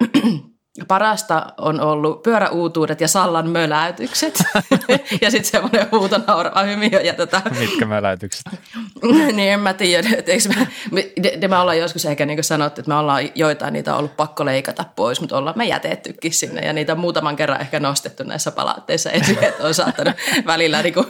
Parasta 0.88 1.47
on 1.59 1.80
ollut 1.80 2.22
pyöräuutuudet 2.22 3.01
ja 3.01 3.09
Sallan 3.09 3.51
möläytykset. 3.51 4.38
ja 5.22 5.30
sitten 5.30 5.51
semmoinen 5.51 5.86
huuto 5.92 6.20
naurava 6.26 6.62
hymiö. 6.62 7.01
Ja 7.01 7.14
tota... 7.14 7.42
Mitkä 7.59 7.86
möläytykset? 7.86 8.44
niin 9.32 9.52
en 9.52 9.60
mä 9.60 9.74
tiedä. 9.74 10.09
Että 10.18 10.32
me, 10.48 10.68
me, 10.90 11.12
de, 11.40 11.48
me 11.48 11.56
ollaan 11.56 11.78
joskus 11.78 12.05
ehkä 12.05 12.26
niin 12.26 12.44
sanottu, 12.44 12.80
että 12.80 12.88
me 12.88 12.94
ollaan 12.94 13.28
joitain 13.34 13.72
niitä 13.72 13.97
ollut 13.97 14.16
pakko 14.16 14.44
leikata 14.44 14.84
pois, 14.97 15.20
mutta 15.20 15.38
ollaan 15.38 15.59
me 15.59 15.64
jätettykin 15.64 16.32
sinne. 16.32 16.60
Ja 16.60 16.72
niitä 16.72 16.94
muutaman 16.94 17.36
kerran 17.36 17.60
ehkä 17.60 17.80
nostettu 17.80 18.22
näissä 18.22 18.51
palautteissa 18.51 19.10
esiin, 19.10 19.44
että 19.44 19.64
on 19.66 19.74
saattanut 19.74 20.14
välillä 20.47 20.82
niin 20.82 20.94
kuin 20.94 21.06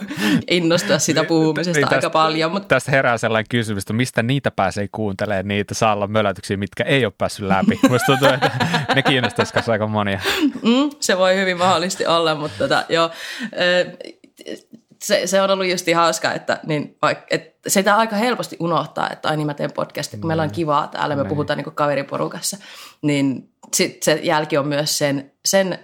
innostua 0.49 0.99
sitä 0.99 1.23
puhumisesta 1.23 1.77
niin, 1.77 1.85
aika 1.85 1.95
tästä, 1.95 2.09
paljon. 2.09 2.51
Mutta... 2.51 2.67
Tästä 2.67 2.91
herää 2.91 3.17
sellainen 3.17 3.49
kysymys, 3.49 3.83
että 3.83 3.93
mistä 3.93 4.23
niitä 4.23 4.51
pääsee 4.51 4.87
kuuntelemaan, 4.91 5.47
niitä 5.47 5.73
Sallan 5.73 6.11
möläytyksiä, 6.11 6.57
mitkä 6.57 6.83
ei 6.83 7.05
ole 7.05 7.13
päässyt 7.17 7.47
läpi. 7.47 7.79
Musta 7.89 8.05
tuntuu, 8.05 8.27
että 8.27 8.51
ne 8.95 9.01
kiinnostaisi 9.01 9.50
kanssa 9.53 9.71
aika 9.71 9.87
monia. 9.87 10.19
Mm, 10.61 10.89
se 10.99 11.17
voi 11.17 11.35
hyvin 11.35 11.57
mahdollisesti 11.57 12.05
olla, 12.05 12.35
mutta 12.35 12.57
tota, 12.57 12.83
joo, 12.89 13.11
se, 15.03 15.27
se 15.27 15.41
on 15.41 15.49
ollut 15.49 15.67
just 15.67 15.85
hauskaa, 15.95 16.33
että, 16.33 16.59
niin, 16.65 16.97
vaikka, 17.01 17.25
että 17.29 17.69
sitä 17.69 17.95
aika 17.95 18.15
helposti 18.15 18.57
unohtaa, 18.59 19.09
että 19.09 19.29
aina 19.29 19.45
mä 19.45 19.53
teen 19.53 19.73
podcastia, 19.73 20.19
kun 20.19 20.27
meillä 20.27 20.43
on 20.43 20.49
mm. 20.49 20.53
kivaa 20.53 20.87
täällä, 20.87 21.15
me 21.15 21.21
niin. 21.21 21.29
puhutaan 21.29 21.57
niin 21.57 21.75
kaveriporukassa, 21.75 22.57
niin 23.01 23.49
sit 23.73 24.03
se 24.03 24.19
jälki 24.23 24.57
on 24.57 24.67
myös 24.67 24.97
sen, 24.97 25.31
sen 25.45 25.79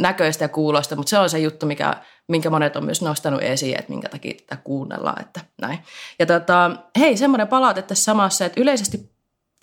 näköistä 0.00 0.44
ja 0.44 0.48
kuulosta, 0.48 0.96
mutta 0.96 1.10
se 1.10 1.18
on 1.18 1.30
se 1.30 1.38
juttu, 1.38 1.66
mikä, 1.66 1.96
minkä 2.28 2.50
monet 2.50 2.76
on 2.76 2.84
myös 2.84 3.02
nostanut 3.02 3.42
esiin, 3.42 3.78
että 3.78 3.92
minkä 3.92 4.08
takia 4.08 4.34
tätä 4.46 4.62
kuunnellaan, 4.64 5.20
että 5.20 5.40
näin. 5.62 5.78
Ja 6.18 6.26
tota, 6.26 6.70
hei, 6.98 7.16
semmoinen 7.16 7.48
palaute 7.48 7.82
tässä 7.82 8.04
samassa, 8.04 8.44
että 8.44 8.60
yleisesti 8.60 9.11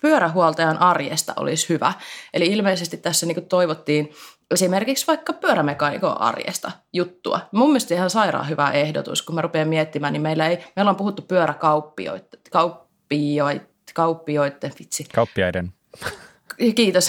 pyörähuoltajan 0.00 0.78
arjesta 0.78 1.32
olisi 1.36 1.68
hyvä. 1.68 1.92
Eli 2.34 2.46
ilmeisesti 2.46 2.96
tässä 2.96 3.26
niin 3.26 3.46
toivottiin 3.46 4.12
esimerkiksi 4.50 5.06
vaikka 5.06 5.32
pyörämekaanikon 5.32 6.20
arjesta 6.20 6.72
juttua. 6.92 7.40
Mun 7.52 7.68
mielestä 7.68 7.94
ihan 7.94 8.10
sairaan 8.10 8.48
hyvä 8.48 8.70
ehdotus, 8.70 9.22
kun 9.22 9.34
mä 9.34 9.42
rupean 9.42 9.68
miettimään, 9.68 10.12
niin 10.12 10.22
meillä, 10.22 10.46
ei, 10.46 10.58
meillä 10.76 10.90
on 10.90 10.96
puhuttu 10.96 11.22
pyöräkauppioiden, 11.22 12.28
kauppioiden, 12.50 13.66
kauppioiden, 13.94 14.72
vitsi. 14.78 15.04
Kauppiaiden. 15.14 15.72
Kiitos. 16.74 17.08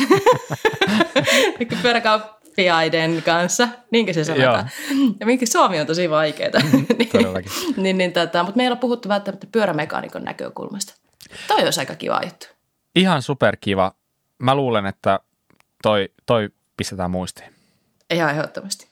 pyöräkauppiaiden 1.81 3.23
kanssa, 3.26 3.68
niinkö 3.91 4.13
se 4.13 4.23
sanotaan. 4.23 4.69
Ja 5.19 5.26
minkä 5.26 5.45
Suomi 5.45 5.80
on 5.80 5.88
tosi 5.88 6.09
vaikeaa. 6.09 6.51
Todellakin. 7.11 7.51
niin, 7.77 7.97
niin, 7.97 8.13
tota, 8.13 8.43
mutta 8.43 8.57
meillä 8.57 8.73
on 8.73 8.80
puhuttu 8.80 9.09
välttämättä 9.09 9.47
pyörämekaanikon 9.51 10.23
näkökulmasta. 10.23 10.93
Toi 11.47 11.63
olisi 11.63 11.80
aika 11.80 11.95
kiva 11.95 12.22
juttu 12.23 12.47
ihan 12.95 13.22
superkiva. 13.22 13.95
Mä 14.39 14.55
luulen, 14.55 14.85
että 14.85 15.19
toi, 15.84 16.09
toi 16.26 16.49
pistetään 16.77 17.11
muistiin. 17.11 17.53
Ihan 18.09 18.30
ehdottomasti. 18.31 18.88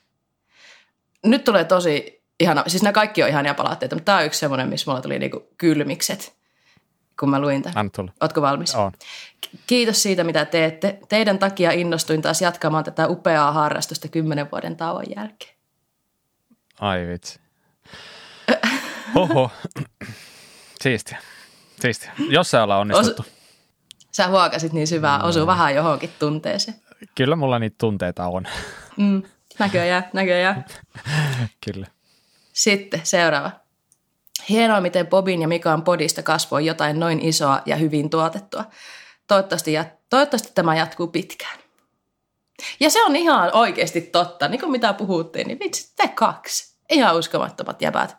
Nyt 1.26 1.44
tulee 1.44 1.64
tosi 1.64 2.24
ihana, 2.40 2.64
siis 2.68 2.84
nämä 2.84 2.94
kaikki 2.94 3.24
on 3.24 3.30
ihania 3.30 3.54
palautteita, 3.54 3.96
mutta 3.96 4.06
tämä 4.06 4.18
on 4.18 4.26
yksi 4.26 4.40
semmoinen, 4.40 4.70
missä 4.70 4.92
mulla 4.92 5.02
tuli 5.02 5.20
niinku 5.20 5.48
kylmikset, 5.58 6.36
kun 7.20 7.30
mä 7.30 7.42
luin 7.42 7.62
tämän. 7.62 7.78
Anna 7.78 7.90
tulla. 7.96 8.12
Ootko 8.22 8.42
valmis? 8.42 8.76
On. 8.76 8.92
Kiitos 9.68 10.04
siitä, 10.04 10.24
mitä 10.24 10.46
teette. 10.46 11.00
Teidän 11.10 11.40
takia 11.40 11.72
innostuin 11.72 12.22
taas 12.22 12.42
jatkamaan 12.42 12.84
tätä 12.84 13.08
upeaa 13.08 13.52
harrastusta 13.52 14.08
kymmenen 14.08 14.52
vuoden 14.52 14.76
tauon 14.78 15.06
jälkeen. 15.16 15.56
Ai 16.80 17.08
vitsi. 17.08 17.40
Oho. 19.16 19.52
Siistiä. 20.84 21.18
Siistiä. 21.82 22.12
Jos 22.30 22.52
se 22.52 22.60
ollaan 22.60 22.82
onnistuttu. 22.82 23.24
Os- 23.24 23.39
Sä 24.20 24.28
huokasit 24.28 24.74
niin 24.74 24.88
syvää, 24.88 25.24
osuu 25.24 25.48
vähän 25.48 25.76
johonkin 25.76 26.10
tunteeseen. 26.20 26.78
Kyllä 27.16 27.36
mulla 27.36 27.60
niitä 27.60 27.76
tunteita 27.78 28.28
on. 28.28 28.48
Mm, 28.98 29.24
näköjään, 29.60 30.10
näköjään. 30.14 30.66
Kyllä. 31.66 31.88
Sitten 32.54 33.02
seuraava. 33.04 33.52
Hienoa, 34.50 34.82
miten 34.82 35.08
Bobin 35.08 35.41
ja 35.41 35.48
Mikan 35.48 35.82
podista 35.82 36.24
kasvoi 36.24 36.66
jotain 36.66 37.00
noin 37.00 37.20
isoa 37.20 37.62
ja 37.66 37.76
hyvin 37.76 38.10
tuotettua. 38.10 38.66
Toivottavasti, 39.28 39.72
toivottavasti 40.10 40.52
tämä 40.56 40.76
jatkuu 40.76 41.08
pitkään. 41.08 41.60
Ja 42.80 42.90
se 42.90 43.04
on 43.04 43.16
ihan 43.16 43.50
oikeasti 43.54 44.02
totta, 44.02 44.48
niin 44.48 44.60
kuin 44.60 44.72
mitä 44.72 44.94
puhuttiin, 44.94 45.48
niin 45.48 45.60
vitsi, 45.60 45.94
te 45.96 46.08
kaksi. 46.08 46.76
Ihan 46.90 47.16
uskomattomat 47.16 47.82
jäbät 47.82 48.18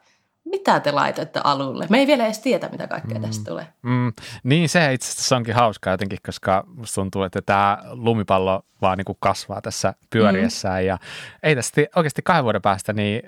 mitä 0.51 0.81
te 0.81 0.93
laitatte 0.93 1.41
alulle? 1.45 1.87
Me 1.91 1.99
ei 1.99 2.07
vielä 2.07 2.25
edes 2.25 2.39
tiedä, 2.39 2.69
mitä 2.69 2.87
kaikkea 2.87 3.19
mm. 3.19 3.25
tästä 3.27 3.45
tulee. 3.45 3.67
Mm. 3.83 4.13
Niin, 4.45 4.69
se 4.69 4.93
itse 4.93 5.13
asiassa 5.13 5.37
onkin 5.37 5.55
hauskaa 5.55 5.93
jotenkin, 5.93 6.19
koska 6.27 6.65
musta 6.67 6.95
tuntuu, 6.95 7.23
että 7.23 7.43
tämä 7.43 7.79
lumipallo 7.91 8.63
vaan 8.83 8.99
niin 8.99 9.05
kuin 9.05 9.19
kasvaa 9.21 9.61
tässä 9.61 9.95
pyöriessään. 10.11 10.83
Mm. 10.83 10.87
Ja 10.87 10.99
ei 11.43 11.57
tästä 11.57 11.81
oikeasti 11.97 12.23
kahden 12.23 12.45
vuoden 12.45 12.63
päästä, 12.63 12.93
niin 12.93 13.23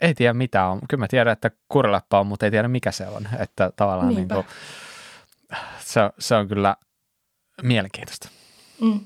ei 0.00 0.14
tiedä 0.14 0.34
mitä 0.34 0.66
on. 0.66 0.80
Kyllä 0.88 1.00
mä 1.00 1.08
tiedän, 1.08 1.32
että 1.32 1.50
kurläppä 1.68 2.18
on, 2.18 2.26
mutta 2.26 2.46
ei 2.46 2.50
tiedä 2.50 2.68
mikä 2.68 2.90
se 2.90 3.06
on. 3.06 3.28
Että 3.38 3.72
tavallaan 3.76 4.14
niin 4.14 4.28
kuin, 4.28 4.44
se, 5.78 6.00
se 6.18 6.34
on 6.34 6.48
kyllä 6.48 6.76
mielenkiintoista. 7.62 8.28
Mm. 8.80 9.00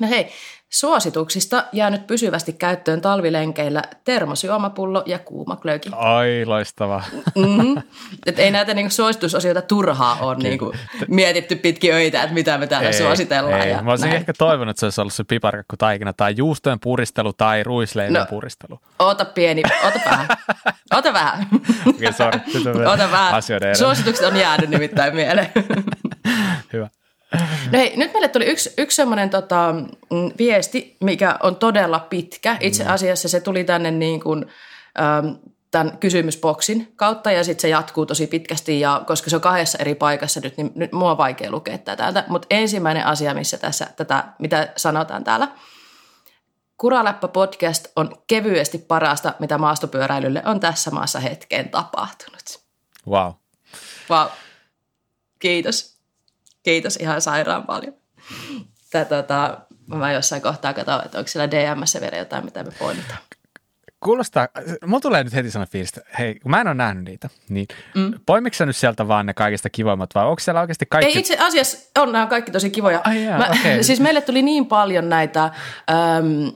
No 0.00 0.08
hei, 0.08 0.32
Suosituksista 0.70 1.64
jäänyt 1.72 2.06
pysyvästi 2.06 2.52
käyttöön 2.52 3.00
talvilenkeillä 3.00 3.82
termosyomapullo 4.04 5.02
ja 5.06 5.18
kuuma 5.18 5.56
klöki. 5.56 5.88
Ai, 5.92 6.44
loistava. 6.46 7.02
Mm-hmm. 7.34 7.82
Et 8.26 8.38
ei 8.38 8.50
näitä 8.50 8.74
niinku 8.74 8.90
suositusasioita 8.90 9.62
turhaa 9.62 10.16
ole 10.20 10.36
niinku 10.36 10.74
mietitty 11.08 11.56
pitkin 11.56 11.94
öitä, 11.94 12.22
että 12.22 12.34
mitä 12.34 12.58
me 12.58 12.66
täällä 12.66 12.88
ei, 12.88 12.98
suositellaan. 12.98 13.60
Ei. 13.60 13.70
Ja 13.70 13.82
Mä 13.82 13.90
olisin 13.90 14.08
näin. 14.08 14.16
ehkä 14.16 14.32
toivonut, 14.38 14.70
että 14.70 14.80
se 14.80 14.86
olisi 14.86 15.00
ollut 15.00 15.12
se 15.12 15.24
piparkakku 15.24 15.76
taikina 15.76 16.12
tai 16.12 16.34
juustojen 16.36 16.80
puristelu 16.80 17.32
tai 17.32 17.62
ruisleivän 17.62 18.20
no, 18.20 18.26
puristelu. 18.30 18.80
Ota 18.98 19.24
pieni, 19.24 19.62
ota 19.84 20.00
vähän. 20.04 20.28
Ota 20.98 21.12
vähän. 21.12 21.46
Okei, 21.86 22.08
okay, 22.08 22.12
sorry. 22.12 22.86
Ota 22.86 23.10
vähän. 23.10 23.42
Suositukset 23.78 24.26
on 24.26 24.36
jäänyt 24.36 24.70
nimittäin 24.70 25.14
mieleen. 25.14 25.52
Hyvä. 26.72 26.88
No 27.72 27.78
hei, 27.78 27.96
nyt 27.96 28.12
meille 28.12 28.28
tuli 28.28 28.44
yksi, 28.44 28.72
yksi 28.78 28.96
semmoinen 28.96 29.30
tota, 29.30 29.74
mm, 30.10 30.30
viesti, 30.38 30.96
mikä 31.00 31.36
on 31.42 31.56
todella 31.56 32.00
pitkä. 32.00 32.56
Itse 32.60 32.84
mm. 32.84 32.90
asiassa 32.90 33.28
se 33.28 33.40
tuli 33.40 33.64
tänne 33.64 33.90
niin 33.90 34.20
kuin, 34.20 34.46
ähm, 35.00 35.26
tämän 35.70 35.98
kysymysboksin 35.98 36.92
kautta 36.96 37.32
ja 37.32 37.44
sitten 37.44 37.62
se 37.62 37.68
jatkuu 37.68 38.06
tosi 38.06 38.26
pitkästi 38.26 38.80
ja 38.80 39.02
koska 39.06 39.30
se 39.30 39.36
on 39.36 39.42
kahdessa 39.42 39.78
eri 39.78 39.94
paikassa 39.94 40.40
nyt, 40.40 40.56
niin 40.56 40.72
nyt 40.74 40.92
mua 40.92 41.10
on 41.10 41.18
vaikea 41.18 41.50
lukea 41.50 41.78
tätä. 41.78 42.24
Mutta 42.28 42.46
ensimmäinen 42.50 43.06
asia, 43.06 43.34
missä 43.34 43.58
tässä 43.58 43.86
tätä, 43.96 44.24
mitä 44.38 44.72
sanotaan 44.76 45.24
täällä, 45.24 45.48
Kuraläppä 46.76 47.28
podcast 47.28 47.86
on 47.96 48.22
kevyesti 48.26 48.78
parasta, 48.78 49.34
mitä 49.38 49.58
maastopyöräilylle 49.58 50.42
on 50.44 50.60
tässä 50.60 50.90
maassa 50.90 51.20
hetkeen 51.20 51.68
tapahtunut. 51.68 52.64
Wow. 53.08 53.32
Wow. 54.10 54.26
Kiitos. 55.38 55.97
Kiitos 56.68 56.96
ihan 56.96 57.20
sairaan 57.20 57.62
paljon. 57.66 57.94
Tätä, 58.90 59.22
tota, 59.22 59.58
mä 59.86 60.12
jossain 60.12 60.42
kohtaa 60.42 60.74
katsoin, 60.74 61.04
että 61.04 61.18
onko 61.18 61.28
siellä 61.28 61.50
DMssä 61.50 62.00
vielä 62.00 62.16
jotain, 62.16 62.44
mitä 62.44 62.64
me 62.64 62.70
poimitaan. 62.78 63.18
Kuulostaa, 64.00 64.48
mulla 64.86 65.00
tulee 65.00 65.24
nyt 65.24 65.34
heti 65.34 65.50
sellainen 65.50 65.72
fiilis, 65.72 65.88
että 65.88 66.10
hei, 66.18 66.34
kun 66.34 66.50
mä 66.50 66.60
en 66.60 66.66
ole 66.66 66.74
nähnyt 66.74 67.04
niitä, 67.04 67.28
niin 67.48 67.66
mm. 67.94 68.14
poimiksa 68.26 68.66
nyt 68.66 68.76
sieltä 68.76 69.08
vaan 69.08 69.26
ne 69.26 69.34
kaikista 69.34 69.70
kivoimmat 69.70 70.14
vai 70.14 70.26
onko 70.26 70.40
siellä 70.40 70.60
oikeasti 70.60 70.86
kaikki? 70.86 71.12
Ei 71.12 71.18
itse 71.18 71.36
asiassa, 71.38 71.78
on 71.98 72.12
nämä 72.12 72.26
kaikki 72.26 72.50
tosi 72.50 72.70
kivoja. 72.70 73.00
Ai 73.04 73.24
jaa, 73.24 73.38
mä, 73.38 73.46
okay. 73.60 73.82
Siis 73.84 74.00
meille 74.00 74.20
tuli 74.20 74.42
niin 74.42 74.66
paljon 74.66 75.08
näitä 75.08 75.44
äm, 75.44 76.52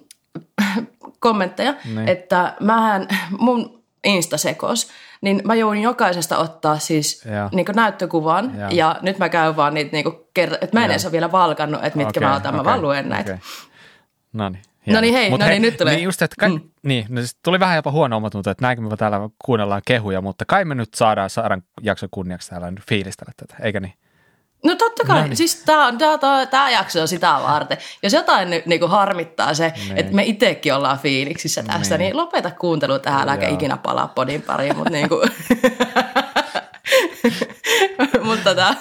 kommentteja, 1.21 1.75
niin. 1.85 2.09
että 2.09 2.55
mähän, 2.61 3.09
mun 3.39 3.83
Insta-sekos, 4.05 4.91
niin 5.23 5.43
mä 5.45 5.55
joudun 5.55 5.83
jokaisesta 5.83 6.39
ottaa 6.39 6.79
siis 6.79 7.25
niin 7.53 7.67
näyttökuvan 7.75 8.59
ja. 8.59 8.69
ja 8.71 8.99
nyt 9.03 9.19
mä 9.19 9.29
käyn 9.29 9.57
vaan 9.57 9.75
niitä 9.75 9.91
niin 9.93 10.05
kerta, 10.35 10.59
että 10.61 10.79
mä 10.79 10.85
en 10.85 10.89
ja. 10.89 10.93
edes 10.93 11.05
ole 11.05 11.13
vielä 11.13 11.33
valkannut, 11.33 11.85
että 11.85 11.99
mitkä 11.99 12.21
okay, 12.21 12.29
mä 12.29 12.37
otan, 12.37 12.55
okay, 12.55 12.61
mä 12.61 12.71
vaan 12.71 12.83
luen 12.83 13.09
näitä. 13.09 13.33
Okay. 13.33 13.45
No 14.33 14.49
niin. 14.49 14.63
No 14.87 15.01
niin 15.01 15.15
hei, 15.15 15.31
no 15.31 15.47
niin 15.47 15.63
nyt 15.63 15.77
tulee. 15.77 15.95
Niin 15.95 16.05
just, 16.05 16.23
että 16.23 16.37
kai, 16.39 16.49
mm. 16.49 16.61
niin, 16.83 17.07
no 17.09 17.21
siis 17.21 17.37
tuli 17.45 17.61
vähän 17.61 17.77
jopa 17.77 17.91
huono 17.91 18.17
omatunto, 18.17 18.51
että 18.51 18.65
näinkö 18.65 18.83
me 18.83 18.97
täällä 18.97 19.21
kuunnellaan 19.45 19.83
kehuja, 19.87 20.21
mutta 20.21 20.45
kai 20.45 20.65
me 20.65 20.75
nyt 20.75 20.95
saadaan 20.95 21.31
Saaran 21.31 21.63
jakson 21.83 22.09
kunniaksi 22.11 22.51
täällä 22.51 22.71
nyt 22.71 22.85
fiilistellä 22.89 23.33
tätä, 23.37 23.57
eikä 23.63 23.81
niin? 23.81 23.95
No 24.65 24.75
totta 24.75 25.05
kai, 25.05 25.21
no 25.21 25.27
niin. 25.27 25.37
siis 25.37 25.63
tämä 25.67 25.95
tää, 25.99 26.19
tää, 26.19 26.47
tää 26.47 26.71
jakso 26.71 27.01
on 27.01 27.09
sitä 27.09 27.41
varten. 27.43 27.79
Jos 28.03 28.13
jotain 28.13 28.51
nyt 28.51 28.67
niinku 28.67 28.87
harmittaa 28.87 29.55
se, 29.55 29.73
niin. 29.77 29.99
että 29.99 30.13
me 30.13 30.23
itsekin 30.25 30.75
ollaan 30.75 30.99
fiiliksissä 30.99 31.63
tästä, 31.63 31.99
niin, 31.99 32.05
niin 32.05 32.17
lopeta 32.17 32.51
kuuntelu 32.51 32.99
tähän, 32.99 33.23
äläkä 33.23 33.49
ikinä 33.49 33.77
palaa 33.77 34.09
podin 34.09 34.43
pariin, 34.43 34.77
mutta 34.79 34.91
niinku... 34.91 35.23
mutta 38.23 38.45
tota, 38.45 38.75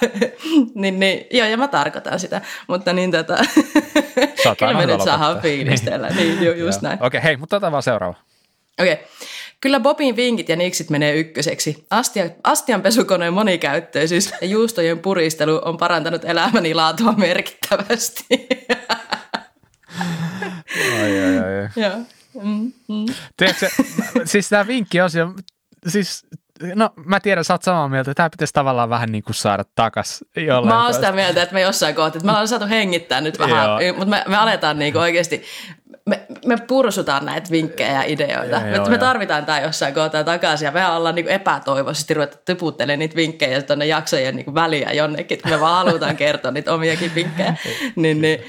niin, 0.74 1.00
niin, 1.00 1.26
joo, 1.30 1.46
ja 1.46 1.56
mä 1.56 1.68
tarkoitan 1.68 2.20
sitä, 2.20 2.40
mutta 2.68 2.92
niin 2.92 3.10
tota, 3.10 3.36
kyllä 4.58 4.74
me 4.74 4.86
nyt 4.86 5.00
saadaan 5.00 5.40
fiilistellä, 5.40 6.08
niin, 6.08 6.40
niin 6.40 6.46
ju, 6.46 6.52
just 6.52 6.82
näin. 6.82 6.94
Okei, 6.94 7.06
okay, 7.06 7.20
hei, 7.22 7.36
mutta 7.36 7.56
otetaan 7.56 7.72
vaan 7.72 7.82
seuraava. 7.82 8.14
Okei. 8.80 8.92
Okay. 8.92 9.06
Kyllä 9.62 9.80
Bobin 9.80 10.16
vinkit 10.16 10.48
ja 10.48 10.56
niksit 10.56 10.90
menee 10.90 11.14
ykköseksi. 11.14 11.86
Astia, 11.90 12.30
astianpesukoneen 12.44 13.32
monikäyttöisyys 13.32 14.32
ja 14.40 14.46
juustojen 14.46 14.98
puristelu 14.98 15.60
on 15.64 15.76
parantanut 15.76 16.24
elämäni 16.24 16.74
laatua 16.74 17.12
merkittävästi. 17.12 18.24
ai, 21.02 21.20
ai, 21.20 21.38
ai. 21.38 21.68
Joo. 21.76 21.98
Mm, 22.42 22.72
mm. 22.88 23.06
Tiedätkö, 23.36 23.68
siis 24.24 24.48
tämä 24.48 24.66
vinkkiosio, 24.66 25.34
siis 25.88 26.26
no 26.74 26.90
mä 27.06 27.20
tiedän, 27.20 27.44
sä 27.44 27.54
oot 27.54 27.62
samaa 27.62 27.88
mieltä, 27.88 28.10
että 28.10 28.20
tämä 28.20 28.30
pitäisi 28.30 28.54
tavallaan 28.54 28.90
vähän 28.90 29.12
niin 29.12 29.24
kuin 29.24 29.34
saada 29.34 29.64
takas 29.74 30.24
jollain. 30.36 30.74
Mä 30.74 30.84
oon 30.84 30.94
sitä 30.94 31.12
mieltä, 31.12 31.42
että 31.42 31.54
me 31.54 31.60
jossain 31.60 31.94
kohtaa, 31.94 32.16
että 32.16 32.26
me 32.26 32.30
ollaan 32.30 32.48
saatu 32.48 32.66
hengittää 32.66 33.20
nyt 33.20 33.38
vähän, 33.38 33.68
mutta 33.96 34.10
me, 34.10 34.24
me 34.28 34.36
aletaan 34.36 34.78
niin 34.78 34.92
kuin 34.92 35.02
oikeasti, 35.02 35.42
me, 36.06 36.26
me 36.46 36.56
pursutaan 36.56 37.26
näitä 37.26 37.50
vinkkejä 37.50 37.92
ja 37.92 38.02
ideoita. 38.06 38.56
Ja, 38.56 38.60
me, 38.60 38.76
joo, 38.76 38.86
me 38.86 38.98
tarvitaan 38.98 39.46
tämä 39.46 39.60
jossain 39.60 39.94
kohtaa 39.94 40.24
takaisin 40.24 40.66
ja 40.66 40.72
me 40.72 40.86
ollaan 40.86 41.14
niin 41.14 41.28
epätoivoisesti 41.28 42.14
ruveta 42.14 42.38
typuttelemaan 42.44 42.98
niitä 42.98 43.16
vinkkejä 43.16 43.62
tuonne 43.62 43.86
jaksojen 43.86 44.36
niin 44.36 44.54
väliä 44.54 44.92
jonnekin, 44.92 45.36
että 45.36 45.48
me 45.48 45.60
vaan 45.60 45.86
halutaan 45.86 46.16
kertoa 46.16 46.50
niitä 46.50 46.74
omiakin 46.74 47.14
vinkkejä. 47.14 47.56
niin, 47.96 48.20
niin, 48.20 48.44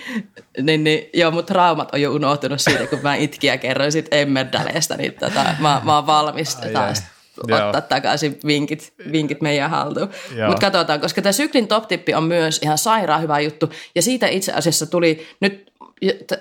niin, 0.62 0.84
niin, 0.84 1.10
joo, 1.14 1.32
mutta 1.32 1.54
traumat 1.54 1.94
on 1.94 2.02
jo 2.02 2.12
unohtunut 2.12 2.62
siitä, 2.62 2.88
kun 2.88 3.00
mä 3.04 3.16
itkiä 3.16 3.58
kerroin 3.58 3.92
siitä 3.92 4.16
Emmerdaleesta, 4.16 4.96
niin 4.96 5.14
tota, 5.14 5.46
mä, 5.60 5.82
mä 5.84 5.96
oon 5.96 6.08
valmis 6.08 6.56
taas 6.56 7.04
Joo. 7.48 7.66
ottaa 7.66 7.82
takaisin 7.82 8.40
vinkit, 8.46 8.94
vinkit 9.12 9.42
meidän 9.42 9.70
haltuun. 9.70 10.10
Mutta 10.48 10.62
katsotaan, 10.62 11.02
koska 11.02 11.22
tämä 11.22 11.34
syklin 11.34 11.68
top-tippi 11.68 12.14
on 12.14 12.24
myös 12.24 12.60
ihan 12.64 12.78
sairaan 12.78 13.22
hyvä 13.22 13.40
juttu. 13.40 13.70
Ja 13.96 14.02
siitä 14.02 14.28
itse 14.28 14.54
asiassa 14.54 14.86
tuli 14.86 15.28
nyt, 15.40 15.73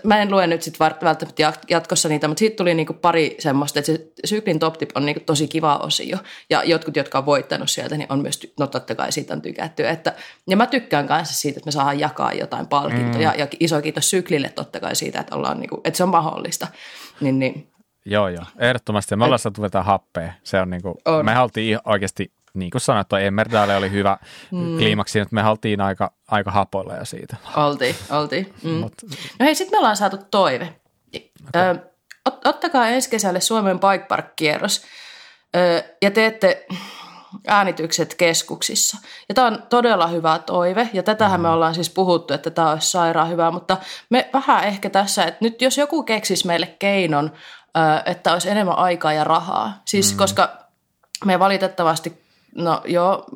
mä 0.02 0.22
en 0.22 0.30
lue 0.30 0.46
nyt 0.46 0.62
sitten 0.62 0.88
välttämättä 1.02 1.52
jatkossa 1.70 2.08
niitä, 2.08 2.28
mutta 2.28 2.38
siitä 2.38 2.56
tuli 2.56 2.74
niinku 2.74 2.92
pari 2.92 3.36
semmoista, 3.38 3.78
että 3.78 3.92
se 3.92 4.12
syklin 4.24 4.58
top 4.58 4.78
tip 4.78 4.90
on 4.94 5.06
niinku 5.06 5.22
tosi 5.26 5.48
kiva 5.48 5.76
osio. 5.76 6.18
Ja 6.50 6.62
jotkut, 6.64 6.96
jotka 6.96 7.18
on 7.18 7.26
voittanut 7.26 7.70
sieltä, 7.70 7.96
niin 7.96 8.12
on 8.12 8.20
myös, 8.20 8.52
no 8.58 8.66
totta 8.66 8.94
kai 8.94 9.12
siitä 9.12 9.34
on 9.34 9.42
tykätty. 9.42 9.88
Että, 9.88 10.14
ja 10.46 10.56
mä 10.56 10.66
tykkään 10.66 11.06
kanssa 11.06 11.34
siitä, 11.34 11.58
että 11.58 11.68
me 11.68 11.72
saadaan 11.72 12.00
jakaa 12.00 12.32
jotain 12.32 12.66
palkintoja. 12.66 13.30
Mm. 13.30 13.38
Ja 13.38 13.46
iso 13.60 13.82
kiitos 13.82 14.10
syklille 14.10 14.48
totta 14.48 14.80
kai 14.80 14.96
siitä, 14.96 15.20
että, 15.20 15.36
ollaan 15.36 15.60
niinku, 15.60 15.80
että 15.84 15.96
se 15.96 16.02
on 16.02 16.08
mahdollista. 16.08 16.66
Niin, 17.20 17.38
niin 17.38 17.72
Joo, 18.04 18.28
joo, 18.28 18.44
ehdottomasti. 18.58 19.16
Me 19.16 19.24
ollaan 19.24 19.38
saatu 19.38 19.62
vetää 19.62 19.82
happea. 19.82 20.32
Se 20.42 20.60
on 20.60 20.70
niinku, 20.70 21.00
on. 21.04 21.24
me 21.24 21.34
haltiin 21.34 21.78
oikeasti, 21.84 22.32
niin 22.54 22.70
kuin 22.70 22.80
sanottu, 22.80 23.16
Emmerdale 23.16 23.76
oli 23.76 23.90
hyvä 23.90 24.18
mm. 24.50 24.76
kliimaksi, 24.76 25.18
että 25.18 25.34
me 25.34 25.42
haltiin 25.42 25.80
aika, 25.80 26.12
aika 26.28 26.50
hapoilla 26.50 26.94
ja 26.94 27.04
siitä. 27.04 27.36
Oltiin, 27.56 27.96
oltiin. 28.10 28.54
Mm. 28.62 28.70
Mut. 28.70 28.92
No 29.38 29.46
hei, 29.46 29.54
sitten 29.54 29.74
me 29.74 29.78
ollaan 29.78 29.96
saatu 29.96 30.18
toive. 30.30 30.74
Okay. 31.48 31.62
Ö, 31.62 31.76
ot, 32.26 32.46
ottakaa 32.46 32.88
ensi 32.88 33.10
kesälle 33.10 33.40
Suomen 33.40 33.80
Bike 33.80 34.06
Park-kierros 34.08 34.82
ö, 35.56 35.82
ja 36.02 36.10
teette 36.10 36.66
äänitykset 37.46 38.14
keskuksissa. 38.14 38.98
Ja 39.28 39.34
tämä 39.34 39.46
on 39.46 39.62
todella 39.70 40.06
hyvä 40.06 40.38
toive, 40.38 40.88
ja 40.92 41.02
tätähän 41.02 41.40
mm. 41.40 41.42
me 41.42 41.48
ollaan 41.48 41.74
siis 41.74 41.90
puhuttu, 41.90 42.34
että 42.34 42.50
tämä 42.50 42.70
olisi 42.70 42.90
sairaan 42.90 43.28
hyvä, 43.28 43.50
mutta 43.50 43.76
me 44.10 44.30
vähän 44.32 44.64
ehkä 44.64 44.90
tässä, 44.90 45.24
että 45.24 45.38
nyt 45.40 45.62
jos 45.62 45.78
joku 45.78 46.02
keksisi 46.02 46.46
meille 46.46 46.66
keinon 46.78 47.32
että 48.06 48.32
olisi 48.32 48.50
enemmän 48.50 48.78
aikaa 48.78 49.12
ja 49.12 49.24
rahaa. 49.24 49.82
Siis 49.84 50.12
mm. 50.12 50.18
koska 50.18 50.56
me 51.24 51.38
valitettavasti, 51.38 52.21
no 52.54 52.80
joo, 52.84 53.26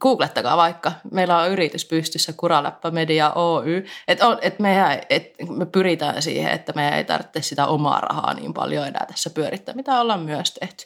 googlettakaa 0.00 0.56
vaikka, 0.56 0.92
meillä 1.12 1.38
on 1.38 1.50
yritys 1.50 1.84
pystyssä 1.84 2.32
Kuraläppä 2.36 2.90
Media 2.90 3.32
Oy, 3.32 3.84
että 4.08 4.24
et 4.42 4.58
me, 4.58 5.00
et 5.10 5.34
me 5.48 5.66
pyritään 5.66 6.22
siihen, 6.22 6.52
että 6.52 6.72
me 6.76 6.96
ei 6.96 7.04
tarvitse 7.04 7.42
sitä 7.42 7.66
omaa 7.66 8.00
rahaa 8.00 8.34
niin 8.34 8.54
paljon 8.54 8.86
enää 8.86 9.06
tässä 9.06 9.30
pyörittää, 9.30 9.74
mitä 9.74 10.00
ollaan 10.00 10.20
myös 10.20 10.54
tehty. 10.54 10.84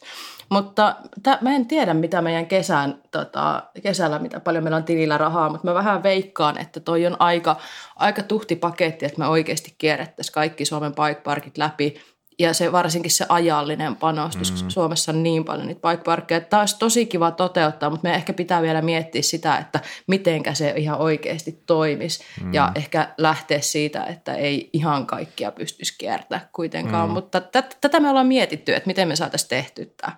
Mutta 0.48 0.96
t- 1.22 1.40
mä 1.40 1.54
en 1.54 1.66
tiedä, 1.66 1.94
mitä 1.94 2.22
meidän 2.22 2.46
kesän, 2.46 3.02
tota, 3.10 3.62
kesällä, 3.82 4.18
mitä 4.18 4.40
paljon 4.40 4.64
meillä 4.64 4.76
on 4.76 4.84
tilillä 4.84 5.18
rahaa, 5.18 5.48
mutta 5.48 5.66
mä 5.66 5.74
vähän 5.74 6.02
veikkaan, 6.02 6.60
että 6.60 6.80
toi 6.80 7.06
on 7.06 7.16
aika, 7.18 7.56
aika 7.96 8.22
tuhti 8.22 8.56
paketti, 8.56 9.06
että 9.06 9.18
me 9.18 9.26
oikeasti 9.26 9.74
kierrettäisiin 9.78 10.34
kaikki 10.34 10.64
Suomen 10.64 10.94
bike 10.94 11.20
parkit 11.20 11.58
läpi 11.58 12.00
ja 12.38 12.54
se 12.54 12.72
varsinkin 12.72 13.10
se 13.10 13.26
ajallinen 13.28 13.96
panostus, 13.96 14.52
mm-hmm. 14.52 14.68
Suomessa 14.70 15.12
on 15.12 15.22
niin 15.22 15.44
paljon 15.44 15.66
niitä 15.66 15.88
bike 15.88 16.04
parkkeja. 16.04 16.40
Tämä 16.40 16.60
olisi 16.62 16.78
tosi 16.78 17.06
kiva 17.06 17.30
toteuttaa, 17.30 17.90
mutta 17.90 18.08
me 18.08 18.14
ehkä 18.14 18.32
pitää 18.32 18.62
vielä 18.62 18.82
miettiä 18.82 19.22
sitä, 19.22 19.58
että 19.58 19.80
mitenkä 20.06 20.54
se 20.54 20.74
ihan 20.76 20.98
oikeasti 20.98 21.62
toimisi. 21.66 22.24
Mm-hmm. 22.36 22.54
Ja 22.54 22.72
ehkä 22.74 23.14
lähteä 23.18 23.60
siitä, 23.60 24.04
että 24.04 24.34
ei 24.34 24.70
ihan 24.72 25.06
kaikkia 25.06 25.52
pystyisi 25.52 25.94
kiertämään 25.98 26.48
kuitenkaan. 26.52 27.04
Mm-hmm. 27.04 27.14
Mutta 27.14 27.40
t- 27.40 27.80
tätä 27.80 28.00
me 28.00 28.10
ollaan 28.10 28.26
mietitty, 28.26 28.74
että 28.74 28.86
miten 28.86 29.08
me 29.08 29.16
saataisiin 29.16 29.48
tehtyä 29.48 29.86
tämä. 29.96 30.16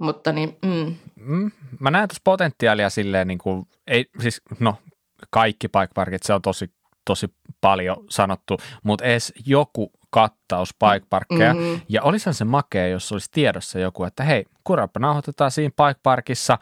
Mutta 0.00 0.32
niin, 0.32 0.56
mm. 0.62 0.94
Mm, 1.16 1.50
mä 1.80 1.90
näen 1.90 2.08
tuossa 2.08 2.20
potentiaalia 2.24 2.90
silleen, 2.90 3.28
niin 3.28 3.38
kuin, 3.38 3.66
ei, 3.86 4.06
siis 4.20 4.42
no 4.60 4.76
kaikki 5.30 5.68
bike 5.68 5.92
parkit, 5.94 6.22
se 6.22 6.32
on 6.32 6.42
tosi 6.42 6.70
tosi 7.04 7.26
paljon 7.60 7.96
sanottu, 8.10 8.56
mutta 8.82 9.04
edes 9.04 9.32
joku 9.46 9.92
kattaus 10.10 10.74
bike 10.74 11.06
parkkeja. 11.10 11.54
Mm-hmm. 11.54 11.80
Ja 11.88 12.02
olisihan 12.02 12.34
se 12.34 12.44
makea, 12.44 12.88
jos 12.88 13.12
olisi 13.12 13.28
tiedossa 13.30 13.78
joku, 13.78 14.04
että 14.04 14.24
hei, 14.24 14.44
kurappa 14.64 15.00
nauhoitetaan 15.00 15.50
siinä 15.50 15.72
bike 15.76 16.00
parkissa 16.02 16.58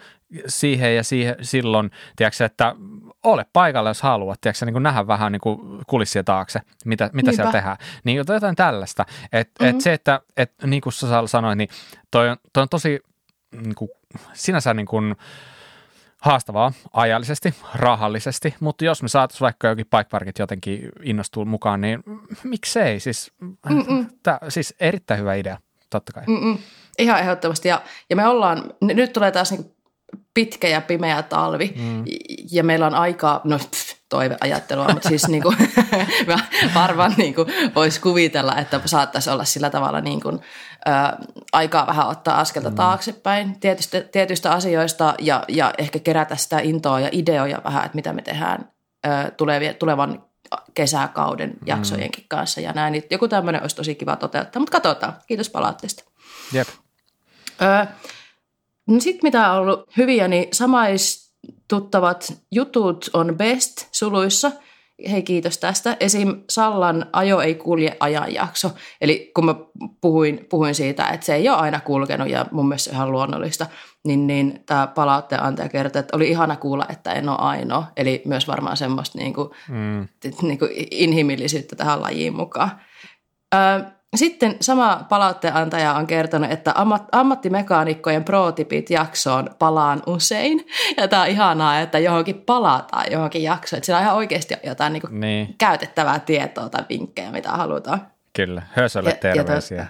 siihen 0.47 0.97
ja 0.97 1.05
siihen, 1.05 1.36
silloin, 1.43 1.90
tiedätkö, 2.16 2.44
että 2.44 2.74
ole 3.23 3.47
paikalla, 3.52 3.90
jos 3.90 4.02
haluat, 4.02 4.40
tiedätkö, 4.40 4.66
niin 4.66 4.74
kuin 4.74 4.82
nähdä 4.82 5.06
vähän 5.06 5.32
niin 5.32 5.40
kuin 5.40 5.59
kulissia 5.86 6.24
taakse, 6.24 6.60
mitä, 6.85 7.10
mitä 7.12 7.32
siellä 7.32 7.52
tehdään. 7.52 7.77
Niin 8.05 8.16
jotain 8.16 8.56
tällaista. 8.56 9.05
Et, 9.32 9.51
mm-hmm. 9.60 9.77
et 9.77 9.81
se, 9.81 9.93
että 9.93 10.20
et, 10.36 10.52
niin 10.64 10.81
kuin 10.81 10.93
sä 10.93 11.06
sanoit, 11.27 11.59
niin 11.59 11.68
toi 12.10 12.28
on, 12.28 12.36
toi 12.52 12.62
on 12.62 12.68
tosi 12.68 13.01
niin 13.52 13.74
kuin, 13.74 13.90
sinänsä 14.32 14.74
niin 14.74 14.86
kuin, 14.86 15.16
haastavaa 16.27 16.73
ajallisesti, 16.93 17.55
rahallisesti, 17.74 18.55
mutta 18.61 18.85
jos 18.85 19.03
me 19.03 19.09
saataisiin 19.09 19.44
vaikka 19.44 19.69
jokin 19.69 19.86
bike 19.86 20.09
parkit 20.11 20.39
jotenkin 20.39 20.89
innostua 21.03 21.44
mukaan, 21.44 21.81
niin 21.81 22.03
miksei? 22.44 23.01
Siis, 23.01 23.32
tää, 24.23 24.39
siis 24.48 24.74
erittäin 24.81 25.20
hyvä 25.20 25.35
idea, 25.35 25.59
totta 25.90 26.12
kai. 26.12 26.24
Mm-mm. 26.27 26.59
Ihan 26.98 27.20
ehdottomasti. 27.20 27.69
Ja, 27.69 27.82
ja 28.11 28.16
me 28.16 28.27
ollaan, 28.27 28.65
nyt 28.81 29.12
tulee 29.12 29.31
taas 29.31 29.51
niin 29.51 29.77
pitkä 30.35 30.69
ja 30.69 30.81
pimeä 30.81 31.23
talvi 31.23 31.74
mm. 31.77 32.05
ja 32.51 32.65
meillä 32.65 32.86
on 32.86 32.94
aikaa, 32.94 33.40
no 33.44 33.59
pff, 33.59 33.97
toiveajattelua, 34.09 34.89
mutta 34.89 35.09
siis 35.09 35.28
niin 35.32 35.43
kuin, 35.43 35.57
varmaan 36.74 37.15
niin 37.16 37.35
kuin 37.35 37.48
voisi 37.74 38.01
kuvitella, 38.01 38.57
että 38.57 38.81
saattaisi 38.85 39.31
olla 39.31 39.44
sillä 39.44 39.70
tavalla 39.70 40.01
niin 40.01 40.20
kuin, 40.20 40.40
aikaa 41.53 41.87
vähän 41.87 42.09
ottaa 42.09 42.41
askelta 42.41 42.71
mm. 42.71 42.77
taaksepäin 42.77 43.61
tietystä, 43.61 44.01
tietyistä 44.01 44.53
asioista 44.53 45.15
ja, 45.19 45.45
ja 45.49 45.73
ehkä 45.79 45.99
kerätä 45.99 46.37
sitä 46.37 46.59
intoa 46.59 47.01
ja 47.01 47.09
ideoja 47.13 47.61
vähän, 47.65 47.85
että 47.85 47.97
mitä 47.97 48.13
me 48.13 48.23
tehdään 48.23 48.73
ä, 49.07 49.31
tulevia, 49.31 49.75
tulevan 49.75 50.25
kesäkauden 50.75 51.51
mm. 51.51 51.67
jaksojenkin 51.67 52.25
kanssa 52.29 52.61
ja 52.61 52.73
näin. 52.73 52.93
Niin 52.93 53.05
joku 53.11 53.29
tämmöinen 53.29 53.63
olisi 53.63 53.77
tosi 53.77 53.95
kiva 53.95 54.17
toteuttaa, 54.17 54.61
mutta 54.61 54.81
katsotaan. 54.81 55.13
Kiitos 55.27 55.51
palautteesta. 55.51 56.05
Jep. 56.53 56.69
Öö, 57.63 57.87
no 58.87 59.01
Sitten 59.01 59.21
mitä 59.23 59.53
on 59.53 59.59
ollut 59.59 59.97
hyviä, 59.97 60.29
niin 60.29 60.49
samaistuttavat 60.53 62.33
jutut 62.53 63.11
on 63.13 63.35
best 63.37 63.89
suluissa. 63.93 64.53
Hei 65.10 65.23
kiitos 65.23 65.59
tästä. 65.59 65.97
Esim. 66.01 66.43
Sallan 66.51 67.06
ajo 67.12 67.40
ei 67.40 67.55
kulje 67.55 67.97
ajanjakso. 68.01 68.70
Eli 69.01 69.31
kun 69.35 69.44
mä 69.44 69.55
puhuin, 70.01 70.47
puhuin 70.51 70.74
siitä, 70.74 71.09
että 71.09 71.27
se 71.27 71.35
ei 71.35 71.48
ole 71.48 71.56
aina 71.56 71.81
kulkenut 71.81 72.28
ja 72.28 72.47
mun 72.51 72.68
mielestä 72.68 72.90
ihan 72.90 73.12
luonnollista, 73.12 73.66
niin, 74.05 74.27
niin 74.27 74.62
tämä 74.66 74.86
palautteen 74.86 75.43
antaja 75.43 75.68
kertoi, 75.68 76.01
että 76.01 76.16
oli 76.16 76.28
ihana 76.28 76.56
kuulla, 76.56 76.86
että 76.89 77.12
en 77.12 77.28
ole 77.28 77.39
ainoa. 77.39 77.85
Eli 77.97 78.23
myös 78.24 78.48
varmaan 78.48 78.77
semmoista 78.77 79.18
niin 79.18 79.35
kuin, 79.35 79.51
mm. 79.68 80.09
niin 80.43 80.59
kuin 80.59 80.70
inhimillisyyttä 80.90 81.77
tähän 81.77 82.02
lajiin 82.02 82.36
mukaan. 82.36 82.81
Öö, 83.55 83.95
sitten 84.18 84.56
sama 84.60 85.06
palautteenantaja 85.09 85.94
on 85.94 86.06
kertonut, 86.06 86.51
että 86.51 86.74
ammattimekaanikkojen 87.12 88.24
pro-tipit 88.24 88.90
jaksoon 88.90 89.51
palaan 89.59 90.02
usein. 90.06 90.66
Ja 90.97 91.09
tämä 91.09 91.22
on 91.22 91.28
ihanaa, 91.28 91.80
että 91.80 91.98
johonkin 91.98 92.43
palataan 92.43 93.12
johonkin 93.12 93.43
jaksoon. 93.43 93.78
Että 93.78 93.86
siellä 93.86 93.98
on 93.98 94.05
ihan 94.05 94.16
oikeasti 94.16 94.55
jotain 94.64 94.93
niin 94.93 95.02
niin. 95.10 95.55
käytettävää 95.59 96.18
tietoa 96.18 96.68
tai 96.68 96.84
vinkkejä, 96.88 97.30
mitä 97.30 97.51
halutaan. 97.51 98.06
Kyllä, 98.32 98.62
Hösölle 98.72 99.12
terveisiä. 99.12 99.76
Ja 99.76 99.86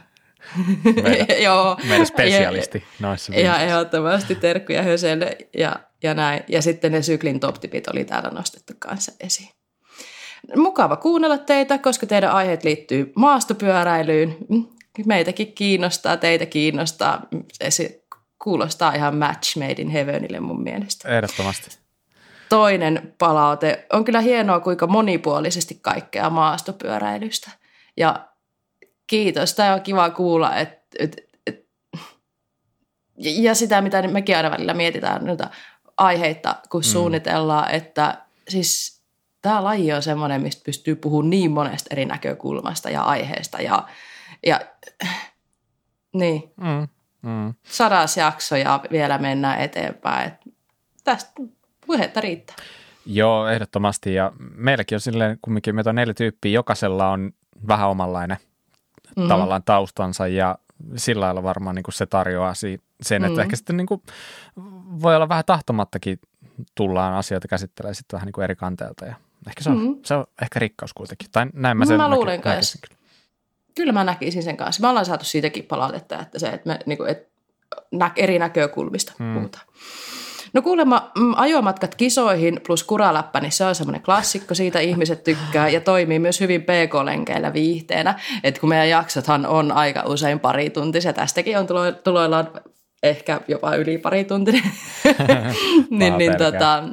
meidän, 1.02 1.42
Joo. 1.42 1.78
meidän 1.88 2.06
spesialisti 2.06 2.78
ja, 2.78 3.06
noissa 3.08 3.34
Ja 3.34 3.60
ehdottomasti 3.60 4.34
terkkuja 4.34 4.82
Höselle 4.82 5.36
ja, 5.58 5.76
ja 6.02 6.14
näin. 6.14 6.44
Ja 6.48 6.62
sitten 6.62 6.92
ne 6.92 7.02
syklin 7.02 7.40
top-tipit 7.40 7.88
oli 7.88 8.04
täällä 8.04 8.30
nostettu 8.30 8.72
kanssa 8.78 9.12
esiin. 9.20 9.55
Mukava 10.56 10.96
kuunnella 10.96 11.38
teitä, 11.38 11.78
koska 11.78 12.06
teidän 12.06 12.32
aiheet 12.32 12.64
liittyy 12.64 13.12
maastopyöräilyyn. 13.16 14.36
Meitäkin 15.06 15.52
kiinnostaa, 15.52 16.16
teitä 16.16 16.46
kiinnostaa. 16.46 17.26
Se 17.68 18.02
kuulostaa 18.42 18.94
ihan 18.94 19.16
match 19.16 19.56
made 19.56 19.74
in 19.78 19.88
heavenille 19.88 20.40
mun 20.40 20.62
mielestä. 20.62 21.08
Ehdottomasti. 21.16 21.78
Toinen 22.48 23.14
palaute. 23.18 23.86
On 23.92 24.04
kyllä 24.04 24.20
hienoa, 24.20 24.60
kuinka 24.60 24.86
monipuolisesti 24.86 25.78
kaikkea 25.82 26.30
maastopyöräilystä. 26.30 27.50
Ja 27.96 28.28
kiitos. 29.06 29.54
Tämä 29.54 29.74
on 29.74 29.80
kiva 29.80 30.10
kuulla, 30.10 30.56
että 30.56 30.86
et, 30.98 31.16
et, 31.46 31.66
ja 33.16 33.54
sitä, 33.54 33.80
mitä 33.80 34.08
mekin 34.08 34.36
aina 34.36 34.50
välillä 34.50 34.74
mietitään 34.74 35.24
noita 35.24 35.50
aiheita, 35.96 36.54
kun 36.70 36.80
mm. 36.80 36.84
suunnitellaan, 36.84 37.70
että 37.70 38.22
siis 38.48 38.95
tämä 39.46 39.64
laji 39.64 39.92
on 39.92 40.02
semmoinen, 40.02 40.42
mistä 40.42 40.62
pystyy 40.64 40.96
puhumaan 40.96 41.30
niin 41.30 41.50
monesta 41.50 41.88
eri 41.90 42.04
näkökulmasta 42.04 42.90
ja 42.90 43.02
aiheesta 43.02 43.62
ja, 43.62 43.88
ja 44.46 44.60
niin. 46.20 46.52
Mm, 46.56 46.88
mm. 47.22 47.54
Sadas 47.62 48.16
jakso 48.16 48.56
ja 48.56 48.80
vielä 48.90 49.18
mennään 49.18 49.60
eteenpäin. 49.60 50.26
Et 50.26 50.54
tästä 51.04 51.32
puhetta 51.86 52.20
riittää. 52.20 52.56
Joo, 53.06 53.48
ehdottomasti. 53.48 54.14
Ja 54.14 54.32
meilläkin 54.54 54.96
on 54.96 55.00
silleen, 55.00 55.38
kumminkin 55.42 55.74
meitä 55.74 55.90
on 55.90 55.96
neljä 55.96 56.14
tyyppiä, 56.14 56.52
jokaisella 56.52 57.10
on 57.10 57.32
vähän 57.68 57.88
omanlainen 57.88 58.36
mm-hmm. 59.16 59.28
tavallaan 59.28 59.62
taustansa 59.64 60.26
ja 60.26 60.58
sillä 60.96 61.24
lailla 61.24 61.42
varmaan 61.42 61.74
niin 61.74 61.82
kuin 61.82 61.94
se 61.94 62.06
tarjoaa 62.06 62.54
sen, 62.54 62.74
että 63.10 63.28
mm-hmm. 63.28 63.40
ehkä 63.40 63.56
sitten 63.56 63.76
niin 63.76 63.86
kuin 63.86 64.02
voi 65.02 65.16
olla 65.16 65.28
vähän 65.28 65.44
tahtomattakin 65.46 66.18
tullaan 66.74 67.14
asioita 67.14 67.48
käsittelemään 67.48 67.94
sitten 67.94 68.16
vähän 68.16 68.26
niin 68.26 68.32
kuin 68.32 68.44
eri 68.44 68.56
kanteelta 68.56 69.06
ja 69.06 69.16
Ehkä 69.46 69.62
se 69.62 69.70
on, 69.70 69.76
mm-hmm. 69.76 69.98
se 70.04 70.14
on 70.14 70.26
ehkä 70.42 70.58
rikkaus 70.58 70.94
kuitenkin. 70.94 71.28
Tai 71.32 71.46
näin 71.52 71.76
mä 71.76 71.86
sen 71.86 71.96
Mä 71.96 72.10
luulen 72.10 72.40
näki, 72.40 72.42
kanssa. 72.42 72.78
Kyllä. 72.88 73.00
kyllä 73.74 73.92
mä 73.92 74.04
näkisin 74.04 74.42
sen 74.42 74.56
kanssa. 74.56 74.82
Me 74.82 74.88
ollaan 74.88 75.06
saatu 75.06 75.24
siitäkin 75.24 75.64
palautetta, 75.64 76.20
että 76.20 76.38
se, 76.38 76.48
että 76.48 76.68
me 76.68 76.78
niin 76.86 76.98
kuin, 76.98 77.10
että 77.10 77.30
nä- 77.92 78.12
eri 78.16 78.38
näkökulmista 78.38 79.12
mm. 79.18 79.34
puhutaan. 79.34 79.66
No 80.52 80.62
kuulemma 80.62 81.10
mm, 81.18 81.34
ajomatkat 81.36 81.94
kisoihin 81.94 82.60
plus 82.66 82.84
kuraläppä, 82.84 83.40
niin 83.40 83.52
se 83.52 83.64
on 83.64 83.74
semmoinen 83.74 84.02
klassikko, 84.02 84.54
siitä 84.54 84.80
ihmiset 84.80 85.24
tykkää 85.24 85.68
ja 85.68 85.80
toimii 85.80 86.18
myös 86.18 86.40
hyvin 86.40 86.62
pk-lenkeillä 86.62 87.52
viihteenä. 87.52 88.20
Että 88.44 88.60
kun 88.60 88.68
meidän 88.68 88.88
jaksothan 88.88 89.46
on 89.46 89.72
aika 89.72 90.02
usein 90.06 90.40
pari 90.40 90.70
tuntisia, 90.70 91.12
tästäkin 91.12 91.58
on 91.58 91.66
tulo- 91.66 92.00
tuloillaan 92.04 92.50
ehkä 93.02 93.40
jopa 93.48 93.74
yli 93.74 93.98
pari 93.98 94.24
tuntinen, 94.24 94.62
niin, 95.90 96.18
niin 96.18 96.36
tota, 96.36 96.84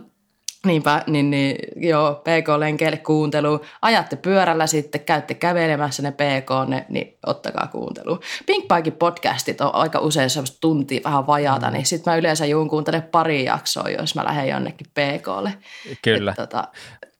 Niinpä, 0.65 1.03
niin, 1.07 1.31
niin 1.31 1.55
joo, 1.75 2.13
PK-lenkeille 2.15 2.97
kuuntelu. 2.97 3.61
Ajatte 3.81 4.15
pyörällä 4.15 4.67
sitten, 4.67 5.01
käytte 5.01 5.33
kävelemässä 5.33 6.03
ne 6.03 6.11
PK, 6.11 6.69
ne, 6.69 6.85
niin 6.89 7.17
ottakaa 7.25 7.67
kuuntelu. 7.67 8.19
Pinkpaikin 8.45 8.93
podcastit 8.93 9.61
on 9.61 9.75
aika 9.75 9.99
usein 9.99 10.29
semmoista 10.29 10.57
tuntia 10.61 11.01
vähän 11.03 11.27
vajaata, 11.27 11.67
mm. 11.67 11.73
niin 11.73 11.85
sitten 11.85 12.11
mä 12.11 12.17
yleensä 12.17 12.45
juun 12.45 12.69
kuuntele 12.69 13.01
pari 13.01 13.45
jaksoa, 13.45 13.89
jos 13.89 14.15
mä 14.15 14.25
lähden 14.25 14.49
jonnekin 14.49 14.87
PKlle. 14.93 15.53
Kyllä. 16.01 16.31
Et, 16.31 16.35
tota, 16.35 16.67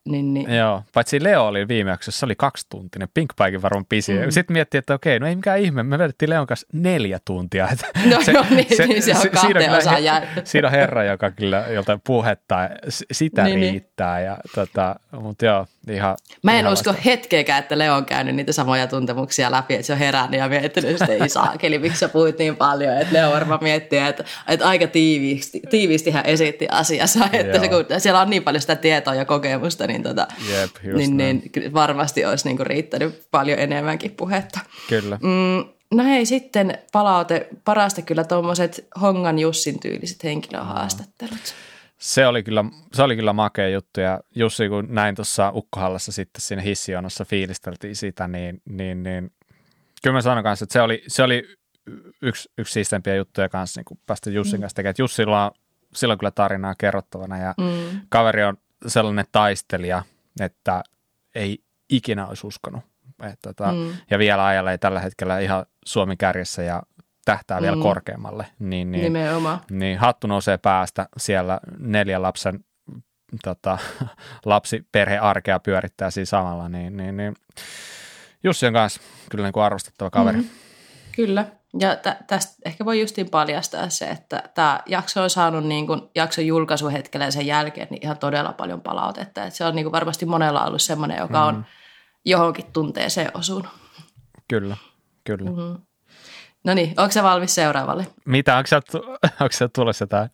niin, 0.06 0.34
niin. 0.34 0.54
Joo, 0.56 0.84
paitsi 0.94 1.24
Leo 1.24 1.48
oli 1.48 1.68
viime 1.68 1.90
jaksossa, 1.90 2.20
se 2.20 2.26
oli 2.26 2.36
kaksi 2.36 2.66
tuntinen, 2.70 3.08
Pink 3.14 3.34
Pikein 3.38 3.62
varmaan 3.62 3.86
pisi. 3.90 4.14
Mm. 4.14 4.32
Sitten 4.32 4.54
miettii, 4.54 4.78
että 4.78 4.94
okei, 4.94 5.20
no 5.20 5.28
ei 5.28 5.36
mikään 5.36 5.60
ihme, 5.60 5.84
me 5.84 5.98
vedettiin 5.98 6.30
Leon 6.30 6.48
kanssa 6.48 6.68
neljä 6.74 7.20
tuntia. 7.26 7.68
No 8.06 8.22
se, 8.22 8.32
joo, 8.32 8.46
niin, 8.50 8.78
se, 8.78 8.88
niin 8.88 9.04
se 9.04 9.12
on 9.12 9.22
se, 9.22 9.30
siinä, 9.42 9.78
osaa 9.78 9.96
he, 9.96 10.28
siinä 10.44 10.68
on 10.68 10.72
herra, 10.72 11.04
joka 11.04 11.32
kyllä, 11.32 11.66
jolta 11.70 12.00
puhetta, 12.04 12.56
sitä 13.12 13.44
niin, 13.44 13.60
niin. 13.60 13.72
riittää. 13.72 14.20
Ja, 14.20 14.38
tota, 14.56 14.96
mutta 15.12 15.46
joo, 15.46 15.68
ihan, 15.92 16.18
Mä 16.44 16.52
en 16.52 16.60
ihan 16.60 16.74
usko 16.74 16.90
vasta. 16.90 17.04
hetkeäkään, 17.06 17.60
että 17.60 17.78
Leo 17.78 17.96
on 17.96 18.06
käynyt 18.06 18.36
niitä 18.36 18.52
samoja 18.52 18.88
tuntemuksia 18.88 19.52
läpi, 19.52 19.74
että 19.74 19.88
se 19.88 19.94
on 19.94 20.00
herännyt 20.00 20.40
ja 20.40 20.50
miettinyt, 20.50 21.02
että 21.02 21.14
ei 21.14 21.30
saakeli, 21.30 21.80
miksi 21.84 22.00
sä 22.00 22.10
puhuit 22.10 22.38
niin 22.38 22.56
paljon. 22.56 22.98
Että 22.98 23.14
Leo 23.14 23.32
varmaan 23.32 23.64
miettii, 23.64 24.00
että, 24.00 24.24
että 24.48 24.68
aika 24.68 24.88
tiiviisti, 24.88 25.62
tiiviisti 25.70 26.12
hän 26.12 26.26
esitti 26.26 26.68
asiassa, 26.72 27.30
että 27.34 27.60
se, 27.60 27.70
kun 27.70 27.86
siellä 27.98 28.22
on 28.22 28.30
niin 28.30 28.44
paljon 28.44 28.62
sitä 28.62 28.76
tietoa 28.76 29.16
ja 29.16 29.26
kokemusta, 29.26 29.88
niin, 29.88 29.93
tota, 30.02 30.28
Jep, 30.50 30.70
niin, 30.96 31.18
niin 31.18 31.74
varmasti 31.74 32.26
olisi 32.26 32.48
niinku 32.48 32.64
riittänyt 32.64 33.28
paljon 33.32 33.60
enemmänkin 33.60 34.12
puhetta. 34.12 34.60
Kyllä. 34.90 35.20
Mm, 35.22 35.74
No 35.94 36.04
hei, 36.04 36.26
sitten 36.26 36.78
palaute, 36.92 37.48
parasta 37.66 38.02
kyllä 38.02 38.24
tuommoiset 38.24 38.88
Hongan 39.02 39.40
Jussin 39.40 39.80
tyyliset 39.80 40.24
henkilöhaastattelut. 40.24 41.56
Se 41.98 42.28
oli 42.28 42.44
kyllä, 42.44 42.66
se 42.94 43.04
oli 43.04 43.16
kyllä 43.16 43.34
makea 43.34 43.70
juttu 43.70 44.02
ja 44.02 44.20
Jussi 44.36 44.70
kun 44.70 44.88
näin 44.90 45.16
tuossa 45.16 45.52
Ukkohallassa 45.56 46.12
sitten 46.12 46.42
siinä 46.42 46.62
hissijonossa 46.62 47.26
fiilisteltiin 47.26 47.96
sitä, 47.96 48.28
niin, 48.28 48.62
niin, 48.70 49.04
niin 49.04 49.32
kyllä 50.04 50.14
mä 50.14 50.22
sanon 50.22 50.44
kanssa, 50.44 50.64
että 50.64 50.74
se 50.74 50.82
oli, 50.82 51.04
se 51.08 51.24
oli 51.24 51.44
yksi, 52.22 52.50
yksi 52.58 52.74
siistempiä 52.74 53.16
juttuja 53.16 53.50
kanssa 53.50 53.80
niin 53.80 53.86
kun 53.86 53.98
päästä 54.06 54.30
Jussin 54.30 54.60
mm. 54.60 54.62
kanssa 54.62 54.76
tekemään. 54.76 54.96
Jussilla 55.00 55.46
on, 55.46 55.52
sillä 55.96 56.12
on 56.12 56.18
kyllä 56.18 56.32
tarinaa 56.32 56.76
kerrottavana 56.78 57.38
ja 57.38 57.54
mm. 57.58 58.02
kaveri 58.10 58.44
on 58.44 58.58
sellainen 58.88 59.26
taistelija, 59.32 60.04
että 60.40 60.84
ei 61.36 61.64
ikinä 61.90 62.28
olisi 62.28 62.48
uskonut. 62.48 62.82
että 63.24 63.54
tota, 63.54 63.72
mm. 63.72 63.94
Ja 64.10 64.20
vielä 64.20 64.46
ajalla 64.46 64.72
ei 64.72 64.78
tällä 64.78 65.00
hetkellä 65.00 65.40
ihan 65.40 65.66
Suomen 65.86 66.18
kärjessä 66.18 66.64
ja 66.64 66.84
tähtää 67.26 67.62
vielä 67.62 67.76
mm. 67.76 67.82
korkeammalle. 67.82 68.46
Niin, 68.60 68.92
niin, 68.92 69.04
Nimenomaan. 69.04 69.62
Niin 69.72 69.98
hattu 69.98 70.28
nousee 70.28 70.58
päästä 70.58 71.08
siellä 71.18 71.60
neljän 71.80 72.22
lapsen 72.22 72.60
tota, 73.44 73.78
lapsiperhearkea 74.46 75.60
pyörittää 75.60 76.12
siinä 76.12 76.26
samalla, 76.26 76.70
niin, 76.70 76.98
niin, 76.98 77.18
niin 77.18 77.34
Jussi 78.44 78.68
on 78.68 78.74
kanssa 78.74 79.02
kyllä 79.30 79.44
niin 79.44 79.54
kuin 79.54 79.64
arvostettava 79.64 80.10
kaveri. 80.10 80.38
Mm. 80.38 80.50
Kyllä, 81.16 81.46
ja 81.80 81.96
tä- 81.96 82.18
tästä 82.28 82.54
ehkä 82.66 82.86
voi 82.86 83.00
justiin 83.00 83.30
paljastaa 83.30 83.90
se, 83.90 84.06
että 84.06 84.44
tämä 84.54 84.80
jakso 84.86 85.24
on 85.24 85.30
saanut 85.30 85.64
niin 85.64 85.88
kuin 85.88 86.02
jakson 86.16 86.48
julkaisuhetkellä 86.48 87.32
sen 87.32 87.46
jälkeen 87.46 87.88
niin 87.90 88.04
ihan 88.04 88.18
todella 88.18 88.54
paljon 88.54 88.82
palautetta. 88.82 89.44
Että 89.44 89.58
se 89.58 89.66
on 89.66 89.76
niin 89.76 89.86
kuin 89.86 89.92
varmasti 89.92 90.26
monella 90.26 90.66
ollut 90.66 90.82
semmoinen, 90.82 91.18
joka 91.18 91.42
mm. 91.42 91.48
on 91.48 91.66
johonkin 92.26 92.66
tunteeseen 92.74 93.32
osunut. 93.34 93.72
Kyllä, 94.48 94.78
kyllä. 95.24 95.50
Mm-hmm. 95.50 95.78
No 96.64 96.74
niin, 96.74 96.94
onko 96.98 97.12
se 97.12 97.24
valmis 97.24 97.56
seuraavalle? 97.56 98.08
Mitä, 98.26 98.58
onko 98.58 98.68
sä, 99.52 99.70
tulossa 99.76 100.04
jotain? 100.04 100.30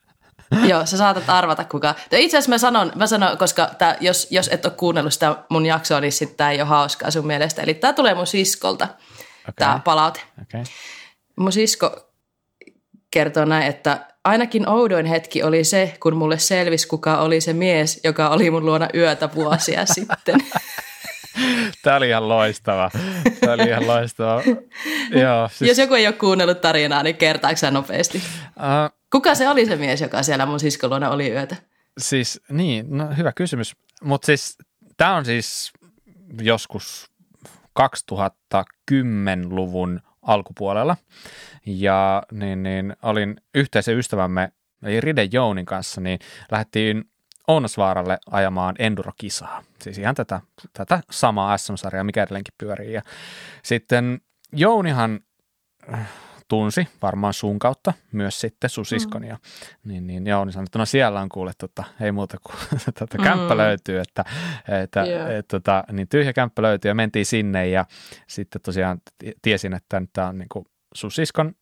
Joo, 0.67 0.85
sä 0.85 0.97
saatat 0.97 1.29
arvata 1.29 1.63
kuka. 1.63 1.95
Itse 2.11 2.37
asiassa 2.37 2.49
mä 2.49 2.57
sanon, 2.57 2.91
mä 2.95 3.07
sanon 3.07 3.37
koska 3.37 3.69
tää, 3.77 3.97
jos, 4.01 4.27
jos 4.31 4.47
et 4.47 4.65
ole 4.65 4.73
kuunnellut 4.77 5.13
sitä 5.13 5.35
mun 5.49 5.65
jaksoa, 5.65 6.01
niin 6.01 6.11
sitten 6.11 6.37
tämä 6.37 6.51
ei 6.51 6.61
ole 6.61 6.69
hauskaa 6.69 7.11
sun 7.11 7.27
mielestä. 7.27 7.61
Eli 7.61 7.73
tämä 7.73 7.93
tulee 7.93 8.13
mun 8.13 8.27
siskolta, 8.27 8.83
okay. 8.83 9.53
tämä 9.57 9.79
palaute. 9.85 10.21
Okay. 10.41 10.63
Mun 11.39 11.51
sisko 11.51 12.11
kertoo 13.11 13.45
näin, 13.45 13.67
että 13.67 14.07
ainakin 14.23 14.69
oudoin 14.69 15.05
hetki 15.05 15.43
oli 15.43 15.63
se, 15.63 15.97
kun 15.99 16.15
mulle 16.15 16.39
selvisi, 16.39 16.87
kuka 16.87 17.17
oli 17.17 17.41
se 17.41 17.53
mies, 17.53 17.99
joka 18.03 18.29
oli 18.29 18.51
mun 18.51 18.65
luona 18.65 18.87
yötä 18.93 19.29
vuosia 19.35 19.85
sitten. 19.95 20.35
Tämä 21.83 21.95
oli 21.95 22.09
ihan 22.09 22.29
loistava. 22.29 22.91
Tämä 23.39 23.53
oli 23.53 23.63
ihan 23.63 23.87
loistava. 23.87 24.41
Joo, 25.21 25.49
siis... 25.51 25.69
Jos 25.69 25.77
joku 25.77 25.93
ei 25.93 26.07
ole 26.07 26.15
kuunnellut 26.15 26.61
tarinaa, 26.61 27.03
niin 27.03 27.15
kertaako 27.15 27.69
nopeasti? 27.71 28.17
Uh, 28.17 28.23
Kuka 29.11 29.35
se 29.35 29.49
oli 29.49 29.65
se 29.65 29.75
mies, 29.75 30.01
joka 30.01 30.23
siellä 30.23 30.45
mun 30.45 30.59
siskon 30.59 30.89
luona 30.89 31.09
oli 31.09 31.31
yötä? 31.31 31.55
Siis 31.97 32.41
niin, 32.49 32.97
no 32.97 33.07
hyvä 33.17 33.31
kysymys. 33.31 33.75
Mutta 34.03 34.25
siis 34.25 34.57
tämä 34.97 35.15
on 35.15 35.25
siis 35.25 35.71
joskus 36.41 37.11
2010-luvun 37.79 40.01
alkupuolella. 40.29 40.97
Ja 41.65 42.23
niin, 42.31 42.63
niin, 42.63 42.95
olin 43.03 43.35
yhteisen 43.55 43.97
ystävämme, 43.97 44.51
eli 44.83 45.01
Ride 45.01 45.27
Jounin 45.31 45.65
kanssa, 45.65 46.01
niin 46.01 46.19
lähdettiin 46.51 47.03
Ounasvaaralle 47.47 48.17
ajamaan 48.31 48.75
endurokisaa. 48.79 49.63
Siis 49.81 49.97
ihan 49.97 50.15
tätä, 50.15 50.41
tätä 50.73 51.01
samaa 51.11 51.57
SM-sarjaa, 51.57 52.03
mikä 52.03 52.23
edelleenkin 52.23 52.53
pyörii. 52.57 52.93
Ja 52.93 53.01
sitten 53.63 54.21
Jounihan 54.53 55.19
tunsi 56.49 56.87
varmaan 57.01 57.33
sun 57.33 57.59
kautta 57.59 57.93
myös 58.11 58.41
sitten 58.41 58.69
sun 58.69 58.85
siskon. 58.85 59.21
Mm. 59.21 59.27
Ja, 59.27 59.37
niin, 59.83 60.07
niin 60.07 60.27
Jouni 60.27 60.51
sanoi, 60.51 60.63
että 60.63 60.79
no 60.79 60.85
siellä 60.85 61.21
on 61.21 61.29
kuullut, 61.29 61.63
että 61.63 61.83
ei 62.01 62.11
muuta 62.11 62.37
kuin 62.43 62.55
tätä 62.99 63.17
mm. 63.17 63.23
kämppä 63.23 63.57
löytyy, 63.57 63.99
että, 63.99 64.25
että 64.83 65.03
yeah. 65.03 65.31
et, 65.31 65.47
tota, 65.47 65.83
niin 65.91 66.07
tyhjä 66.07 66.33
kämppä 66.33 66.61
löytyy 66.61 66.91
ja 66.91 66.95
mentiin 66.95 67.25
sinne 67.25 67.67
ja 67.67 67.85
sitten 68.27 68.61
tosiaan 68.61 69.01
tiesin, 69.41 69.73
että 69.73 70.01
tämä 70.13 70.27
on 70.27 70.37
niin 70.37 70.49
kuin 70.49 70.65
sun 70.93 71.11
siskon 71.11 71.53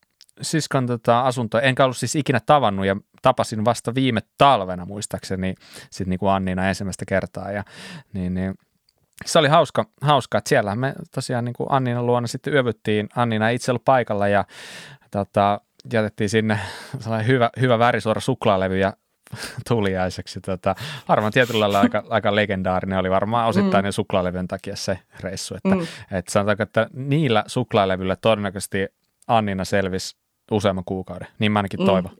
siskon 0.41 0.87
tota, 0.87 1.21
asunto, 1.21 1.59
enkä 1.59 1.83
ollut 1.83 1.97
siis 1.97 2.15
ikinä 2.15 2.39
tavannut 2.45 2.85
ja 2.85 2.95
tapasin 3.21 3.65
vasta 3.65 3.95
viime 3.95 4.21
talvena 4.37 4.85
muistaakseni 4.85 5.55
sitten 5.89 6.09
niin 6.09 6.19
kuin 6.19 6.31
Annina 6.31 6.67
ensimmäistä 6.67 7.05
kertaa 7.07 7.51
ja 7.51 7.63
niin, 8.13 8.33
niin 8.33 8.55
se 9.25 9.39
oli 9.39 9.47
hauska, 9.47 9.85
hauska, 10.01 10.37
että 10.37 10.49
siellä 10.49 10.75
me 10.75 10.93
tosiaan 11.15 11.45
niin 11.45 11.53
kuin 11.53 11.67
Annina 11.71 12.03
luona 12.03 12.27
sitten 12.27 12.53
yövyttiin. 12.53 13.09
Annina 13.15 13.49
ei 13.49 13.55
itse 13.55 13.71
ollut 13.71 13.85
paikalla 13.85 14.27
ja 14.27 14.45
tota, 15.11 15.61
jätettiin 15.93 16.29
sinne 16.29 16.59
sellainen 16.99 17.27
hyvä, 17.27 17.49
hyvä 17.61 17.79
värisuora 17.79 18.21
suklaalevy 18.21 18.77
ja 18.77 18.93
tuliaiseksi. 19.69 20.41
Tota, 20.41 20.75
varmaan 21.07 21.33
tietyllä 21.33 21.59
lailla 21.59 21.79
aika, 21.79 22.03
aika 22.09 22.35
legendaarinen 22.35 22.99
oli 22.99 23.09
varmaan 23.09 23.47
osittain 23.47 23.85
mm. 23.85 23.91
suklaalevyn 23.91 24.47
takia 24.47 24.75
se 24.75 24.99
reissu. 25.19 25.55
Että, 25.55 25.75
mm. 25.75 25.87
että 26.11 26.31
sanotaanko, 26.31 26.63
että 26.63 26.87
niillä 26.93 27.43
suklaalevyillä 27.47 28.15
todennäköisesti 28.15 28.87
Annina 29.27 29.65
selvisi 29.65 30.17
useamman 30.51 30.85
kuukauden. 30.85 31.27
Niin 31.39 31.51
mä 31.51 31.59
ainakin 31.59 31.79
mm. 31.79 31.85
toivon. 31.85 32.11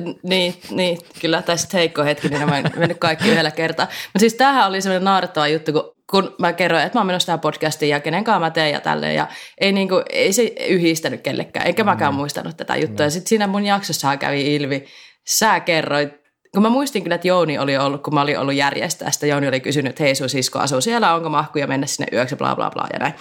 Mm. 0.00 0.14
Niin, 0.22 0.54
niin, 0.70 0.98
kyllä 1.20 1.42
tässä 1.42 1.78
heikko 1.78 2.04
hetki, 2.04 2.28
niin 2.28 2.40
mä 2.40 2.62
mennyt 2.76 2.98
kaikki 2.98 3.28
yhdellä 3.28 3.50
kertaa. 3.50 3.86
Mutta 3.86 4.18
siis 4.18 4.34
tämähän 4.34 4.68
oli 4.68 4.80
semmoinen 4.80 5.04
naarettava 5.04 5.48
juttu, 5.48 5.72
kun, 5.72 5.97
kun 6.10 6.34
mä 6.38 6.52
kerroin, 6.52 6.84
että 6.84 6.98
mä 6.98 7.00
oon 7.00 7.06
menossa 7.06 7.26
tähän 7.26 7.40
podcastiin 7.40 7.90
ja 7.90 8.00
kenen 8.00 8.24
kanssa 8.24 8.40
mä 8.40 8.50
teen 8.50 8.72
ja 8.72 8.80
tälleen. 8.80 9.14
Ja 9.14 9.28
ei, 9.58 9.72
niinku, 9.72 10.02
ei 10.10 10.32
se 10.32 10.52
yhdistänyt 10.68 11.20
kellekään, 11.20 11.66
enkä 11.66 11.82
mm. 11.82 11.90
mäkään 11.90 12.14
muistanut 12.14 12.56
tätä 12.56 12.76
juttua. 12.76 13.04
Mm. 13.04 13.06
Ja 13.06 13.10
sitten 13.10 13.28
siinä 13.28 13.46
mun 13.46 13.64
jaksossa 13.64 14.16
kävi 14.16 14.54
ilmi, 14.54 14.84
sä 15.28 15.60
kerroit, 15.60 16.12
kun 16.54 16.62
mä 16.62 16.68
muistin 16.68 17.02
kyllä, 17.02 17.14
että 17.14 17.28
Jouni 17.28 17.58
oli 17.58 17.76
ollut, 17.76 18.02
kun 18.02 18.14
mä 18.14 18.22
olin 18.22 18.38
ollut 18.38 18.54
järjestää 18.54 19.10
sitä, 19.10 19.26
Jouni 19.26 19.48
oli 19.48 19.60
kysynyt, 19.60 19.90
että 19.90 20.02
hei 20.02 20.14
sun 20.14 20.28
sisko 20.28 20.58
asuu 20.58 20.80
siellä, 20.80 21.14
onko 21.14 21.28
mahkuja 21.28 21.66
mennä 21.66 21.86
sinne 21.86 22.06
yöksi, 22.12 22.36
bla 22.36 22.56
bla 22.56 22.70
bla 22.70 22.86
ja 22.92 22.98
näin. 22.98 23.14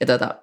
Ja 0.00 0.06
tota, 0.06 0.34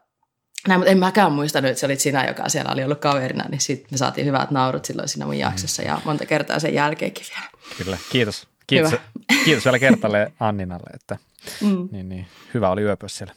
näin, 0.68 0.80
mutta 0.80 0.92
en 0.92 0.98
mäkään 0.98 1.32
muistanut, 1.32 1.70
että 1.70 1.80
se 1.80 1.86
olit 1.86 2.00
sinä, 2.00 2.28
joka 2.28 2.50
siellä 2.50 2.72
oli 2.72 2.84
ollut 2.84 3.00
kaverina, 3.00 3.46
niin 3.50 3.62
sitten 3.62 3.88
me 3.92 3.98
saatiin 3.98 4.28
hyvät 4.28 4.52
naurut 4.52 4.86
silloin 4.86 5.10
siinä 5.10 5.26
mun 5.26 5.38
jaksossa 5.38 5.82
ja 5.82 6.02
monta 6.06 6.26
kertaa 6.26 6.60
sen 6.60 6.74
jälkeenkin 6.74 7.26
vielä. 7.30 7.50
Kyllä, 7.78 7.98
kiitos. 8.10 8.53
Kiitos, 8.68 8.92
hyvä. 8.92 9.02
kiitos 9.46 9.66
vielä 9.66 9.80
kertalle 9.80 10.32
Anninalle, 10.40 10.90
että 10.94 11.18
mm. 11.62 11.90
niin, 11.92 12.10
niin, 12.10 12.28
hyvä 12.54 12.70
oli 12.70 12.82
yöpyä 12.82 13.10
siellä. 13.10 13.34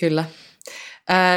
Kyllä. 0.00 0.24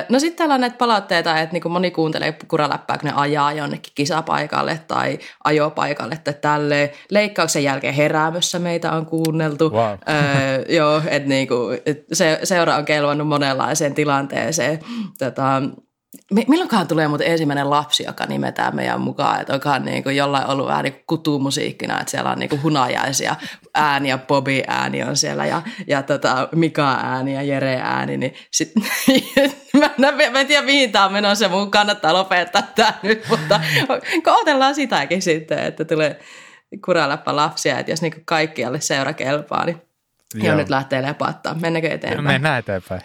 No 0.09 0.19
sitten 0.19 0.37
täällä 0.37 0.55
on 0.55 0.61
näitä 0.61 0.77
palautteita, 0.77 1.39
että 1.39 1.53
niin 1.53 1.71
moni 1.71 1.91
kuuntelee 1.91 2.37
kuraläppää, 2.47 2.97
kun 2.97 3.09
ne 3.09 3.13
ajaa 3.15 3.53
jonnekin 3.53 3.93
kisapaikalle 3.95 4.81
tai 4.87 5.19
ajopaikalle 5.43 6.17
tai 6.23 6.33
tälleen. 6.33 6.89
Leikkauksen 7.11 7.63
jälkeen 7.63 7.93
heräämössä 7.93 8.59
meitä 8.59 8.91
on 8.91 9.05
kuunneltu. 9.05 9.69
Wow. 9.69 9.83
Öö, 9.83 10.65
joo, 10.69 11.01
että 11.07 11.29
niin 11.29 11.47
kuin, 11.47 11.79
se, 12.13 12.39
seura 12.43 12.75
on 12.75 12.85
kelvannut 12.85 13.27
monenlaiseen 13.27 13.93
tilanteeseen. 13.93 14.79
Tota, 15.19 15.61
Milloinkaan 16.47 16.87
tulee 16.87 17.07
muuten 17.07 17.27
ensimmäinen 17.27 17.69
lapsi, 17.69 18.03
joka 18.03 18.25
nimetään 18.25 18.75
meidän 18.75 19.01
mukaan, 19.01 19.41
että 19.41 19.53
onkaan 19.53 19.85
niin 19.85 20.03
kuin 20.03 20.15
jollain 20.15 20.47
ollut 20.47 20.67
vähän 20.67 20.83
niin 20.83 20.93
kuin 20.93 21.03
kutumusiikkina, 21.07 21.99
että 21.99 22.11
siellä 22.11 22.31
on 22.31 22.39
niin 22.39 22.49
kuin 22.49 22.63
hunajaisia 22.63 23.35
ääniä, 23.75 24.17
Bobby 24.17 24.61
ääni 24.67 25.03
on 25.03 25.17
siellä 25.17 25.45
ja, 25.45 25.61
ja 25.87 26.03
tota 26.03 26.49
Mika 26.55 26.99
ääni 27.03 27.33
ja 27.33 27.43
Jere 27.43 27.79
ääni, 27.83 28.17
niin 28.17 28.33
sit, 28.51 28.71
mä, 29.79 30.11
mä, 30.31 30.39
en 30.39 30.47
tiedä 30.47 30.65
mihin 30.65 30.91
tämä 30.91 31.05
on 31.05 31.13
menossa, 31.13 31.49
mun 31.49 31.71
kannattaa 31.71 32.13
lopettaa 32.13 32.61
tämä 32.61 32.93
nyt, 33.03 33.23
mutta 33.29 33.61
kohdellaan 34.23 34.75
sitäkin 34.75 35.21
sitten, 35.21 35.59
että 35.59 35.85
tulee 35.85 36.19
kuraläppä 36.85 37.35
lapsia, 37.35 37.79
että 37.79 37.91
jos 37.91 38.01
niin 38.01 38.25
kaikki 38.25 38.65
alle 38.65 38.81
seura 38.81 39.13
kelpaa, 39.13 39.65
niin 39.65 39.86
Joo. 40.35 40.55
nyt 40.55 40.69
lähtee 40.69 41.01
lepattaa. 41.01 41.53
Mennäkö 41.53 41.89
eteenpäin? 41.89 42.27
Mennään 42.27 42.59
eteenpäin. 42.59 43.01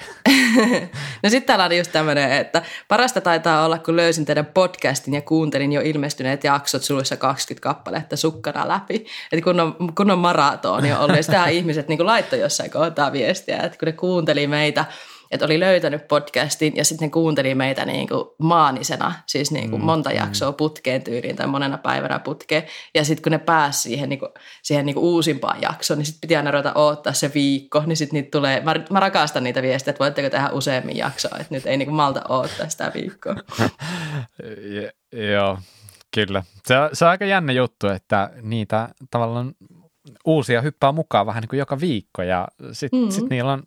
no 1.22 1.30
sitten 1.30 1.46
täällä 1.46 1.64
on 1.64 1.76
just 1.76 1.92
tämmöinen, 1.92 2.32
että 2.32 2.62
parasta 2.88 3.20
taitaa 3.20 3.64
olla, 3.64 3.78
kun 3.78 3.96
löysin 3.96 4.24
teidän 4.24 4.46
podcastin 4.46 5.14
ja 5.14 5.20
kuuntelin 5.20 5.72
jo 5.72 5.80
ilmestyneet 5.84 6.44
jaksot 6.44 6.82
suluissa 6.82 7.16
20 7.16 7.62
kappaletta 7.62 8.16
sukkana 8.16 8.68
läpi. 8.68 9.06
Että 9.32 9.44
kun 9.44 9.60
on, 9.60 9.94
kun 9.94 10.10
on 10.10 10.18
maratoni 10.18 10.92
ollut, 10.92 11.16
ja 11.16 11.22
sitä 11.22 11.46
ihmiset 11.46 11.88
niin 11.88 12.06
laittoi 12.06 12.40
jossain 12.40 12.70
kohtaa 12.70 13.12
viestiä, 13.12 13.56
että 13.56 13.78
kun 13.78 13.86
ne 13.86 13.92
kuunteli 13.92 14.46
meitä– 14.46 14.84
että 15.32 15.46
oli 15.46 15.60
löytänyt 15.60 16.08
podcastin 16.08 16.76
ja 16.76 16.84
sitten 16.84 17.06
ne 17.06 17.10
kuunteli 17.10 17.54
meitä 17.54 17.84
niin 17.84 18.08
kuin 18.08 18.24
maanisena, 18.38 19.12
siis 19.26 19.50
niin 19.50 19.70
kuin 19.70 19.82
mm, 19.82 19.86
monta 19.86 20.10
mm. 20.10 20.16
jaksoa 20.16 20.52
putkeen 20.52 21.02
tyyliin 21.02 21.36
tai 21.36 21.46
monena 21.46 21.78
päivänä 21.78 22.18
putkeen. 22.18 22.62
Ja 22.94 23.04
sitten 23.04 23.22
kun 23.22 23.32
ne 23.32 23.38
pääsi 23.38 23.82
siihen, 23.82 24.08
niin 24.08 24.18
kuin, 24.18 24.30
siihen 24.62 24.86
niin 24.86 24.94
kuin 24.94 25.04
uusimpaan 25.04 25.62
jaksoon, 25.62 25.98
niin 25.98 26.06
sitten 26.06 26.20
piti 26.20 26.36
aina 26.36 26.50
ruveta 26.50 26.74
odottaa 26.74 27.12
se 27.12 27.30
viikko, 27.34 27.82
niin 27.86 27.96
sitten 27.96 28.16
niitä 28.16 28.30
tulee, 28.30 28.60
mä, 28.60 28.74
mä 28.90 29.00
rakastan 29.00 29.44
niitä 29.44 29.62
viestejä, 29.62 29.92
että 29.92 30.04
voitteko 30.04 30.30
tehdä 30.30 30.50
useammin 30.50 30.96
jaksoa, 30.96 31.38
että 31.40 31.54
nyt 31.54 31.66
ei 31.66 31.76
niin 31.76 31.86
kuin 31.88 31.96
malta 31.96 32.22
odottaa 32.28 32.68
sitä 32.68 32.92
viikkoa. 32.94 33.34
Joo, 35.32 35.58
kyllä. 36.14 36.42
Se 36.66 36.78
on, 36.78 36.90
se 36.92 37.04
on 37.04 37.10
aika 37.10 37.24
jännä 37.24 37.52
juttu, 37.52 37.88
että 37.88 38.30
niitä 38.42 38.88
tavallaan 39.10 39.54
uusia 40.24 40.60
hyppää 40.60 40.92
mukaan 40.92 41.26
vähän 41.26 41.40
niin 41.40 41.48
kuin 41.48 41.58
joka 41.58 41.80
viikko 41.80 42.22
ja 42.22 42.48
sitten 42.72 43.00
mm-hmm. 43.00 43.12
sit 43.12 43.30
niillä 43.30 43.52
on 43.52 43.62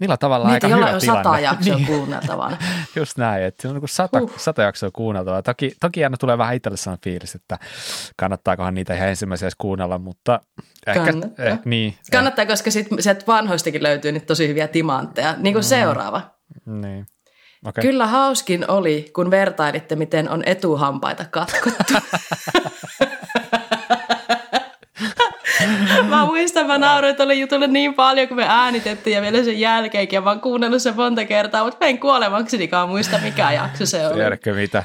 Niillä 0.00 0.16
tavalla 0.16 0.48
Niitä 0.48 0.66
aika 0.66 0.76
hyvä 0.76 0.90
on 0.90 1.00
tilanne. 1.00 1.22
sata 1.22 1.40
jaksoa 1.48 1.76
niin. 1.76 1.86
kuunneltavana. 1.86 2.56
Just 2.96 3.18
näin, 3.18 3.44
että 3.44 3.68
on 3.68 3.74
niin 3.74 3.88
sata, 3.88 4.22
uh. 4.22 4.32
sata 4.36 4.62
jaksoa 4.62 4.90
kuunneltavaa. 4.92 5.42
Toki, 5.42 5.72
toki 5.80 6.04
aina 6.04 6.16
tulee 6.16 6.38
vähän 6.38 6.54
itselle 6.54 6.76
sellainen 6.76 7.02
fiilis, 7.04 7.34
että 7.34 7.58
kannattaakohan 8.16 8.74
niitä 8.74 8.94
ihan 8.94 9.08
ensimmäisenä 9.08 9.50
kuunnella, 9.58 9.98
mutta 9.98 10.40
ehkä, 10.86 11.04
Kannattaa. 11.04 11.44
Eh, 11.44 11.58
niin, 11.64 11.94
Kannattaa, 12.12 12.42
eh. 12.42 12.48
koska 12.48 12.70
sit, 12.70 12.86
sieltä 13.00 13.24
vanhoistakin 13.26 13.82
löytyy 13.82 14.12
nyt 14.12 14.26
tosi 14.26 14.48
hyviä 14.48 14.68
timantteja. 14.68 15.34
Niin 15.38 15.54
kuin 15.54 15.64
mm. 15.64 15.68
seuraava. 15.68 16.22
Niin. 16.66 17.06
Okay. 17.66 17.82
Kyllä 17.82 18.06
hauskin 18.06 18.70
oli, 18.70 19.10
kun 19.14 19.30
vertailitte, 19.30 19.96
miten 19.96 20.30
on 20.30 20.42
etuhampaita 20.46 21.24
katkottu. 21.30 21.94
mä 26.10 26.24
muistan, 26.24 26.66
mä 26.66 26.78
nauroin 26.78 27.16
tuolle 27.16 27.34
jutulle 27.34 27.66
niin 27.66 27.94
paljon, 27.94 28.28
kun 28.28 28.36
me 28.36 28.46
äänitettiin 28.48 29.14
ja 29.16 29.22
vielä 29.22 29.44
sen 29.44 29.60
jälkeenkin. 29.60 30.16
Ja 30.16 30.20
mä 30.20 30.30
oon 30.30 30.40
kuunnellut 30.40 30.82
sen 30.82 30.96
monta 30.96 31.24
kertaa, 31.24 31.64
mutta 31.64 31.84
mä 31.84 31.88
en 31.88 31.98
kuolemaksenikaan 31.98 32.88
muista, 32.88 33.18
mikä 33.18 33.52
jakso 33.52 33.86
se 33.86 34.06
oli. 34.06 34.14
Tiedätkö 34.14 34.54
mitä? 34.54 34.84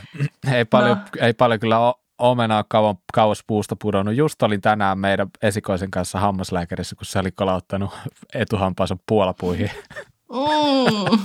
Ei 0.54 0.66
paljon, 0.66 0.98
no. 0.98 1.04
ei 1.22 1.34
paljon 1.34 1.60
kyllä 1.60 1.94
omenaa 2.18 2.64
kauan, 2.68 2.96
kauas 3.14 3.44
puusta 3.48 3.76
pudonnut. 3.82 4.16
Just 4.16 4.44
olin 4.44 4.62
tänään 4.62 5.00
meidän 5.00 5.28
esikoisen 5.42 5.92
kanssa 5.92 6.20
hammaslääkärissä, 6.20 6.96
kun 6.96 7.06
se 7.06 7.20
oli 7.20 7.32
kolauttanut 7.32 7.92
etuhampaansa 8.34 8.98
puolapuihin. 9.08 9.72
Mm. 10.30 11.20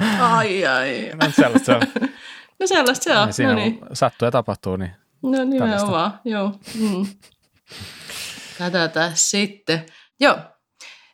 ai 0.20 0.66
ai. 0.66 1.10
No 1.22 1.30
sellaista 1.30 1.66
se 1.66 1.72
on. 1.72 1.82
No 2.60 2.66
sellaista 2.66 3.04
se 3.04 3.16
on. 3.16 3.26
Niin 3.26 3.34
siinä 3.34 3.52
no 3.52 3.58
niin. 3.58 3.78
sattuu 3.92 4.26
ja 4.26 4.32
tapahtuu, 4.32 4.76
niin 4.76 4.90
No 5.22 5.44
nimenomaan, 5.44 6.20
joo. 6.24 6.52
Mm. 6.74 7.06
Tätä 8.58 9.12
sitten. 9.14 9.86
Joo. 10.20 10.36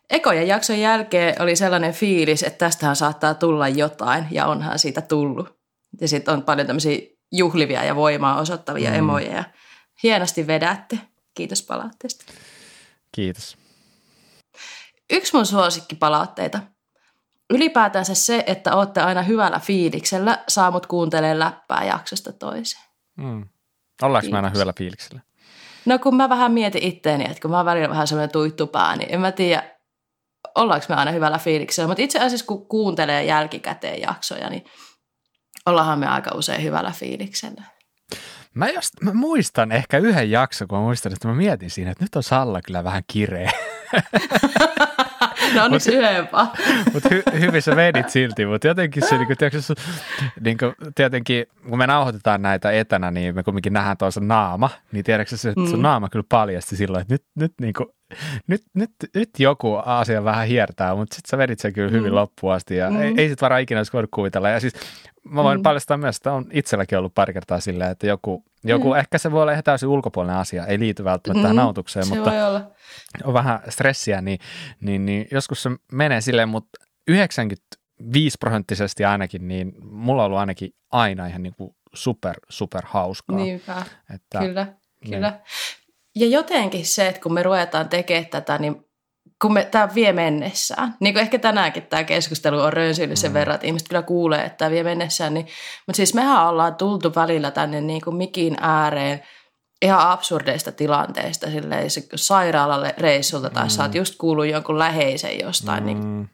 Ekojen 0.09 0.47
jakson 0.47 0.79
jälkeen 0.79 1.41
oli 1.41 1.55
sellainen 1.55 1.93
fiilis, 1.93 2.43
että 2.43 2.57
tästähän 2.57 2.95
saattaa 2.95 3.33
tulla 3.33 3.67
jotain, 3.67 4.27
ja 4.31 4.45
onhan 4.45 4.79
siitä 4.79 5.01
tullut. 5.01 5.57
Ja 6.01 6.07
sitten 6.07 6.33
on 6.33 6.43
paljon 6.43 6.67
tämmöisiä 6.67 6.99
juhlivia 7.31 7.83
ja 7.83 7.95
voimaa 7.95 8.39
osoittavia 8.39 8.89
mm. 8.89 8.95
emoja, 8.95 9.33
ja 9.33 9.43
hienosti 10.03 10.47
vedätte. 10.47 10.99
Kiitos 11.33 11.63
palautteesta. 11.63 12.25
Kiitos. 13.11 13.57
Yksi 15.09 15.35
mun 15.35 15.45
suosikkipalautteita. 15.45 16.59
Ylipäätänsä 17.49 18.15
se, 18.15 18.43
että 18.47 18.75
olette 18.75 19.01
aina 19.01 19.21
hyvällä 19.21 19.59
fiiliksellä, 19.59 20.43
saa 20.47 20.71
mut 20.71 20.85
kuuntelemaan 20.85 21.39
läppää 21.39 21.83
jaksosta 21.83 22.33
toiseen. 22.33 22.83
Mm. 23.15 23.45
Ollaanko 24.01 24.31
me 24.31 24.35
aina 24.35 24.49
hyvällä 24.49 24.73
fiiliksellä? 24.77 25.21
No 25.85 25.99
kun 25.99 26.15
mä 26.15 26.29
vähän 26.29 26.51
mietin 26.51 26.83
itteeni, 26.83 27.25
että 27.25 27.41
kun 27.41 27.51
mä 27.51 27.57
oon 27.57 27.65
välillä 27.65 27.89
vähän 27.89 28.07
semmoinen 28.07 28.31
tuittupää, 28.31 28.95
niin 28.95 29.13
en 29.13 29.21
mä 29.21 29.31
tiedä, 29.31 29.63
ollaanko 30.55 30.85
me 30.89 30.95
aina 30.95 31.11
hyvällä 31.11 31.37
fiiliksellä. 31.37 31.87
Mutta 31.87 32.03
itse 32.03 32.19
asiassa 32.19 32.45
kun 32.45 32.67
kuuntelee 32.67 33.25
jälkikäteen 33.25 34.01
jaksoja, 34.01 34.49
niin 34.49 34.65
ollaanhan 35.65 35.99
me 35.99 36.07
aika 36.07 36.31
usein 36.35 36.63
hyvällä 36.63 36.91
fiiliksellä. 36.91 37.63
Mä, 38.53 38.69
just, 38.69 38.93
mä 39.01 39.13
muistan 39.13 39.71
ehkä 39.71 39.97
yhden 39.97 40.31
jakson, 40.31 40.67
kun 40.67 40.77
mä 40.77 40.83
muistan, 40.83 41.13
että 41.13 41.27
mä 41.27 41.33
mietin 41.33 41.69
siinä, 41.69 41.91
että 41.91 42.03
nyt 42.03 42.15
on 42.15 42.23
Salla 42.23 42.61
kyllä 42.61 42.83
vähän 42.83 43.03
kireä. 43.07 43.51
no 45.55 45.63
onneksi 45.65 45.95
yhdempaa. 45.95 46.53
mutta 46.93 47.09
hy, 47.11 47.23
hyvin 47.39 47.61
sä 47.61 47.75
vedit 47.75 48.09
silti, 48.09 48.45
mutta 48.45 48.67
jotenkin 48.67 49.07
se, 49.09 49.17
niin 49.17 49.27
kuin, 49.27 49.37
tiedätkö, 49.37 49.61
su, 49.61 49.73
niin 50.41 50.57
kuin, 50.57 50.75
tietenkin, 50.95 51.45
kun 51.69 51.77
me 51.77 51.87
nauhoitetaan 51.87 52.41
näitä 52.41 52.71
etänä, 52.71 53.11
niin 53.11 53.35
me 53.35 53.43
kumminkin 53.43 53.73
nähdään 53.73 53.97
toisen 53.97 54.27
naama, 54.27 54.69
niin 54.91 55.05
tiedätkö 55.05 55.37
se, 55.37 55.49
että 55.49 55.65
sun 55.65 55.79
mm. 55.79 55.83
naama 55.83 56.09
kyllä 56.09 56.25
paljasti 56.29 56.75
silloin, 56.75 57.01
että 57.01 57.13
nyt, 57.13 57.23
nyt, 57.35 57.53
niin 57.61 57.73
kuin, 57.73 57.89
nyt, 58.47 58.63
nyt, 58.73 58.91
nyt 59.15 59.29
joku 59.39 59.75
asia 59.85 60.23
vähän 60.23 60.47
hiertää, 60.47 60.95
mutta 60.95 61.15
sitten 61.15 61.29
sä 61.29 61.37
vedit 61.37 61.59
sen 61.59 61.73
kyllä 61.73 61.91
hyvin 61.91 62.11
mm. 62.11 62.15
loppuun 62.15 62.53
asti 62.53 62.75
ja 62.75 62.89
mm. 62.89 63.01
ei, 63.01 63.13
ei 63.17 63.29
sit 63.29 63.41
varmaan 63.41 63.61
ikinä 63.61 63.79
olisi 63.79 63.93
voinut 63.93 64.11
kuvitella. 64.13 64.49
Ja 64.49 64.59
siis 64.59 64.73
mä 65.23 65.43
voin 65.43 65.59
mm. 65.59 65.63
paljastaa 65.63 65.97
myös, 65.97 66.17
että 66.17 66.33
on 66.33 66.45
itselläkin 66.51 66.97
ollut 66.97 67.15
pari 67.15 67.33
kertaa 67.33 67.59
silleen, 67.59 67.91
että 67.91 68.07
joku, 68.07 68.43
joku 68.63 68.93
mm. 68.93 68.99
ehkä 68.99 69.17
se 69.17 69.31
voi 69.31 69.41
olla 69.41 69.51
ihan 69.51 69.63
täysin 69.63 69.89
ulkopuolinen 69.89 70.37
asia, 70.37 70.65
ei 70.65 70.79
liity 70.79 71.03
välttämättä 71.03 71.39
mm. 71.39 71.41
tähän 71.41 71.55
nautukseen, 71.55 72.05
se 72.05 72.15
mutta. 72.15 72.61
On 73.23 73.33
vähän 73.33 73.59
stressiä, 73.69 74.21
niin, 74.21 74.39
niin, 74.81 75.05
niin 75.05 75.27
joskus 75.31 75.63
se 75.63 75.69
menee 75.91 76.21
silleen, 76.21 76.49
mutta 76.49 76.79
95 77.07 78.37
prosenttisesti 78.39 79.05
ainakin, 79.05 79.47
niin 79.47 79.73
mulla 79.81 80.21
on 80.21 80.25
ollut 80.25 80.39
ainakin 80.39 80.69
aina 80.91 81.27
ihan 81.27 81.43
niin 81.43 81.55
kuin 81.55 81.75
super, 81.93 82.35
super 82.49 82.81
hauskaa. 82.85 83.37
Niinpä, 83.37 83.83
että, 84.15 84.39
kyllä, 84.39 84.63
niin. 85.01 85.11
kyllä. 85.13 85.39
Ja 86.15 86.27
jotenkin 86.27 86.85
se, 86.85 87.07
että 87.07 87.21
kun 87.21 87.33
me 87.33 87.43
ruvetaan 87.43 87.89
tekemään 87.89 88.25
tätä, 88.25 88.57
niin 88.57 88.87
kun 89.41 89.53
me, 89.53 89.65
tämä 89.65 89.89
vie 89.95 90.13
mennessään, 90.13 90.95
niin 90.99 91.13
kuin 91.13 91.21
ehkä 91.21 91.39
tänäänkin 91.39 91.83
tämä 91.83 92.03
keskustelu 92.03 92.59
on 92.59 92.73
rönsyillyt 92.73 93.17
sen 93.17 93.31
mm. 93.31 93.33
verran, 93.33 93.55
että 93.55 93.67
ihmiset 93.67 93.87
kyllä 93.87 94.01
kuulee, 94.01 94.45
että 94.45 94.57
tämä 94.57 94.71
vie 94.71 94.83
mennessään, 94.83 95.33
niin, 95.33 95.47
mutta 95.87 95.97
siis 95.97 96.13
mehän 96.13 96.47
ollaan 96.47 96.75
tultu 96.75 97.15
välillä 97.15 97.51
tänne 97.51 97.81
niin 97.81 98.01
kuin 98.01 98.15
mikin 98.15 98.57
ääreen 98.61 99.23
ihan 99.81 100.09
absurdeista 100.09 100.71
tilanteista, 100.71 101.51
silleen 101.51 101.91
se 101.91 102.07
sairaalalle 102.15 102.93
reissulta 102.97 103.49
tai 103.49 103.63
mm. 103.63 103.69
sä 103.69 103.83
oot 103.83 103.95
just 103.95 104.15
kuullut 104.17 104.47
jonkun 104.47 104.79
läheisen 104.79 105.39
jostain 105.39 105.85
niin 105.85 105.97
mm. 105.97 106.03
niin 106.03 106.29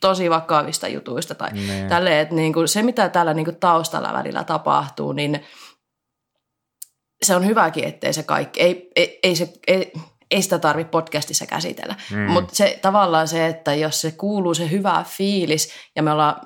tosi 0.00 0.30
vakavista 0.30 0.88
jutuista 0.88 1.34
tai 1.34 1.50
mm. 1.50 1.88
tälleen, 1.88 2.18
että 2.18 2.34
niin 2.34 2.52
kuin 2.52 2.68
se 2.68 2.82
mitä 2.82 3.08
täällä 3.08 3.34
niin 3.34 3.44
kuin 3.44 3.56
taustalla 3.56 4.12
välillä 4.12 4.44
tapahtuu, 4.44 5.12
niin 5.12 5.44
se 7.22 7.36
on 7.36 7.46
hyväkin, 7.46 7.84
ettei 7.84 8.12
se 8.12 8.22
kaikki, 8.22 8.60
ei, 8.60 8.90
ei, 8.96 9.18
ei 9.22 9.36
se, 9.36 9.52
ei, 9.66 9.92
ei 10.30 10.42
sitä 10.42 10.58
tarvitse 10.58 10.90
podcastissa 10.90 11.46
käsitellä. 11.46 11.94
Mm. 12.10 12.30
Mutta 12.30 12.54
se 12.54 12.78
tavallaan 12.82 13.28
se, 13.28 13.46
että 13.46 13.74
jos 13.74 14.00
se 14.00 14.10
kuuluu 14.10 14.54
se 14.54 14.70
hyvä 14.70 15.04
fiilis 15.08 15.72
ja 15.96 16.02
me 16.02 16.12
ollaan, 16.12 16.40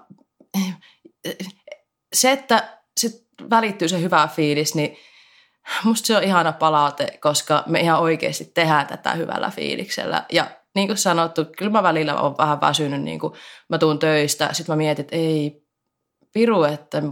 se, 2.13 2.33
että 2.33 2.79
se 3.01 3.11
välittyy 3.51 3.89
se 3.89 4.01
hyvä 4.01 4.29
fiilis, 4.35 4.75
niin 4.75 4.97
musta 5.85 6.07
se 6.07 6.17
on 6.17 6.23
ihana 6.23 6.53
palaute, 6.53 7.19
koska 7.21 7.63
me 7.67 7.81
ihan 7.81 8.01
oikeasti 8.01 8.51
tehdään 8.55 8.87
tätä 8.87 9.13
hyvällä 9.13 9.51
fiiliksellä. 9.51 10.25
Ja 10.33 10.47
niin 10.75 10.89
kuin 10.89 10.99
sanottu, 10.99 11.45
kyllä 11.59 11.73
mä 11.73 11.83
välillä 11.83 12.21
olen 12.21 12.39
vähän 12.39 12.61
väsynyt, 12.61 13.03
niin 13.03 13.19
kuin 13.19 13.33
mä 13.69 13.79
tuun 13.79 13.99
töistä, 13.99 14.53
sitten 14.53 14.73
mä 14.73 14.77
mietin, 14.77 15.03
että 15.03 15.17
ei 15.17 15.63
piru, 16.33 16.63
että 16.63 17.03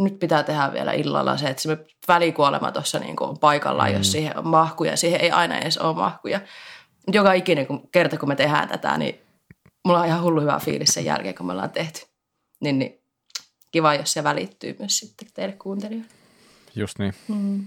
nyt 0.00 0.18
pitää 0.18 0.42
tehdä 0.42 0.72
vielä 0.72 0.92
illalla 0.92 1.36
se, 1.36 1.48
että 1.48 1.62
se 1.62 1.78
välikuolema 2.08 2.72
tuossa 2.72 2.98
niin 2.98 3.22
on 3.22 3.38
paikallaan, 3.38 3.90
mm. 3.90 3.96
jos 3.96 4.12
siihen 4.12 4.38
on 4.38 4.46
mahkuja. 4.46 4.96
Siihen 4.96 5.20
ei 5.20 5.30
aina 5.30 5.58
edes 5.58 5.78
ole 5.78 5.96
mahkuja. 5.96 6.40
Joka 7.12 7.32
ikinen 7.32 7.66
kun, 7.66 7.88
kerta, 7.92 8.16
kun 8.16 8.28
me 8.28 8.36
tehdään 8.36 8.68
tätä, 8.68 8.98
niin 8.98 9.20
mulla 9.84 10.00
on 10.00 10.06
ihan 10.06 10.22
hullu 10.22 10.40
hyvä 10.40 10.60
fiilis 10.64 10.88
sen 10.88 11.04
jälkeen, 11.04 11.34
kun 11.34 11.46
me 11.46 11.52
ollaan 11.52 11.70
tehty. 11.70 12.06
Niin, 12.60 12.78
niin 12.78 13.00
kiva, 13.70 13.94
jos 13.94 14.12
se 14.12 14.24
välittyy 14.24 14.76
myös 14.78 14.98
sitten 14.98 15.28
teille 15.34 15.56
kuuntelijoille. 15.58 16.10
Just 16.74 16.98
niin. 16.98 17.14
Mm. 17.28 17.66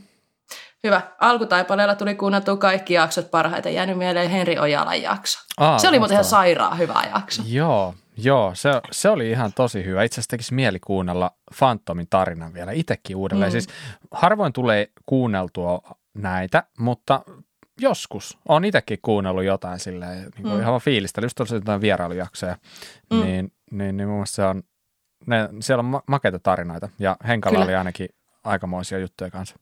Hyvä. 0.84 1.02
Alkutaipaleella 1.20 1.96
tuli 1.96 2.16
kuunneltua 2.16 2.58
kaikki 2.58 2.94
jaksot 2.94 3.32
parhaiten. 3.32 3.74
Jäänyt 3.74 3.98
mieleen 3.98 4.30
Henri 4.30 4.60
Ojalan 4.60 5.02
jakso. 5.02 5.40
Aa, 5.58 5.80
se 5.80 5.88
oli 5.88 6.00
muuten 6.00 6.16
ihan 6.16 6.26
sairaan 6.26 6.78
hyvä 6.78 7.04
jakso. 7.14 7.42
Joo, 7.46 7.94
Joo, 8.18 8.52
se, 8.56 8.70
se 8.92 9.10
oli 9.10 9.30
ihan 9.30 9.54
tosi 9.56 9.86
hyvä. 9.86 10.04
Itse 10.04 10.16
asiassa 10.16 10.30
tekisi 10.30 10.54
mieli 10.54 10.80
kuunnella 10.80 11.32
Phantomin 11.58 12.08
tarinan 12.10 12.54
vielä 12.54 12.72
itsekin 12.72 13.16
uudelleen. 13.16 13.50
Mm. 13.50 13.52
Siis 13.52 13.68
harvoin 14.12 14.54
tulee 14.54 14.88
kuunneltua 15.06 15.82
näitä, 16.14 16.64
mutta 16.80 17.22
joskus 17.82 18.38
on 18.48 18.66
itsekin 18.66 19.00
kuunnellut 19.02 19.44
jotain 19.44 19.80
silleen, 19.80 20.18
niin 20.22 20.44
kuin 20.44 20.54
mm. 20.54 20.60
ihan 20.60 20.82
fiilistä, 20.82 21.22
just 21.22 21.36
tuossa 21.36 21.56
jotain 21.56 21.82
vierailujaksoja, 21.82 22.58
mm. 23.14 23.22
niin, 23.22 23.52
niin, 23.72 23.98
niin 23.98 24.08
mun 24.08 24.18
mielestä 24.18 24.36
se 24.36 24.44
on, 24.44 24.64
ne, 25.28 25.50
siellä 25.60 25.80
on 25.80 25.86
ma- 25.86 26.04
makeita 26.08 26.40
tarinoita 26.40 26.90
ja 27.00 27.18
Henkalla 27.28 27.56
Kyllä. 27.56 27.66
oli 27.66 27.76
ainakin 27.76 28.10
aikamoisia 28.44 29.00
juttuja 29.00 29.32
kanssa. 29.32 29.56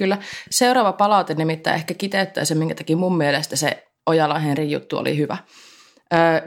Kyllä. 0.00 0.18
Seuraava 0.50 0.92
palaute 0.92 1.34
nimittäin 1.34 1.76
ehkä 1.76 1.94
kiteyttää 1.94 2.44
se, 2.44 2.54
minkä 2.54 2.74
takia 2.74 2.96
mun 2.96 3.16
mielestä 3.16 3.56
se 3.56 3.86
Ojala 4.06 4.38
Henrin 4.38 4.70
juttu 4.70 4.98
oli 4.98 5.16
hyvä. 5.16 5.36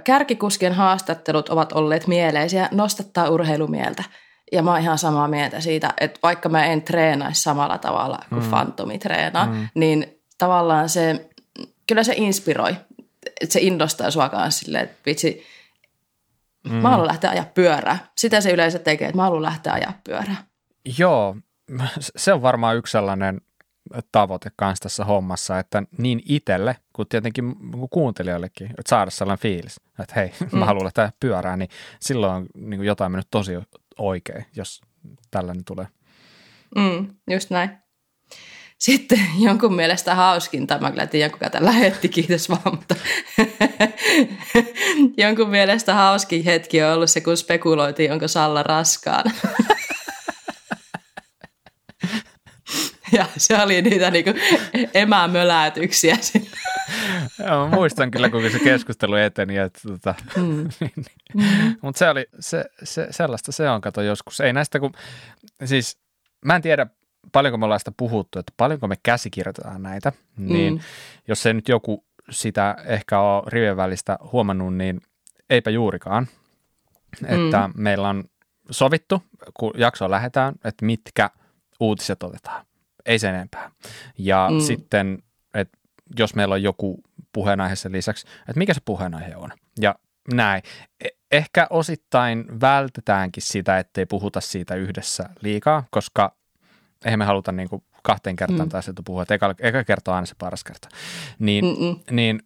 Kärkikuskien 0.03 0.73
haastattelut 0.73 1.49
ovat 1.49 1.73
olleet 1.73 2.07
mieleisiä, 2.07 2.69
nostattaa 2.71 3.29
urheilumieltä. 3.29 4.03
Ja 4.51 4.63
mä 4.63 4.71
oon 4.71 4.81
ihan 4.81 4.97
samaa 4.97 5.27
mieltä 5.27 5.59
siitä, 5.59 5.93
että 5.99 6.19
vaikka 6.23 6.49
mä 6.49 6.65
en 6.65 6.81
treenaisi 6.81 7.41
samalla 7.41 7.77
tavalla 7.77 8.19
kuin 8.29 8.43
mm. 8.43 8.49
Fantomi 8.49 8.99
treenaa, 8.99 9.45
mm. 9.45 9.67
niin 9.75 10.21
tavallaan 10.37 10.89
se, 10.89 11.29
kyllä 11.87 12.03
se 12.03 12.13
inspiroi. 12.17 12.75
Että 13.41 13.53
se 13.53 13.59
innostaa 13.59 14.11
sua 14.11 14.29
kanssa 14.29 14.65
silleen, 14.65 14.83
että 14.83 14.97
vitsi, 15.05 15.43
mm. 16.69 16.75
mä 16.75 16.89
haluan 16.89 17.07
lähteä 17.07 17.29
ajaa 17.29 17.45
pyörää. 17.53 17.99
Sitä 18.17 18.41
se 18.41 18.51
yleensä 18.51 18.79
tekee, 18.79 19.07
että 19.07 19.17
mä 19.17 19.23
haluan 19.23 19.43
lähteä 19.43 19.73
ajaa 19.73 19.93
pyörää. 20.03 20.43
Joo, 20.97 21.35
se 22.15 22.33
on 22.33 22.41
varmaan 22.41 22.77
yksi 22.77 22.91
sellainen 22.91 23.41
tavoite 24.11 24.51
kanssa 24.55 24.83
tässä 24.83 25.05
hommassa, 25.05 25.59
että 25.59 25.83
niin 25.97 26.21
itselle 26.25 26.75
kuin 26.93 27.07
tietenkin 27.07 27.55
kuuntelijoillekin, 27.89 28.67
että 28.67 28.89
saada 28.89 29.11
sellainen 29.11 29.41
fiilis, 29.41 29.81
että 29.99 30.15
hei, 30.15 30.31
mm. 30.51 30.59
mä 30.59 30.65
haluan 30.65 30.83
lähteä 30.83 31.11
pyörään, 31.19 31.59
niin 31.59 31.69
silloin 31.99 32.33
on 32.33 32.45
niin 32.55 32.77
kuin 32.77 32.87
jotain 32.87 33.11
mennyt 33.11 33.27
tosi 33.31 33.51
oikein, 33.97 34.45
jos 34.55 34.81
tällainen 35.31 35.65
tulee. 35.65 35.87
Mm, 36.75 37.07
just 37.29 37.49
näin. 37.49 37.69
Sitten 38.77 39.19
jonkun 39.47 39.75
mielestä 39.75 40.15
hauskin, 40.15 40.67
tämä 40.67 40.91
kyllä 40.91 41.07
tiedän, 41.07 41.31
kuka 41.31 41.49
tämän 41.49 41.65
lähetti, 41.65 42.09
kiitos 42.09 42.49
vaan, 42.49 42.61
mutta 42.71 42.95
jonkun 45.17 45.49
mielestä 45.49 45.93
hauskin 45.93 46.43
hetki 46.43 46.83
on 46.83 46.93
ollut 46.93 47.09
se, 47.09 47.21
kun 47.21 47.37
spekuloitiin, 47.37 48.11
onko 48.11 48.27
Salla 48.27 48.63
raskaana. 48.63 49.31
ja 53.17 53.25
se 53.37 53.63
oli 53.63 53.81
niitä 53.81 54.11
niinku 54.11 54.31
emämöläytyksiä. 54.93 56.17
Joo, 57.39 57.67
mä 57.67 57.75
muistan 57.75 58.11
kyllä, 58.11 58.29
kun 58.29 58.51
se 58.51 58.59
keskustelu 58.59 59.15
eteni. 59.15 59.57
Että, 59.57 59.79
tota, 59.87 60.15
mm. 60.37 60.43
mm. 61.33 61.75
Mutta 61.81 61.99
se 61.99 62.09
oli, 62.09 62.25
se, 62.39 62.65
se, 62.83 63.07
sellaista 63.11 63.51
se 63.51 63.69
on, 63.69 63.81
kato 63.81 64.01
joskus. 64.01 64.41
Ei 64.41 64.53
näistä, 64.53 64.79
kun, 64.79 64.91
siis 65.65 65.97
mä 66.45 66.55
en 66.55 66.61
tiedä, 66.61 66.87
paljonko 67.31 67.57
me 67.57 67.65
ollaan 67.65 67.79
sitä 67.79 67.91
puhuttu, 67.97 68.39
että 68.39 68.53
paljonko 68.57 68.87
me 68.87 68.95
käsikirjoitetaan 69.03 69.83
näitä, 69.83 70.11
niin 70.37 70.73
mm. 70.73 70.79
jos 71.27 71.45
ei 71.45 71.53
nyt 71.53 71.69
joku 71.69 72.05
sitä 72.29 72.75
ehkä 72.85 73.19
ole 73.19 73.43
rivien 73.47 73.77
välistä 73.77 74.17
huomannut, 74.31 74.75
niin 74.75 75.01
eipä 75.49 75.69
juurikaan. 75.69 76.27
Että 77.25 77.67
mm. 77.67 77.73
meillä 77.75 78.09
on 78.09 78.23
sovittu, 78.69 79.23
kun 79.53 79.73
jaksoa 79.77 80.11
lähdetään, 80.11 80.53
että 80.63 80.85
mitkä 80.85 81.29
uutiset 81.79 82.23
otetaan 82.23 82.65
ei 83.05 83.19
sen 83.19 83.35
enempää. 83.35 83.71
Ja 84.17 84.49
mm. 84.51 84.59
sitten, 84.59 85.23
että 85.53 85.77
jos 86.19 86.35
meillä 86.35 86.53
on 86.53 86.63
joku 86.63 87.03
puheenaihe 87.33 87.75
sen 87.75 87.91
lisäksi, 87.91 88.27
että 88.39 88.57
mikä 88.57 88.73
se 88.73 88.81
puheenaihe 88.85 89.35
on. 89.35 89.49
Ja 89.81 89.95
näin. 90.33 90.61
E- 91.03 91.07
ehkä 91.31 91.67
osittain 91.69 92.61
vältetäänkin 92.61 93.43
sitä, 93.43 93.79
ettei 93.79 94.05
puhuta 94.05 94.41
siitä 94.41 94.75
yhdessä 94.75 95.29
liikaa, 95.41 95.83
koska 95.91 96.35
eihän 97.05 97.19
me 97.19 97.25
haluta 97.25 97.51
niin 97.51 97.69
kuin 97.69 97.83
kahteen 98.03 98.35
kertaan 98.35 98.67
mm. 98.67 98.69
taas 98.69 98.91
puhua, 99.05 99.21
että 99.21 99.33
eka, 99.33 99.55
eka 99.59 99.83
kerta 99.83 100.11
on 100.11 100.15
aina 100.15 100.25
se 100.25 100.35
paras 100.37 100.63
kerta. 100.63 100.89
Niin, 101.39 101.65
niin 102.11 102.39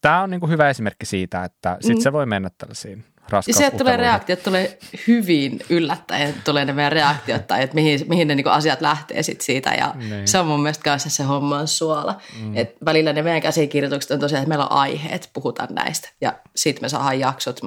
tämä 0.00 0.22
on 0.22 0.30
niin 0.30 0.40
kuin 0.40 0.52
hyvä 0.52 0.70
esimerkki 0.70 1.06
siitä, 1.06 1.44
että 1.44 1.76
sit 1.80 1.96
mm. 1.96 2.00
se 2.02 2.12
voi 2.12 2.26
mennä 2.26 2.50
tällaisiin 2.58 3.04
ja 3.32 3.54
sieltä 3.54 3.76
tulee 3.76 3.96
reaktiot, 3.96 4.42
tulee 4.42 4.78
hyvin 5.06 5.60
yllättäen, 5.70 6.34
tulee 6.44 6.64
ne 6.64 6.72
meidän 6.72 6.92
reaktiot 6.92 7.46
tai 7.46 7.62
että 7.62 7.74
mihin, 7.74 8.00
mihin 8.08 8.28
ne 8.28 8.34
niinku 8.34 8.50
asiat 8.50 8.80
lähtee 8.80 9.22
sit 9.22 9.40
siitä 9.40 9.74
ja 9.74 9.94
niin. 9.96 10.28
se 10.28 10.38
on 10.38 10.46
mun 10.46 10.62
mielestä 10.62 10.82
kanssa 10.82 11.10
se 11.10 11.22
homman 11.22 11.68
suola. 11.68 12.20
Mm. 12.40 12.56
Et 12.56 12.76
välillä 12.84 13.12
ne 13.12 13.22
meidän 13.22 13.42
käsikirjoitukset 13.42 14.10
on 14.10 14.20
tosiaan, 14.20 14.42
että 14.42 14.48
meillä 14.48 14.66
on 14.66 14.72
aiheet, 14.72 15.30
puhutaan 15.32 15.74
näistä 15.74 16.08
ja 16.20 16.32
sitten 16.56 16.84
me 16.84 16.88
saadaan 16.88 17.20
jaksot. 17.20 17.60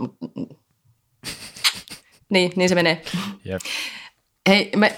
niin, 2.30 2.52
niin 2.56 2.70
se 2.70 2.76
menee. 2.76 3.02
Jep. 3.46 3.62
Hei, 4.50 4.72
me 4.76 4.96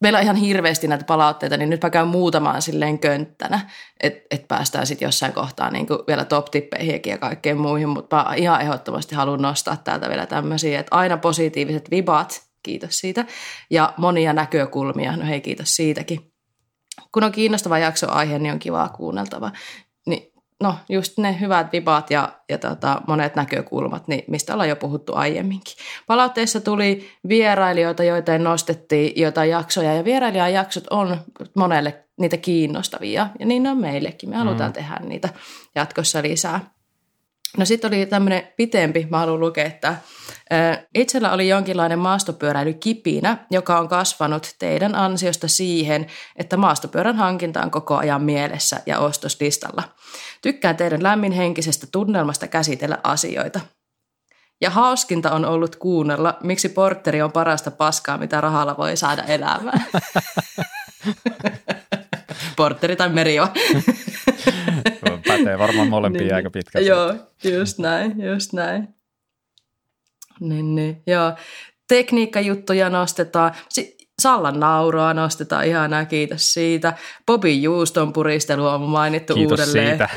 meillä 0.00 0.16
on 0.16 0.22
ihan 0.22 0.36
hirveästi 0.36 0.88
näitä 0.88 1.04
palautteita, 1.04 1.56
niin 1.56 1.70
nyt 1.70 1.82
mä 1.82 1.90
käyn 1.90 2.08
muutamaan 2.08 2.62
silleen 2.62 2.98
könttänä, 2.98 3.70
että 4.02 4.20
et 4.30 4.48
päästään 4.48 4.86
sitten 4.86 5.06
jossain 5.06 5.32
kohtaa 5.32 5.70
niin 5.70 5.86
vielä 6.06 6.24
top-tippeihinkin 6.24 7.10
ja 7.10 7.18
kaikkeen 7.18 7.58
muihin, 7.58 7.88
mutta 7.88 8.16
mä 8.16 8.34
ihan 8.34 8.60
ehdottomasti 8.60 9.14
haluan 9.14 9.42
nostaa 9.42 9.76
täältä 9.76 10.08
vielä 10.08 10.26
tämmöisiä, 10.26 10.80
että 10.80 10.96
aina 10.96 11.16
positiiviset 11.16 11.90
vibat, 11.90 12.42
kiitos 12.62 12.98
siitä, 12.98 13.24
ja 13.70 13.94
monia 13.96 14.32
näkökulmia, 14.32 15.16
no 15.16 15.26
hei 15.26 15.40
kiitos 15.40 15.76
siitäkin. 15.76 16.32
Kun 17.12 17.24
on 17.24 17.32
kiinnostava 17.32 17.78
jakso 17.78 18.10
aihe, 18.10 18.38
niin 18.38 18.52
on 18.52 18.58
kivaa 18.58 18.88
kuunneltava. 18.88 19.50
No 20.62 20.74
just 20.88 21.18
ne 21.18 21.40
hyvät 21.40 21.72
vibat 21.72 22.10
ja, 22.10 22.32
ja 22.48 22.58
tota, 22.58 23.02
monet 23.06 23.36
näkökulmat, 23.36 24.08
niin 24.08 24.24
mistä 24.26 24.52
ollaan 24.52 24.68
jo 24.68 24.76
puhuttu 24.76 25.14
aiemminkin. 25.14 25.76
Palautteessa 26.06 26.60
tuli 26.60 27.08
vierailijoita, 27.28 28.04
joita 28.04 28.38
nostettiin 28.38 29.12
jotain 29.22 29.50
jaksoja, 29.50 29.94
ja 29.94 30.04
vierailijajaksot 30.04 30.84
on 30.90 31.16
monelle 31.54 32.04
niitä 32.16 32.36
kiinnostavia, 32.36 33.28
ja 33.38 33.46
niin 33.46 33.66
on 33.66 33.78
meillekin. 33.78 34.28
Me 34.28 34.36
halutaan 34.36 34.70
mm. 34.70 34.74
tehdä 34.74 34.96
niitä 35.04 35.28
jatkossa 35.74 36.22
lisää. 36.22 36.60
No 37.56 37.64
sitten 37.64 37.88
oli 37.88 38.06
tämmöinen 38.06 38.48
pitempi, 38.56 39.06
mä 39.10 39.18
haluan 39.18 39.40
lukea, 39.40 39.64
että 39.64 39.96
itsellä 40.94 41.32
oli 41.32 41.48
jonkinlainen 41.48 41.98
maastopyöräilykipinä, 41.98 43.46
joka 43.50 43.78
on 43.78 43.88
kasvanut 43.88 44.54
teidän 44.58 44.94
ansiosta 44.94 45.48
siihen, 45.48 46.06
että 46.36 46.56
maastopyörän 46.56 47.16
hankinta 47.16 47.62
on 47.62 47.70
koko 47.70 47.96
ajan 47.96 48.22
mielessä 48.22 48.80
ja 48.86 48.98
ostoslistalla. 48.98 49.82
Tykkään 50.42 50.76
teidän 50.76 51.02
lämminhenkisestä 51.02 51.86
tunnelmasta 51.92 52.46
käsitellä 52.46 52.98
asioita. 53.02 53.60
Ja 54.60 54.70
hauskinta 54.70 55.30
on 55.30 55.44
ollut 55.44 55.76
kuunnella, 55.76 56.38
miksi 56.42 56.68
porteri 56.68 57.22
on 57.22 57.32
parasta 57.32 57.70
paskaa, 57.70 58.18
mitä 58.18 58.40
rahalla 58.40 58.76
voi 58.76 58.96
saada 58.96 59.22
elämään. 59.22 59.86
porteri 62.56 62.96
tai 62.96 63.08
merio. 63.08 63.48
Pätee 65.28 65.58
varmaan 65.58 65.88
molempia 65.88 66.22
niin, 66.22 66.34
aika 66.34 66.50
pitkälti. 66.50 66.88
Joo, 66.88 67.14
just 67.44 67.78
näin, 67.78 68.22
just 68.22 68.52
näin. 68.52 68.88
Niin, 70.40 70.74
niin, 70.74 71.02
joo. 71.06 71.32
Tekniikkajuttuja 71.88 72.90
nostetaan. 72.90 73.52
Si- 73.68 73.96
Sallan 74.22 74.60
nauroa 74.60 75.14
nostetaan, 75.14 75.64
ihanaa, 75.64 76.04
kiitos 76.04 76.54
siitä. 76.54 76.92
Bobin 77.26 77.62
juuston 77.62 78.12
puristelu 78.12 78.66
on 78.66 78.80
mainittu 78.80 79.34
kiitos 79.34 79.60
uudelleen. 79.60 79.88
siitä. 79.88 80.08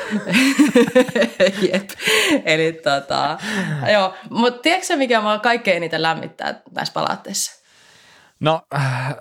Jep. 1.74 1.90
Eli 2.46 2.74
tota, 2.74 3.38
joo. 3.94 4.14
Mutta 4.30 4.62
tiedätkö 4.62 4.96
mikä 4.96 5.22
mua 5.22 5.40
kaikkein 5.40 5.78
eniten 5.78 6.02
lämmittää 6.02 6.62
näissä 6.76 6.94
palautteissa? 6.94 7.64
No, 8.40 8.62
äh, 8.76 9.16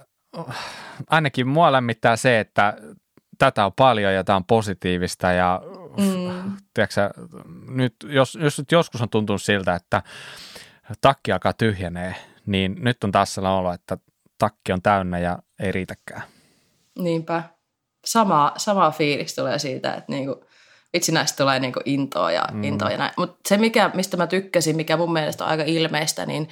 ainakin 1.10 1.48
mua 1.48 1.72
lämmittää 1.72 2.16
se, 2.16 2.40
että 2.40 2.76
tätä 3.38 3.64
on 3.66 3.72
paljon 3.76 4.14
ja 4.14 4.24
tämä 4.24 4.36
on 4.36 4.44
positiivista 4.44 5.32
ja 5.32 5.62
mm. 5.96 6.56
tiedätkö, 6.74 7.10
nyt, 7.68 7.94
jos, 8.04 8.38
jos 8.40 8.58
nyt 8.58 8.72
joskus 8.72 9.02
on 9.02 9.08
tuntunut 9.08 9.42
siltä, 9.42 9.74
että 9.74 10.02
takki 11.01 11.32
alkaa 11.32 11.52
tyhjenee, 11.52 12.15
niin 12.47 12.77
nyt 12.81 13.05
on 13.05 13.12
taas 13.12 13.35
sellainen 13.35 13.59
olo, 13.59 13.73
että 13.73 13.98
takki 14.39 14.73
on 14.73 14.82
täynnä 14.82 15.19
ja 15.19 15.39
ei 15.60 15.73
riitäkään. 15.73 16.23
Niinpä. 16.98 17.43
Sama, 18.05 18.52
sama 18.56 18.90
fiilis 18.90 19.35
tulee 19.35 19.59
siitä, 19.59 19.94
että 19.94 20.12
niinku, 20.12 20.44
vitsi 20.93 21.12
näistä 21.12 21.36
tulee 21.36 21.60
niinku 21.60 21.81
intoa 21.85 22.32
ja, 22.32 22.44
mm. 22.52 22.65
intoa 22.65 22.90
ja 22.90 22.98
näin. 22.98 23.12
Mutta 23.16 23.39
se, 23.48 23.56
mikä, 23.56 23.90
mistä 23.94 24.16
mä 24.16 24.27
tykkäsin, 24.27 24.77
mikä 24.77 24.97
mun 24.97 25.12
mielestä 25.12 25.44
on 25.44 25.51
aika 25.51 25.62
ilmeistä, 25.66 26.27
niin 26.27 26.48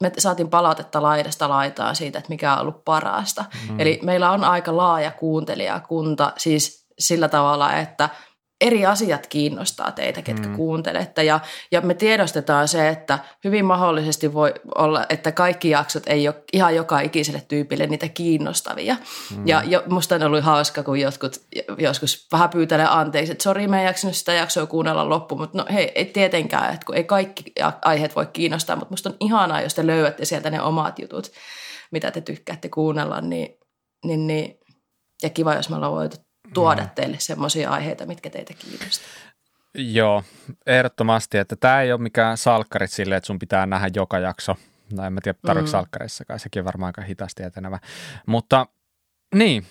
me 0.00 0.12
saatiin 0.18 0.50
palautetta 0.50 1.02
laidasta 1.02 1.48
laitaan 1.48 1.96
siitä, 1.96 2.18
että 2.18 2.28
mikä 2.28 2.52
on 2.52 2.60
ollut 2.60 2.84
parasta. 2.84 3.44
Mm. 3.70 3.80
Eli 3.80 4.00
meillä 4.02 4.30
on 4.30 4.44
aika 4.44 4.76
laaja 4.76 5.10
kuuntelijakunta, 5.10 6.32
siis 6.36 6.86
sillä 6.98 7.28
tavalla, 7.28 7.76
että– 7.76 8.08
eri 8.60 8.86
asiat 8.86 9.26
kiinnostaa 9.26 9.92
teitä, 9.92 10.22
ketkä 10.22 10.48
mm. 10.48 10.56
kuuntelette. 10.56 11.24
Ja, 11.24 11.40
ja 11.72 11.80
me 11.80 11.94
tiedostetaan 11.94 12.68
se, 12.68 12.88
että 12.88 13.18
hyvin 13.44 13.64
mahdollisesti 13.64 14.34
voi 14.34 14.54
olla, 14.74 15.06
että 15.08 15.32
kaikki 15.32 15.70
jaksot 15.70 16.02
ei 16.06 16.28
ole 16.28 16.42
ihan 16.52 16.76
joka 16.76 17.00
ikiselle 17.00 17.42
tyypille 17.48 17.86
niitä 17.86 18.08
kiinnostavia. 18.08 18.96
Mm. 19.36 19.46
Ja 19.46 19.62
jo, 19.64 19.82
musta 19.88 20.14
on 20.14 20.22
ollut 20.22 20.44
hauska, 20.44 20.82
kun 20.82 21.00
jotkut 21.00 21.40
joskus 21.78 22.28
vähän 22.32 22.50
pyytelee 22.50 22.86
anteeksi, 22.90 23.32
että 23.32 23.42
sori, 23.42 23.68
me 23.68 23.80
ei 23.80 23.86
jaksanut 23.86 24.16
sitä 24.16 24.32
jaksoa 24.32 24.66
kuunnella 24.66 25.08
loppuun. 25.08 25.40
Mutta 25.40 25.58
no 25.58 25.64
hei, 25.72 25.92
ei 25.94 26.04
tietenkään, 26.04 26.74
että 26.74 26.86
kun 26.86 26.96
ei 26.96 27.04
kaikki 27.04 27.44
aiheet 27.84 28.16
voi 28.16 28.26
kiinnostaa, 28.26 28.76
mutta 28.76 28.92
musta 28.92 29.10
on 29.10 29.16
ihanaa, 29.20 29.62
jos 29.62 29.74
te 29.74 29.86
löydätte 29.86 30.24
sieltä 30.24 30.50
ne 30.50 30.62
omat 30.62 30.98
jutut, 30.98 31.32
mitä 31.92 32.10
te 32.10 32.20
tykkäätte 32.20 32.68
kuunnella, 32.68 33.20
niin, 33.20 33.48
niin, 34.04 34.26
niin 34.26 34.54
ja 35.22 35.30
kiva, 35.30 35.54
jos 35.54 35.68
me 35.68 35.76
ollaan 35.76 35.92
voitu 35.92 36.16
tuoda 36.54 36.82
mm. 36.82 36.90
teille 36.94 37.16
semmoisia 37.18 37.70
aiheita, 37.70 38.06
mitkä 38.06 38.30
teitä 38.30 38.54
kiinnostaa. 38.54 39.08
Joo, 39.74 40.24
ehdottomasti, 40.66 41.38
että 41.38 41.56
tämä 41.56 41.82
ei 41.82 41.92
ole 41.92 42.00
mikään 42.00 42.36
salkkarit 42.36 42.90
sille, 42.90 43.16
että 43.16 43.26
sun 43.26 43.38
pitää 43.38 43.66
nähdä 43.66 43.88
joka 43.94 44.18
jakso. 44.18 44.56
No 44.92 45.04
en 45.04 45.12
mä 45.12 45.20
tiedä, 45.22 45.38
tarvitsetko 45.42 45.76
mm. 45.76 45.80
salkkareissakaan, 45.80 46.40
sekin 46.40 46.60
on 46.60 46.64
varmaan 46.64 46.88
aika 46.88 47.02
hitaasti 47.02 47.42
etenevä. 47.42 47.78
Mutta 48.26 48.66
niin, 49.34 49.66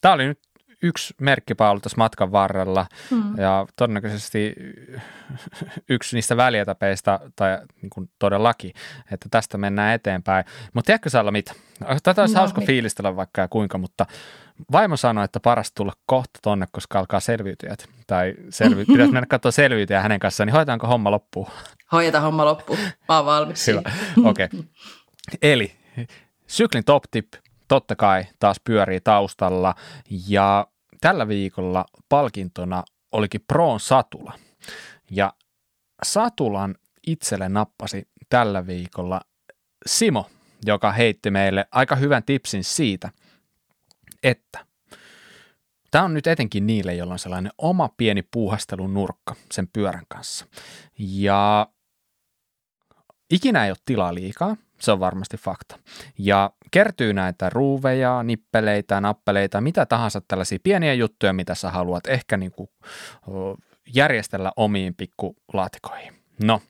tämä 0.00 0.14
oli 0.14 0.26
nyt 0.26 0.40
yksi 0.82 1.14
merkkipaalu 1.20 1.80
tässä 1.80 1.96
matkan 1.96 2.32
varrella 2.32 2.86
mm. 3.10 3.38
ja 3.38 3.66
todennäköisesti 3.76 4.54
yksi 5.88 6.16
niistä 6.16 6.36
välietapeista, 6.36 7.20
tai 7.36 7.58
niin 7.82 7.90
kuin 7.90 8.10
todellakin, 8.18 8.72
että 9.12 9.28
tästä 9.30 9.58
mennään 9.58 9.94
eteenpäin. 9.94 10.44
Mutta 10.74 10.86
tiedätkö 10.86 11.10
Salla 11.10 11.30
mitä? 11.30 11.52
Tätä 12.02 12.22
olisi 12.22 12.34
no, 12.34 12.40
hauska 12.40 12.60
mit. 12.60 12.66
fiilistellä 12.66 13.16
vaikka 13.16 13.40
ja 13.40 13.48
kuinka, 13.48 13.78
mutta 13.78 14.06
vaimo 14.72 14.96
sanoi, 14.96 15.24
että 15.24 15.40
parasta 15.40 15.74
tulla 15.74 15.92
kohta 16.06 16.38
tonne, 16.42 16.66
koska 16.72 16.98
alkaa 16.98 17.20
selviytyjät. 17.20 17.88
Tai 18.06 18.34
selvi- 18.50 18.84
pitäisi 18.92 19.12
mennä 19.12 19.26
katsoa 19.26 19.52
selviytyjä 19.52 20.02
hänen 20.02 20.20
kanssaan, 20.20 20.46
niin 20.46 20.54
hoitaanko 20.54 20.86
homma 20.86 21.10
loppuun? 21.10 21.46
Hoideta 21.92 22.20
homma 22.20 22.44
loppuun. 22.44 22.78
Mä 23.08 23.16
oon 23.16 23.26
valmis. 23.26 23.66
Hyvä, 23.66 23.82
okei. 24.24 24.44
Okay. 24.44 24.62
Eli 25.42 25.72
syklin 26.46 26.84
top 26.84 27.04
tip– 27.10 27.26
totta 27.68 27.96
kai 27.96 28.24
taas 28.38 28.60
pyörii 28.64 29.00
taustalla 29.00 29.74
ja 30.28 30.66
tällä 31.00 31.28
viikolla 31.28 31.84
palkintona 32.08 32.84
olikin 33.12 33.44
Proon 33.48 33.80
satula. 33.80 34.32
Ja 35.10 35.32
satulan 36.02 36.74
itselle 37.06 37.48
nappasi 37.48 38.08
tällä 38.28 38.66
viikolla 38.66 39.20
Simo, 39.86 40.30
joka 40.66 40.92
heitti 40.92 41.30
meille 41.30 41.66
aika 41.72 41.96
hyvän 41.96 42.22
tipsin 42.22 42.64
siitä, 42.64 43.10
että 44.22 44.66
tämä 45.90 46.04
on 46.04 46.14
nyt 46.14 46.26
etenkin 46.26 46.66
niille, 46.66 46.94
joilla 46.94 47.12
on 47.12 47.18
sellainen 47.18 47.52
oma 47.58 47.88
pieni 47.96 48.22
puuhastelun 48.22 48.94
nurkka 48.94 49.34
sen 49.52 49.68
pyörän 49.72 50.04
kanssa. 50.08 50.46
Ja 50.98 51.68
ikinä 53.30 53.64
ei 53.64 53.70
ole 53.70 53.78
tilaa 53.84 54.14
liikaa, 54.14 54.56
se 54.80 54.92
on 54.92 55.00
varmasti 55.00 55.36
fakta. 55.36 55.78
Ja 56.18 56.50
kertyy 56.70 57.12
näitä 57.12 57.50
ruuveja, 57.50 58.22
nippeleitä, 58.22 59.00
nappeleita, 59.00 59.60
mitä 59.60 59.86
tahansa 59.86 60.20
tällaisia 60.28 60.58
pieniä 60.62 60.94
juttuja, 60.94 61.32
mitä 61.32 61.54
sä 61.54 61.70
haluat 61.70 62.06
ehkä 62.06 62.36
niin 62.36 62.52
kuin 62.52 62.68
järjestellä 63.94 64.52
omiin 64.56 64.94
pikkulaatikoihin. 64.94 66.14
No, 66.42 66.62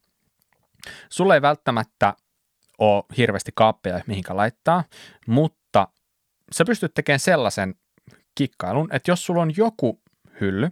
sulle 1.08 1.34
ei 1.34 1.42
välttämättä 1.42 2.14
ole 2.78 3.04
hirveästi 3.16 3.52
kaappeja, 3.54 4.00
mihinkä 4.06 4.36
laittaa, 4.36 4.84
mutta 5.26 5.88
sä 6.52 6.64
pystyt 6.64 6.94
tekemään 6.94 7.20
sellaisen 7.20 7.74
kikkailun, 8.34 8.88
että 8.92 9.10
jos 9.10 9.26
sulla 9.26 9.42
on 9.42 9.52
joku 9.56 10.00
hylly, 10.40 10.70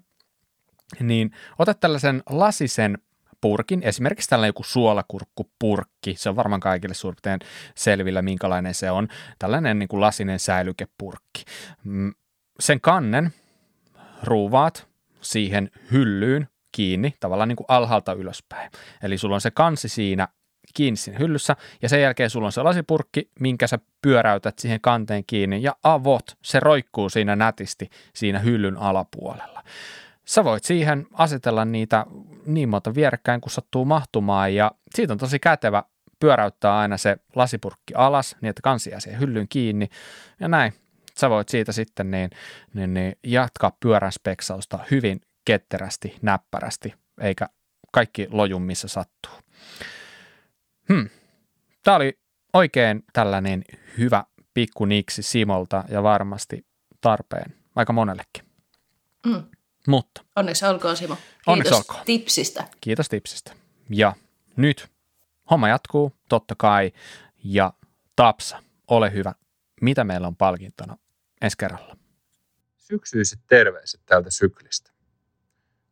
niin 1.01 1.31
ota 1.59 1.74
tällaisen 1.74 2.23
lasisen 2.31 2.98
purkin, 3.44 3.82
esimerkiksi 3.82 4.28
tällainen 4.28 4.48
joku 4.48 4.62
suolakurkkupurkki, 4.62 6.14
se 6.16 6.28
on 6.28 6.36
varmaan 6.36 6.60
kaikille 6.60 6.94
suurin 6.94 7.38
selvillä, 7.74 8.22
minkälainen 8.22 8.74
se 8.74 8.90
on, 8.90 9.08
tällainen 9.38 9.78
niin 9.78 9.88
kuin 9.88 10.00
lasinen 10.00 10.38
säilykepurkki. 10.38 11.44
Mm, 11.84 12.14
sen 12.60 12.80
kannen 12.80 13.32
ruuvaat 14.22 14.88
siihen 15.20 15.70
hyllyyn 15.92 16.48
kiinni, 16.72 17.14
tavallaan 17.20 17.48
niin 17.48 17.56
kuin 17.56 17.66
alhaalta 17.68 18.12
ylöspäin. 18.12 18.70
Eli 19.02 19.18
sulla 19.18 19.34
on 19.34 19.40
se 19.40 19.50
kansi 19.50 19.88
siinä 19.88 20.28
kiinni 20.74 20.96
siinä 20.96 21.18
hyllyssä, 21.18 21.56
ja 21.82 21.88
sen 21.88 22.02
jälkeen 22.02 22.30
sulla 22.30 22.46
on 22.46 22.52
se 22.52 22.62
lasipurkki, 22.62 23.30
minkä 23.40 23.66
sä 23.66 23.78
pyöräytät 24.02 24.58
siihen 24.58 24.80
kanteen 24.80 25.24
kiinni, 25.26 25.62
ja 25.62 25.76
avot, 25.82 26.36
se 26.42 26.60
roikkuu 26.60 27.08
siinä 27.08 27.36
nätisti 27.36 27.90
siinä 28.14 28.38
hyllyn 28.38 28.76
alapuolella. 28.76 29.62
Sä 30.24 30.44
voit 30.44 30.64
siihen 30.64 31.06
asetella 31.12 31.64
niitä 31.64 32.06
niin 32.46 32.68
monta 32.68 32.94
vierekkäin, 32.94 33.40
kun 33.40 33.51
sattuu 33.51 33.84
mahtumaan 33.84 34.55
ja 34.55 34.70
siitä 34.94 35.12
on 35.12 35.18
tosi 35.18 35.38
kätevä 35.38 35.82
pyöräyttää 36.20 36.78
aina 36.78 36.96
se 36.96 37.16
lasipurkki 37.34 37.94
alas, 37.94 38.36
niin 38.40 38.51
että 38.51 38.62
kansi 38.62 38.90
jää 38.90 39.01
siihen 39.01 39.20
hyllyn 39.20 39.48
kiinni 39.48 39.88
ja 40.40 40.48
näin. 40.48 40.72
Sä 41.18 41.30
voit 41.30 41.48
siitä 41.48 41.72
sitten 41.72 42.10
niin, 42.10 42.30
niin, 42.74 42.94
niin 42.94 43.18
jatkaa 43.24 43.76
pyörän 43.80 44.12
speksausta 44.12 44.78
hyvin 44.90 45.20
ketterästi, 45.44 46.18
näppärästi, 46.22 46.94
eikä 47.20 47.46
kaikki 47.92 48.28
loju 48.30 48.59
missä 48.59 48.88
sattuu. 48.88 49.32
Hmm. 50.88 51.09
Tämä 51.82 51.96
oli 51.96 52.18
oikein 52.52 53.05
tällainen 53.12 53.64
hyvä 53.98 54.24
pikku 54.55 54.84
niksi 54.84 55.22
Simolta 55.22 55.84
ja 55.88 56.02
varmasti 56.02 56.66
tarpeen 57.01 57.55
aika 57.76 57.92
monellekin. 57.92 58.44
Mm. 59.26 59.42
Mutta. 59.89 60.24
Onneksi 60.36 60.66
olkoon 60.66 60.97
Simo. 60.97 61.15
Kiitos 61.16 61.43
Onneksi 61.47 61.74
olkoon. 61.74 62.01
tipsistä. 62.05 62.65
Kiitos 62.81 63.09
tipsistä. 63.09 63.52
Ja 63.90 64.12
nyt 64.56 64.89
homma 65.51 65.69
jatkuu, 65.69 66.12
totta 66.28 66.55
kai. 66.59 66.93
Ja 67.44 67.73
Tapsa, 68.16 68.62
ole 68.89 69.12
hyvä. 69.12 69.35
Mitä 69.81 70.05
meillä 70.05 70.27
on 70.27 70.36
palkintona 70.36 70.97
ensi 71.43 71.56
kerralla? 71.59 71.97
Syksyiset 72.77 73.40
terveiset 73.47 74.01
tältä 74.06 74.31
syklistä. 74.31 74.90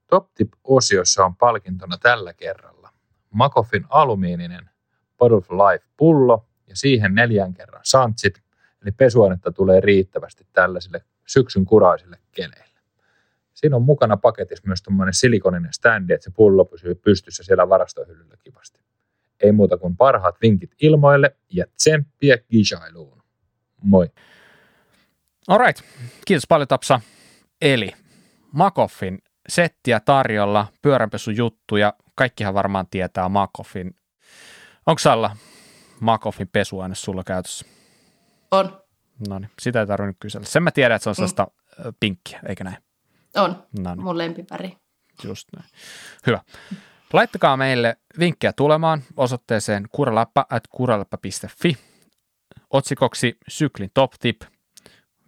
Top 0.07 0.35
Tip-osiossa 0.35 1.25
on 1.25 1.37
palkintona 1.37 1.99
tällä 1.99 2.33
kerralla 2.33 2.93
Makofin 3.31 3.87
alumiininen 3.89 4.71
Bottle 5.19 5.37
of 5.37 5.51
Life-pullo 5.51 6.47
ja 6.67 6.77
siihen 6.77 7.15
neljän 7.15 7.55
kerran 7.55 7.81
santsit, 7.85 8.43
eli 8.83 8.93
pesuainetta 8.93 9.53
tulee 9.53 9.81
riittävästi 9.81 10.47
tällaisille 10.53 11.05
syksyn 11.27 11.65
kuraisille 11.65 12.19
keleille. 12.33 12.72
Siinä 13.55 13.77
on 13.77 13.83
mukana 13.83 14.17
paketissa 14.17 14.67
myös 14.67 14.83
tuommoinen 14.83 15.15
silikoninen 15.15 15.73
standi, 15.73 16.13
että 16.13 16.25
se 16.25 16.31
pullo 16.37 16.65
pysyy 16.65 16.95
pystyssä 16.95 17.43
siellä 17.43 17.69
varastohyllyllä 17.69 18.37
kivasti. 18.45 18.81
Ei 19.41 19.53
muuta 19.53 19.77
kuin 19.77 19.97
parhaat 19.97 20.37
vinkit 20.43 20.71
ilmoille 20.83 21.37
ja 21.53 21.65
tsemppiä 21.77 22.39
kisailuun. 22.39 23.23
Moi! 23.83 24.11
Alright, 25.49 25.85
kiitos 26.25 26.47
paljon 26.49 26.69
Tapsa. 26.69 27.01
Eli 27.61 27.93
Makoffin 28.53 29.19
settiä 29.49 30.01
tarjolla, 30.01 30.67
pyöränpesujuttuja, 30.83 31.95
kaikkihan 32.15 32.55
varmaan 32.55 32.87
tietää 32.91 33.29
Makoffin. 33.29 33.97
Onko 34.87 34.99
Salla 34.99 35.37
Makoffin 36.01 36.49
pesuaine 36.49 36.95
sulla 36.95 37.25
käytössä? 37.25 37.67
On. 38.51 38.83
No 39.29 39.39
niin, 39.39 39.51
sitä 39.61 39.81
ei 39.81 39.87
tarvinnut 39.87 40.17
kysellä. 40.21 40.47
Sen 40.47 40.63
mä 40.63 40.71
tiedän, 40.71 40.97
että 40.97 41.05
se 41.05 41.09
on 41.09 41.15
sellaista 41.15 41.47
mm. 41.85 41.95
pinkkiä, 42.01 42.41
eikä 42.49 42.65
näin? 42.65 42.77
On, 43.37 43.67
Noniin. 43.79 44.05
mun 44.05 44.19
lempipäri. 44.19 44.77
Just 45.25 45.49
näin. 45.57 45.69
Hyvä. 46.27 46.41
Laittakaa 47.13 47.57
meille 47.57 47.97
vinkkejä 48.19 48.53
tulemaan 48.53 49.03
osoitteeseen 49.17 49.87
kuraläppä.fi 50.71 51.77
otsikoksi 52.71 53.39
syklin 53.49 53.91
top 53.95 54.13
tip, 54.21 54.43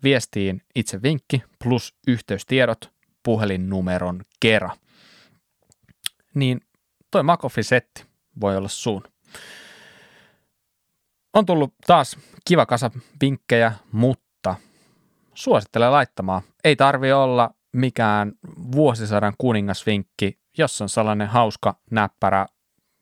viestiin 0.02 0.62
itse 0.74 1.02
vinkki 1.02 1.43
plus 1.64 1.94
yhteystiedot 2.06 2.93
puhelinnumeron 3.22 4.24
kera. 4.40 4.70
Niin 6.35 6.60
toi 7.10 7.22
Makofi-setti 7.22 8.05
voi 8.40 8.56
olla 8.56 8.68
sun. 8.68 9.02
On 11.35 11.47
tullut 11.47 11.74
taas 11.86 12.16
kiva 12.44 12.66
kasa 12.66 12.90
vinkkejä, 13.20 13.72
mutta 13.93 14.55
suosittelen 15.35 15.93
laittamaan. 15.93 16.43
Ei 16.64 16.76
tarvi 16.76 17.12
olla 17.12 17.51
mikään 17.74 18.32
vuosisadan 18.72 19.34
kuningasvinkki, 19.38 20.38
jos 20.59 20.80
on 20.82 20.88
sellainen 20.88 21.28
hauska 21.28 21.76
näppärä, 21.90 22.46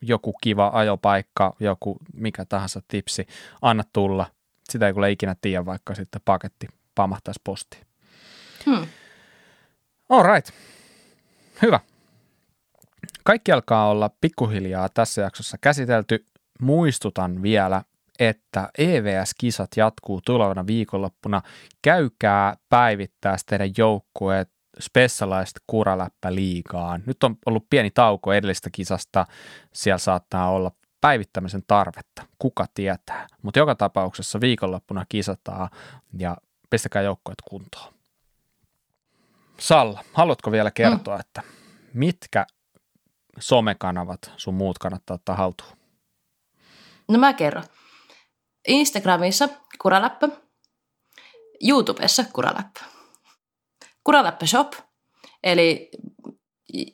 joku 0.03 0.33
kiva 0.43 0.71
ajopaikka, 0.75 1.57
joku 1.61 1.97
mikä 2.15 2.45
tahansa 2.45 2.83
tipsi, 2.89 3.27
anna 3.63 3.83
tulla. 3.93 4.27
Sitä 4.71 4.87
ei 4.87 4.93
kuule 4.93 5.11
ikinä 5.11 5.37
tiedä, 5.41 5.67
vaikka 5.67 5.95
sitten 5.95 6.21
paketti 6.25 6.69
pamahtaisi 6.95 7.41
postiin. 7.45 7.87
Hmm. 8.67 8.87
All 10.09 10.35
right. 10.35 10.51
Hyvä. 11.63 11.81
Kaikki 13.25 13.53
alkaa 13.53 13.89
olla 13.89 14.11
pikkuhiljaa 14.21 14.89
tässä 14.89 15.23
jaksossa 15.23 15.59
käsitelty. 15.61 16.27
Muistutan 16.61 17.43
vielä, 17.43 17.83
että 18.19 18.69
EVS-kisat 18.79 19.71
jatkuu 19.77 20.21
tulevana 20.21 20.67
viikonloppuna. 20.67 21.43
Käykää 21.83 22.57
päivittää 22.69 23.37
teidän 23.47 23.71
joukkueet 23.79 24.51
Specialized 24.83 25.63
Kuraläppä 25.67 26.35
liigaan. 26.35 27.03
Nyt 27.07 27.25
on 27.25 27.37
ollut 27.47 27.67
pieni 27.71 27.91
tauko 27.91 28.33
edellisestä 28.33 28.71
kisasta. 28.73 29.27
Siellä 29.73 29.99
saattaa 29.99 30.51
olla 30.51 30.71
päivittämisen 31.01 31.63
tarvetta. 31.67 32.23
Kuka 32.39 32.67
tietää. 32.75 33.27
Mutta 33.43 33.59
joka 33.59 33.75
tapauksessa 33.75 34.41
viikonloppuna 34.41 35.07
kisataan 35.09 35.69
ja 36.19 36.37
pistäkää 36.71 37.03
joukkueet 37.03 37.39
kuntoon. 37.49 37.95
Salla, 39.59 40.05
haluatko 40.13 40.53
vielä 40.53 40.71
kertoa, 40.71 41.15
mm. 41.15 41.21
että 41.21 41.43
mitkä 41.95 42.47
somekanavat 43.39 44.33
sun 44.37 44.55
muut 44.55 44.79
kannattaa 44.79 45.15
ottaa 45.15 45.37
haltuun? 45.37 45.77
No 47.09 47.19
mä 47.19 47.33
kerron. 47.33 47.65
Instagramissa 48.69 49.49
kuraläppä, 49.83 50.29
YouTubessa 51.69 52.25
kuraläppä. 52.33 52.92
Kuraläppä 54.05 54.47
Shop, 54.47 54.73
eli 55.45 55.91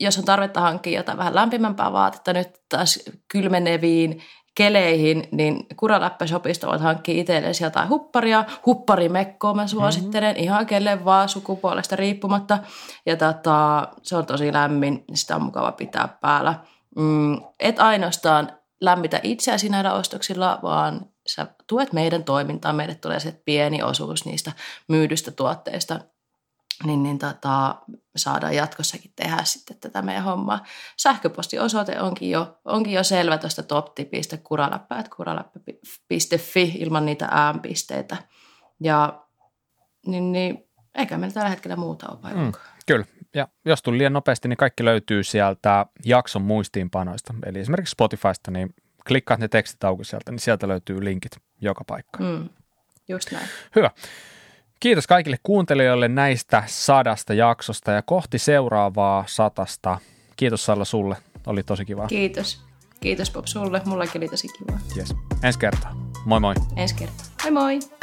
jos 0.01 0.19
on 0.19 0.25
tarvetta 0.25 0.61
hankkia 0.61 0.99
jotain 0.99 1.19
vähän 1.19 1.35
lämpimämpää 1.35 1.93
vaatetta 1.93 2.33
nyt 2.33 2.49
taas 2.69 2.99
kylmeneviin 3.29 4.23
keleihin, 4.55 5.29
niin 5.33 5.67
Kuraläppä 5.77 6.27
Shopista 6.27 6.67
voit 6.67 6.81
hankkia 6.81 7.21
itsellesi 7.21 7.65
jotain 7.65 7.89
hupparia. 7.89 8.45
Hupparimekkoa 8.67 9.55
mä 9.55 9.67
suosittelen 9.67 10.31
mm-hmm. 10.31 10.45
ihan 10.45 10.67
kelle 10.67 11.05
vaan 11.05 11.29
sukupuolesta 11.29 11.97
riippumatta. 11.97 12.59
Ja 13.07 13.17
tota, 13.17 13.89
se 14.03 14.17
on 14.17 14.27
tosi 14.27 14.53
lämmin, 14.53 15.05
sitä 15.15 15.37
on 15.37 15.43
mukava 15.43 15.73
pitää 15.73 16.09
päällä. 16.21 16.55
Mm, 16.97 17.41
et 17.61 17.81
ainoastaan 17.81 18.53
lämmitä 18.81 19.21
itseäsi 19.23 19.69
näillä 19.69 19.93
ostoksilla, 19.93 20.59
vaan 20.63 21.07
sä 21.27 21.47
tuet 21.67 21.93
meidän 21.93 22.25
toimintaa, 22.25 22.73
meille 22.73 22.95
tulee 22.95 23.21
se 23.21 23.43
pieni 23.45 23.83
osuus 23.83 24.25
niistä 24.25 24.53
myydystä 24.89 25.31
tuotteista, 25.31 26.01
niin, 26.85 27.03
niin 27.03 27.19
tota, 27.19 27.77
saadaan 28.17 28.55
jatkossakin 28.55 29.13
tehdä 29.17 29.45
sitten 29.45 29.77
tätä 29.81 30.03
meidän 30.03 30.25
hommaa. 30.25 30.65
Sähköpostiosoite 30.97 32.01
onkin 32.01 32.31
jo, 32.31 32.59
onkin 32.65 32.93
jo 32.93 33.05
selvä 33.05 33.39
tuosta 33.39 33.63
kuraläppä.fi 35.17 36.63
ilman 36.79 37.07
niitä 37.07 37.29
äänpisteitä. 37.31 38.17
Ja 38.81 39.23
niin, 40.07 40.33
niin 40.33 40.69
eikä 40.95 41.19
meillä 41.19 41.35
tällä 41.35 41.49
hetkellä 41.49 41.77
muuta 41.77 42.07
ole 42.09 42.23
vai 42.23 42.35
mm, 42.35 42.53
Kyllä, 42.87 43.05
ja 43.35 43.49
jos 43.65 43.83
tuli 43.83 43.99
liian 43.99 44.13
nopeasti, 44.13 44.49
niin 44.49 44.57
kaikki 44.57 44.85
löytyy 44.85 45.25
sieltä 45.25 45.87
jakson 46.05 46.43
muistiinpanoista. 46.43 47.35
Eli 47.47 47.59
esimerkiksi 47.59 47.93
Spotifysta, 47.93 48.51
niin 48.51 48.75
klikkaat 49.07 49.41
ne 49.41 49.49
tekstit 49.49 49.85
auki 49.85 50.05
sieltä, 50.05 50.31
niin 50.31 50.39
sieltä 50.39 50.69
löytyy 50.69 51.05
linkit 51.05 51.33
joka 51.61 51.85
paikka. 51.85 52.25
Mm, 52.25 52.49
just 53.09 53.33
näin. 53.33 53.49
Hyvä. 53.77 53.91
Kiitos 54.81 55.07
kaikille 55.07 55.37
kuuntelijoille 55.43 56.09
näistä 56.09 56.63
sadasta 56.67 57.35
jaksosta 57.35 57.93
ja 57.93 58.03
kohti 58.03 58.39
seuraavaa 58.39 59.25
satasta. 59.27 59.99
Kiitos 60.37 60.65
Salla 60.65 60.85
sulle, 60.85 61.17
oli 61.47 61.63
tosi 61.63 61.85
kiva. 61.85 62.07
Kiitos. 62.07 62.65
Kiitos 63.01 63.31
Bob 63.31 63.47
sulle, 63.47 63.83
mullakin 63.85 64.21
oli 64.21 64.29
tosi 64.29 64.49
kiva. 64.59 64.79
Yes. 64.97 65.15
Ensi 65.43 65.59
kertaa. 65.59 65.97
Moi 66.25 66.41
moi. 66.41 66.55
Ensi 66.77 66.95
kertaa. 66.95 67.27
Moi 67.43 67.51
moi. 67.51 67.98